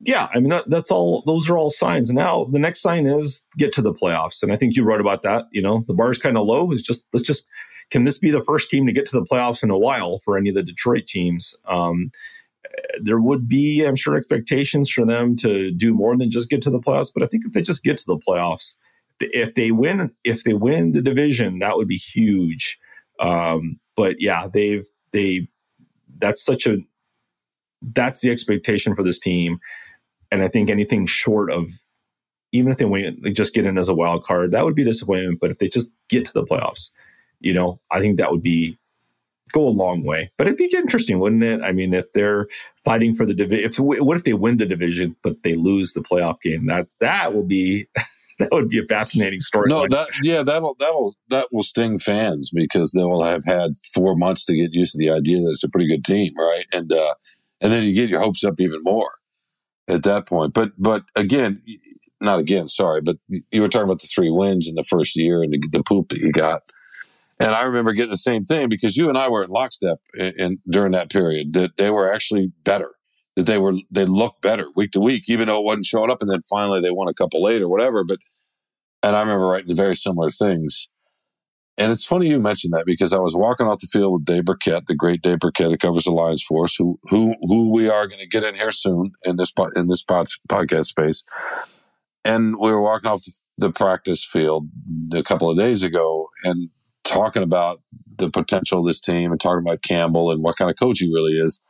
yeah, 0.01 0.27
I 0.33 0.39
mean 0.39 0.49
that, 0.49 0.69
that's 0.69 0.91
all. 0.91 1.23
Those 1.25 1.49
are 1.49 1.57
all 1.57 1.69
signs. 1.69 2.11
Now 2.11 2.45
the 2.45 2.59
next 2.59 2.81
sign 2.81 3.05
is 3.05 3.43
get 3.57 3.71
to 3.73 3.81
the 3.81 3.93
playoffs, 3.93 4.43
and 4.43 4.51
I 4.51 4.57
think 4.57 4.75
you 4.75 4.83
wrote 4.83 5.01
about 5.01 5.21
that. 5.23 5.45
You 5.51 5.61
know, 5.61 5.83
the 5.87 5.93
bar 5.93 6.11
is 6.11 6.17
kind 6.17 6.37
of 6.37 6.45
low. 6.45 6.71
It's 6.71 6.81
just 6.81 7.03
let's 7.13 7.25
just 7.25 7.45
can 7.91 8.03
this 8.03 8.17
be 8.17 8.31
the 8.31 8.43
first 8.43 8.69
team 8.69 8.85
to 8.87 8.93
get 8.93 9.05
to 9.07 9.19
the 9.19 9.25
playoffs 9.25 9.63
in 9.63 9.69
a 9.69 9.77
while 9.77 10.19
for 10.19 10.37
any 10.37 10.49
of 10.49 10.55
the 10.55 10.63
Detroit 10.63 11.05
teams? 11.07 11.55
Um, 11.67 12.11
there 13.01 13.19
would 13.19 13.47
be, 13.47 13.83
I'm 13.83 13.95
sure, 13.95 14.15
expectations 14.15 14.89
for 14.89 15.05
them 15.05 15.35
to 15.37 15.71
do 15.71 15.93
more 15.93 16.17
than 16.17 16.31
just 16.31 16.49
get 16.49 16.61
to 16.63 16.69
the 16.69 16.79
playoffs. 16.79 17.11
But 17.13 17.23
I 17.23 17.27
think 17.27 17.45
if 17.45 17.53
they 17.53 17.61
just 17.61 17.83
get 17.83 17.97
to 17.97 18.05
the 18.05 18.17
playoffs, 18.17 18.75
if 19.19 19.53
they 19.55 19.71
win, 19.71 20.11
if 20.23 20.43
they 20.43 20.53
win 20.53 20.91
the 20.91 21.01
division, 21.01 21.59
that 21.59 21.75
would 21.75 21.87
be 21.87 21.97
huge. 21.97 22.77
Um, 23.19 23.79
but 23.95 24.17
yeah, 24.19 24.47
they've 24.51 24.85
they 25.11 25.47
that's 26.17 26.43
such 26.43 26.67
a 26.67 26.77
that's 27.81 28.21
the 28.21 28.31
expectation 28.31 28.95
for 28.95 29.03
this 29.03 29.19
team, 29.19 29.59
and 30.31 30.41
I 30.41 30.47
think 30.47 30.69
anything 30.69 31.05
short 31.05 31.51
of 31.51 31.69
even 32.51 32.71
if 32.71 32.77
they 32.77 32.85
win, 32.85 33.19
they 33.21 33.31
just 33.31 33.53
get 33.53 33.65
in 33.65 33.77
as 33.77 33.89
a 33.89 33.95
wild 33.95 34.23
card, 34.23 34.51
that 34.51 34.63
would 34.63 34.75
be 34.75 34.83
disappointment. 34.83 35.39
But 35.39 35.51
if 35.51 35.59
they 35.59 35.67
just 35.67 35.93
get 36.09 36.25
to 36.25 36.33
the 36.33 36.43
playoffs, 36.43 36.91
you 37.39 37.53
know, 37.53 37.79
I 37.91 37.99
think 37.99 38.17
that 38.17 38.31
would 38.31 38.41
be 38.41 38.77
go 39.51 39.67
a 39.67 39.69
long 39.69 40.03
way. 40.03 40.31
But 40.37 40.47
it'd 40.47 40.57
be 40.57 40.69
interesting, 40.75 41.19
wouldn't 41.19 41.43
it? 41.43 41.61
I 41.61 41.71
mean, 41.71 41.93
if 41.93 42.11
they're 42.13 42.47
fighting 42.83 43.15
for 43.15 43.25
the 43.25 43.33
division, 43.33 43.65
if 43.65 43.79
what 43.79 44.17
if 44.17 44.23
they 44.23 44.33
win 44.33 44.57
the 44.57 44.65
division 44.65 45.15
but 45.23 45.43
they 45.43 45.55
lose 45.55 45.93
the 45.93 46.01
playoff 46.01 46.41
game? 46.41 46.65
That 46.67 46.87
that 46.99 47.33
will 47.33 47.43
be 47.43 47.87
that 48.39 48.49
would 48.51 48.69
be 48.69 48.79
a 48.79 48.85
fascinating 48.85 49.39
story. 49.39 49.69
No, 49.69 49.85
that 49.89 50.09
yeah, 50.23 50.43
that'll 50.43 50.75
that'll 50.79 51.13
that 51.29 51.47
will 51.51 51.63
sting 51.63 51.99
fans 51.99 52.51
because 52.53 52.91
they 52.91 53.03
will 53.03 53.23
have 53.23 53.45
had 53.45 53.75
four 53.93 54.15
months 54.15 54.45
to 54.45 54.55
get 54.55 54.73
used 54.73 54.93
to 54.93 54.97
the 54.97 55.11
idea 55.11 55.41
that 55.41 55.51
it's 55.51 55.63
a 55.63 55.69
pretty 55.69 55.87
good 55.87 56.03
team, 56.03 56.33
right? 56.37 56.65
And 56.73 56.91
uh, 56.91 57.13
and 57.61 57.71
then 57.71 57.83
you 57.83 57.95
get 57.95 58.09
your 58.09 58.19
hopes 58.19 58.43
up 58.43 58.59
even 58.59 58.81
more 58.83 59.11
at 59.87 60.03
that 60.03 60.27
point. 60.27 60.53
But 60.53 60.71
but 60.77 61.03
again, 61.15 61.61
not 62.21 62.39
again, 62.39 62.67
sorry, 62.67 63.01
but 63.01 63.17
you 63.29 63.61
were 63.61 63.67
talking 63.67 63.85
about 63.85 64.01
the 64.01 64.07
three 64.13 64.31
wins 64.31 64.67
in 64.67 64.75
the 64.75 64.83
first 64.83 65.15
year 65.15 65.43
and 65.43 65.53
the, 65.53 65.61
the 65.71 65.83
poop 65.83 66.09
that 66.09 66.19
you 66.19 66.31
got. 66.31 66.63
And 67.39 67.53
I 67.53 67.63
remember 67.63 67.93
getting 67.93 68.11
the 68.11 68.17
same 68.17 68.45
thing 68.45 68.69
because 68.69 68.95
you 68.95 69.09
and 69.09 69.17
I 69.17 69.29
were 69.29 69.43
in 69.43 69.49
lockstep 69.49 69.99
in, 70.13 70.33
in, 70.37 70.57
during 70.69 70.93
that 70.93 71.09
period 71.09 71.53
that 71.53 71.77
they 71.77 71.89
were 71.89 72.11
actually 72.11 72.51
better, 72.63 72.91
that 73.35 73.45
they 73.45 73.57
were, 73.57 73.73
they 73.91 74.05
looked 74.05 74.41
better 74.41 74.67
week 74.75 74.91
to 74.91 75.01
week, 75.01 75.29
even 75.29 75.47
though 75.47 75.59
it 75.59 75.65
wasn't 75.65 75.85
showing 75.85 76.09
up. 76.09 76.21
And 76.21 76.31
then 76.31 76.41
finally 76.49 76.81
they 76.81 76.91
won 76.91 77.09
a 77.09 77.13
couple 77.13 77.43
late 77.43 77.61
or 77.61 77.67
whatever. 77.67 78.03
But, 78.05 78.19
and 79.03 79.15
I 79.15 79.19
remember 79.19 79.47
writing 79.47 79.75
very 79.75 79.95
similar 79.95 80.29
things. 80.29 80.89
And 81.77 81.91
it's 81.91 82.05
funny 82.05 82.29
you 82.29 82.39
mentioned 82.39 82.73
that 82.73 82.85
because 82.85 83.11
I 83.11 83.19
was 83.19 83.35
walking 83.35 83.67
off 83.67 83.81
the 83.81 83.87
field 83.87 84.13
with 84.13 84.25
Dave 84.25 84.45
Birkett, 84.45 84.85
the 84.85 84.95
great 84.95 85.21
Dave 85.21 85.39
Birkett 85.39 85.71
who 85.71 85.77
covers 85.77 86.05
the 86.05 86.11
Lions 86.11 86.41
for 86.41 86.63
us, 86.63 86.75
who, 86.77 86.97
who, 87.09 87.35
who 87.41 87.73
we 87.73 87.89
are 87.89 88.07
going 88.07 88.21
to 88.21 88.27
get 88.29 88.45
in 88.45 88.55
here 88.55 88.71
soon 88.71 89.11
in 89.23 89.35
this, 89.35 89.51
in 89.75 89.87
this 89.87 90.05
podcast 90.05 90.85
space. 90.85 91.25
And 92.23 92.55
we 92.57 92.71
were 92.71 92.81
walking 92.81 93.11
off 93.11 93.23
the 93.57 93.71
practice 93.71 94.23
field 94.23 94.69
a 95.13 95.21
couple 95.21 95.49
of 95.49 95.59
days 95.59 95.83
ago 95.83 96.29
and 96.45 96.69
talking 97.05 97.43
about 97.43 97.81
the 98.17 98.29
potential 98.29 98.79
of 98.79 98.85
this 98.85 98.99
team 98.99 99.31
and 99.31 99.39
talking 99.39 99.65
about 99.65 99.81
Campbell 99.81 100.31
and 100.31 100.43
what 100.43 100.57
kind 100.57 100.69
of 100.69 100.77
coach 100.77 100.99
he 100.99 101.13
really 101.13 101.39
is. 101.39 101.61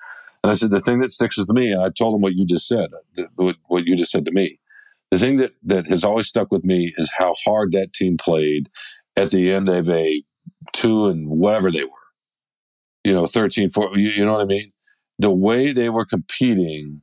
And 0.43 0.49
I 0.51 0.53
said, 0.55 0.71
the 0.71 0.79
thing 0.79 0.99
that 0.99 1.11
sticks 1.11 1.37
with 1.37 1.49
me, 1.49 1.71
and 1.71 1.81
I 1.81 1.89
told 1.89 2.15
him 2.15 2.21
what 2.21 2.35
you 2.35 2.45
just 2.45 2.67
said, 2.67 2.91
what 3.35 3.85
you 3.85 3.95
just 3.95 4.11
said 4.11 4.25
to 4.25 4.31
me. 4.31 4.59
The 5.11 5.19
thing 5.19 5.37
that, 5.37 5.53
that 5.63 5.87
has 5.87 6.03
always 6.03 6.27
stuck 6.27 6.51
with 6.51 6.63
me 6.63 6.93
is 6.97 7.11
how 7.17 7.35
hard 7.45 7.71
that 7.71 7.93
team 7.93 8.17
played 8.17 8.69
at 9.15 9.31
the 9.31 9.53
end 9.53 9.69
of 9.69 9.89
a 9.89 10.23
two 10.73 11.05
and 11.05 11.29
whatever 11.29 11.71
they 11.71 11.83
were, 11.83 11.89
you 13.03 13.13
know, 13.13 13.25
13, 13.25 13.69
4, 13.69 13.97
you, 13.97 14.09
you 14.09 14.25
know 14.25 14.33
what 14.33 14.41
I 14.41 14.45
mean? 14.45 14.67
The 15.19 15.33
way 15.33 15.71
they 15.71 15.89
were 15.89 16.05
competing 16.05 17.01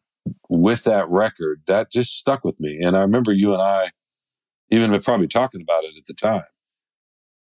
with 0.48 0.84
that 0.84 1.08
record, 1.08 1.62
that 1.66 1.90
just 1.90 2.18
stuck 2.18 2.44
with 2.44 2.60
me. 2.60 2.78
And 2.80 2.96
I 2.96 3.00
remember 3.00 3.32
you 3.32 3.52
and 3.52 3.62
I 3.62 3.90
even 4.70 4.98
probably 5.00 5.28
talking 5.28 5.62
about 5.62 5.84
it 5.84 5.96
at 5.96 6.04
the 6.06 6.14
time 6.14 6.44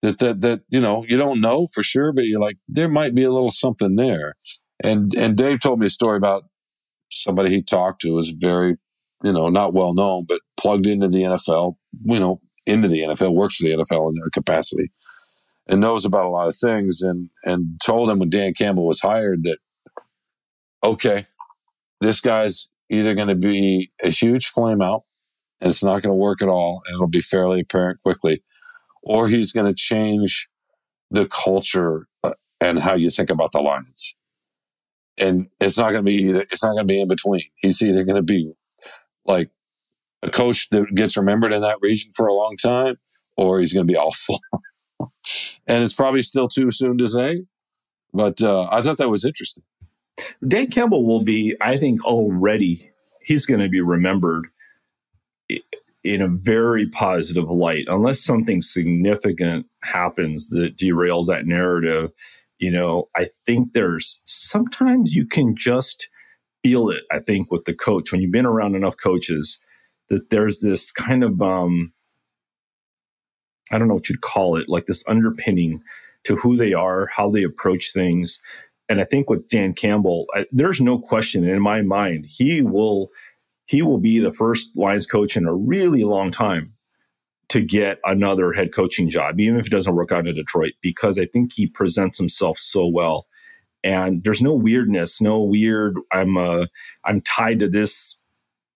that 0.01 0.19
that 0.19 0.41
that 0.41 0.61
you 0.69 0.81
know 0.81 1.05
you 1.07 1.17
don't 1.17 1.41
know 1.41 1.67
for 1.73 1.83
sure, 1.83 2.11
but 2.11 2.25
you're 2.25 2.41
like 2.41 2.57
there 2.67 2.89
might 2.89 3.15
be 3.15 3.23
a 3.23 3.31
little 3.31 3.49
something 3.49 3.95
there. 3.95 4.33
And 4.83 5.13
and 5.15 5.37
Dave 5.37 5.61
told 5.61 5.79
me 5.79 5.85
a 5.85 5.91
story 5.91 6.17
about 6.17 6.45
somebody 7.11 7.51
he 7.51 7.61
talked 7.61 8.01
to 8.01 8.11
was 8.11 8.29
very 8.29 8.77
you 9.23 9.33
know 9.33 9.49
not 9.49 9.73
well 9.73 9.93
known, 9.93 10.25
but 10.27 10.41
plugged 10.59 10.87
into 10.87 11.07
the 11.07 11.21
NFL. 11.21 11.75
You 12.03 12.19
know 12.19 12.41
into 12.65 12.87
the 12.87 13.01
NFL, 13.01 13.33
works 13.33 13.57
for 13.57 13.63
the 13.63 13.75
NFL 13.75 14.09
in 14.09 14.15
their 14.15 14.29
capacity, 14.33 14.91
and 15.67 15.81
knows 15.81 16.05
about 16.05 16.25
a 16.25 16.29
lot 16.29 16.47
of 16.47 16.55
things. 16.55 17.01
And 17.01 17.29
and 17.43 17.79
told 17.83 18.09
him 18.09 18.19
when 18.19 18.29
Dan 18.29 18.53
Campbell 18.53 18.87
was 18.87 19.01
hired 19.01 19.43
that 19.43 19.59
okay, 20.83 21.27
this 21.99 22.21
guy's 22.21 22.71
either 22.89 23.13
going 23.13 23.27
to 23.27 23.35
be 23.35 23.91
a 24.03 24.09
huge 24.09 24.47
flame 24.47 24.81
out 24.81 25.03
and 25.61 25.69
it's 25.69 25.83
not 25.83 26.01
going 26.01 26.11
to 26.11 26.13
work 26.13 26.41
at 26.41 26.49
all 26.49 26.81
and 26.85 26.95
it'll 26.95 27.07
be 27.07 27.21
fairly 27.21 27.61
apparent 27.61 28.01
quickly 28.03 28.43
or 29.03 29.27
he's 29.27 29.51
going 29.51 29.65
to 29.65 29.73
change 29.73 30.49
the 31.09 31.27
culture 31.27 32.07
uh, 32.23 32.33
and 32.59 32.79
how 32.79 32.95
you 32.95 33.09
think 33.09 33.29
about 33.29 33.51
the 33.51 33.59
Lions. 33.59 34.15
And 35.19 35.49
it's 35.59 35.77
not 35.77 35.91
going 35.91 36.05
to 36.05 36.09
be 36.09 36.23
either, 36.23 36.41
it's 36.41 36.63
not 36.63 36.73
going 36.73 36.87
to 36.87 36.91
be 36.91 37.01
in 37.01 37.07
between. 37.07 37.41
He's 37.55 37.81
either 37.81 38.03
going 38.03 38.15
to 38.15 38.21
be 38.21 38.53
like 39.25 39.49
a 40.23 40.29
coach 40.29 40.69
that 40.69 40.93
gets 40.95 41.17
remembered 41.17 41.53
in 41.53 41.61
that 41.61 41.79
region 41.81 42.11
for 42.15 42.27
a 42.27 42.33
long 42.33 42.55
time, 42.57 42.95
or 43.37 43.59
he's 43.59 43.73
going 43.73 43.85
to 43.85 43.91
be 43.91 43.97
awful. 43.97 44.39
and 45.67 45.83
it's 45.83 45.93
probably 45.93 46.21
still 46.21 46.47
too 46.47 46.71
soon 46.71 46.97
to 46.97 47.07
say, 47.07 47.45
but 48.13 48.41
uh, 48.41 48.67
I 48.71 48.81
thought 48.81 48.97
that 48.97 49.09
was 49.09 49.25
interesting. 49.25 49.63
Dan 50.47 50.67
Campbell 50.67 51.05
will 51.05 51.23
be, 51.23 51.55
I 51.61 51.77
think, 51.77 52.05
already 52.05 52.91
he's 53.23 53.45
going 53.45 53.61
to 53.61 53.69
be 53.69 53.81
remembered 53.81 54.47
in 56.03 56.21
a 56.21 56.27
very 56.27 56.87
positive 56.87 57.49
light 57.49 57.85
unless 57.87 58.23
something 58.23 58.61
significant 58.61 59.67
happens 59.83 60.49
that 60.49 60.77
derails 60.77 61.27
that 61.27 61.45
narrative 61.45 62.11
you 62.59 62.71
know 62.71 63.09
i 63.15 63.25
think 63.45 63.73
there's 63.73 64.21
sometimes 64.25 65.15
you 65.15 65.25
can 65.27 65.55
just 65.55 66.09
feel 66.63 66.89
it 66.89 67.03
i 67.11 67.19
think 67.19 67.51
with 67.51 67.65
the 67.65 67.73
coach. 67.73 68.11
When 68.11 68.21
you've 68.21 68.31
been 68.31 68.45
around 68.45 68.75
enough 68.75 68.95
coaches 69.01 69.59
that 70.09 70.29
there's 70.29 70.61
this 70.61 70.91
kind 70.91 71.23
of 71.23 71.41
um 71.41 71.93
i 73.71 73.77
don't 73.77 73.87
know 73.87 73.95
what 73.95 74.09
you'd 74.09 74.21
call 74.21 74.57
it 74.57 74.69
like 74.69 74.87
this 74.87 75.03
underpinning 75.07 75.81
to 76.23 76.35
who 76.35 76.55
they 76.57 76.73
are 76.73 77.07
how 77.07 77.29
they 77.29 77.43
approach 77.43 77.93
things. 77.93 78.41
And 78.89 78.99
i 79.01 79.05
think 79.05 79.29
with 79.29 79.47
dan 79.47 79.73
campbell 79.73 80.25
I, 80.33 80.45
there's 80.51 80.81
no 80.81 80.99
question 80.99 81.47
in 81.47 81.61
my 81.61 81.81
mind 81.81 82.25
he 82.27 82.61
will 82.61 83.09
he 83.71 83.81
will 83.81 83.99
be 83.99 84.19
the 84.19 84.33
first 84.33 84.69
Lions 84.75 85.05
coach 85.05 85.37
in 85.37 85.45
a 85.45 85.55
really 85.55 86.03
long 86.03 86.29
time 86.29 86.73
to 87.47 87.61
get 87.61 87.99
another 88.03 88.51
head 88.51 88.73
coaching 88.73 89.07
job, 89.09 89.39
even 89.39 89.57
if 89.57 89.67
it 89.67 89.71
doesn't 89.71 89.95
work 89.95 90.11
out 90.11 90.27
in 90.27 90.35
Detroit, 90.35 90.73
because 90.81 91.17
I 91.17 91.25
think 91.25 91.53
he 91.53 91.67
presents 91.67 92.17
himself 92.17 92.57
so 92.57 92.85
well. 92.85 93.27
And 93.81 94.25
there's 94.25 94.41
no 94.41 94.53
weirdness, 94.53 95.21
no 95.21 95.39
weird. 95.39 95.95
I'm 96.11 96.35
uh, 96.35 96.65
I'm 97.05 97.21
tied 97.21 97.59
to 97.59 97.69
this, 97.69 98.19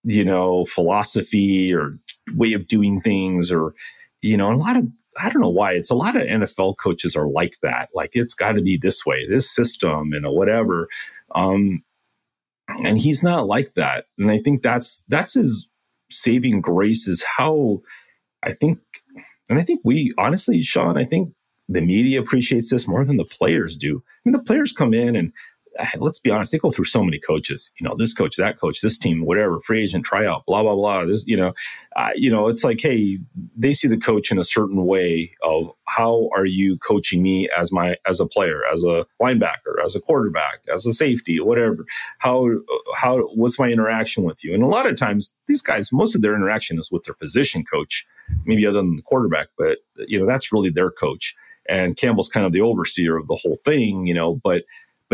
you 0.03 0.23
know, 0.23 0.63
philosophy 0.63 1.73
or 1.73 1.99
way 2.33 2.53
of 2.53 2.69
doing 2.69 3.01
things, 3.01 3.51
or 3.51 3.75
you 4.21 4.37
know, 4.37 4.49
a 4.49 4.55
lot 4.55 4.77
of 4.77 4.87
I 5.21 5.29
don't 5.29 5.41
know 5.41 5.49
why. 5.49 5.73
It's 5.73 5.91
a 5.91 5.95
lot 5.95 6.15
of 6.15 6.23
NFL 6.23 6.77
coaches 6.77 7.17
are 7.17 7.27
like 7.27 7.55
that. 7.63 7.89
Like 7.93 8.11
it's 8.13 8.33
got 8.33 8.53
to 8.53 8.61
be 8.61 8.77
this 8.77 9.05
way, 9.05 9.27
this 9.27 9.53
system, 9.53 10.13
and 10.13 10.25
whatever. 10.29 10.87
Um, 11.35 11.83
and 12.83 12.97
he's 12.97 13.23
not 13.23 13.47
like 13.47 13.73
that. 13.73 14.05
And 14.17 14.31
i 14.31 14.39
think 14.39 14.61
that's 14.61 15.03
that's 15.07 15.33
his 15.33 15.67
saving 16.11 16.61
grace 16.61 17.07
is 17.07 17.23
how 17.37 17.81
i 18.43 18.51
think 18.51 18.79
and 19.49 19.57
i 19.57 19.63
think 19.63 19.81
we 19.83 20.13
honestly 20.19 20.61
Shawn 20.61 20.97
i 20.97 21.03
think 21.03 21.33
the 21.67 21.81
media 21.81 22.19
appreciates 22.19 22.69
this 22.69 22.87
more 22.87 23.05
than 23.05 23.17
the 23.17 23.25
players 23.25 23.75
do. 23.75 24.03
I 24.05 24.19
mean 24.23 24.33
the 24.33 24.43
players 24.43 24.71
come 24.71 24.93
in 24.93 25.15
and 25.15 25.31
let's 25.99 26.19
be 26.19 26.31
honest, 26.31 26.51
they 26.51 26.57
go 26.57 26.69
through 26.69 26.85
so 26.85 27.03
many 27.03 27.19
coaches. 27.19 27.71
You 27.79 27.87
know, 27.87 27.95
this 27.95 28.13
coach, 28.13 28.37
that 28.37 28.59
coach, 28.59 28.81
this 28.81 28.97
team, 28.97 29.25
whatever, 29.25 29.59
free 29.61 29.83
agent, 29.83 30.05
tryout, 30.05 30.45
blah 30.45 30.63
blah 30.63 30.75
blah. 30.75 31.05
This, 31.05 31.25
you 31.27 31.37
know, 31.37 31.53
uh, 31.95 32.11
you 32.15 32.29
know, 32.29 32.47
it's 32.47 32.63
like, 32.63 32.79
hey, 32.81 33.19
they 33.55 33.73
see 33.73 33.87
the 33.87 33.97
coach 33.97 34.31
in 34.31 34.39
a 34.39 34.43
certain 34.43 34.85
way 34.85 35.33
of 35.43 35.71
how 35.87 36.29
are 36.33 36.45
you 36.45 36.77
coaching 36.77 37.21
me 37.21 37.49
as 37.49 37.71
my 37.71 37.97
as 38.07 38.19
a 38.19 38.25
player, 38.25 38.61
as 38.71 38.83
a 38.83 39.05
linebacker, 39.21 39.83
as 39.83 39.95
a 39.95 40.01
quarterback, 40.01 40.61
as 40.73 40.85
a 40.85 40.93
safety, 40.93 41.39
whatever. 41.39 41.85
How 42.19 42.47
how 42.95 43.19
what's 43.35 43.59
my 43.59 43.69
interaction 43.69 44.23
with 44.23 44.43
you? 44.43 44.53
And 44.53 44.63
a 44.63 44.67
lot 44.67 44.87
of 44.87 44.95
times, 44.95 45.35
these 45.47 45.61
guys, 45.61 45.91
most 45.91 46.15
of 46.15 46.21
their 46.21 46.35
interaction 46.35 46.77
is 46.77 46.91
with 46.91 47.03
their 47.03 47.15
position 47.15 47.63
coach, 47.65 48.05
maybe 48.45 48.65
other 48.65 48.79
than 48.79 48.95
the 48.95 49.03
quarterback, 49.03 49.47
but 49.57 49.79
you 50.07 50.19
know, 50.19 50.25
that's 50.25 50.51
really 50.51 50.69
their 50.69 50.91
coach. 50.91 51.35
And 51.67 51.97
Campbell's 51.97 52.29
kind 52.29 52.45
of 52.45 52.51
the 52.51 52.61
overseer 52.61 53.17
of 53.17 53.27
the 53.27 53.39
whole 53.41 53.55
thing, 53.55 54.05
you 54.05 54.13
know, 54.13 54.35
but 54.43 54.65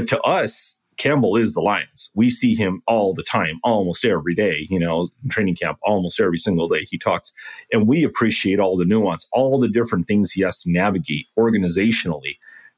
but 0.01 0.07
to 0.07 0.21
us, 0.21 0.79
Campbell 0.97 1.35
is 1.35 1.53
the 1.53 1.61
Lions. 1.61 2.11
We 2.15 2.31
see 2.31 2.55
him 2.55 2.81
all 2.87 3.13
the 3.13 3.21
time, 3.21 3.59
almost 3.63 4.03
every 4.03 4.33
day, 4.33 4.65
you 4.67 4.79
know, 4.79 5.09
training 5.29 5.55
camp, 5.55 5.77
almost 5.83 6.19
every 6.19 6.39
single 6.39 6.67
day 6.67 6.85
he 6.89 6.97
talks. 6.97 7.33
And 7.71 7.87
we 7.87 8.03
appreciate 8.03 8.59
all 8.59 8.77
the 8.77 8.85
nuance, 8.85 9.29
all 9.31 9.59
the 9.59 9.67
different 9.67 10.07
things 10.07 10.31
he 10.31 10.41
has 10.41 10.59
to 10.63 10.71
navigate 10.71 11.27
organizationally, 11.37 12.37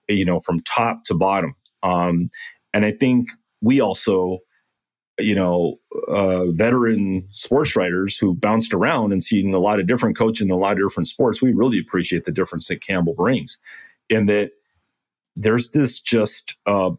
you 0.09 0.26
know, 0.26 0.41
from 0.41 0.59
top 0.61 1.05
to 1.05 1.15
bottom. 1.15 1.55
Um, 1.82 2.30
and 2.74 2.86
I 2.86 2.91
think 2.91 3.30
we 3.61 3.80
also, 3.80 4.39
you 5.17 5.36
know, 5.36 5.78
uh, 6.09 6.47
veteran 6.51 7.30
sports 7.32 7.78
writers 7.78 8.17
who 8.17 8.36
bounced 8.36 8.74
around 8.74 9.13
and 9.13 9.24
seen 9.24 9.53
a 9.53 9.59
lot 9.59 9.80
of 9.80 9.88
different 9.88 10.17
coaches 10.17 10.45
in 10.45 10.51
a 10.51 10.57
lot 10.57 10.74
of 10.74 10.80
different 10.80 11.07
sports, 11.07 11.41
we 11.41 11.53
really 11.53 11.80
appreciate 11.80 12.26
the 12.26 12.32
difference 12.32 12.67
that 12.67 12.82
Campbell 12.82 13.13
brings. 13.13 13.59
And 14.09 14.28
that 14.28 14.51
there's 15.36 15.71
this 15.71 15.99
just 15.99 16.55
uh, 16.65 16.91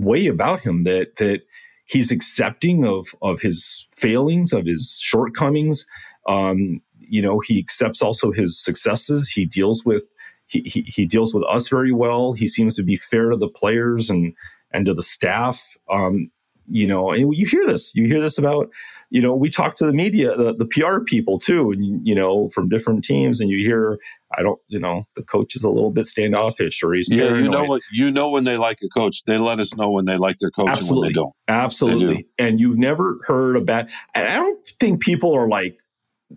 way 0.00 0.26
about 0.26 0.60
him 0.60 0.82
that 0.82 1.16
that 1.16 1.42
he's 1.84 2.10
accepting 2.10 2.84
of 2.84 3.08
of 3.22 3.40
his 3.40 3.86
failings, 3.94 4.52
of 4.52 4.66
his 4.66 4.98
shortcomings. 5.00 5.86
Um, 6.28 6.80
you 6.98 7.22
know, 7.22 7.40
he 7.40 7.58
accepts 7.58 8.02
also 8.02 8.32
his 8.32 8.58
successes. 8.58 9.30
He 9.30 9.44
deals 9.44 9.84
with 9.84 10.12
he, 10.48 10.60
he, 10.60 10.82
he 10.82 11.06
deals 11.06 11.34
with 11.34 11.44
us 11.48 11.68
very 11.68 11.92
well. 11.92 12.32
He 12.32 12.46
seems 12.46 12.76
to 12.76 12.82
be 12.82 12.96
fair 12.96 13.30
to 13.30 13.36
the 13.36 13.48
players 13.48 14.10
and 14.10 14.34
and 14.72 14.86
to 14.86 14.94
the 14.94 15.02
staff. 15.02 15.76
Um, 15.90 16.30
you 16.68 16.86
know, 16.86 17.10
and 17.10 17.34
you 17.34 17.46
hear 17.46 17.64
this, 17.66 17.94
you 17.94 18.06
hear 18.06 18.20
this 18.20 18.38
about, 18.38 18.72
you 19.10 19.22
know, 19.22 19.34
we 19.34 19.48
talk 19.48 19.74
to 19.76 19.86
the 19.86 19.92
media, 19.92 20.36
the, 20.36 20.54
the 20.54 20.66
PR 20.66 21.00
people 21.00 21.38
too, 21.38 21.70
and, 21.70 22.06
you 22.06 22.14
know, 22.14 22.48
from 22.50 22.68
different 22.68 23.04
teams, 23.04 23.40
and 23.40 23.50
you 23.50 23.58
hear, 23.58 23.98
I 24.36 24.42
don't, 24.42 24.60
you 24.68 24.80
know, 24.80 25.06
the 25.14 25.22
coach 25.22 25.54
is 25.56 25.64
a 25.64 25.70
little 25.70 25.90
bit 25.90 26.06
standoffish 26.06 26.82
or 26.82 26.92
he's, 26.94 27.08
yeah, 27.08 27.28
paranoid. 27.28 27.44
you 27.44 27.50
know 27.50 27.64
what, 27.64 27.82
you 27.92 28.10
know, 28.10 28.30
when 28.30 28.44
they 28.44 28.56
like 28.56 28.78
a 28.82 28.88
coach, 28.88 29.24
they 29.24 29.38
let 29.38 29.60
us 29.60 29.76
know 29.76 29.90
when 29.90 30.04
they 30.04 30.16
like 30.16 30.38
their 30.38 30.50
coach 30.50 30.68
Absolutely. 30.68 30.90
and 30.90 31.00
when 31.00 31.08
they 31.08 31.12
don't. 31.12 31.34
Absolutely. 31.48 32.06
They 32.06 32.22
do. 32.22 32.28
And 32.38 32.60
you've 32.60 32.78
never 32.78 33.18
heard 33.26 33.56
about, 33.56 33.90
I 34.14 34.36
don't 34.36 34.66
think 34.80 35.00
people 35.00 35.34
are 35.34 35.48
like, 35.48 35.78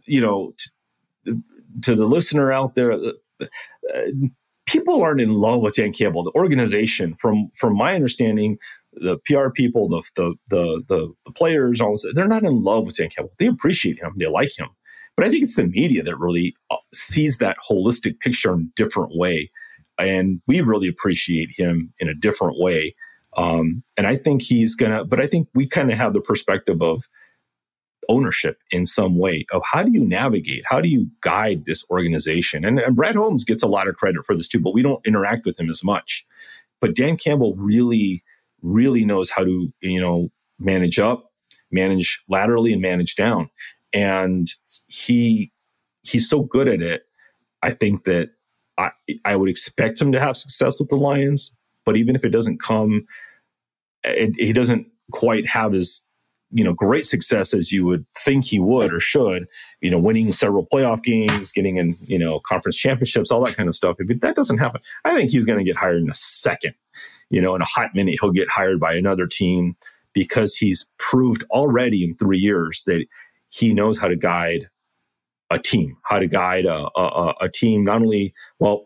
you 0.05 0.21
know, 0.21 0.53
t- 0.57 1.33
to 1.81 1.95
the 1.95 2.05
listener 2.05 2.51
out 2.51 2.75
there, 2.75 2.93
uh, 2.93 3.11
people 4.69 5.01
aren't 5.01 5.21
in 5.21 5.33
love 5.33 5.61
with 5.61 5.75
Dan 5.75 5.91
Campbell. 5.91 6.23
The 6.23 6.31
organization, 6.35 7.15
from 7.15 7.49
from 7.55 7.75
my 7.75 7.95
understanding, 7.95 8.57
the 8.93 9.17
PR 9.25 9.49
people, 9.49 9.89
the 9.89 10.01
the 10.15 10.35
the 10.49 10.83
the, 10.87 11.13
the 11.25 11.31
players, 11.31 11.81
all 11.81 11.91
this, 11.91 12.05
they're 12.13 12.27
not 12.27 12.43
in 12.43 12.63
love 12.63 12.85
with 12.85 12.97
Dan 12.97 13.09
Campbell. 13.09 13.33
They 13.37 13.47
appreciate 13.47 13.99
him, 13.99 14.13
they 14.17 14.27
like 14.27 14.57
him, 14.57 14.69
but 15.15 15.25
I 15.25 15.29
think 15.29 15.43
it's 15.43 15.55
the 15.55 15.67
media 15.67 16.03
that 16.03 16.17
really 16.17 16.55
uh, 16.71 16.77
sees 16.93 17.37
that 17.37 17.57
holistic 17.69 18.19
picture 18.19 18.53
in 18.53 18.61
a 18.61 18.73
different 18.75 19.15
way, 19.15 19.51
and 19.97 20.41
we 20.47 20.61
really 20.61 20.87
appreciate 20.87 21.49
him 21.55 21.93
in 21.99 22.09
a 22.09 22.15
different 22.15 22.59
way. 22.59 22.95
Um, 23.37 23.83
and 23.95 24.07
I 24.07 24.15
think 24.15 24.41
he's 24.41 24.75
gonna, 24.75 25.05
but 25.05 25.19
I 25.19 25.27
think 25.27 25.47
we 25.53 25.67
kind 25.67 25.91
of 25.91 25.97
have 25.97 26.13
the 26.13 26.21
perspective 26.21 26.81
of 26.81 27.07
ownership 28.09 28.57
in 28.71 28.85
some 28.85 29.17
way 29.17 29.45
of 29.53 29.61
how 29.71 29.83
do 29.83 29.91
you 29.91 30.03
navigate, 30.03 30.63
how 30.65 30.81
do 30.81 30.89
you 30.89 31.09
guide 31.21 31.65
this 31.65 31.85
organization? 31.89 32.65
And, 32.65 32.79
and 32.79 32.95
Brad 32.95 33.15
Holmes 33.15 33.43
gets 33.43 33.63
a 33.63 33.67
lot 33.67 33.87
of 33.87 33.95
credit 33.95 34.25
for 34.25 34.35
this 34.35 34.47
too, 34.47 34.59
but 34.59 34.73
we 34.73 34.81
don't 34.81 35.05
interact 35.05 35.45
with 35.45 35.59
him 35.59 35.69
as 35.69 35.83
much. 35.83 36.25
But 36.81 36.95
Dan 36.95 37.17
Campbell 37.17 37.55
really 37.55 38.23
really 38.61 39.05
knows 39.05 39.29
how 39.29 39.43
to, 39.43 39.73
you 39.81 40.01
know, 40.01 40.29
manage 40.59 40.99
up, 40.99 41.31
manage 41.71 42.21
laterally, 42.29 42.73
and 42.73 42.81
manage 42.81 43.15
down. 43.15 43.49
And 43.93 44.47
he 44.87 45.51
he's 46.03 46.29
so 46.29 46.41
good 46.41 46.67
at 46.67 46.81
it. 46.81 47.03
I 47.61 47.71
think 47.71 48.05
that 48.05 48.31
I 48.77 48.91
I 49.25 49.35
would 49.35 49.49
expect 49.49 50.01
him 50.01 50.11
to 50.11 50.19
have 50.19 50.37
success 50.37 50.79
with 50.79 50.89
the 50.89 50.95
Lions, 50.95 51.51
but 51.85 51.97
even 51.97 52.15
if 52.15 52.23
it 52.23 52.29
doesn't 52.29 52.61
come, 52.61 53.05
it, 54.03 54.35
he 54.37 54.53
doesn't 54.53 54.87
quite 55.11 55.47
have 55.47 55.73
as 55.73 56.03
you 56.51 56.63
know 56.63 56.73
great 56.73 57.05
success 57.05 57.53
as 57.53 57.71
you 57.71 57.85
would 57.85 58.05
think 58.17 58.45
he 58.45 58.59
would 58.59 58.91
or 58.91 58.99
should 58.99 59.45
you 59.81 59.91
know 59.91 59.99
winning 59.99 60.31
several 60.31 60.65
playoff 60.65 61.03
games 61.03 61.51
getting 61.51 61.77
in 61.77 61.93
you 62.07 62.17
know 62.17 62.39
conference 62.39 62.75
championships 62.75 63.31
all 63.31 63.43
that 63.45 63.55
kind 63.55 63.69
of 63.69 63.75
stuff. 63.75 63.97
If 63.99 64.19
that 64.21 64.35
doesn't 64.35 64.57
happen 64.57 64.81
i 65.05 65.15
think 65.15 65.31
he's 65.31 65.45
going 65.45 65.59
to 65.59 65.65
get 65.65 65.77
hired 65.77 66.01
in 66.01 66.09
a 66.09 66.15
second 66.15 66.73
you 67.29 67.41
know, 67.41 67.55
in 67.55 67.61
a 67.61 67.65
hot 67.65 67.91
minute, 67.93 68.17
he'll 68.19 68.31
get 68.31 68.49
hired 68.49 68.79
by 68.79 68.93
another 68.93 69.27
team 69.27 69.75
because 70.13 70.55
he's 70.55 70.89
proved 70.97 71.43
already 71.51 72.03
in 72.03 72.15
three 72.15 72.39
years 72.39 72.83
that 72.87 73.05
he 73.49 73.73
knows 73.73 73.99
how 73.99 74.07
to 74.07 74.15
guide 74.15 74.67
a 75.51 75.59
team, 75.59 75.97
how 76.03 76.19
to 76.19 76.27
guide 76.27 76.65
a, 76.65 76.89
a, 76.97 77.33
a 77.41 77.49
team, 77.49 77.83
not 77.83 78.01
only, 78.01 78.33
well, 78.59 78.85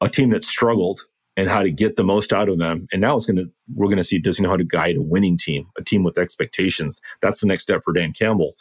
a 0.00 0.08
team 0.08 0.30
that 0.30 0.44
struggled 0.44 1.00
and 1.36 1.48
how 1.48 1.62
to 1.62 1.70
get 1.70 1.96
the 1.96 2.04
most 2.04 2.32
out 2.32 2.48
of 2.48 2.58
them. 2.58 2.86
And 2.92 3.00
now 3.00 3.16
it's 3.16 3.26
going 3.26 3.36
to, 3.36 3.50
we're 3.74 3.86
going 3.86 3.96
to 3.98 4.04
see, 4.04 4.18
does 4.18 4.36
he 4.36 4.42
know 4.42 4.50
how 4.50 4.56
to 4.56 4.64
guide 4.64 4.96
a 4.96 5.02
winning 5.02 5.38
team, 5.38 5.66
a 5.78 5.82
team 5.82 6.02
with 6.02 6.18
expectations? 6.18 7.00
That's 7.22 7.40
the 7.40 7.46
next 7.46 7.62
step 7.62 7.82
for 7.84 7.92
Dan 7.92 8.12
Campbell. 8.12 8.54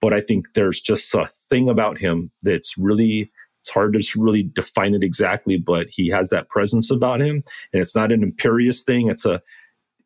But 0.00 0.12
I 0.12 0.20
think 0.20 0.54
there's 0.54 0.80
just 0.80 1.14
a 1.14 1.26
thing 1.48 1.68
about 1.68 1.98
him 1.98 2.30
that's 2.42 2.76
really 2.76 3.30
it's 3.66 3.74
hard 3.74 3.94
to 3.94 4.20
really 4.20 4.44
define 4.44 4.94
it 4.94 5.02
exactly, 5.02 5.56
but 5.56 5.88
he 5.90 6.08
has 6.10 6.30
that 6.30 6.48
presence 6.48 6.88
about 6.88 7.20
him, 7.20 7.42
and 7.72 7.82
it's 7.82 7.96
not 7.96 8.12
an 8.12 8.22
imperious 8.22 8.84
thing. 8.84 9.08
It's 9.08 9.26
a, 9.26 9.42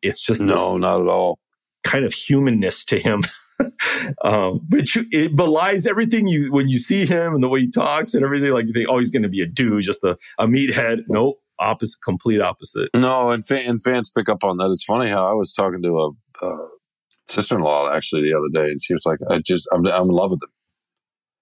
it's 0.01 0.19
just 0.19 0.41
no, 0.41 0.77
not 0.77 0.99
at 0.99 1.07
all. 1.07 1.37
Kind 1.83 2.03
of 2.03 2.11
humanness 2.11 2.83
to 2.85 2.99
him, 2.99 3.23
um, 4.23 4.61
which 4.69 4.97
it 5.11 5.35
belies 5.35 5.85
everything 5.85 6.27
you 6.27 6.51
when 6.51 6.69
you 6.69 6.79
see 6.79 7.05
him 7.05 7.35
and 7.35 7.43
the 7.43 7.49
way 7.49 7.61
he 7.61 7.69
talks 7.69 8.15
and 8.15 8.25
everything. 8.25 8.51
Like 8.51 8.65
you 8.65 8.73
think, 8.73 8.89
oh, 8.89 8.97
he's 8.97 9.11
going 9.11 9.23
to 9.23 9.29
be 9.29 9.41
a 9.41 9.45
dude, 9.45 9.83
just 9.83 10.03
a, 10.03 10.17
a 10.39 10.47
meathead. 10.47 11.03
Nope, 11.07 11.39
opposite, 11.61 11.99
complete 12.03 12.41
opposite. 12.41 12.89
No, 12.95 13.31
and 13.31 13.49
and 13.51 13.81
fans 13.81 14.11
pick 14.15 14.27
up 14.27 14.43
on 14.43 14.57
that. 14.57 14.69
It's 14.71 14.83
funny 14.83 15.09
how 15.09 15.25
I 15.29 15.33
was 15.33 15.53
talking 15.53 15.81
to 15.83 15.89
a. 15.99 16.09
Uh, 16.45 16.67
sister-in-law 17.29 17.89
actually 17.93 18.21
the 18.21 18.33
other 18.33 18.49
day 18.51 18.69
and 18.69 18.81
she 18.83 18.93
was 18.93 19.05
like 19.05 19.17
i 19.29 19.39
just 19.39 19.65
i'm, 19.71 19.85
I'm 19.85 20.09
in 20.09 20.09
love 20.09 20.31
with 20.31 20.43
him 20.43 20.49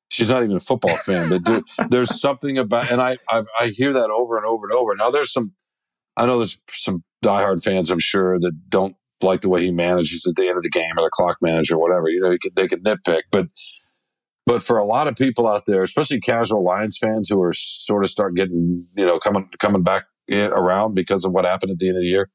she's 0.10 0.30
not 0.30 0.44
even 0.44 0.56
a 0.56 0.60
football 0.60 0.96
fan, 1.06 1.30
but 1.30 1.44
dude, 1.44 1.68
there's 1.90 2.20
something 2.20 2.58
about, 2.58 2.92
and 2.92 3.02
I, 3.02 3.18
I, 3.30 3.44
I 3.60 3.68
hear 3.68 3.94
that 3.94 4.10
over 4.10 4.38
and 4.38 4.46
over 4.46 4.66
and 4.68 4.78
over. 4.78 4.96
Now 4.96 5.10
there's 5.10 5.32
some, 5.32 5.54
I 6.18 6.26
know 6.26 6.38
there's 6.38 6.62
some 6.70 7.04
diehard 7.24 7.64
fans, 7.64 7.90
I'm 7.90 8.00
sure, 8.00 8.40
that 8.40 8.70
don't 8.70 8.96
like 9.22 9.42
the 9.42 9.50
way 9.50 9.64
he 9.64 9.72
manages 9.72 10.26
at 10.28 10.36
the 10.36 10.48
end 10.48 10.58
of 10.58 10.64
the 10.64 10.70
game 10.70 10.92
or 10.98 11.04
the 11.04 11.10
clock 11.12 11.38
manager, 11.42 11.76
or 11.76 11.82
whatever. 11.82 12.10
You 12.10 12.22
know, 12.22 12.38
could, 12.42 12.56
they 12.56 12.68
could 12.68 12.84
nitpick, 12.84 13.24
but 13.32 13.48
but 14.50 14.64
for 14.64 14.80
a 14.80 14.84
lot 14.84 15.08
of 15.08 15.16
people 15.16 15.48
out 15.48 15.68
there, 15.68 15.84
especially 15.84 16.20
casual 16.20 16.64
Lions 16.64 16.98
fans 16.98 17.30
who 17.30 17.40
are 17.40 17.54
sort 17.54 18.04
of 18.04 18.10
start 18.10 18.34
getting 18.34 18.88
you 18.98 19.06
know 19.06 19.20
coming 19.20 19.48
coming 19.60 19.84
back 19.84 20.06
around 20.32 20.96
because 20.96 21.24
of 21.24 21.32
what 21.32 21.46
happened 21.46 21.72
at 21.72 21.78
the 21.78 21.88
end 21.88 21.98
of 21.98 22.02
the 22.02 22.10
year, 22.10 22.32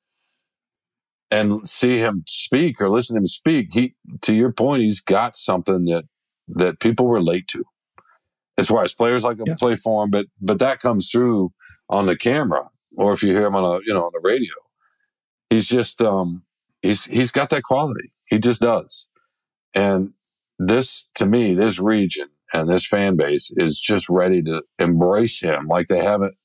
and 1.29 1.67
see 1.67 1.99
him 1.99 2.23
speak 2.29 2.81
or 2.81 2.89
listen 2.89 3.17
to 3.17 3.19
him 3.19 3.27
speak, 3.27 3.73
he 3.73 3.97
to 4.21 4.33
your 4.33 4.53
point, 4.53 4.83
he's 4.83 5.01
got 5.01 5.35
something 5.35 5.87
that 5.87 6.05
that 6.47 6.79
people 6.79 7.09
relate 7.09 7.49
to. 7.49 7.65
As 8.57 8.69
far 8.69 8.85
as 8.85 8.95
players 8.95 9.25
like 9.25 9.39
to 9.39 9.45
yeah. 9.45 9.57
play 9.59 9.75
for 9.75 10.05
him, 10.05 10.11
but 10.11 10.27
but 10.41 10.61
that 10.61 10.79
comes 10.79 11.11
through 11.11 11.53
on 11.89 12.07
the 12.07 12.17
camera, 12.17 12.71
or 12.97 13.12
if 13.12 13.25
you 13.25 13.31
hear 13.31 13.47
him 13.47 13.57
on 13.57 13.65
a 13.65 13.81
you 13.85 13.93
know 13.93 14.05
on 14.05 14.12
the 14.12 14.21
radio, 14.23 14.55
he's 15.51 15.67
just 15.67 16.01
um 16.01 16.45
he's 16.81 17.07
he's 17.07 17.33
got 17.33 17.51
that 17.51 17.65
quality. 17.65 18.12
He 18.27 18.39
just 18.39 18.61
does, 18.61 19.09
and 19.75 20.12
this 20.59 21.11
to 21.17 21.27
me, 21.27 21.55
this 21.55 21.79
region 21.79 22.29
and 22.53 22.69
this 22.69 22.87
fan 22.87 23.17
base 23.17 23.53
is 23.57 23.79
just 23.81 24.09
ready 24.09 24.43
to 24.43 24.63
embrace 24.79 25.41
him 25.41 25.67
like 25.67 25.89
they 25.89 26.03
haven't 26.03 26.37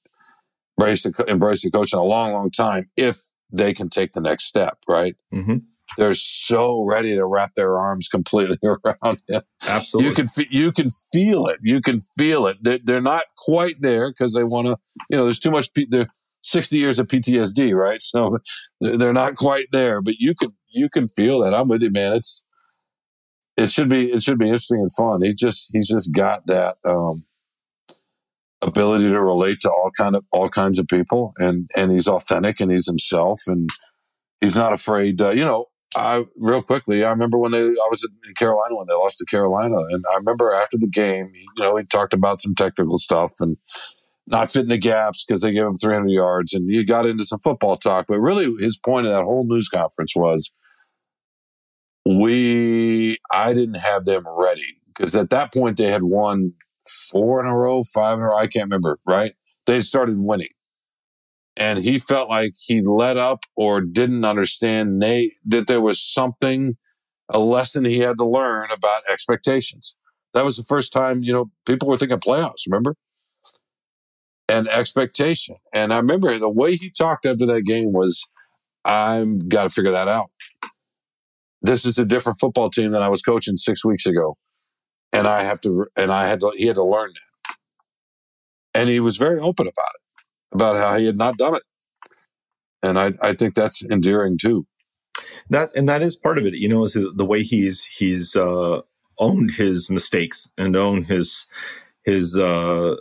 embraced 0.79 1.03
the, 1.03 1.25
embraced 1.29 1.63
the 1.63 1.71
coach 1.71 1.93
in 1.93 1.99
a 1.99 2.03
long, 2.03 2.33
long 2.33 2.49
time. 2.49 2.89
If 2.95 3.19
they 3.51 3.73
can 3.73 3.89
take 3.89 4.11
the 4.11 4.21
next 4.21 4.45
step, 4.45 4.77
right? 4.87 5.15
Mm-hmm. 5.33 5.57
They're 5.97 6.13
so 6.13 6.83
ready 6.83 7.15
to 7.15 7.25
wrap 7.25 7.55
their 7.55 7.77
arms 7.77 8.07
completely 8.09 8.57
around 8.63 9.21
him. 9.27 9.41
Absolutely, 9.67 10.09
you 10.09 10.15
can 10.15 10.27
you 10.49 10.71
can 10.71 10.89
feel 10.89 11.47
it. 11.47 11.57
You 11.63 11.81
can 11.81 11.99
feel 11.99 12.45
it. 12.47 12.57
They're, 12.61 12.79
they're 12.83 13.01
not 13.01 13.23
quite 13.37 13.81
there 13.81 14.11
because 14.11 14.33
they 14.33 14.43
want 14.43 14.67
to. 14.67 14.77
You 15.09 15.17
know, 15.17 15.23
there's 15.23 15.39
too 15.39 15.51
much. 15.51 15.69
There, 15.89 16.07
60 16.41 16.77
years 16.77 16.99
of 16.99 17.07
PTSD, 17.07 17.73
right? 17.73 18.01
So 18.01 18.37
they're 18.79 19.13
not 19.13 19.35
quite 19.35 19.67
there, 19.71 20.01
but 20.01 20.15
you 20.19 20.35
can 20.35 20.55
you 20.69 20.89
can 20.89 21.09
feel 21.09 21.39
that. 21.39 21.53
I'm 21.53 21.67
with 21.67 21.83
you, 21.83 21.91
man. 21.91 22.13
It's 22.13 22.45
it 23.59 23.69
should 23.69 23.89
be 23.89 24.11
it 24.11 24.23
should 24.23 24.39
be 24.39 24.47
interesting 24.47 24.79
and 24.79 24.91
fun. 24.91 25.21
He 25.21 25.33
just 25.33 25.69
he's 25.73 25.89
just 25.89 26.13
got 26.13 26.47
that 26.47 26.77
um, 26.85 27.25
ability 28.61 29.09
to 29.09 29.21
relate 29.21 29.59
to 29.61 29.69
all 29.69 29.91
kind 29.97 30.15
of 30.15 30.23
all 30.31 30.49
kinds 30.49 30.79
of 30.79 30.87
people, 30.87 31.33
and 31.37 31.69
and 31.75 31.91
he's 31.91 32.07
authentic 32.07 32.59
and 32.59 32.71
he's 32.71 32.87
himself, 32.87 33.41
and 33.47 33.69
he's 34.39 34.55
not 34.55 34.73
afraid. 34.73 35.21
Uh, 35.21 35.31
you 35.31 35.43
know, 35.43 35.65
I 35.95 36.23
real 36.37 36.61
quickly, 36.61 37.03
I 37.03 37.09
remember 37.09 37.37
when 37.37 37.51
they 37.51 37.61
I 37.61 37.87
was 37.91 38.09
in 38.27 38.33
Carolina 38.35 38.77
when 38.77 38.87
they 38.87 38.93
lost 38.93 39.17
to 39.19 39.25
Carolina, 39.25 39.77
and 39.89 40.03
I 40.11 40.15
remember 40.15 40.53
after 40.53 40.77
the 40.77 40.89
game, 40.89 41.31
you 41.35 41.63
know, 41.63 41.75
he 41.75 41.85
talked 41.85 42.13
about 42.13 42.41
some 42.41 42.55
technical 42.55 42.97
stuff 42.97 43.33
and 43.41 43.57
not 44.25 44.49
fitting 44.49 44.69
the 44.69 44.77
gaps 44.77 45.25
because 45.25 45.41
they 45.41 45.51
gave 45.51 45.65
him 45.65 45.75
300 45.75 46.09
yards, 46.09 46.53
and 46.53 46.69
you 46.69 46.85
got 46.85 47.05
into 47.05 47.25
some 47.25 47.39
football 47.39 47.75
talk. 47.75 48.05
But 48.07 48.19
really, 48.19 48.53
his 48.59 48.77
point 48.77 49.05
of 49.05 49.11
that 49.11 49.23
whole 49.23 49.45
news 49.45 49.67
conference 49.67 50.15
was 50.15 50.53
we 52.05 53.17
I 53.31 53.53
didn't 53.53 53.79
have 53.79 54.05
them 54.05 54.23
ready 54.27 54.77
because 54.87 55.15
at 55.15 55.29
that 55.29 55.53
point 55.53 55.77
they 55.77 55.91
had 55.91 56.03
won 56.03 56.53
four 56.87 57.39
in 57.39 57.45
a 57.45 57.55
row, 57.55 57.83
five 57.83 58.17
in 58.17 58.23
a 58.23 58.27
row. 58.27 58.37
I 58.37 58.47
can't 58.47 58.65
remember, 58.65 58.99
right? 59.05 59.33
They 59.65 59.81
started 59.81 60.17
winning. 60.19 60.49
And 61.55 61.79
he 61.79 61.99
felt 61.99 62.29
like 62.29 62.53
he 62.57 62.81
let 62.81 63.17
up 63.17 63.43
or 63.55 63.81
didn't 63.81 64.23
understand 64.23 64.97
Nate 64.97 65.33
that 65.45 65.67
there 65.67 65.81
was 65.81 66.01
something, 66.01 66.77
a 67.29 67.39
lesson 67.39 67.83
he 67.83 67.99
had 67.99 68.17
to 68.17 68.25
learn 68.25 68.69
about 68.71 69.03
expectations. 69.11 69.95
That 70.33 70.45
was 70.45 70.55
the 70.55 70.63
first 70.63 70.93
time, 70.93 71.21
you 71.21 71.33
know, 71.33 71.51
people 71.65 71.89
were 71.89 71.97
thinking 71.97 72.19
playoffs, 72.19 72.65
remember? 72.65 72.95
And 74.47 74.67
expectation. 74.69 75.57
And 75.73 75.93
I 75.93 75.97
remember 75.97 76.37
the 76.37 76.49
way 76.49 76.75
he 76.75 76.89
talked 76.89 77.25
after 77.25 77.45
that 77.47 77.63
game 77.63 77.91
was, 77.91 78.25
I'm 78.85 79.39
got 79.39 79.63
to 79.63 79.69
figure 79.69 79.91
that 79.91 80.07
out 80.07 80.31
this 81.61 81.85
is 81.85 81.97
a 81.97 82.05
different 82.05 82.39
football 82.39 82.69
team 82.69 82.91
than 82.91 83.01
I 83.01 83.09
was 83.09 83.21
coaching 83.21 83.57
six 83.57 83.83
weeks 83.83 84.05
ago. 84.05 84.37
And 85.11 85.27
I 85.27 85.43
have 85.43 85.59
to, 85.61 85.87
and 85.95 86.11
I 86.11 86.27
had 86.27 86.39
to, 86.41 86.51
he 86.55 86.67
had 86.67 86.75
to 86.75 86.83
learn 86.83 87.11
that. 87.13 87.55
And 88.73 88.89
he 88.89 88.99
was 88.99 89.17
very 89.17 89.39
open 89.39 89.67
about 89.67 89.91
it, 89.95 90.25
about 90.53 90.75
how 90.77 90.97
he 90.97 91.05
had 91.05 91.17
not 91.17 91.37
done 91.37 91.55
it. 91.55 91.63
And 92.83 92.97
I, 92.97 93.13
I 93.21 93.33
think 93.33 93.55
that's 93.55 93.83
endearing 93.83 94.37
too. 94.37 94.65
That, 95.49 95.71
and 95.75 95.89
that 95.89 96.01
is 96.01 96.15
part 96.15 96.37
of 96.37 96.45
it, 96.45 96.53
you 96.53 96.69
know, 96.69 96.83
is 96.83 96.93
the 96.93 97.25
way 97.25 97.41
he's, 97.43 97.83
he's, 97.83 98.35
uh, 98.35 98.81
owned 99.17 99.51
his 99.51 99.89
mistakes 99.89 100.47
and 100.57 100.77
owned 100.77 101.07
his, 101.07 101.45
his, 102.05 102.37
uh, 102.37 102.95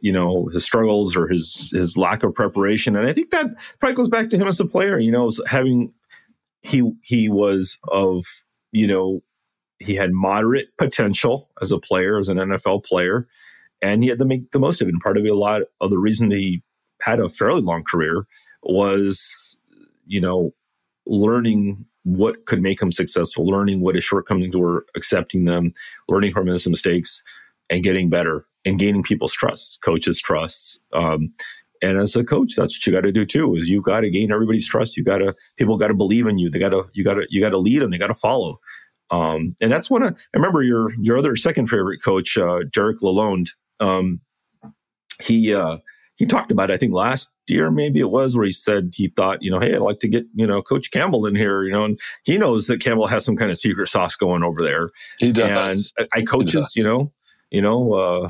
you 0.00 0.12
know 0.12 0.46
his 0.52 0.64
struggles 0.64 1.16
or 1.16 1.26
his 1.26 1.70
his 1.72 1.96
lack 1.96 2.22
of 2.22 2.34
preparation 2.34 2.96
and 2.96 3.08
i 3.08 3.12
think 3.12 3.30
that 3.30 3.46
probably 3.78 3.94
goes 3.94 4.08
back 4.08 4.28
to 4.28 4.36
him 4.36 4.46
as 4.46 4.60
a 4.60 4.66
player 4.66 4.98
you 4.98 5.10
know 5.10 5.30
having 5.46 5.90
he 6.64 6.90
he 7.02 7.28
was 7.28 7.78
of 7.88 8.24
you 8.72 8.86
know 8.86 9.22
he 9.78 9.94
had 9.94 10.12
moderate 10.12 10.68
potential 10.78 11.50
as 11.60 11.70
a 11.70 11.78
player 11.78 12.18
as 12.18 12.28
an 12.28 12.38
NFL 12.38 12.84
player 12.84 13.28
and 13.82 14.02
he 14.02 14.08
had 14.08 14.18
to 14.18 14.24
make 14.24 14.50
the 14.52 14.58
most 14.58 14.80
of 14.80 14.88
it. 14.88 14.92
And 14.92 15.02
part 15.02 15.18
of 15.18 15.24
it 15.24 15.28
a 15.28 15.34
lot 15.34 15.62
of 15.80 15.90
the 15.90 15.98
reason 15.98 16.30
he 16.30 16.62
had 17.02 17.20
a 17.20 17.28
fairly 17.28 17.60
long 17.60 17.84
career 17.84 18.26
was 18.62 19.56
you 20.06 20.20
know 20.20 20.52
learning 21.06 21.84
what 22.04 22.46
could 22.46 22.62
make 22.62 22.80
him 22.80 22.92
successful 22.92 23.46
learning 23.46 23.80
what 23.80 23.94
his 23.94 24.04
shortcomings 24.04 24.56
were 24.56 24.86
accepting 24.96 25.44
them 25.44 25.72
learning 26.08 26.32
from 26.32 26.46
his 26.46 26.66
mistakes 26.66 27.22
and 27.68 27.82
getting 27.82 28.08
better 28.08 28.46
and 28.64 28.78
gaining 28.78 29.02
people's 29.02 29.32
trust 29.32 29.80
coaches 29.82 30.20
trust 30.20 30.80
um, 30.94 31.32
and 31.84 31.98
as 31.98 32.16
a 32.16 32.24
coach, 32.24 32.54
that's 32.56 32.74
what 32.74 32.86
you 32.86 32.92
got 32.92 33.02
to 33.02 33.12
do 33.12 33.24
too. 33.24 33.54
Is 33.54 33.68
you 33.68 33.80
got 33.80 34.00
to 34.00 34.10
gain 34.10 34.32
everybody's 34.32 34.68
trust. 34.68 34.96
You 34.96 35.04
got 35.04 35.18
to 35.18 35.34
people 35.56 35.78
got 35.78 35.88
to 35.88 35.94
believe 35.94 36.26
in 36.26 36.38
you. 36.38 36.50
They 36.50 36.58
got 36.58 36.70
to 36.70 36.84
you 36.94 37.04
got 37.04 37.14
to 37.14 37.26
you 37.30 37.40
got 37.40 37.50
to 37.50 37.58
lead 37.58 37.82
them. 37.82 37.90
They 37.90 37.98
got 37.98 38.08
to 38.08 38.14
follow. 38.14 38.58
Um, 39.10 39.54
and 39.60 39.70
that's 39.70 39.90
one 39.90 40.02
of 40.02 40.14
I 40.14 40.36
remember 40.36 40.62
your 40.62 40.94
your 41.00 41.18
other 41.18 41.36
second 41.36 41.68
favorite 41.68 42.02
coach, 42.02 42.36
uh, 42.38 42.60
Derek 42.72 43.00
Lalonde. 43.00 43.50
Um, 43.80 44.20
he 45.22 45.54
uh, 45.54 45.78
he 46.16 46.26
talked 46.26 46.52
about 46.52 46.70
it, 46.70 46.74
I 46.74 46.76
think 46.76 46.92
last 46.92 47.30
year 47.48 47.70
maybe 47.70 48.00
it 48.00 48.10
was 48.10 48.36
where 48.36 48.46
he 48.46 48.52
said 48.52 48.92
he 48.94 49.08
thought 49.08 49.42
you 49.42 49.50
know 49.50 49.60
hey 49.60 49.74
I'd 49.74 49.80
like 49.80 49.98
to 50.00 50.08
get 50.08 50.24
you 50.34 50.46
know 50.46 50.62
Coach 50.62 50.90
Campbell 50.90 51.26
in 51.26 51.34
here 51.34 51.64
you 51.64 51.72
know 51.72 51.84
and 51.84 52.00
he 52.24 52.38
knows 52.38 52.68
that 52.68 52.80
Campbell 52.80 53.06
has 53.06 53.24
some 53.24 53.36
kind 53.36 53.50
of 53.50 53.58
secret 53.58 53.88
sauce 53.88 54.16
going 54.16 54.42
over 54.42 54.62
there. 54.62 54.90
He 55.18 55.32
does. 55.32 55.92
And 55.98 56.08
I, 56.12 56.20
I 56.20 56.22
coaches 56.22 56.72
you 56.74 56.84
know 56.84 57.12
you 57.50 57.60
know 57.60 57.92
uh, 57.92 58.28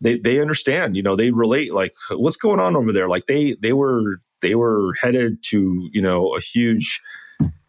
they 0.00 0.18
they 0.18 0.40
understand 0.40 0.96
you 0.96 1.02
know 1.02 1.16
they 1.16 1.30
relate 1.30 1.72
like 1.72 1.94
what's 2.10 2.36
going 2.36 2.60
on 2.60 2.76
over 2.76 2.92
there? 2.92 3.08
Like 3.08 3.26
they 3.26 3.56
they 3.60 3.72
were 3.72 4.20
they 4.42 4.54
were 4.54 4.94
headed 5.00 5.38
to 5.50 5.88
you 5.92 6.02
know 6.02 6.34
a 6.34 6.40
huge 6.40 7.00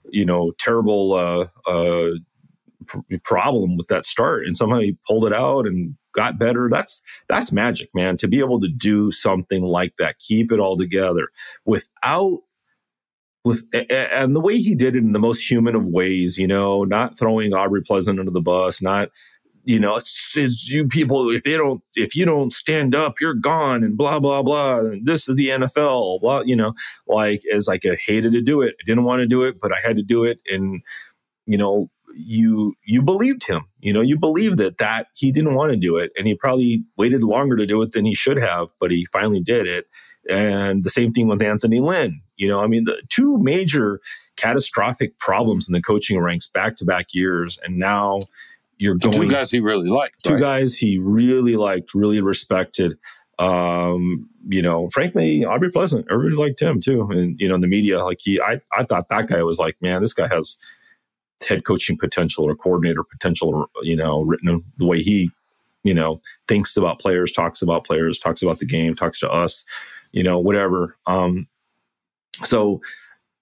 you 0.09 0.25
know 0.25 0.51
terrible 0.59 1.13
uh 1.13 1.47
uh 1.69 2.11
problem 3.23 3.75
with 3.75 3.88
that 3.88 4.05
start 4.05 4.45
and 4.45 4.55
somehow 4.55 4.80
he 4.80 4.97
pulled 5.05 5.25
it 5.25 5.34
out 5.34 5.67
and 5.67 5.95
got 6.13 6.39
better. 6.39 6.69
That's 6.69 7.01
that's 7.28 7.51
magic 7.51 7.89
man 7.93 8.17
to 8.17 8.28
be 8.28 8.39
able 8.39 8.59
to 8.61 8.69
do 8.69 9.11
something 9.11 9.63
like 9.63 9.93
that 9.97 10.19
keep 10.19 10.51
it 10.51 10.59
all 10.59 10.78
together 10.78 11.30
without 11.65 12.39
with 13.45 13.63
and 13.73 14.36
the 14.36 14.41
way 14.41 14.57
he 14.57 14.75
did 14.75 14.95
it 14.95 15.03
in 15.03 15.13
the 15.13 15.19
most 15.19 15.49
human 15.49 15.73
of 15.73 15.86
ways 15.86 16.38
you 16.38 16.47
know 16.47 16.84
not 16.84 17.17
throwing 17.17 17.53
aubrey 17.53 17.82
pleasant 17.82 18.19
under 18.19 18.32
the 18.32 18.41
bus 18.41 18.82
not 18.82 19.09
you 19.68 19.82
know, 19.82 19.97
it's, 19.97 20.38
it's, 20.38 20.70
you 20.70 20.88
people, 20.88 21.30
if 21.30 21.43
they 21.43 21.57
don't, 21.57 21.84
if 21.93 22.15
you 22.15 22.24
don't 22.24 22.53
stand 22.53 22.95
up, 22.95 23.20
you're 23.20 23.34
gone 23.34 23.84
and 23.84 23.97
blah, 23.97 24.18
blah, 24.18 24.41
blah. 24.41 24.78
And 24.78 25.05
this 25.05 25.28
is 25.28 25.36
the 25.36 25.49
NFL, 25.49 26.22
blah, 26.22 26.39
you 26.39 26.55
know, 26.55 26.74
like 27.05 27.41
as 27.53 27.68
like 27.68 27.86
I 27.86 27.97
hated 28.05 28.32
to 28.32 28.41
do 28.41 28.61
it. 28.61 28.76
I 28.80 28.84
didn't 28.86 29.03
want 29.03 29.20
to 29.20 29.28
do 29.28 29.43
it, 29.43 29.59
but 29.61 29.74
I 29.74 29.86
had 29.86 29.97
to 29.97 30.03
do 30.03 30.24
it. 30.24 30.39
And, 30.47 30.82
you 31.45 31.57
know, 31.57 31.89
you, 32.15 32.76
you 32.86 33.01
believed 33.01 33.45
him, 33.45 33.65
you 33.82 33.91
know, 33.91 33.99
you 33.99 34.18
believed 34.18 34.57
that, 34.59 34.78
that 34.78 35.07
he 35.18 35.34
didn't 35.34 35.55
want 35.55 35.74
to 35.74 35.78
do 35.78 35.97
it. 35.97 36.13
And 36.18 36.28
he 36.28 36.34
probably 36.34 36.86
waited 36.95 37.22
longer 37.22 37.57
to 37.57 37.65
do 37.65 37.82
it 37.82 37.91
than 37.91 38.05
he 38.05 38.15
should 38.15 38.39
have, 38.39 38.70
but 38.80 38.89
he 38.89 39.05
finally 39.11 39.41
did 39.41 39.68
it. 39.68 39.88
And 40.30 40.86
the 40.86 40.89
same 40.89 41.11
thing 41.11 41.28
with 41.28 41.41
Anthony 41.41 41.82
Lynn. 41.82 42.22
You 42.38 42.47
know, 42.47 42.61
I 42.61 42.68
mean, 42.68 42.86
the 42.86 43.01
two 43.09 43.38
major 43.39 43.99
catastrophic 44.38 45.20
problems 45.20 45.68
in 45.68 45.74
the 45.74 45.82
coaching 45.82 46.18
ranks 46.22 46.47
back 46.47 46.78
to 46.78 46.86
back 46.86 47.13
years. 47.13 47.59
And 47.63 47.78
now, 47.78 48.20
you're 48.78 48.95
going 48.95 49.13
two 49.13 49.30
guys 49.30 49.51
he 49.51 49.59
really 49.59 49.89
liked. 49.89 50.23
Two 50.23 50.34
right? 50.34 50.39
guys 50.39 50.78
he 50.78 50.97
really 50.97 51.55
liked, 51.55 51.93
really 51.93 52.21
respected. 52.21 52.97
Um, 53.39 54.30
you 54.47 54.61
know, 54.61 54.89
frankly, 54.89 55.45
Aubrey 55.45 55.71
Pleasant, 55.71 56.07
everybody 56.11 56.36
liked 56.36 56.61
him 56.61 56.80
too. 56.80 57.07
And 57.11 57.39
you 57.39 57.47
know, 57.47 57.55
in 57.55 57.61
the 57.61 57.67
media, 57.67 58.03
like 58.03 58.19
he, 58.21 58.39
I, 58.41 58.61
I 58.71 58.84
thought 58.84 59.09
that 59.09 59.28
guy 59.28 59.41
was 59.43 59.59
like, 59.59 59.78
man, 59.82 60.01
this 60.01 60.13
guy 60.13 60.28
has 60.28 60.57
head 61.47 61.65
coaching 61.65 61.97
potential 61.97 62.45
or 62.45 62.55
coordinator 62.55 63.03
potential. 63.03 63.49
Or, 63.49 63.67
You 63.84 63.95
know, 63.95 64.21
written 64.21 64.63
the 64.78 64.86
way 64.86 65.01
he, 65.01 65.32
you 65.84 65.93
know, 65.93 66.21
thinks 66.47 66.78
about 66.78 66.99
players, 66.99 67.32
talks 67.32 67.61
about 67.61 67.86
players, 67.86 68.19
talks 68.19 68.41
about 68.41 68.59
the 68.59 68.65
game, 68.65 68.95
talks 68.95 69.19
to 69.19 69.30
us. 69.30 69.63
You 70.11 70.23
know, 70.23 70.39
whatever. 70.39 70.97
Um, 71.05 71.47
so 72.43 72.82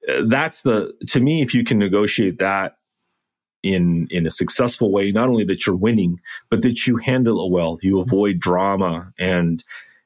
uh, 0.10 0.24
that's 0.26 0.64
the 0.64 0.94
to 1.08 1.20
me, 1.20 1.42
if 1.42 1.54
you 1.54 1.64
can 1.64 1.78
negotiate 1.78 2.40
that 2.40 2.78
in 3.66 4.07
in 4.11 4.26
a 4.26 4.32
successful 4.32 4.91
way 4.91 5.11
not 5.11 5.28
only 5.28 5.43
that 5.43 5.66
you're 5.66 5.76
winning 5.76 6.20
but 6.49 6.61
that 6.61 6.86
you 6.86 6.97
handle 6.97 7.45
it 7.45 7.51
well 7.51 7.78
you 7.82 7.99
avoid 7.99 8.39
drama 8.39 9.11
and 9.18 9.63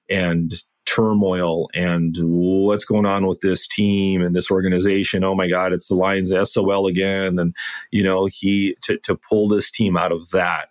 and 0.09 0.63
turmoil 0.89 1.69
and 1.75 2.17
what's 2.19 2.85
going 2.85 3.05
on 3.05 3.27
with 3.27 3.41
this 3.41 3.67
team 3.67 4.23
and 4.23 4.35
this 4.35 4.49
organization. 4.49 5.23
Oh 5.23 5.35
my 5.35 5.47
God, 5.47 5.71
it's 5.71 5.87
the 5.87 5.93
Lions 5.93 6.33
SOL 6.51 6.87
again. 6.87 7.37
And, 7.37 7.55
you 7.91 8.03
know, 8.03 8.25
he 8.25 8.75
to, 8.83 8.97
to 8.99 9.15
pull 9.15 9.47
this 9.47 9.69
team 9.69 9.95
out 9.95 10.11
of 10.11 10.31
that 10.31 10.69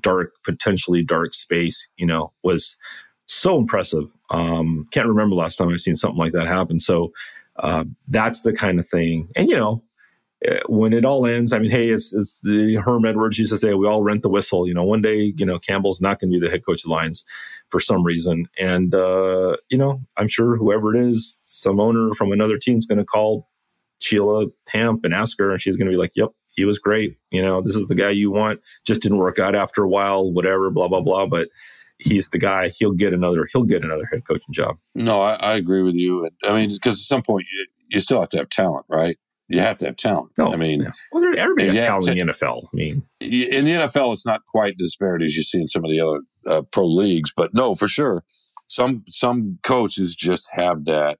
dark, 0.00 0.34
potentially 0.44 1.02
dark 1.02 1.34
space, 1.34 1.88
you 1.96 2.06
know, 2.06 2.32
was 2.44 2.76
so 3.26 3.58
impressive. 3.58 4.04
Um, 4.30 4.86
can't 4.92 5.08
remember 5.08 5.34
last 5.34 5.56
time 5.56 5.70
I've 5.70 5.80
seen 5.80 5.96
something 5.96 6.18
like 6.18 6.34
that 6.34 6.46
happen. 6.46 6.78
So 6.78 7.12
uh, 7.56 7.82
that's 8.06 8.42
the 8.42 8.52
kind 8.52 8.78
of 8.78 8.86
thing. 8.86 9.28
And, 9.34 9.48
you 9.48 9.56
know, 9.56 9.82
when 10.68 10.92
it 10.92 11.04
all 11.04 11.26
ends, 11.26 11.52
I 11.52 11.58
mean, 11.58 11.70
hey, 11.70 11.90
as 11.90 12.36
the 12.42 12.76
Herm 12.76 13.04
Edwards 13.04 13.38
used 13.38 13.50
to 13.50 13.58
say, 13.58 13.74
we 13.74 13.86
all 13.86 14.02
rent 14.02 14.22
the 14.22 14.28
whistle. 14.28 14.68
You 14.68 14.74
know, 14.74 14.84
one 14.84 15.02
day, 15.02 15.34
you 15.36 15.44
know, 15.44 15.58
Campbell's 15.58 16.00
not 16.00 16.20
going 16.20 16.30
to 16.30 16.38
be 16.38 16.44
the 16.44 16.50
head 16.50 16.64
coach 16.64 16.80
of 16.84 16.88
the 16.88 16.90
Lions 16.90 17.24
for 17.70 17.80
some 17.80 18.04
reason. 18.04 18.46
And, 18.58 18.94
uh, 18.94 19.56
you 19.68 19.76
know, 19.76 20.00
I'm 20.16 20.28
sure 20.28 20.56
whoever 20.56 20.94
it 20.94 21.00
is, 21.00 21.38
some 21.42 21.80
owner 21.80 22.14
from 22.14 22.32
another 22.32 22.56
team 22.56 22.78
is 22.78 22.86
going 22.86 22.98
to 22.98 23.04
call 23.04 23.48
Sheila 24.00 24.46
Hamp 24.68 25.04
and 25.04 25.12
ask 25.12 25.38
her, 25.38 25.50
and 25.50 25.60
she's 25.60 25.76
going 25.76 25.86
to 25.86 25.92
be 25.92 25.98
like, 25.98 26.12
yep, 26.14 26.30
he 26.54 26.64
was 26.64 26.78
great. 26.78 27.18
You 27.30 27.42
know, 27.42 27.60
this 27.60 27.74
is 27.74 27.88
the 27.88 27.94
guy 27.96 28.10
you 28.10 28.30
want. 28.30 28.60
Just 28.86 29.02
didn't 29.02 29.18
work 29.18 29.38
out 29.38 29.56
after 29.56 29.82
a 29.82 29.88
while, 29.88 30.32
whatever, 30.32 30.70
blah, 30.70 30.88
blah, 30.88 31.00
blah. 31.00 31.26
But 31.26 31.48
he's 31.98 32.28
the 32.30 32.38
guy. 32.38 32.68
He'll 32.68 32.92
get 32.92 33.12
another, 33.12 33.48
he'll 33.52 33.64
get 33.64 33.84
another 33.84 34.06
head 34.06 34.24
coaching 34.24 34.52
job. 34.52 34.78
No, 34.94 35.20
I, 35.20 35.34
I 35.34 35.54
agree 35.54 35.82
with 35.82 35.94
you. 35.94 36.30
I 36.44 36.56
mean, 36.56 36.70
because 36.70 36.94
at 36.94 37.06
some 37.06 37.22
point 37.22 37.46
you, 37.52 37.66
you 37.88 38.00
still 38.00 38.20
have 38.20 38.28
to 38.30 38.38
have 38.38 38.48
talent, 38.50 38.86
right? 38.88 39.18
You 39.48 39.60
have 39.60 39.78
to 39.78 39.86
have 39.86 39.96
talent. 39.96 40.32
No, 40.36 40.52
I 40.52 40.56
mean, 40.56 40.82
yeah. 40.82 40.90
well, 41.10 41.24
everybody 41.36 41.68
has 41.68 41.84
talent 41.84 42.04
to, 42.04 42.12
in 42.12 42.26
the 42.26 42.32
NFL. 42.32 42.64
I 42.64 42.76
mean, 42.76 43.02
in 43.20 43.64
the 43.64 43.72
NFL, 43.72 44.12
it's 44.12 44.26
not 44.26 44.44
quite 44.46 44.76
disparity 44.76 45.24
as 45.24 45.36
you 45.36 45.42
see 45.42 45.58
in 45.58 45.66
some 45.66 45.84
of 45.84 45.90
the 45.90 46.00
other 46.00 46.20
uh, 46.46 46.62
pro 46.70 46.86
leagues, 46.86 47.32
but 47.34 47.54
no, 47.54 47.74
for 47.74 47.88
sure, 47.88 48.24
some 48.68 49.04
some 49.08 49.58
coaches 49.62 50.14
just 50.14 50.48
have 50.52 50.84
that 50.84 51.18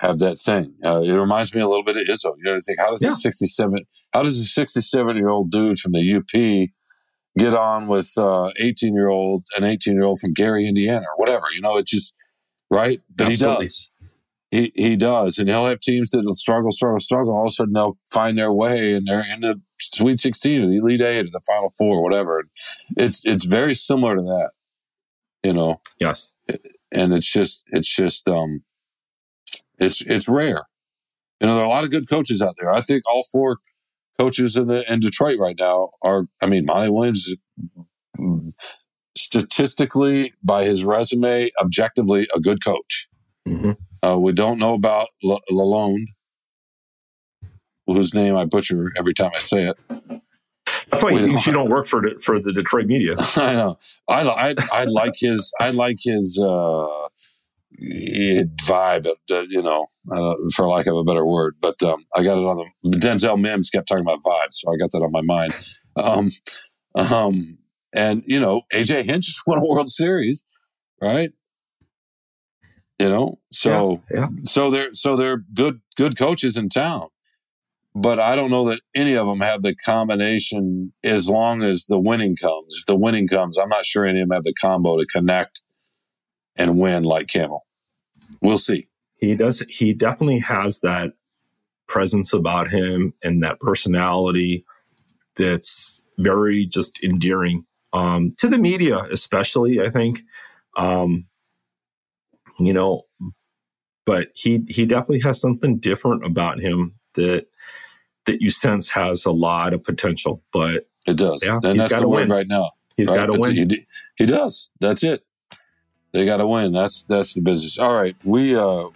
have 0.00 0.18
that 0.18 0.38
thing. 0.38 0.74
Uh, 0.84 1.02
it 1.02 1.12
reminds 1.12 1.54
me 1.54 1.60
a 1.60 1.68
little 1.68 1.84
bit 1.84 1.96
of 1.96 2.04
Izzo. 2.04 2.34
You 2.38 2.44
know, 2.44 2.58
think 2.64 2.80
how 2.80 2.90
does 2.90 3.02
yeah. 3.02 3.10
a 3.10 3.12
sixty 3.12 3.46
seven 3.46 3.84
how 4.12 4.22
does 4.22 4.38
a 4.40 4.44
sixty 4.44 4.80
seven 4.80 5.16
year 5.16 5.28
old 5.28 5.50
dude 5.50 5.78
from 5.78 5.92
the 5.92 6.14
UP 6.14 6.68
get 7.38 7.54
on 7.54 7.86
with 7.86 8.12
uh, 8.16 8.50
eighteen 8.58 8.94
year 8.94 9.08
old 9.08 9.46
an 9.56 9.64
eighteen 9.64 9.94
year 9.94 10.04
old 10.04 10.20
from 10.20 10.32
Gary, 10.32 10.66
Indiana, 10.66 11.06
or 11.06 11.16
whatever? 11.16 11.46
You 11.54 11.60
know, 11.60 11.76
it 11.76 11.86
just 11.86 12.14
right, 12.70 13.00
but 13.14 13.28
Absolutely. 13.28 13.64
he 13.64 13.66
does. 13.66 13.92
He 14.50 14.72
he 14.76 14.96
does, 14.96 15.38
and 15.38 15.48
he'll 15.48 15.66
have 15.66 15.80
teams 15.80 16.10
that'll 16.10 16.34
struggle, 16.34 16.70
struggle, 16.70 17.00
struggle. 17.00 17.34
All 17.34 17.42
of 17.42 17.48
a 17.48 17.50
sudden, 17.50 17.72
they'll 17.74 17.98
find 18.12 18.38
their 18.38 18.52
way, 18.52 18.94
and 18.94 19.06
they're 19.06 19.24
in 19.32 19.40
the 19.40 19.60
Sweet 19.78 20.20
Sixteen, 20.20 20.62
or 20.62 20.66
the 20.66 20.76
Elite 20.76 21.00
Eight, 21.00 21.26
or 21.26 21.30
the 21.30 21.42
Final 21.46 21.72
Four, 21.76 22.02
whatever. 22.02 22.44
It's 22.96 23.26
it's 23.26 23.44
very 23.44 23.74
similar 23.74 24.14
to 24.14 24.22
that, 24.22 24.50
you 25.42 25.52
know. 25.52 25.80
Yes, 25.98 26.32
and 26.92 27.12
it's 27.12 27.30
just 27.30 27.64
it's 27.72 27.92
just 27.92 28.28
um, 28.28 28.62
it's 29.78 30.00
it's 30.02 30.28
rare. 30.28 30.66
You 31.40 31.48
know, 31.48 31.54
there 31.54 31.64
are 31.64 31.66
a 31.66 31.70
lot 31.70 31.84
of 31.84 31.90
good 31.90 32.08
coaches 32.08 32.40
out 32.40 32.54
there. 32.60 32.70
I 32.70 32.80
think 32.80 33.02
all 33.06 33.24
four 33.24 33.58
coaches 34.16 34.56
in 34.56 34.68
the 34.68 34.90
in 34.90 35.00
Detroit 35.00 35.38
right 35.40 35.56
now 35.58 35.90
are. 36.02 36.28
I 36.40 36.46
mean, 36.46 36.66
Monty 36.66 36.90
Williams, 36.90 37.34
statistically, 39.16 40.34
by 40.42 40.64
his 40.64 40.84
resume, 40.84 41.50
objectively, 41.60 42.28
a 42.32 42.38
good 42.38 42.64
coach. 42.64 43.08
Mm-hmm. 43.46 43.72
Uh, 44.02 44.18
we 44.18 44.32
don't 44.32 44.58
know 44.58 44.74
about 44.74 45.08
L- 45.24 45.40
Lalonde, 45.50 46.06
whose 47.86 48.14
name 48.14 48.36
I 48.36 48.44
butcher 48.44 48.92
every 48.96 49.14
time 49.14 49.30
I 49.34 49.38
say 49.38 49.68
it. 49.68 49.76
That's 50.90 51.02
why 51.02 51.10
you, 51.10 51.38
you 51.46 51.52
don't 51.52 51.70
work 51.70 51.86
for 51.86 52.00
the, 52.00 52.18
for 52.20 52.40
the 52.40 52.52
Detroit 52.52 52.86
media. 52.86 53.14
I 53.36 53.52
know. 53.52 53.78
I 54.08 54.22
I 54.22 54.54
I 54.72 54.84
like 54.84 55.14
his 55.16 55.52
I 55.60 55.70
like 55.70 55.98
his 56.00 56.40
uh, 56.40 57.08
vibe. 57.80 59.06
Uh, 59.30 59.40
you 59.48 59.62
know, 59.62 59.86
uh, 60.12 60.34
for 60.54 60.68
lack 60.68 60.86
of 60.86 60.96
a 60.96 61.04
better 61.04 61.24
word. 61.24 61.56
But 61.60 61.82
um, 61.82 62.04
I 62.14 62.22
got 62.22 62.38
it 62.38 62.44
on 62.44 62.70
the 62.82 62.98
Denzel 62.98 63.40
Mims 63.40 63.70
kept 63.70 63.88
talking 63.88 64.04
about 64.04 64.22
vibe, 64.22 64.52
so 64.52 64.72
I 64.72 64.76
got 64.76 64.90
that 64.92 65.02
on 65.02 65.12
my 65.12 65.22
mind. 65.22 65.54
Um, 65.96 66.30
um, 66.94 67.58
and 67.92 68.22
you 68.26 68.40
know, 68.40 68.62
AJ 68.72 69.04
Hinch 69.04 69.26
just 69.26 69.42
won 69.46 69.58
a 69.58 69.64
World 69.64 69.88
Series, 69.88 70.44
right? 71.00 71.30
You 72.98 73.10
know, 73.10 73.38
so 73.52 74.02
yeah, 74.10 74.20
yeah. 74.20 74.28
so 74.44 74.70
they're 74.70 74.94
so 74.94 75.16
they're 75.16 75.44
good 75.52 75.80
good 75.96 76.16
coaches 76.16 76.56
in 76.56 76.70
town, 76.70 77.08
but 77.94 78.18
I 78.18 78.34
don't 78.34 78.50
know 78.50 78.68
that 78.68 78.80
any 78.94 79.14
of 79.14 79.26
them 79.26 79.40
have 79.40 79.62
the 79.62 79.74
combination. 79.74 80.94
As 81.04 81.28
long 81.28 81.62
as 81.62 81.86
the 81.86 81.98
winning 81.98 82.36
comes, 82.36 82.76
if 82.78 82.86
the 82.86 82.96
winning 82.96 83.28
comes, 83.28 83.58
I'm 83.58 83.68
not 83.68 83.84
sure 83.84 84.06
any 84.06 84.22
of 84.22 84.28
them 84.28 84.34
have 84.34 84.44
the 84.44 84.54
combo 84.54 84.96
to 84.96 85.04
connect 85.04 85.62
and 86.56 86.78
win 86.78 87.02
like 87.02 87.28
Campbell 87.28 87.66
We'll 88.40 88.58
see. 88.58 88.88
He 89.18 89.34
does. 89.34 89.62
He 89.68 89.92
definitely 89.94 90.40
has 90.40 90.80
that 90.80 91.12
presence 91.88 92.32
about 92.32 92.70
him 92.70 93.14
and 93.22 93.42
that 93.42 93.60
personality 93.60 94.64
that's 95.36 96.02
very 96.18 96.66
just 96.66 97.02
endearing 97.02 97.64
um, 97.92 98.34
to 98.38 98.48
the 98.48 98.58
media, 98.58 99.06
especially. 99.10 99.80
I 99.80 99.90
think. 99.90 100.20
Um, 100.76 101.26
you 102.58 102.72
know, 102.72 103.02
but 104.04 104.28
he 104.34 104.64
he 104.68 104.86
definitely 104.86 105.20
has 105.20 105.40
something 105.40 105.78
different 105.78 106.24
about 106.24 106.58
him 106.60 106.94
that 107.14 107.46
that 108.26 108.40
you 108.40 108.50
sense 108.50 108.88
has 108.90 109.24
a 109.24 109.32
lot 109.32 109.74
of 109.74 109.82
potential. 109.82 110.42
But 110.52 110.88
it 111.06 111.16
does, 111.16 111.44
yeah, 111.44 111.60
and 111.62 111.78
that's 111.78 111.98
the 111.98 112.08
win 112.08 112.28
right 112.28 112.46
now. 112.48 112.70
He's 112.96 113.08
right? 113.08 113.16
got 113.16 113.32
to 113.32 113.38
win. 113.38 113.54
He, 113.54 113.86
he 114.16 114.26
does. 114.26 114.70
That's 114.80 115.02
it. 115.04 115.24
They 116.12 116.24
got 116.24 116.38
to 116.38 116.46
win. 116.46 116.72
That's 116.72 117.04
that's 117.04 117.34
the 117.34 117.40
business. 117.40 117.78
All 117.78 117.94
right, 117.94 118.16
we. 118.24 118.56
uh 118.56 118.86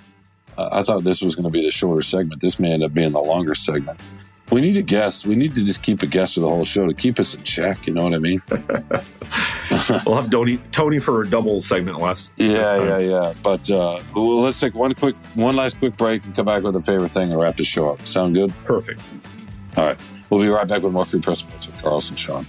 I 0.59 0.83
thought 0.83 1.05
this 1.05 1.23
was 1.23 1.35
going 1.35 1.45
to 1.45 1.51
be 1.51 1.63
the 1.63 1.71
shorter 1.71 2.03
segment. 2.03 2.43
This 2.43 2.59
may 2.59 2.73
end 2.73 2.83
up 2.83 2.93
being 2.93 3.13
the 3.13 3.21
longer 3.21 3.55
segment. 3.55 3.99
We 4.51 4.61
need 4.61 4.77
a 4.77 4.83
guest. 4.83 5.27
We 5.27 5.37
need 5.37 5.55
to 5.55 5.65
just 5.65 5.83
keep 5.83 6.03
a 6.03 6.07
guest 6.07 6.35
for 6.35 6.41
the 6.41 6.49
whole 6.49 6.65
show 6.65 6.87
to 6.87 6.95
keep 6.95 7.21
us 7.21 7.35
in 7.35 7.43
check. 7.45 7.87
You 7.87 7.95
know 7.95 8.05
what 8.05 8.15
I 8.15 8.19
mean? 8.19 8.43
we'll 10.07 10.17
have 10.17 10.31
Tony, 10.31 10.59
Tony 10.73 10.99
for 10.99 11.23
a 11.23 11.29
double 11.29 11.61
segment 11.61 11.99
last. 11.99 12.33
Yeah, 12.37 12.83
yeah, 12.83 12.99
yeah. 12.99 13.33
But 13.43 13.71
uh, 13.71 14.01
well, 14.15 14.41
let's 14.41 14.59
take 14.59 14.75
one 14.75 14.95
quick, 14.95 15.15
one 15.35 15.55
last 15.55 15.79
quick 15.79 15.97
break 15.97 16.25
and 16.25 16.35
come 16.35 16.47
back 16.47 16.63
with 16.63 16.75
a 16.75 16.83
favorite 16.83 17.11
thing 17.11 17.31
and 17.31 17.41
wrap 17.41 17.57
the 17.57 17.65
show 17.65 17.91
up. 17.91 18.07
Sound 18.07 18.35
good? 18.35 18.53
Perfect. 18.65 19.01
All 19.77 19.87
right. 19.87 20.01
We'll 20.31 20.41
be 20.41 20.49
right 20.49 20.67
back 20.67 20.83
with 20.83 20.93
more 20.93 21.05
free 21.05 21.21
press 21.21 21.45
with 21.45 21.83
Carlos 21.83 22.11
and 22.11 22.19
Shawn. 22.19 22.47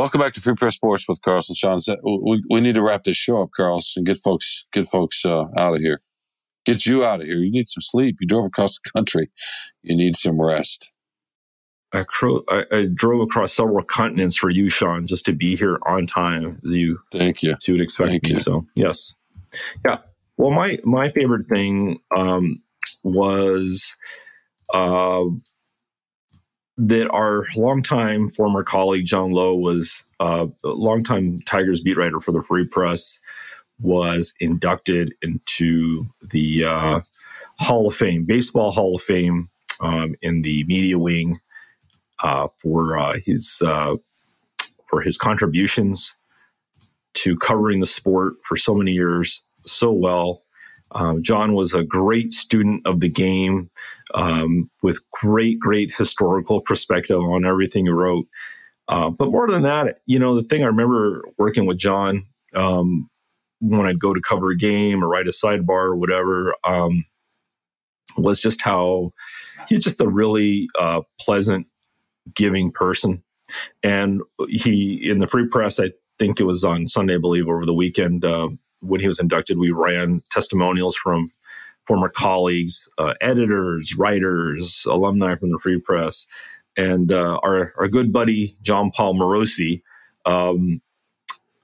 Welcome 0.00 0.22
back 0.22 0.32
to 0.32 0.40
Free 0.40 0.54
Press 0.54 0.76
Sports 0.76 1.04
with 1.06 1.20
Carlos 1.20 1.50
and 1.50 1.58
Shawn. 1.58 1.78
We, 2.02 2.42
we 2.48 2.62
need 2.62 2.76
to 2.76 2.82
wrap 2.82 3.02
this 3.02 3.18
show 3.18 3.42
up, 3.42 3.50
Carlos, 3.54 3.92
and 3.98 4.06
get 4.06 4.16
folks 4.16 4.64
get 4.72 4.86
folks 4.86 5.26
uh, 5.26 5.44
out 5.58 5.74
of 5.74 5.82
here. 5.82 6.00
Get 6.64 6.86
you 6.86 7.04
out 7.04 7.20
of 7.20 7.26
here. 7.26 7.36
You 7.36 7.50
need 7.50 7.68
some 7.68 7.82
sleep. 7.82 8.16
You 8.18 8.26
drove 8.26 8.46
across 8.46 8.80
the 8.80 8.90
country. 8.92 9.30
You 9.82 9.94
need 9.94 10.16
some 10.16 10.40
rest. 10.40 10.90
I, 11.92 12.04
cro- 12.04 12.44
I, 12.48 12.64
I, 12.72 12.86
drove 12.94 13.20
across 13.20 13.52
several 13.52 13.84
continents 13.84 14.38
for 14.38 14.48
you, 14.48 14.70
Shawn, 14.70 15.06
just 15.06 15.26
to 15.26 15.34
be 15.34 15.54
here 15.54 15.78
on 15.84 16.06
time, 16.06 16.62
as 16.64 16.72
you 16.72 17.00
thank 17.12 17.42
you. 17.42 17.52
As 17.52 17.68
you 17.68 17.74
would 17.74 17.82
expect 17.82 18.08
thank 18.08 18.24
me. 18.24 18.30
You. 18.30 18.36
So 18.38 18.66
yes, 18.74 19.16
yeah. 19.84 19.98
Well, 20.38 20.52
my 20.52 20.78
my 20.82 21.10
favorite 21.10 21.46
thing 21.46 21.98
um, 22.10 22.62
was 23.02 23.96
uh, 24.72 25.24
that 26.80 27.10
our 27.10 27.46
longtime 27.56 28.30
former 28.30 28.64
colleague 28.64 29.04
John 29.04 29.32
Lowe 29.32 29.54
was 29.54 30.04
uh, 30.18 30.46
a 30.64 30.68
longtime 30.68 31.38
Tigers 31.40 31.82
beat 31.82 31.98
writer 31.98 32.20
for 32.20 32.32
the 32.32 32.42
Free 32.42 32.66
Press, 32.66 33.18
was 33.78 34.32
inducted 34.40 35.14
into 35.20 36.06
the 36.22 36.64
uh, 36.64 37.00
Hall 37.58 37.86
of 37.86 37.94
Fame, 37.94 38.24
Baseball 38.24 38.72
Hall 38.72 38.96
of 38.96 39.02
Fame, 39.02 39.50
um, 39.80 40.14
in 40.22 40.42
the 40.42 40.64
media 40.64 40.98
wing 40.98 41.38
uh, 42.22 42.48
for 42.56 42.98
uh, 42.98 43.16
his 43.24 43.60
uh, 43.64 43.96
for 44.88 45.02
his 45.02 45.18
contributions 45.18 46.14
to 47.12 47.36
covering 47.36 47.80
the 47.80 47.86
sport 47.86 48.34
for 48.44 48.56
so 48.56 48.74
many 48.74 48.92
years 48.92 49.42
so 49.66 49.92
well. 49.92 50.42
Um, 50.92 51.22
John 51.22 51.54
was 51.54 51.74
a 51.74 51.84
great 51.84 52.32
student 52.32 52.86
of 52.86 53.00
the 53.00 53.08
game 53.08 53.70
um, 54.14 54.70
with 54.82 54.98
great, 55.12 55.58
great 55.60 55.92
historical 55.94 56.60
perspective 56.60 57.20
on 57.20 57.44
everything 57.44 57.86
he 57.86 57.92
wrote. 57.92 58.26
Uh, 58.88 59.10
but 59.10 59.30
more 59.30 59.46
than 59.46 59.62
that, 59.62 60.00
you 60.06 60.18
know, 60.18 60.34
the 60.34 60.42
thing 60.42 60.64
I 60.64 60.66
remember 60.66 61.22
working 61.38 61.64
with 61.64 61.78
John 61.78 62.24
um, 62.54 63.08
when 63.60 63.86
I'd 63.86 64.00
go 64.00 64.12
to 64.12 64.20
cover 64.20 64.50
a 64.50 64.56
game 64.56 65.04
or 65.04 65.08
write 65.08 65.28
a 65.28 65.30
sidebar 65.30 65.90
or 65.90 65.96
whatever 65.96 66.54
um, 66.64 67.04
was 68.16 68.40
just 68.40 68.62
how 68.62 69.12
he's 69.68 69.84
just 69.84 70.00
a 70.00 70.08
really 70.08 70.68
uh, 70.78 71.02
pleasant, 71.20 71.68
giving 72.34 72.70
person. 72.70 73.22
And 73.82 74.22
he, 74.48 75.08
in 75.08 75.18
the 75.18 75.28
free 75.28 75.46
press, 75.46 75.78
I 75.78 75.92
think 76.18 76.40
it 76.40 76.44
was 76.44 76.64
on 76.64 76.86
Sunday, 76.86 77.14
I 77.14 77.18
believe, 77.18 77.48
over 77.48 77.64
the 77.64 77.74
weekend, 77.74 78.24
uh, 78.24 78.48
when 78.80 79.00
he 79.00 79.06
was 79.06 79.20
inducted, 79.20 79.58
we 79.58 79.70
ran 79.70 80.20
testimonials 80.30 80.96
from 80.96 81.30
former 81.86 82.08
colleagues, 82.08 82.88
uh, 82.98 83.14
editors, 83.20 83.96
writers, 83.96 84.84
alumni 84.88 85.34
from 85.36 85.50
the 85.50 85.58
Free 85.58 85.80
Press, 85.80 86.26
and 86.76 87.10
uh, 87.12 87.38
our 87.42 87.72
our 87.78 87.88
good 87.88 88.12
buddy 88.12 88.52
Jon 88.62 88.90
Paul 88.94 89.14
Morosi, 89.14 89.82
um, 90.26 90.80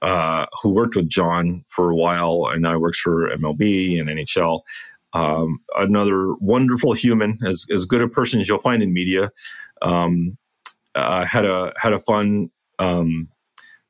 uh, 0.01 0.45
who 0.61 0.69
worked 0.69 0.95
with 0.95 1.09
John 1.09 1.63
for 1.69 1.89
a 1.89 1.95
while 1.95 2.49
and 2.51 2.61
now 2.61 2.77
works 2.77 2.99
for 2.99 3.29
MLB 3.29 3.99
and 3.99 4.09
NHL. 4.09 4.61
Um, 5.13 5.59
another 5.77 6.33
wonderful 6.35 6.93
human, 6.93 7.39
as 7.45 7.65
as 7.71 7.85
good 7.85 8.01
a 8.01 8.07
person 8.07 8.39
as 8.39 8.49
you'll 8.49 8.59
find 8.59 8.83
in 8.83 8.93
media. 8.93 9.31
Um, 9.81 10.37
uh, 10.95 11.25
had 11.25 11.45
a 11.45 11.73
had 11.77 11.93
a 11.93 11.99
fun 11.99 12.49
um, 12.79 13.29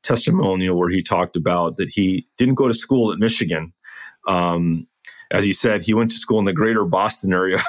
testimonial 0.04 0.78
where 0.78 0.90
he 0.90 1.02
talked 1.02 1.36
about 1.36 1.78
that 1.78 1.90
he 1.90 2.28
didn't 2.38 2.56
go 2.56 2.68
to 2.68 2.74
school 2.74 3.12
at 3.12 3.20
Michigan. 3.20 3.74
Um, 4.28 4.88
as 5.32 5.44
he 5.44 5.54
said, 5.54 5.82
he 5.82 5.94
went 5.94 6.12
to 6.12 6.18
school 6.18 6.40
in 6.40 6.46
the 6.46 6.54
greater 6.54 6.86
Boston 6.86 7.34
area 7.34 7.62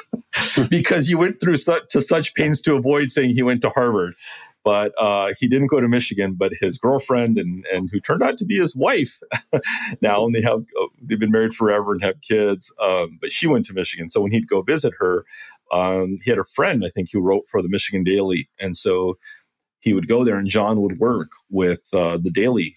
because 0.70 1.06
he 1.06 1.14
went 1.14 1.40
through 1.40 1.56
such, 1.56 1.82
to 1.90 2.00
such 2.00 2.34
pains 2.34 2.60
to 2.62 2.74
avoid 2.74 3.10
saying 3.10 3.30
he 3.30 3.42
went 3.42 3.62
to 3.62 3.70
Harvard. 3.70 4.14
But 4.64 4.92
uh, 4.98 5.32
he 5.38 5.48
didn't 5.48 5.68
go 5.68 5.80
to 5.80 5.88
Michigan. 5.88 6.34
But 6.36 6.52
his 6.60 6.76
girlfriend 6.76 7.38
and 7.38 7.64
and 7.72 7.88
who 7.90 8.00
turned 8.00 8.22
out 8.22 8.36
to 8.38 8.44
be 8.44 8.58
his 8.58 8.76
wife 8.76 9.18
now, 10.02 10.26
and 10.26 10.34
they 10.34 10.42
have 10.42 10.64
uh, 10.78 10.86
they've 11.00 11.18
been 11.18 11.30
married 11.30 11.54
forever 11.54 11.92
and 11.92 12.02
have 12.02 12.20
kids. 12.20 12.70
Um, 12.78 13.18
but 13.20 13.30
she 13.30 13.46
went 13.46 13.64
to 13.66 13.72
Michigan, 13.72 14.10
so 14.10 14.20
when 14.20 14.32
he'd 14.32 14.48
go 14.48 14.60
visit 14.60 14.92
her, 14.98 15.24
um, 15.72 16.18
he 16.22 16.30
had 16.30 16.38
a 16.38 16.44
friend 16.44 16.84
I 16.84 16.88
think 16.88 17.08
who 17.12 17.20
wrote 17.20 17.44
for 17.48 17.62
the 17.62 17.68
Michigan 17.68 18.04
Daily, 18.04 18.50
and 18.58 18.76
so 18.76 19.16
he 19.80 19.92
would 19.92 20.08
go 20.08 20.24
there, 20.24 20.36
and 20.36 20.48
John 20.48 20.80
would 20.80 20.98
work 20.98 21.30
with 21.50 21.88
uh, 21.92 22.16
the 22.16 22.30
Daily 22.30 22.76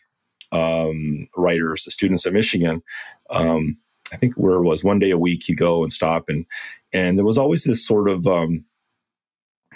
um, 0.52 1.28
writers, 1.36 1.84
the 1.84 1.92
students 1.92 2.26
at 2.26 2.34
Michigan. 2.34 2.82
Um, 3.30 3.78
I 4.14 4.18
think 4.18 4.36
where 4.36 4.56
it 4.56 4.64
was 4.64 4.84
one 4.84 5.00
day 5.00 5.12
a 5.12 5.18
week 5.18 5.44
he'd 5.44 5.58
go 5.58 5.84
and 5.84 5.94
stop 5.94 6.28
and 6.28 6.46
and 6.94 7.18
there 7.18 7.26
was 7.26 7.38
always 7.38 7.64
this 7.64 7.86
sort 7.86 8.10
of 8.10 8.28
um, 8.28 8.66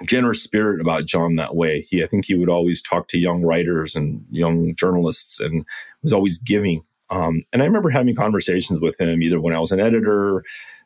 generous 0.06 0.44
spirit 0.44 0.82
about 0.82 1.06
John 1.06 1.36
that 1.38 1.56
way. 1.56 1.82
He 1.82 2.04
I 2.04 2.08
think 2.08 2.26
he 2.26 2.36
would 2.36 2.50
always 2.50 2.82
talk 2.82 3.08
to 3.10 3.20
young 3.20 3.42
writers 3.42 3.96
and 3.96 4.26
young 4.30 4.76
journalists 4.76 5.40
and 5.40 5.66
was 6.04 6.14
always 6.14 6.38
giving. 6.38 6.84
Um, 7.10 7.44
and 7.54 7.62
I 7.62 7.66
remember 7.66 7.90
having 7.90 8.16
conversations 8.16 8.82
with 8.82 9.00
him 9.00 9.22
either 9.22 9.40
when 9.40 9.56
I 9.56 9.60
was 9.60 9.72
an 9.72 9.80
editor. 9.80 10.44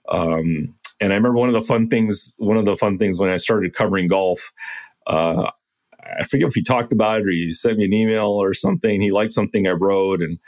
Um, 0.09 0.75
and 1.01 1.13
I 1.13 1.15
remember 1.15 1.37
one 1.37 1.49
of 1.49 1.53
the 1.53 1.61
fun 1.61 1.87
things, 1.87 2.33
one 2.37 2.57
of 2.57 2.65
the 2.65 2.75
fun 2.75 2.97
things 2.97 3.19
when 3.19 3.29
I 3.29 3.37
started 3.37 3.73
covering 3.73 4.07
golf, 4.07 4.51
uh, 5.07 5.49
I 6.17 6.23
forget 6.23 6.47
if 6.47 6.55
he 6.55 6.63
talked 6.63 6.93
about 6.93 7.21
it 7.21 7.27
or 7.27 7.31
he 7.31 7.51
sent 7.51 7.77
me 7.77 7.85
an 7.85 7.93
email 7.93 8.27
or 8.27 8.53
something. 8.53 9.01
He 9.01 9.11
liked 9.11 9.31
something 9.31 9.67
I 9.67 9.71
wrote 9.71 10.21
and 10.21 10.39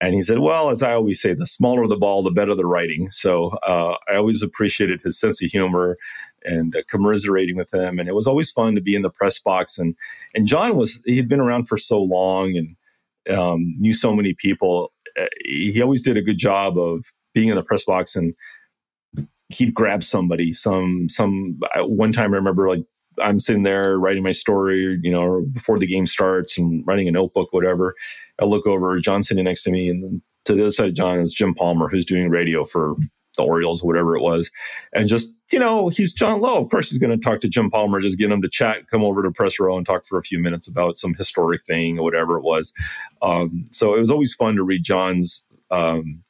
and 0.00 0.14
he 0.14 0.22
said, 0.22 0.38
Well, 0.38 0.70
as 0.70 0.82
I 0.82 0.92
always 0.92 1.20
say, 1.20 1.34
the 1.34 1.46
smaller 1.46 1.86
the 1.86 1.96
ball, 1.96 2.22
the 2.22 2.30
better 2.30 2.54
the 2.54 2.66
writing. 2.66 3.10
So 3.10 3.48
uh, 3.66 3.96
I 4.08 4.16
always 4.16 4.42
appreciated 4.42 5.00
his 5.00 5.18
sense 5.18 5.42
of 5.42 5.50
humor 5.50 5.96
and 6.44 6.74
uh, 6.76 6.82
commiserating 6.88 7.56
with 7.56 7.74
him. 7.74 7.98
And 7.98 8.08
it 8.08 8.14
was 8.14 8.26
always 8.26 8.52
fun 8.52 8.74
to 8.76 8.80
be 8.80 8.94
in 8.94 9.02
the 9.02 9.10
press 9.10 9.40
box. 9.40 9.76
And, 9.76 9.96
and 10.34 10.46
John 10.46 10.76
was, 10.76 11.00
he'd 11.04 11.28
been 11.28 11.40
around 11.40 11.66
for 11.66 11.76
so 11.76 12.00
long 12.00 12.56
and 12.56 13.36
um, 13.36 13.74
knew 13.78 13.92
so 13.92 14.14
many 14.14 14.34
people. 14.34 14.92
Uh, 15.20 15.26
he 15.44 15.82
always 15.82 16.02
did 16.02 16.16
a 16.16 16.22
good 16.22 16.38
job 16.38 16.78
of 16.78 17.06
being 17.34 17.48
in 17.48 17.56
the 17.56 17.62
press 17.62 17.84
box 17.84 18.14
and 18.14 18.34
he'd 19.48 19.74
grab 19.74 20.04
somebody. 20.04 20.52
Some, 20.52 21.08
some, 21.08 21.58
one 21.76 22.12
time 22.12 22.34
I 22.34 22.36
remember 22.36 22.68
like 22.68 22.84
I'm 23.20 23.38
sitting 23.38 23.62
there 23.62 23.98
writing 23.98 24.22
my 24.22 24.32
story, 24.32 24.98
you 25.02 25.10
know, 25.10 25.44
before 25.52 25.78
the 25.78 25.86
game 25.86 26.06
starts 26.06 26.58
and 26.58 26.84
writing 26.86 27.08
a 27.08 27.12
notebook, 27.12 27.52
whatever. 27.52 27.94
I 28.40 28.44
look 28.44 28.66
over, 28.66 28.98
John 29.00 29.22
sitting 29.22 29.44
next 29.44 29.62
to 29.64 29.70
me, 29.70 29.88
and 29.88 30.22
to 30.44 30.54
the 30.54 30.62
other 30.62 30.72
side 30.72 30.88
of 30.88 30.94
John 30.94 31.18
is 31.20 31.32
Jim 31.32 31.54
Palmer, 31.54 31.88
who's 31.88 32.04
doing 32.04 32.30
radio 32.30 32.64
for 32.64 32.96
the 33.36 33.44
Orioles, 33.44 33.82
whatever 33.82 34.16
it 34.16 34.22
was. 34.22 34.50
And 34.92 35.08
just, 35.08 35.30
you 35.52 35.58
know, 35.58 35.88
he's 35.88 36.12
John 36.12 36.40
Lowe. 36.40 36.60
Of 36.60 36.70
course, 36.70 36.90
he's 36.90 36.98
going 36.98 37.18
to 37.18 37.24
talk 37.24 37.40
to 37.40 37.48
Jim 37.48 37.70
Palmer, 37.70 38.00
just 38.00 38.18
get 38.18 38.30
him 38.30 38.42
to 38.42 38.48
chat, 38.48 38.88
come 38.88 39.02
over 39.02 39.22
to 39.22 39.30
press 39.30 39.58
row 39.58 39.76
and 39.76 39.86
talk 39.86 40.06
for 40.06 40.18
a 40.18 40.22
few 40.22 40.38
minutes 40.38 40.68
about 40.68 40.98
some 40.98 41.14
historic 41.14 41.64
thing 41.64 41.98
or 41.98 42.02
whatever 42.02 42.36
it 42.36 42.42
was. 42.42 42.74
Um, 43.22 43.64
so 43.72 43.94
it 43.94 44.00
was 44.00 44.10
always 44.10 44.34
fun 44.34 44.56
to 44.56 44.64
read 44.64 44.84
John's 44.84 45.42
um, 45.70 46.22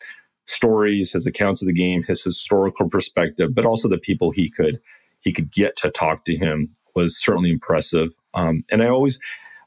stories, 0.47 1.13
his 1.13 1.27
accounts 1.27 1.63
of 1.63 1.67
the 1.67 1.75
game, 1.75 2.03
his 2.05 2.23
historical 2.23 2.89
perspective, 2.89 3.55
but 3.55 3.67
also 3.67 3.89
the 3.89 3.99
people 3.99 4.31
he 4.31 4.51
could 4.51 4.81
he 5.21 5.33
could 5.33 5.51
get 5.51 5.77
to 5.77 5.91
talk 5.91 6.25
to 6.25 6.37
him 6.37 6.77
was 6.95 7.21
certainly 7.21 7.51
impressive. 7.51 8.11
Um, 8.35 8.65
and 8.71 8.83
I 8.83 8.89
always, 8.89 9.19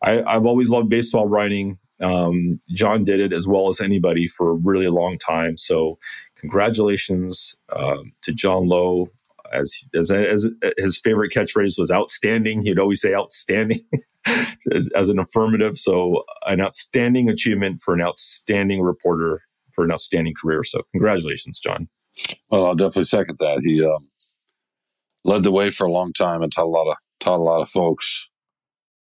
I, 0.01 0.23
have 0.27 0.45
always 0.45 0.69
loved 0.69 0.89
baseball 0.89 1.27
writing. 1.27 1.77
Um, 2.01 2.59
John 2.69 3.03
did 3.03 3.19
it 3.19 3.33
as 3.33 3.47
well 3.47 3.69
as 3.69 3.79
anybody 3.79 4.27
for 4.27 4.51
a 4.51 4.55
really 4.55 4.87
long 4.87 5.17
time. 5.17 5.57
So, 5.57 5.99
congratulations 6.35 7.55
um, 7.75 8.13
to 8.23 8.33
John 8.33 8.67
Lowe. 8.67 9.09
As, 9.53 9.77
as, 9.93 10.09
as 10.09 10.47
his 10.77 10.97
favorite 10.97 11.33
catchphrase 11.33 11.77
was 11.77 11.91
outstanding, 11.91 12.61
he'd 12.61 12.79
always 12.79 13.01
say 13.01 13.13
outstanding 13.13 13.81
as, 14.71 14.89
as 14.95 15.09
an 15.09 15.19
affirmative. 15.19 15.77
So, 15.77 16.23
an 16.45 16.61
outstanding 16.61 17.29
achievement 17.29 17.81
for 17.81 17.93
an 17.93 18.01
outstanding 18.01 18.81
reporter 18.81 19.41
for 19.73 19.83
an 19.83 19.91
outstanding 19.91 20.33
career. 20.41 20.63
So, 20.63 20.81
congratulations, 20.93 21.59
John. 21.59 21.89
Well, 22.49 22.65
I'll 22.65 22.75
definitely 22.75 23.05
second 23.05 23.37
that. 23.39 23.61
He 23.63 23.83
um, 23.83 23.97
led 25.23 25.43
the 25.43 25.51
way 25.51 25.69
for 25.69 25.85
a 25.85 25.91
long 25.91 26.13
time 26.13 26.41
and 26.41 26.51
taught 26.51 26.65
a 26.65 26.67
lot 26.67 26.89
of 26.89 26.97
taught 27.21 27.39
a 27.39 27.43
lot 27.43 27.61
of 27.61 27.69
folks 27.69 28.31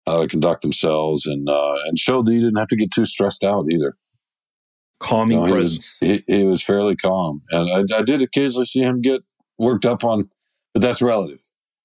how 0.08 0.22
to 0.22 0.26
conduct 0.26 0.62
themselves 0.62 1.26
and 1.26 1.48
uh, 1.48 1.76
and 1.86 1.98
showed 1.98 2.26
that 2.26 2.34
you 2.34 2.40
didn't 2.40 2.58
have 2.58 2.68
to 2.68 2.76
get 2.76 2.90
too 2.90 3.04
stressed 3.04 3.44
out 3.44 3.66
either. 3.70 3.96
Calming 5.00 5.38
you 5.38 5.46
know, 5.46 5.52
presence. 5.52 5.98
He 6.00 6.08
was, 6.08 6.22
he, 6.26 6.36
he 6.38 6.44
was, 6.44 6.62
fairly 6.62 6.96
calm, 6.96 7.42
and 7.50 7.70
I, 7.70 7.98
I, 7.98 8.02
did 8.02 8.20
occasionally 8.20 8.64
see 8.64 8.82
him 8.82 9.00
get 9.00 9.22
worked 9.56 9.86
up 9.86 10.02
on, 10.02 10.24
but 10.74 10.82
that's 10.82 11.00
relative. 11.00 11.38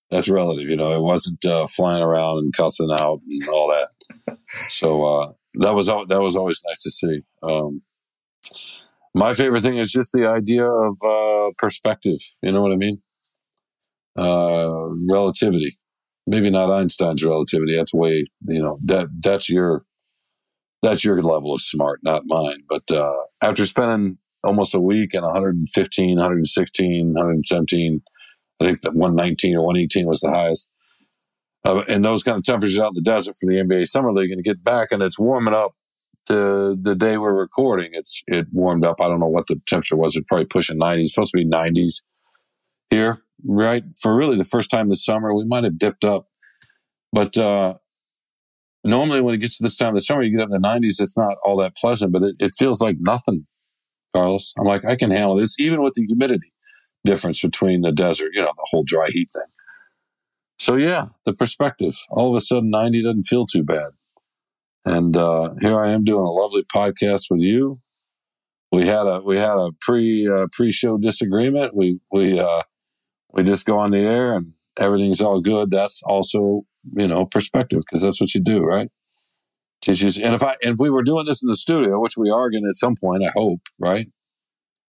That's 0.10 0.28
relative. 0.28 0.68
You 0.68 0.76
know, 0.76 0.96
it 0.96 1.02
wasn't 1.02 1.46
uh, 1.46 1.68
flying 1.68 2.02
around 2.02 2.40
and 2.40 2.54
cussing 2.54 2.90
out 2.92 3.20
and 3.30 3.50
all 3.50 3.70
that. 3.70 4.38
so 4.68 5.04
uh, 5.06 5.34
that 5.56 5.76
was 5.76 5.86
that 5.86 6.22
was 6.22 6.36
always 6.36 6.64
nice 6.66 6.82
to 6.84 6.92
see. 6.92 7.22
Um, 7.44 7.84
my 9.14 9.36
favorite 9.36 9.62
thing 9.62 9.78
is 9.78 9.92
just 9.92 10.12
the 10.12 10.26
idea 10.26 10.68
of 10.68 10.98
uh, 11.04 11.52
perspective. 11.60 12.20
You 12.42 12.52
know 12.52 12.64
what 12.64 12.72
I 12.72 12.78
mean? 12.78 12.98
Uh, 14.18 14.90
relativity 15.08 15.78
maybe 16.26 16.50
not 16.50 16.72
Einstein's 16.72 17.24
relativity. 17.24 17.76
That's 17.76 17.94
way, 17.94 18.26
you 18.48 18.62
know, 18.62 18.80
that 18.86 19.08
that's 19.20 19.50
your 19.50 19.86
that's 20.82 21.06
your 21.06 21.22
level 21.22 21.54
of 21.54 21.62
smart, 21.62 22.02
not 22.04 22.24
mine. 22.26 22.64
But 22.68 22.92
uh, 22.92 23.24
after 23.42 23.66
spending 23.66 24.18
almost 24.44 24.76
a 24.76 24.80
week 24.80 25.14
and 25.14 25.24
115, 25.24 26.18
116, 26.18 27.14
117, 27.14 28.02
I 28.60 28.66
think 28.66 28.82
that 28.82 28.94
119 28.94 29.56
or 29.56 29.66
118 29.66 30.08
was 30.08 30.20
the 30.20 30.30
highest. 30.30 30.70
Uh, 31.66 31.84
and 31.88 32.04
those 32.04 32.24
kind 32.24 32.38
of 32.38 32.44
temperatures 32.44 32.80
out 32.80 32.90
in 32.90 32.96
the 32.96 33.02
desert 33.02 33.36
for 33.40 33.50
the 33.50 33.56
NBA 33.56 33.88
Summer 33.88 34.12
League, 34.12 34.32
and 34.32 34.44
get 34.44 34.64
back 34.64 34.90
and 34.92 35.02
it's 35.02 35.18
warming 35.18 35.54
up 35.54 35.74
to 36.26 36.78
the 36.82 36.96
day 36.96 37.18
we're 37.18 37.34
recording. 37.34 37.92
It's 37.94 38.22
it 38.28 38.48
warmed 38.52 38.86
up. 38.86 39.00
I 39.02 39.08
don't 39.08 39.22
know 39.22 39.28
what 39.28 39.48
the 39.48 39.62
temperature 39.66 39.96
was. 39.96 40.16
It's 40.16 40.26
probably 40.28 40.46
pushing 40.46 40.78
90s. 40.78 41.02
It's 41.02 41.14
supposed 41.14 41.32
to 41.32 41.38
be 41.38 41.46
90s 41.46 42.04
here 42.90 43.24
right? 43.46 43.84
For 44.00 44.16
really 44.16 44.38
the 44.38 44.44
first 44.44 44.70
time 44.70 44.90
this 44.90 45.06
summer, 45.06 45.34
we 45.34 45.46
might 45.48 45.64
have 45.64 45.78
dipped 45.78 46.06
up. 46.06 46.28
But 47.12 47.38
uh, 47.38 47.76
normally 48.84 49.22
when 49.22 49.36
it 49.36 49.40
gets 49.40 49.58
to 49.58 49.64
this 49.64 49.78
time 49.78 49.90
of 49.90 49.96
the 49.96 50.02
summer, 50.02 50.24
you 50.24 50.36
get 50.36 50.44
up 50.44 50.52
in 50.54 50.62
the 50.62 50.68
90s, 50.68 51.02
it's 51.02 51.18
not 51.18 51.38
all 51.46 51.58
that 51.58 51.76
pleasant, 51.76 52.12
but 52.12 52.24
it, 52.24 52.36
it 52.40 52.56
feels 52.58 52.82
like 52.82 52.98
nothing, 53.00 53.46
Carlos. 54.16 54.54
I'm 54.58 54.66
like, 54.66 54.86
I 54.86 54.96
can 54.96 55.12
handle 55.12 55.38
this, 55.38 55.60
even 55.60 55.82
with 55.82 55.94
the 55.94 56.06
humidity 56.06 56.52
difference 57.06 57.42
between 57.42 57.82
the 57.82 57.92
desert, 57.92 58.32
you 58.34 58.42
know, 58.42 58.52
the 58.56 58.68
whole 58.72 58.84
dry 58.86 59.08
heat 59.10 59.30
thing. 59.34 59.52
So 60.58 60.76
yeah, 60.76 61.08
the 61.26 61.34
perspective. 61.34 61.96
All 62.10 62.30
of 62.30 62.36
a 62.36 62.40
sudden, 62.40 62.70
90 62.70 63.04
doesn't 63.04 63.24
feel 63.24 63.46
too 63.46 63.64
bad. 63.64 63.92
And 64.86 65.16
uh, 65.16 65.54
here 65.62 65.80
I 65.80 65.92
am 65.92 66.04
doing 66.04 66.26
a 66.26 66.32
lovely 66.32 66.64
podcast 66.64 67.26
with 67.30 67.42
you. 67.42 67.76
We 68.72 68.88
had 68.88 69.06
a 69.06 69.22
we 69.22 69.38
had 69.38 69.58
a 69.58 69.72
pre 69.82 70.28
uh, 70.28 70.48
pre 70.52 70.72
show 70.72 70.98
disagreement. 70.98 71.74
We 71.76 72.00
we 72.12 72.40
uh, 72.40 72.64
we 73.34 73.44
just 73.44 73.66
go 73.66 73.80
on 73.80 73.92
the 73.92 74.06
air 74.06 74.36
and 74.36 74.54
everything's 74.80 75.22
all 75.22 75.42
good. 75.42 75.72
That's 75.72 76.04
also, 76.04 76.66
you 76.96 77.08
know, 77.08 77.26
perspective 77.26 77.80
because 77.80 78.02
that's 78.02 78.22
what 78.22 78.34
you 78.34 78.42
do, 78.42 78.64
right? 78.64 78.90
Teaches. 79.82 80.18
And 80.18 80.34
if 80.34 80.44
I, 80.44 80.56
and 80.64 80.76
if 80.76 80.78
we 80.80 80.90
were 80.90 81.04
doing 81.04 81.26
this 81.26 81.44
in 81.44 81.48
the 81.48 81.56
studio, 81.56 82.00
which 82.00 82.16
we 82.16 82.30
are 82.30 82.50
going 82.50 82.64
to 82.64 82.70
at 82.70 82.76
some 82.76 82.96
point, 82.96 83.24
I 83.24 83.32
hope, 83.36 83.62
right? 83.80 84.08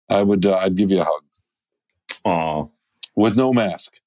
I 0.09 0.23
would, 0.23 0.45
uh, 0.45 0.57
I'd 0.57 0.75
give 0.75 0.89
you 0.89 1.01
a 1.01 1.05
hug. 1.05 1.23
Aw. 2.25 2.65
With 3.15 3.37
no 3.37 3.53
mask. 3.53 3.99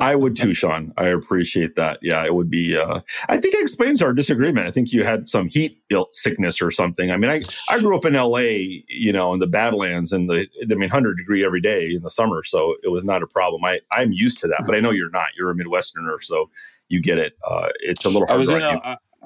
I 0.00 0.14
would 0.14 0.36
too, 0.36 0.54
Shawn. 0.54 0.92
I 0.96 1.08
appreciate 1.08 1.76
that. 1.76 1.98
Yeah, 2.02 2.24
it 2.24 2.34
would 2.34 2.50
be. 2.50 2.76
Uh, 2.76 3.00
I 3.28 3.38
think 3.38 3.54
it 3.54 3.62
explains 3.62 4.02
our 4.02 4.12
disagreement. 4.12 4.66
I 4.66 4.70
think 4.70 4.92
you 4.92 5.04
had 5.04 5.28
some 5.28 5.48
heat 5.48 5.82
sickness 6.12 6.62
or 6.62 6.70
something. 6.70 7.10
I 7.10 7.16
mean, 7.16 7.30
I 7.30 7.42
I 7.68 7.78
grew 7.78 7.96
up 7.96 8.04
in 8.04 8.16
L.A. 8.16 8.84
You 8.88 9.12
know, 9.12 9.34
in 9.34 9.40
the 9.40 9.46
Badlands, 9.46 10.12
and 10.12 10.28
the 10.28 10.48
I 10.70 10.74
mean, 10.74 10.88
hundred 10.88 11.18
degree 11.18 11.44
every 11.44 11.60
day 11.60 11.94
in 11.94 12.02
the 12.02 12.10
summer, 12.10 12.42
so 12.42 12.74
it 12.82 12.88
was 12.88 13.04
not 13.04 13.22
a 13.22 13.26
problem. 13.26 13.64
I 13.64 13.80
I'm 13.90 14.12
used 14.12 14.40
to 14.40 14.48
that, 14.48 14.64
but 14.66 14.74
I 14.74 14.80
know 14.80 14.90
you're 14.90 15.10
not. 15.10 15.28
You're 15.36 15.50
a 15.50 15.54
Midwesterner, 15.54 16.20
so 16.20 16.50
you 16.88 17.00
get 17.00 17.18
it. 17.18 17.34
Uh, 17.46 17.68
it's 17.80 18.04
a 18.04 18.08
little. 18.08 18.26
I 18.28 18.36
was 18.36 18.48
in. 18.48 18.62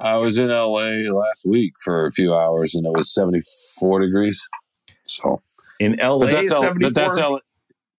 I 0.01 0.17
was 0.17 0.39
in 0.39 0.49
LA 0.49 1.11
last 1.13 1.45
week 1.45 1.75
for 1.81 2.07
a 2.07 2.13
few 2.13 2.33
hours 2.33 2.75
and 2.75 2.87
it 2.87 2.93
was 2.93 3.13
74 3.13 4.01
degrees. 4.01 4.49
So 5.05 5.43
in 5.81 5.97
LA, 5.97 6.19
but 6.21 6.31
that's, 6.31 6.53
L, 6.53 6.61
74? 6.61 6.81
but 6.81 6.95
that's 6.95 7.19
LA. 7.19 7.39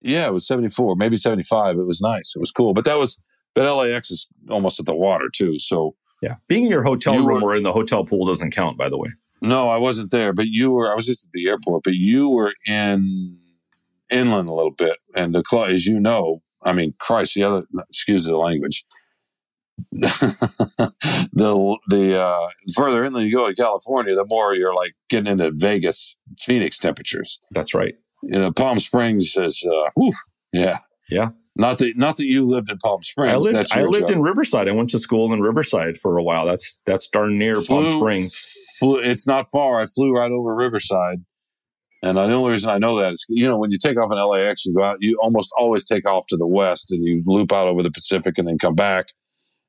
Yeah, 0.01 0.26
it 0.27 0.34
was 0.34 0.47
74, 0.47 0.95
maybe 0.95 1.17
75. 1.17 1.77
It 1.77 1.84
was 1.85 2.01
nice. 2.01 2.34
It 2.35 2.39
was 2.39 2.51
cool. 2.51 2.73
But 2.73 2.85
that 2.85 2.97
was, 2.97 3.21
but 3.53 3.65
LAX 3.73 4.09
is 4.11 4.27
almost 4.49 4.80
at 4.80 4.85
the 4.85 4.95
water 4.95 5.26
too. 5.34 5.59
So 5.59 5.95
yeah, 6.21 6.35
being 6.47 6.65
in 6.65 6.71
your 6.71 6.84
hotel 6.84 7.15
You 7.15 7.27
room 7.27 7.41
were- 7.41 7.51
or 7.51 7.55
in 7.55 7.63
the 7.63 7.73
hotel 7.73 8.05
pool 8.05 8.26
doesn't 8.26 8.51
count, 8.51 8.77
by 8.77 8.89
the 8.89 8.97
way. 8.97 9.09
no, 9.41 9.69
I 9.69 9.77
wasn't 9.77 10.11
there, 10.11 10.34
but 10.34 10.47
you 10.47 10.71
were, 10.71 10.91
I 10.91 10.95
was 10.95 11.05
just 11.05 11.26
at 11.27 11.31
the 11.34 11.47
airport, 11.47 11.84
but 11.84 11.93
you 11.93 12.30
were 12.30 12.53
in 12.67 13.38
inland 14.09 14.49
a 14.49 14.53
little 14.53 14.71
bit. 14.71 14.97
And 15.15 15.34
the, 15.34 15.43
cl- 15.49 15.65
as 15.65 15.85
you 15.85 15.99
know, 15.99 16.41
I 16.63 16.73
mean, 16.73 16.93
Christ, 16.99 17.35
the 17.35 17.43
other, 17.43 17.63
excuse 17.89 18.26
the 18.26 18.38
language. 18.38 18.85
the 19.93 21.77
the 21.88 22.19
uh, 22.19 22.47
further 22.76 23.03
inland 23.03 23.27
you 23.27 23.31
go 23.34 23.47
to 23.47 23.55
California, 23.55 24.13
the 24.13 24.26
more 24.30 24.53
you're 24.53 24.73
like 24.76 24.93
getting 25.09 25.31
into 25.31 25.51
Vegas, 25.55 26.19
Phoenix 26.38 26.77
temperatures. 26.77 27.39
That's 27.51 27.73
right. 27.73 27.95
You 28.23 28.39
know, 28.39 28.51
Palm 28.51 28.79
Springs 28.79 29.35
is, 29.37 29.65
uh, 29.65 29.89
whew, 29.95 30.13
yeah, 30.51 30.79
Yeah. 31.09 31.29
Not 31.55 31.79
that 31.79 31.97
not 31.97 32.15
that 32.17 32.25
you 32.25 32.45
lived 32.45 32.69
in 32.69 32.77
Palm 32.77 33.01
Springs. 33.01 33.33
I 33.33 33.35
lived. 33.35 33.73
I 33.73 33.83
lived 33.83 34.09
in 34.09 34.21
Riverside. 34.21 34.69
I 34.69 34.71
went 34.71 34.91
to 34.91 34.99
school 34.99 35.33
in 35.33 35.41
Riverside 35.41 35.97
for 35.97 36.17
a 36.17 36.23
while. 36.23 36.45
That's 36.45 36.77
that's 36.85 37.09
darn 37.09 37.37
near 37.37 37.55
Palm 37.55 37.85
Springs. 37.97 38.77
Flew, 38.79 38.99
it's 38.99 39.27
not 39.27 39.45
far. 39.51 39.81
I 39.81 39.85
flew 39.85 40.13
right 40.13 40.31
over 40.31 40.55
Riverside. 40.55 41.25
And 42.01 42.17
the 42.17 42.21
only 42.21 42.51
reason 42.51 42.69
I 42.69 42.77
know 42.77 42.95
that 42.97 43.11
is, 43.11 43.25
you 43.27 43.45
know, 43.45 43.59
when 43.59 43.71
you 43.71 43.77
take 43.77 43.97
off 43.97 44.09
in 44.09 44.17
LAX, 44.17 44.65
you 44.65 44.73
go 44.73 44.83
out, 44.83 44.97
you 45.01 45.17
almost 45.21 45.51
always 45.57 45.83
take 45.83 46.07
off 46.07 46.25
to 46.27 46.37
the 46.37 46.47
west 46.47 46.91
and 46.91 47.03
you 47.03 47.23
loop 47.25 47.51
out 47.51 47.67
over 47.67 47.83
the 47.83 47.91
Pacific 47.91 48.37
and 48.37 48.47
then 48.47 48.57
come 48.57 48.75
back. 48.75 49.07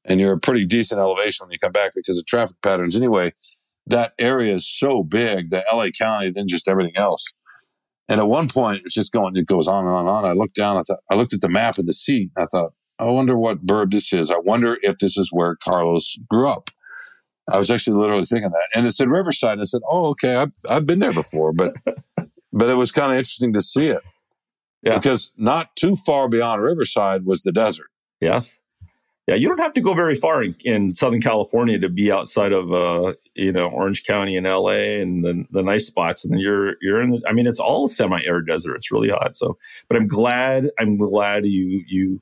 And 0.04 0.20
you're 0.20 0.34
a 0.34 0.38
pretty 0.38 0.64
decent 0.64 1.00
elevation 1.00 1.44
when 1.44 1.52
you 1.52 1.58
come 1.58 1.72
back 1.72 1.90
because 1.96 2.16
of 2.18 2.24
traffic 2.26 2.56
patterns. 2.62 2.96
Anyway, 2.96 3.34
that 3.86 4.12
area 4.18 4.54
is 4.54 4.68
so 4.68 5.02
big, 5.02 5.50
the 5.50 5.64
LA 5.72 5.88
County, 5.88 6.30
than 6.30 6.46
just 6.46 6.68
everything 6.68 6.96
else. 6.96 7.34
And 8.10 8.18
at 8.18 8.26
one 8.26 8.48
point, 8.48 8.82
it's 8.84 8.94
just 8.94 9.12
going, 9.12 9.36
it 9.36 9.46
goes 9.46 9.68
on 9.68 9.86
and 9.86 9.94
on 9.94 10.00
and 10.00 10.08
on. 10.08 10.26
I 10.26 10.32
looked 10.32 10.56
down, 10.56 10.76
I 10.76 10.80
thought, 10.80 10.98
I 11.08 11.14
looked 11.14 11.32
at 11.32 11.40
the 11.40 11.48
map 11.48 11.78
in 11.78 11.86
the 11.86 11.92
seat. 11.92 12.32
I 12.36 12.44
thought, 12.46 12.72
I 12.98 13.04
wonder 13.04 13.38
what 13.38 13.62
bird 13.62 13.92
this 13.92 14.12
is. 14.12 14.32
I 14.32 14.38
wonder 14.38 14.78
if 14.82 14.98
this 14.98 15.16
is 15.16 15.30
where 15.32 15.54
Carlos 15.54 16.16
grew 16.28 16.48
up. 16.48 16.70
I 17.50 17.56
was 17.56 17.70
actually 17.70 18.00
literally 18.00 18.24
thinking 18.24 18.50
that. 18.50 18.68
And 18.74 18.84
it 18.84 18.92
said 18.92 19.08
Riverside. 19.08 19.52
And 19.52 19.60
I 19.60 19.64
said, 19.64 19.82
oh, 19.88 20.10
okay, 20.10 20.34
I've, 20.34 20.50
I've 20.68 20.86
been 20.86 20.98
there 20.98 21.12
before, 21.12 21.52
but, 21.52 21.74
but 22.52 22.68
it 22.68 22.76
was 22.76 22.90
kind 22.90 23.12
of 23.12 23.18
interesting 23.18 23.52
to 23.52 23.60
see 23.60 23.86
it. 23.86 24.02
Yeah. 24.82 24.96
Because 24.96 25.32
not 25.36 25.76
too 25.76 25.94
far 25.94 26.28
beyond 26.28 26.62
Riverside 26.62 27.24
was 27.24 27.42
the 27.42 27.52
desert. 27.52 27.90
Yes. 28.20 28.58
Yeah, 29.30 29.36
you 29.36 29.46
don't 29.46 29.60
have 29.60 29.74
to 29.74 29.80
go 29.80 29.94
very 29.94 30.16
far 30.16 30.42
in, 30.42 30.56
in 30.64 30.92
Southern 30.92 31.22
California 31.22 31.78
to 31.78 31.88
be 31.88 32.10
outside 32.10 32.50
of 32.50 32.72
uh, 32.72 33.14
you 33.36 33.52
know 33.52 33.68
Orange 33.68 34.02
County 34.02 34.36
and 34.36 34.44
LA 34.44 34.98
and 35.00 35.22
the, 35.22 35.44
the 35.52 35.62
nice 35.62 35.86
spots, 35.86 36.24
and 36.24 36.32
then 36.32 36.40
you're 36.40 36.74
you're 36.82 37.00
in. 37.00 37.10
The, 37.10 37.22
I 37.28 37.32
mean, 37.32 37.46
it's 37.46 37.60
all 37.60 37.86
semi-arid 37.86 38.48
desert. 38.48 38.74
It's 38.74 38.90
really 38.90 39.10
hot. 39.10 39.36
So, 39.36 39.56
but 39.86 39.96
I'm 39.96 40.08
glad 40.08 40.70
I'm 40.80 40.96
glad 40.96 41.46
you 41.46 41.84
you 41.86 42.20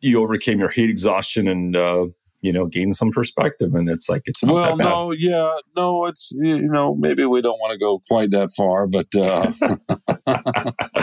you 0.00 0.22
overcame 0.22 0.60
your 0.60 0.70
heat 0.70 0.88
exhaustion 0.88 1.48
and 1.48 1.74
uh, 1.74 2.06
you 2.42 2.52
know 2.52 2.66
gained 2.66 2.94
some 2.94 3.10
perspective. 3.10 3.74
And 3.74 3.90
it's 3.90 4.08
like 4.08 4.22
it's 4.26 4.44
Well, 4.44 4.76
no, 4.76 5.10
yeah, 5.10 5.52
no, 5.76 6.06
it's, 6.06 6.30
you 6.30 6.62
know, 6.62 6.94
maybe 6.94 7.24
we 7.24 7.42
don't 7.42 7.58
want 7.58 7.72
to 7.72 7.78
go 7.78 8.00
quite 8.08 8.30
that 8.30 8.50
far, 8.56 8.86
but 8.86 9.08
uh, 9.16 9.50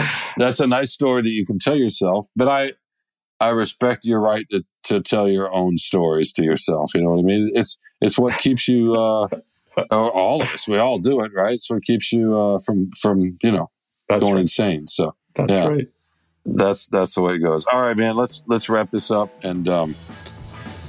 that's 0.37 0.61
a 0.61 0.67
nice 0.67 0.93
story 0.93 1.21
that 1.21 1.31
you 1.31 1.45
can 1.45 1.59
tell 1.59 1.75
yourself. 1.75 2.27
But 2.33 2.47
I, 2.47 2.73
I 3.39 3.49
respect 3.49 4.05
your 4.05 4.19
right 4.19 4.45
to, 4.51 4.63
to 4.83 5.01
tell 5.01 5.27
your 5.27 5.53
own 5.53 5.77
stories 5.77 6.31
to 6.33 6.43
yourself. 6.43 6.91
You 6.95 7.01
know 7.03 7.09
what 7.11 7.19
I 7.19 7.23
mean? 7.23 7.49
It's, 7.53 7.79
it's 8.01 8.17
what 8.17 8.37
keeps 8.37 8.67
you, 8.67 8.93
uh, 8.95 9.27
all 9.91 10.41
of 10.41 10.53
us, 10.53 10.67
we 10.67 10.77
all 10.77 10.99
do 10.99 11.21
it, 11.21 11.31
right? 11.33 11.53
It's 11.53 11.69
what 11.69 11.83
keeps 11.83 12.11
you, 12.13 12.37
uh, 12.37 12.59
from, 12.59 12.89
from, 12.91 13.37
you 13.43 13.51
know, 13.51 13.67
That's 14.07 14.21
going 14.21 14.35
right. 14.35 14.41
insane. 14.41 14.87
So 14.87 15.15
That's 15.35 15.51
yeah. 15.51 15.67
right. 15.67 15.87
that's, 16.45 16.87
that's 16.87 17.15
the 17.15 17.21
way 17.21 17.35
it 17.35 17.39
goes. 17.39 17.65
All 17.65 17.81
right, 17.81 17.97
man, 17.97 18.15
let's, 18.15 18.43
let's 18.47 18.69
wrap 18.69 18.91
this 18.91 19.11
up 19.11 19.29
and, 19.43 19.67
um, 19.67 19.95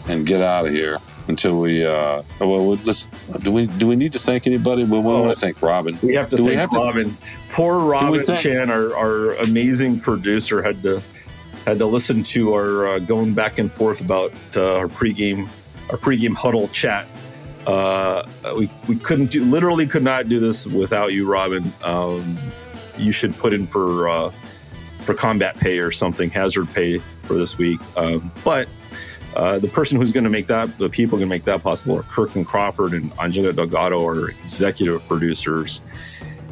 and 0.09 0.25
get 0.25 0.41
out 0.41 0.67
of 0.67 0.73
here 0.73 0.99
until 1.29 1.59
we, 1.61 1.85
uh, 1.85 2.23
well, 2.39 2.77
let's, 2.85 3.07
do 3.43 3.51
we, 3.51 3.67
do 3.67 3.89
we 3.89 3.97
need 3.97 4.13
to 4.13 4.21
thank 4.21 4.47
anybody? 4.47 4.85
Well, 4.85 5.03
we 5.03 5.11
Oh. 5.11 5.23
want 5.23 5.35
to 5.35 5.41
thank 5.41 5.61
Robin. 5.63 5.99
We 6.01 6.15
have 6.15 6.29
to 6.29 6.37
Do 6.37 6.45
thank 6.45 6.59
have 6.61 6.71
to- 6.71 6.77
Robin. 6.79 7.17
Poor 7.51 7.81
Robin 7.81 8.25
Chan, 8.37 8.71
our, 8.71 8.95
our 8.95 9.31
amazing 9.37 9.99
producer, 9.99 10.63
had 10.63 10.83
to 10.85 11.03
had 11.67 11.79
to 11.81 11.87
listen 11.87 12.23
to 12.23 12.55
our 12.55 12.87
uh, 12.87 12.99
going 13.01 13.35
back 13.35 13.59
and 13.59 13.71
forth 13.71 14.01
about 14.01 14.33
uh, 14.57 14.77
our 14.77 14.87
pregame 14.87 15.49
our 15.91 15.99
pregame 15.99 16.35
huddle 16.35 16.69
chat. 16.69 17.07
Uh, 17.67 18.23
we 18.57 18.71
we 18.89 18.97
couldn't 18.97 19.27
do 19.27 19.45
literally 19.45 19.87
could 19.87 20.05
not 20.05 20.29
do 20.29 20.39
this 20.39 20.67
without 20.67 21.13
you, 21.13 21.31
Robin. 21.31 21.73
Um, 21.83 22.39
you 22.97 23.13
should 23.13 23.35
put 23.37 23.53
in 23.53 23.67
for 23.67 24.09
uh, 24.09 24.33
for 25.01 25.15
combat 25.15 25.57
pay 25.57 25.79
or 25.79 25.91
something, 25.91 26.31
hazard 26.31 26.71
pay 26.71 26.99
for 27.25 27.35
this 27.35 27.59
week. 27.59 27.81
Um, 27.97 28.31
but 28.45 28.69
uh, 29.35 29.59
the 29.59 29.69
person 29.69 29.99
who's 29.99 30.13
going 30.13 30.25
to 30.25 30.31
make 30.31 30.47
that, 30.47 30.79
the 30.79 30.89
people 30.89 31.19
going 31.19 31.29
to 31.29 31.35
make 31.35 31.45
that 31.45 31.63
possible 31.63 31.99
are 31.99 32.05
Kirkland 32.05 32.47
Crawford 32.47 32.93
and 32.93 33.13
Angela 33.21 33.53
Delgado, 33.53 34.03
our 34.03 34.31
executive 34.31 35.07
producers. 35.07 35.83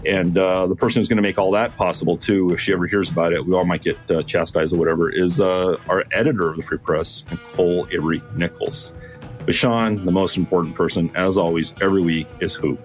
And 0.06 0.36
uh, 0.36 0.66
the 0.66 0.76
person 0.76 1.00
who's 1.00 1.08
going 1.08 1.16
to 1.16 1.22
make 1.22 1.38
all 1.38 1.50
that 1.52 1.74
possible, 1.74 2.16
too, 2.16 2.50
if 2.50 2.60
she 2.60 2.72
ever 2.72 2.86
hears 2.86 3.10
about 3.10 3.32
it, 3.32 3.46
we 3.46 3.54
all 3.54 3.64
might 3.64 3.82
get 3.82 3.98
uh, 4.10 4.22
chastised 4.22 4.74
or 4.74 4.78
whatever, 4.78 5.10
is 5.10 5.40
uh, 5.40 5.78
our 5.88 6.04
editor 6.12 6.50
of 6.50 6.56
the 6.56 6.62
Free 6.62 6.78
Press, 6.78 7.24
Nicole 7.30 7.86
Avery 7.90 8.22
Nichols. 8.34 8.92
But 9.46 9.54
Shawn, 9.54 10.04
the 10.04 10.12
most 10.12 10.36
important 10.36 10.74
person, 10.74 11.10
as 11.14 11.36
always, 11.36 11.74
every 11.80 12.00
week, 12.00 12.28
is 12.40 12.54
who? 12.54 12.78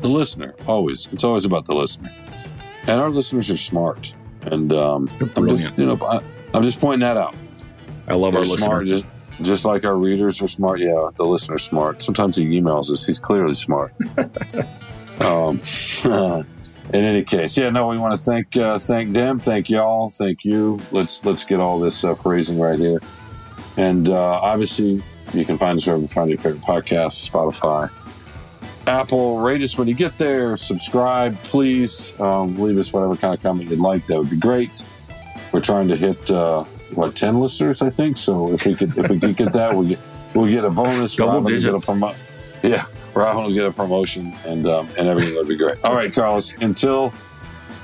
the 0.00 0.08
listener 0.08 0.54
always. 0.66 1.08
It's 1.12 1.24
always 1.24 1.44
about 1.44 1.64
the 1.64 1.74
listener. 1.74 2.12
And 2.82 3.00
our 3.00 3.10
listeners 3.10 3.50
are 3.50 3.56
smart. 3.56 4.14
And 4.42 4.72
um, 4.72 5.10
i'm 5.34 5.48
just 5.48 5.76
you 5.76 5.86
know 5.86 5.98
I, 6.02 6.20
i'm 6.54 6.62
just 6.62 6.80
pointing 6.80 7.00
that 7.00 7.16
out. 7.16 7.34
I 8.06 8.14
love 8.14 8.32
they're 8.32 8.40
our 8.40 8.44
smart 8.44 8.84
listeners. 8.84 9.10
just, 9.38 9.42
just 9.42 9.64
like 9.64 9.84
our 9.84 9.96
readers 9.96 10.40
are 10.40 10.46
smart. 10.46 10.78
Yeah 10.78 11.10
the 11.16 11.24
listener's 11.24 11.64
smart. 11.64 12.02
Sometimes 12.02 12.36
he 12.36 12.44
emails 12.60 12.90
us 12.92 13.04
he's 13.04 13.18
clearly 13.18 13.54
smart 13.54 13.92
um, 15.20 15.58
in 16.92 17.04
any 17.04 17.22
case 17.22 17.56
yeah 17.56 17.70
no 17.70 17.88
we 17.88 17.98
want 17.98 18.16
to 18.16 18.22
thank 18.22 18.56
uh, 18.56 18.78
thank 18.78 19.12
them 19.12 19.38
thank 19.38 19.68
y'all 19.68 20.10
thank 20.10 20.44
you 20.44 20.78
let's 20.92 21.24
let's 21.24 21.44
get 21.44 21.60
all 21.60 21.78
this 21.78 22.04
uh, 22.04 22.14
phrasing 22.14 22.58
right 22.58 22.78
here 22.78 23.00
and 23.76 24.08
uh, 24.08 24.40
obviously 24.40 25.02
you 25.34 25.44
can 25.44 25.58
find 25.58 25.78
us 25.78 25.86
wherever 25.86 26.02
you 26.02 26.08
find 26.08 26.30
your 26.30 26.38
favorite 26.38 26.62
podcasts 26.62 27.28
spotify 27.28 27.90
Apple, 28.86 29.38
rate 29.38 29.62
us 29.62 29.76
when 29.76 29.88
you 29.88 29.94
get 29.94 30.16
there. 30.16 30.56
Subscribe, 30.56 31.42
please. 31.42 32.18
Um, 32.20 32.56
leave 32.56 32.78
us 32.78 32.92
whatever 32.92 33.16
kind 33.16 33.34
of 33.34 33.42
comment 33.42 33.68
you'd 33.68 33.80
like. 33.80 34.06
That 34.06 34.18
would 34.18 34.30
be 34.30 34.36
great. 34.36 34.84
We're 35.52 35.60
trying 35.60 35.88
to 35.88 35.96
hit 35.96 36.30
uh, 36.30 36.62
what 36.94 37.16
ten 37.16 37.40
listeners, 37.40 37.82
I 37.82 37.90
think. 37.90 38.16
So 38.16 38.52
if 38.52 38.64
we 38.64 38.74
could, 38.74 38.96
if 38.96 39.08
we 39.10 39.18
could 39.18 39.36
get 39.36 39.52
that, 39.54 39.74
we'll 39.74 39.88
get 39.88 39.98
we'll 40.34 40.50
get 40.50 40.64
a 40.64 40.70
bonus. 40.70 41.16
Double 41.16 41.32
Robin 41.32 41.52
digits. 41.52 41.86
Get 41.86 41.94
a 41.94 41.98
promo- 41.98 42.16
yeah, 42.62 42.84
Robin 43.16 43.44
will 43.44 43.52
get 43.52 43.64
a 43.64 43.72
promotion, 43.72 44.32
and 44.44 44.66
um, 44.66 44.88
and 44.98 45.08
everything 45.08 45.34
would 45.36 45.48
be 45.48 45.56
great. 45.56 45.82
All 45.84 45.94
right, 45.94 46.12
Carlos. 46.12 46.54
Until 46.60 47.14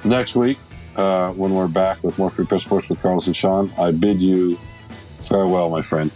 next 0.05 0.37
week, 0.37 0.59
uh, 0.97 1.33
when 1.33 1.55
we're 1.55 1.69
back 1.69 2.03
with 2.05 2.19
more 2.19 2.31
Free 2.31 2.45
Press 2.45 2.63
Sports 2.63 2.91
with 2.91 3.01
Carlos 3.01 3.27
and 3.27 3.35
Shawn, 3.35 3.73
I 3.79 3.93
bid 3.93 4.21
you 4.21 4.59
farewell, 5.21 5.71
my 5.71 5.81
friend. 5.81 6.11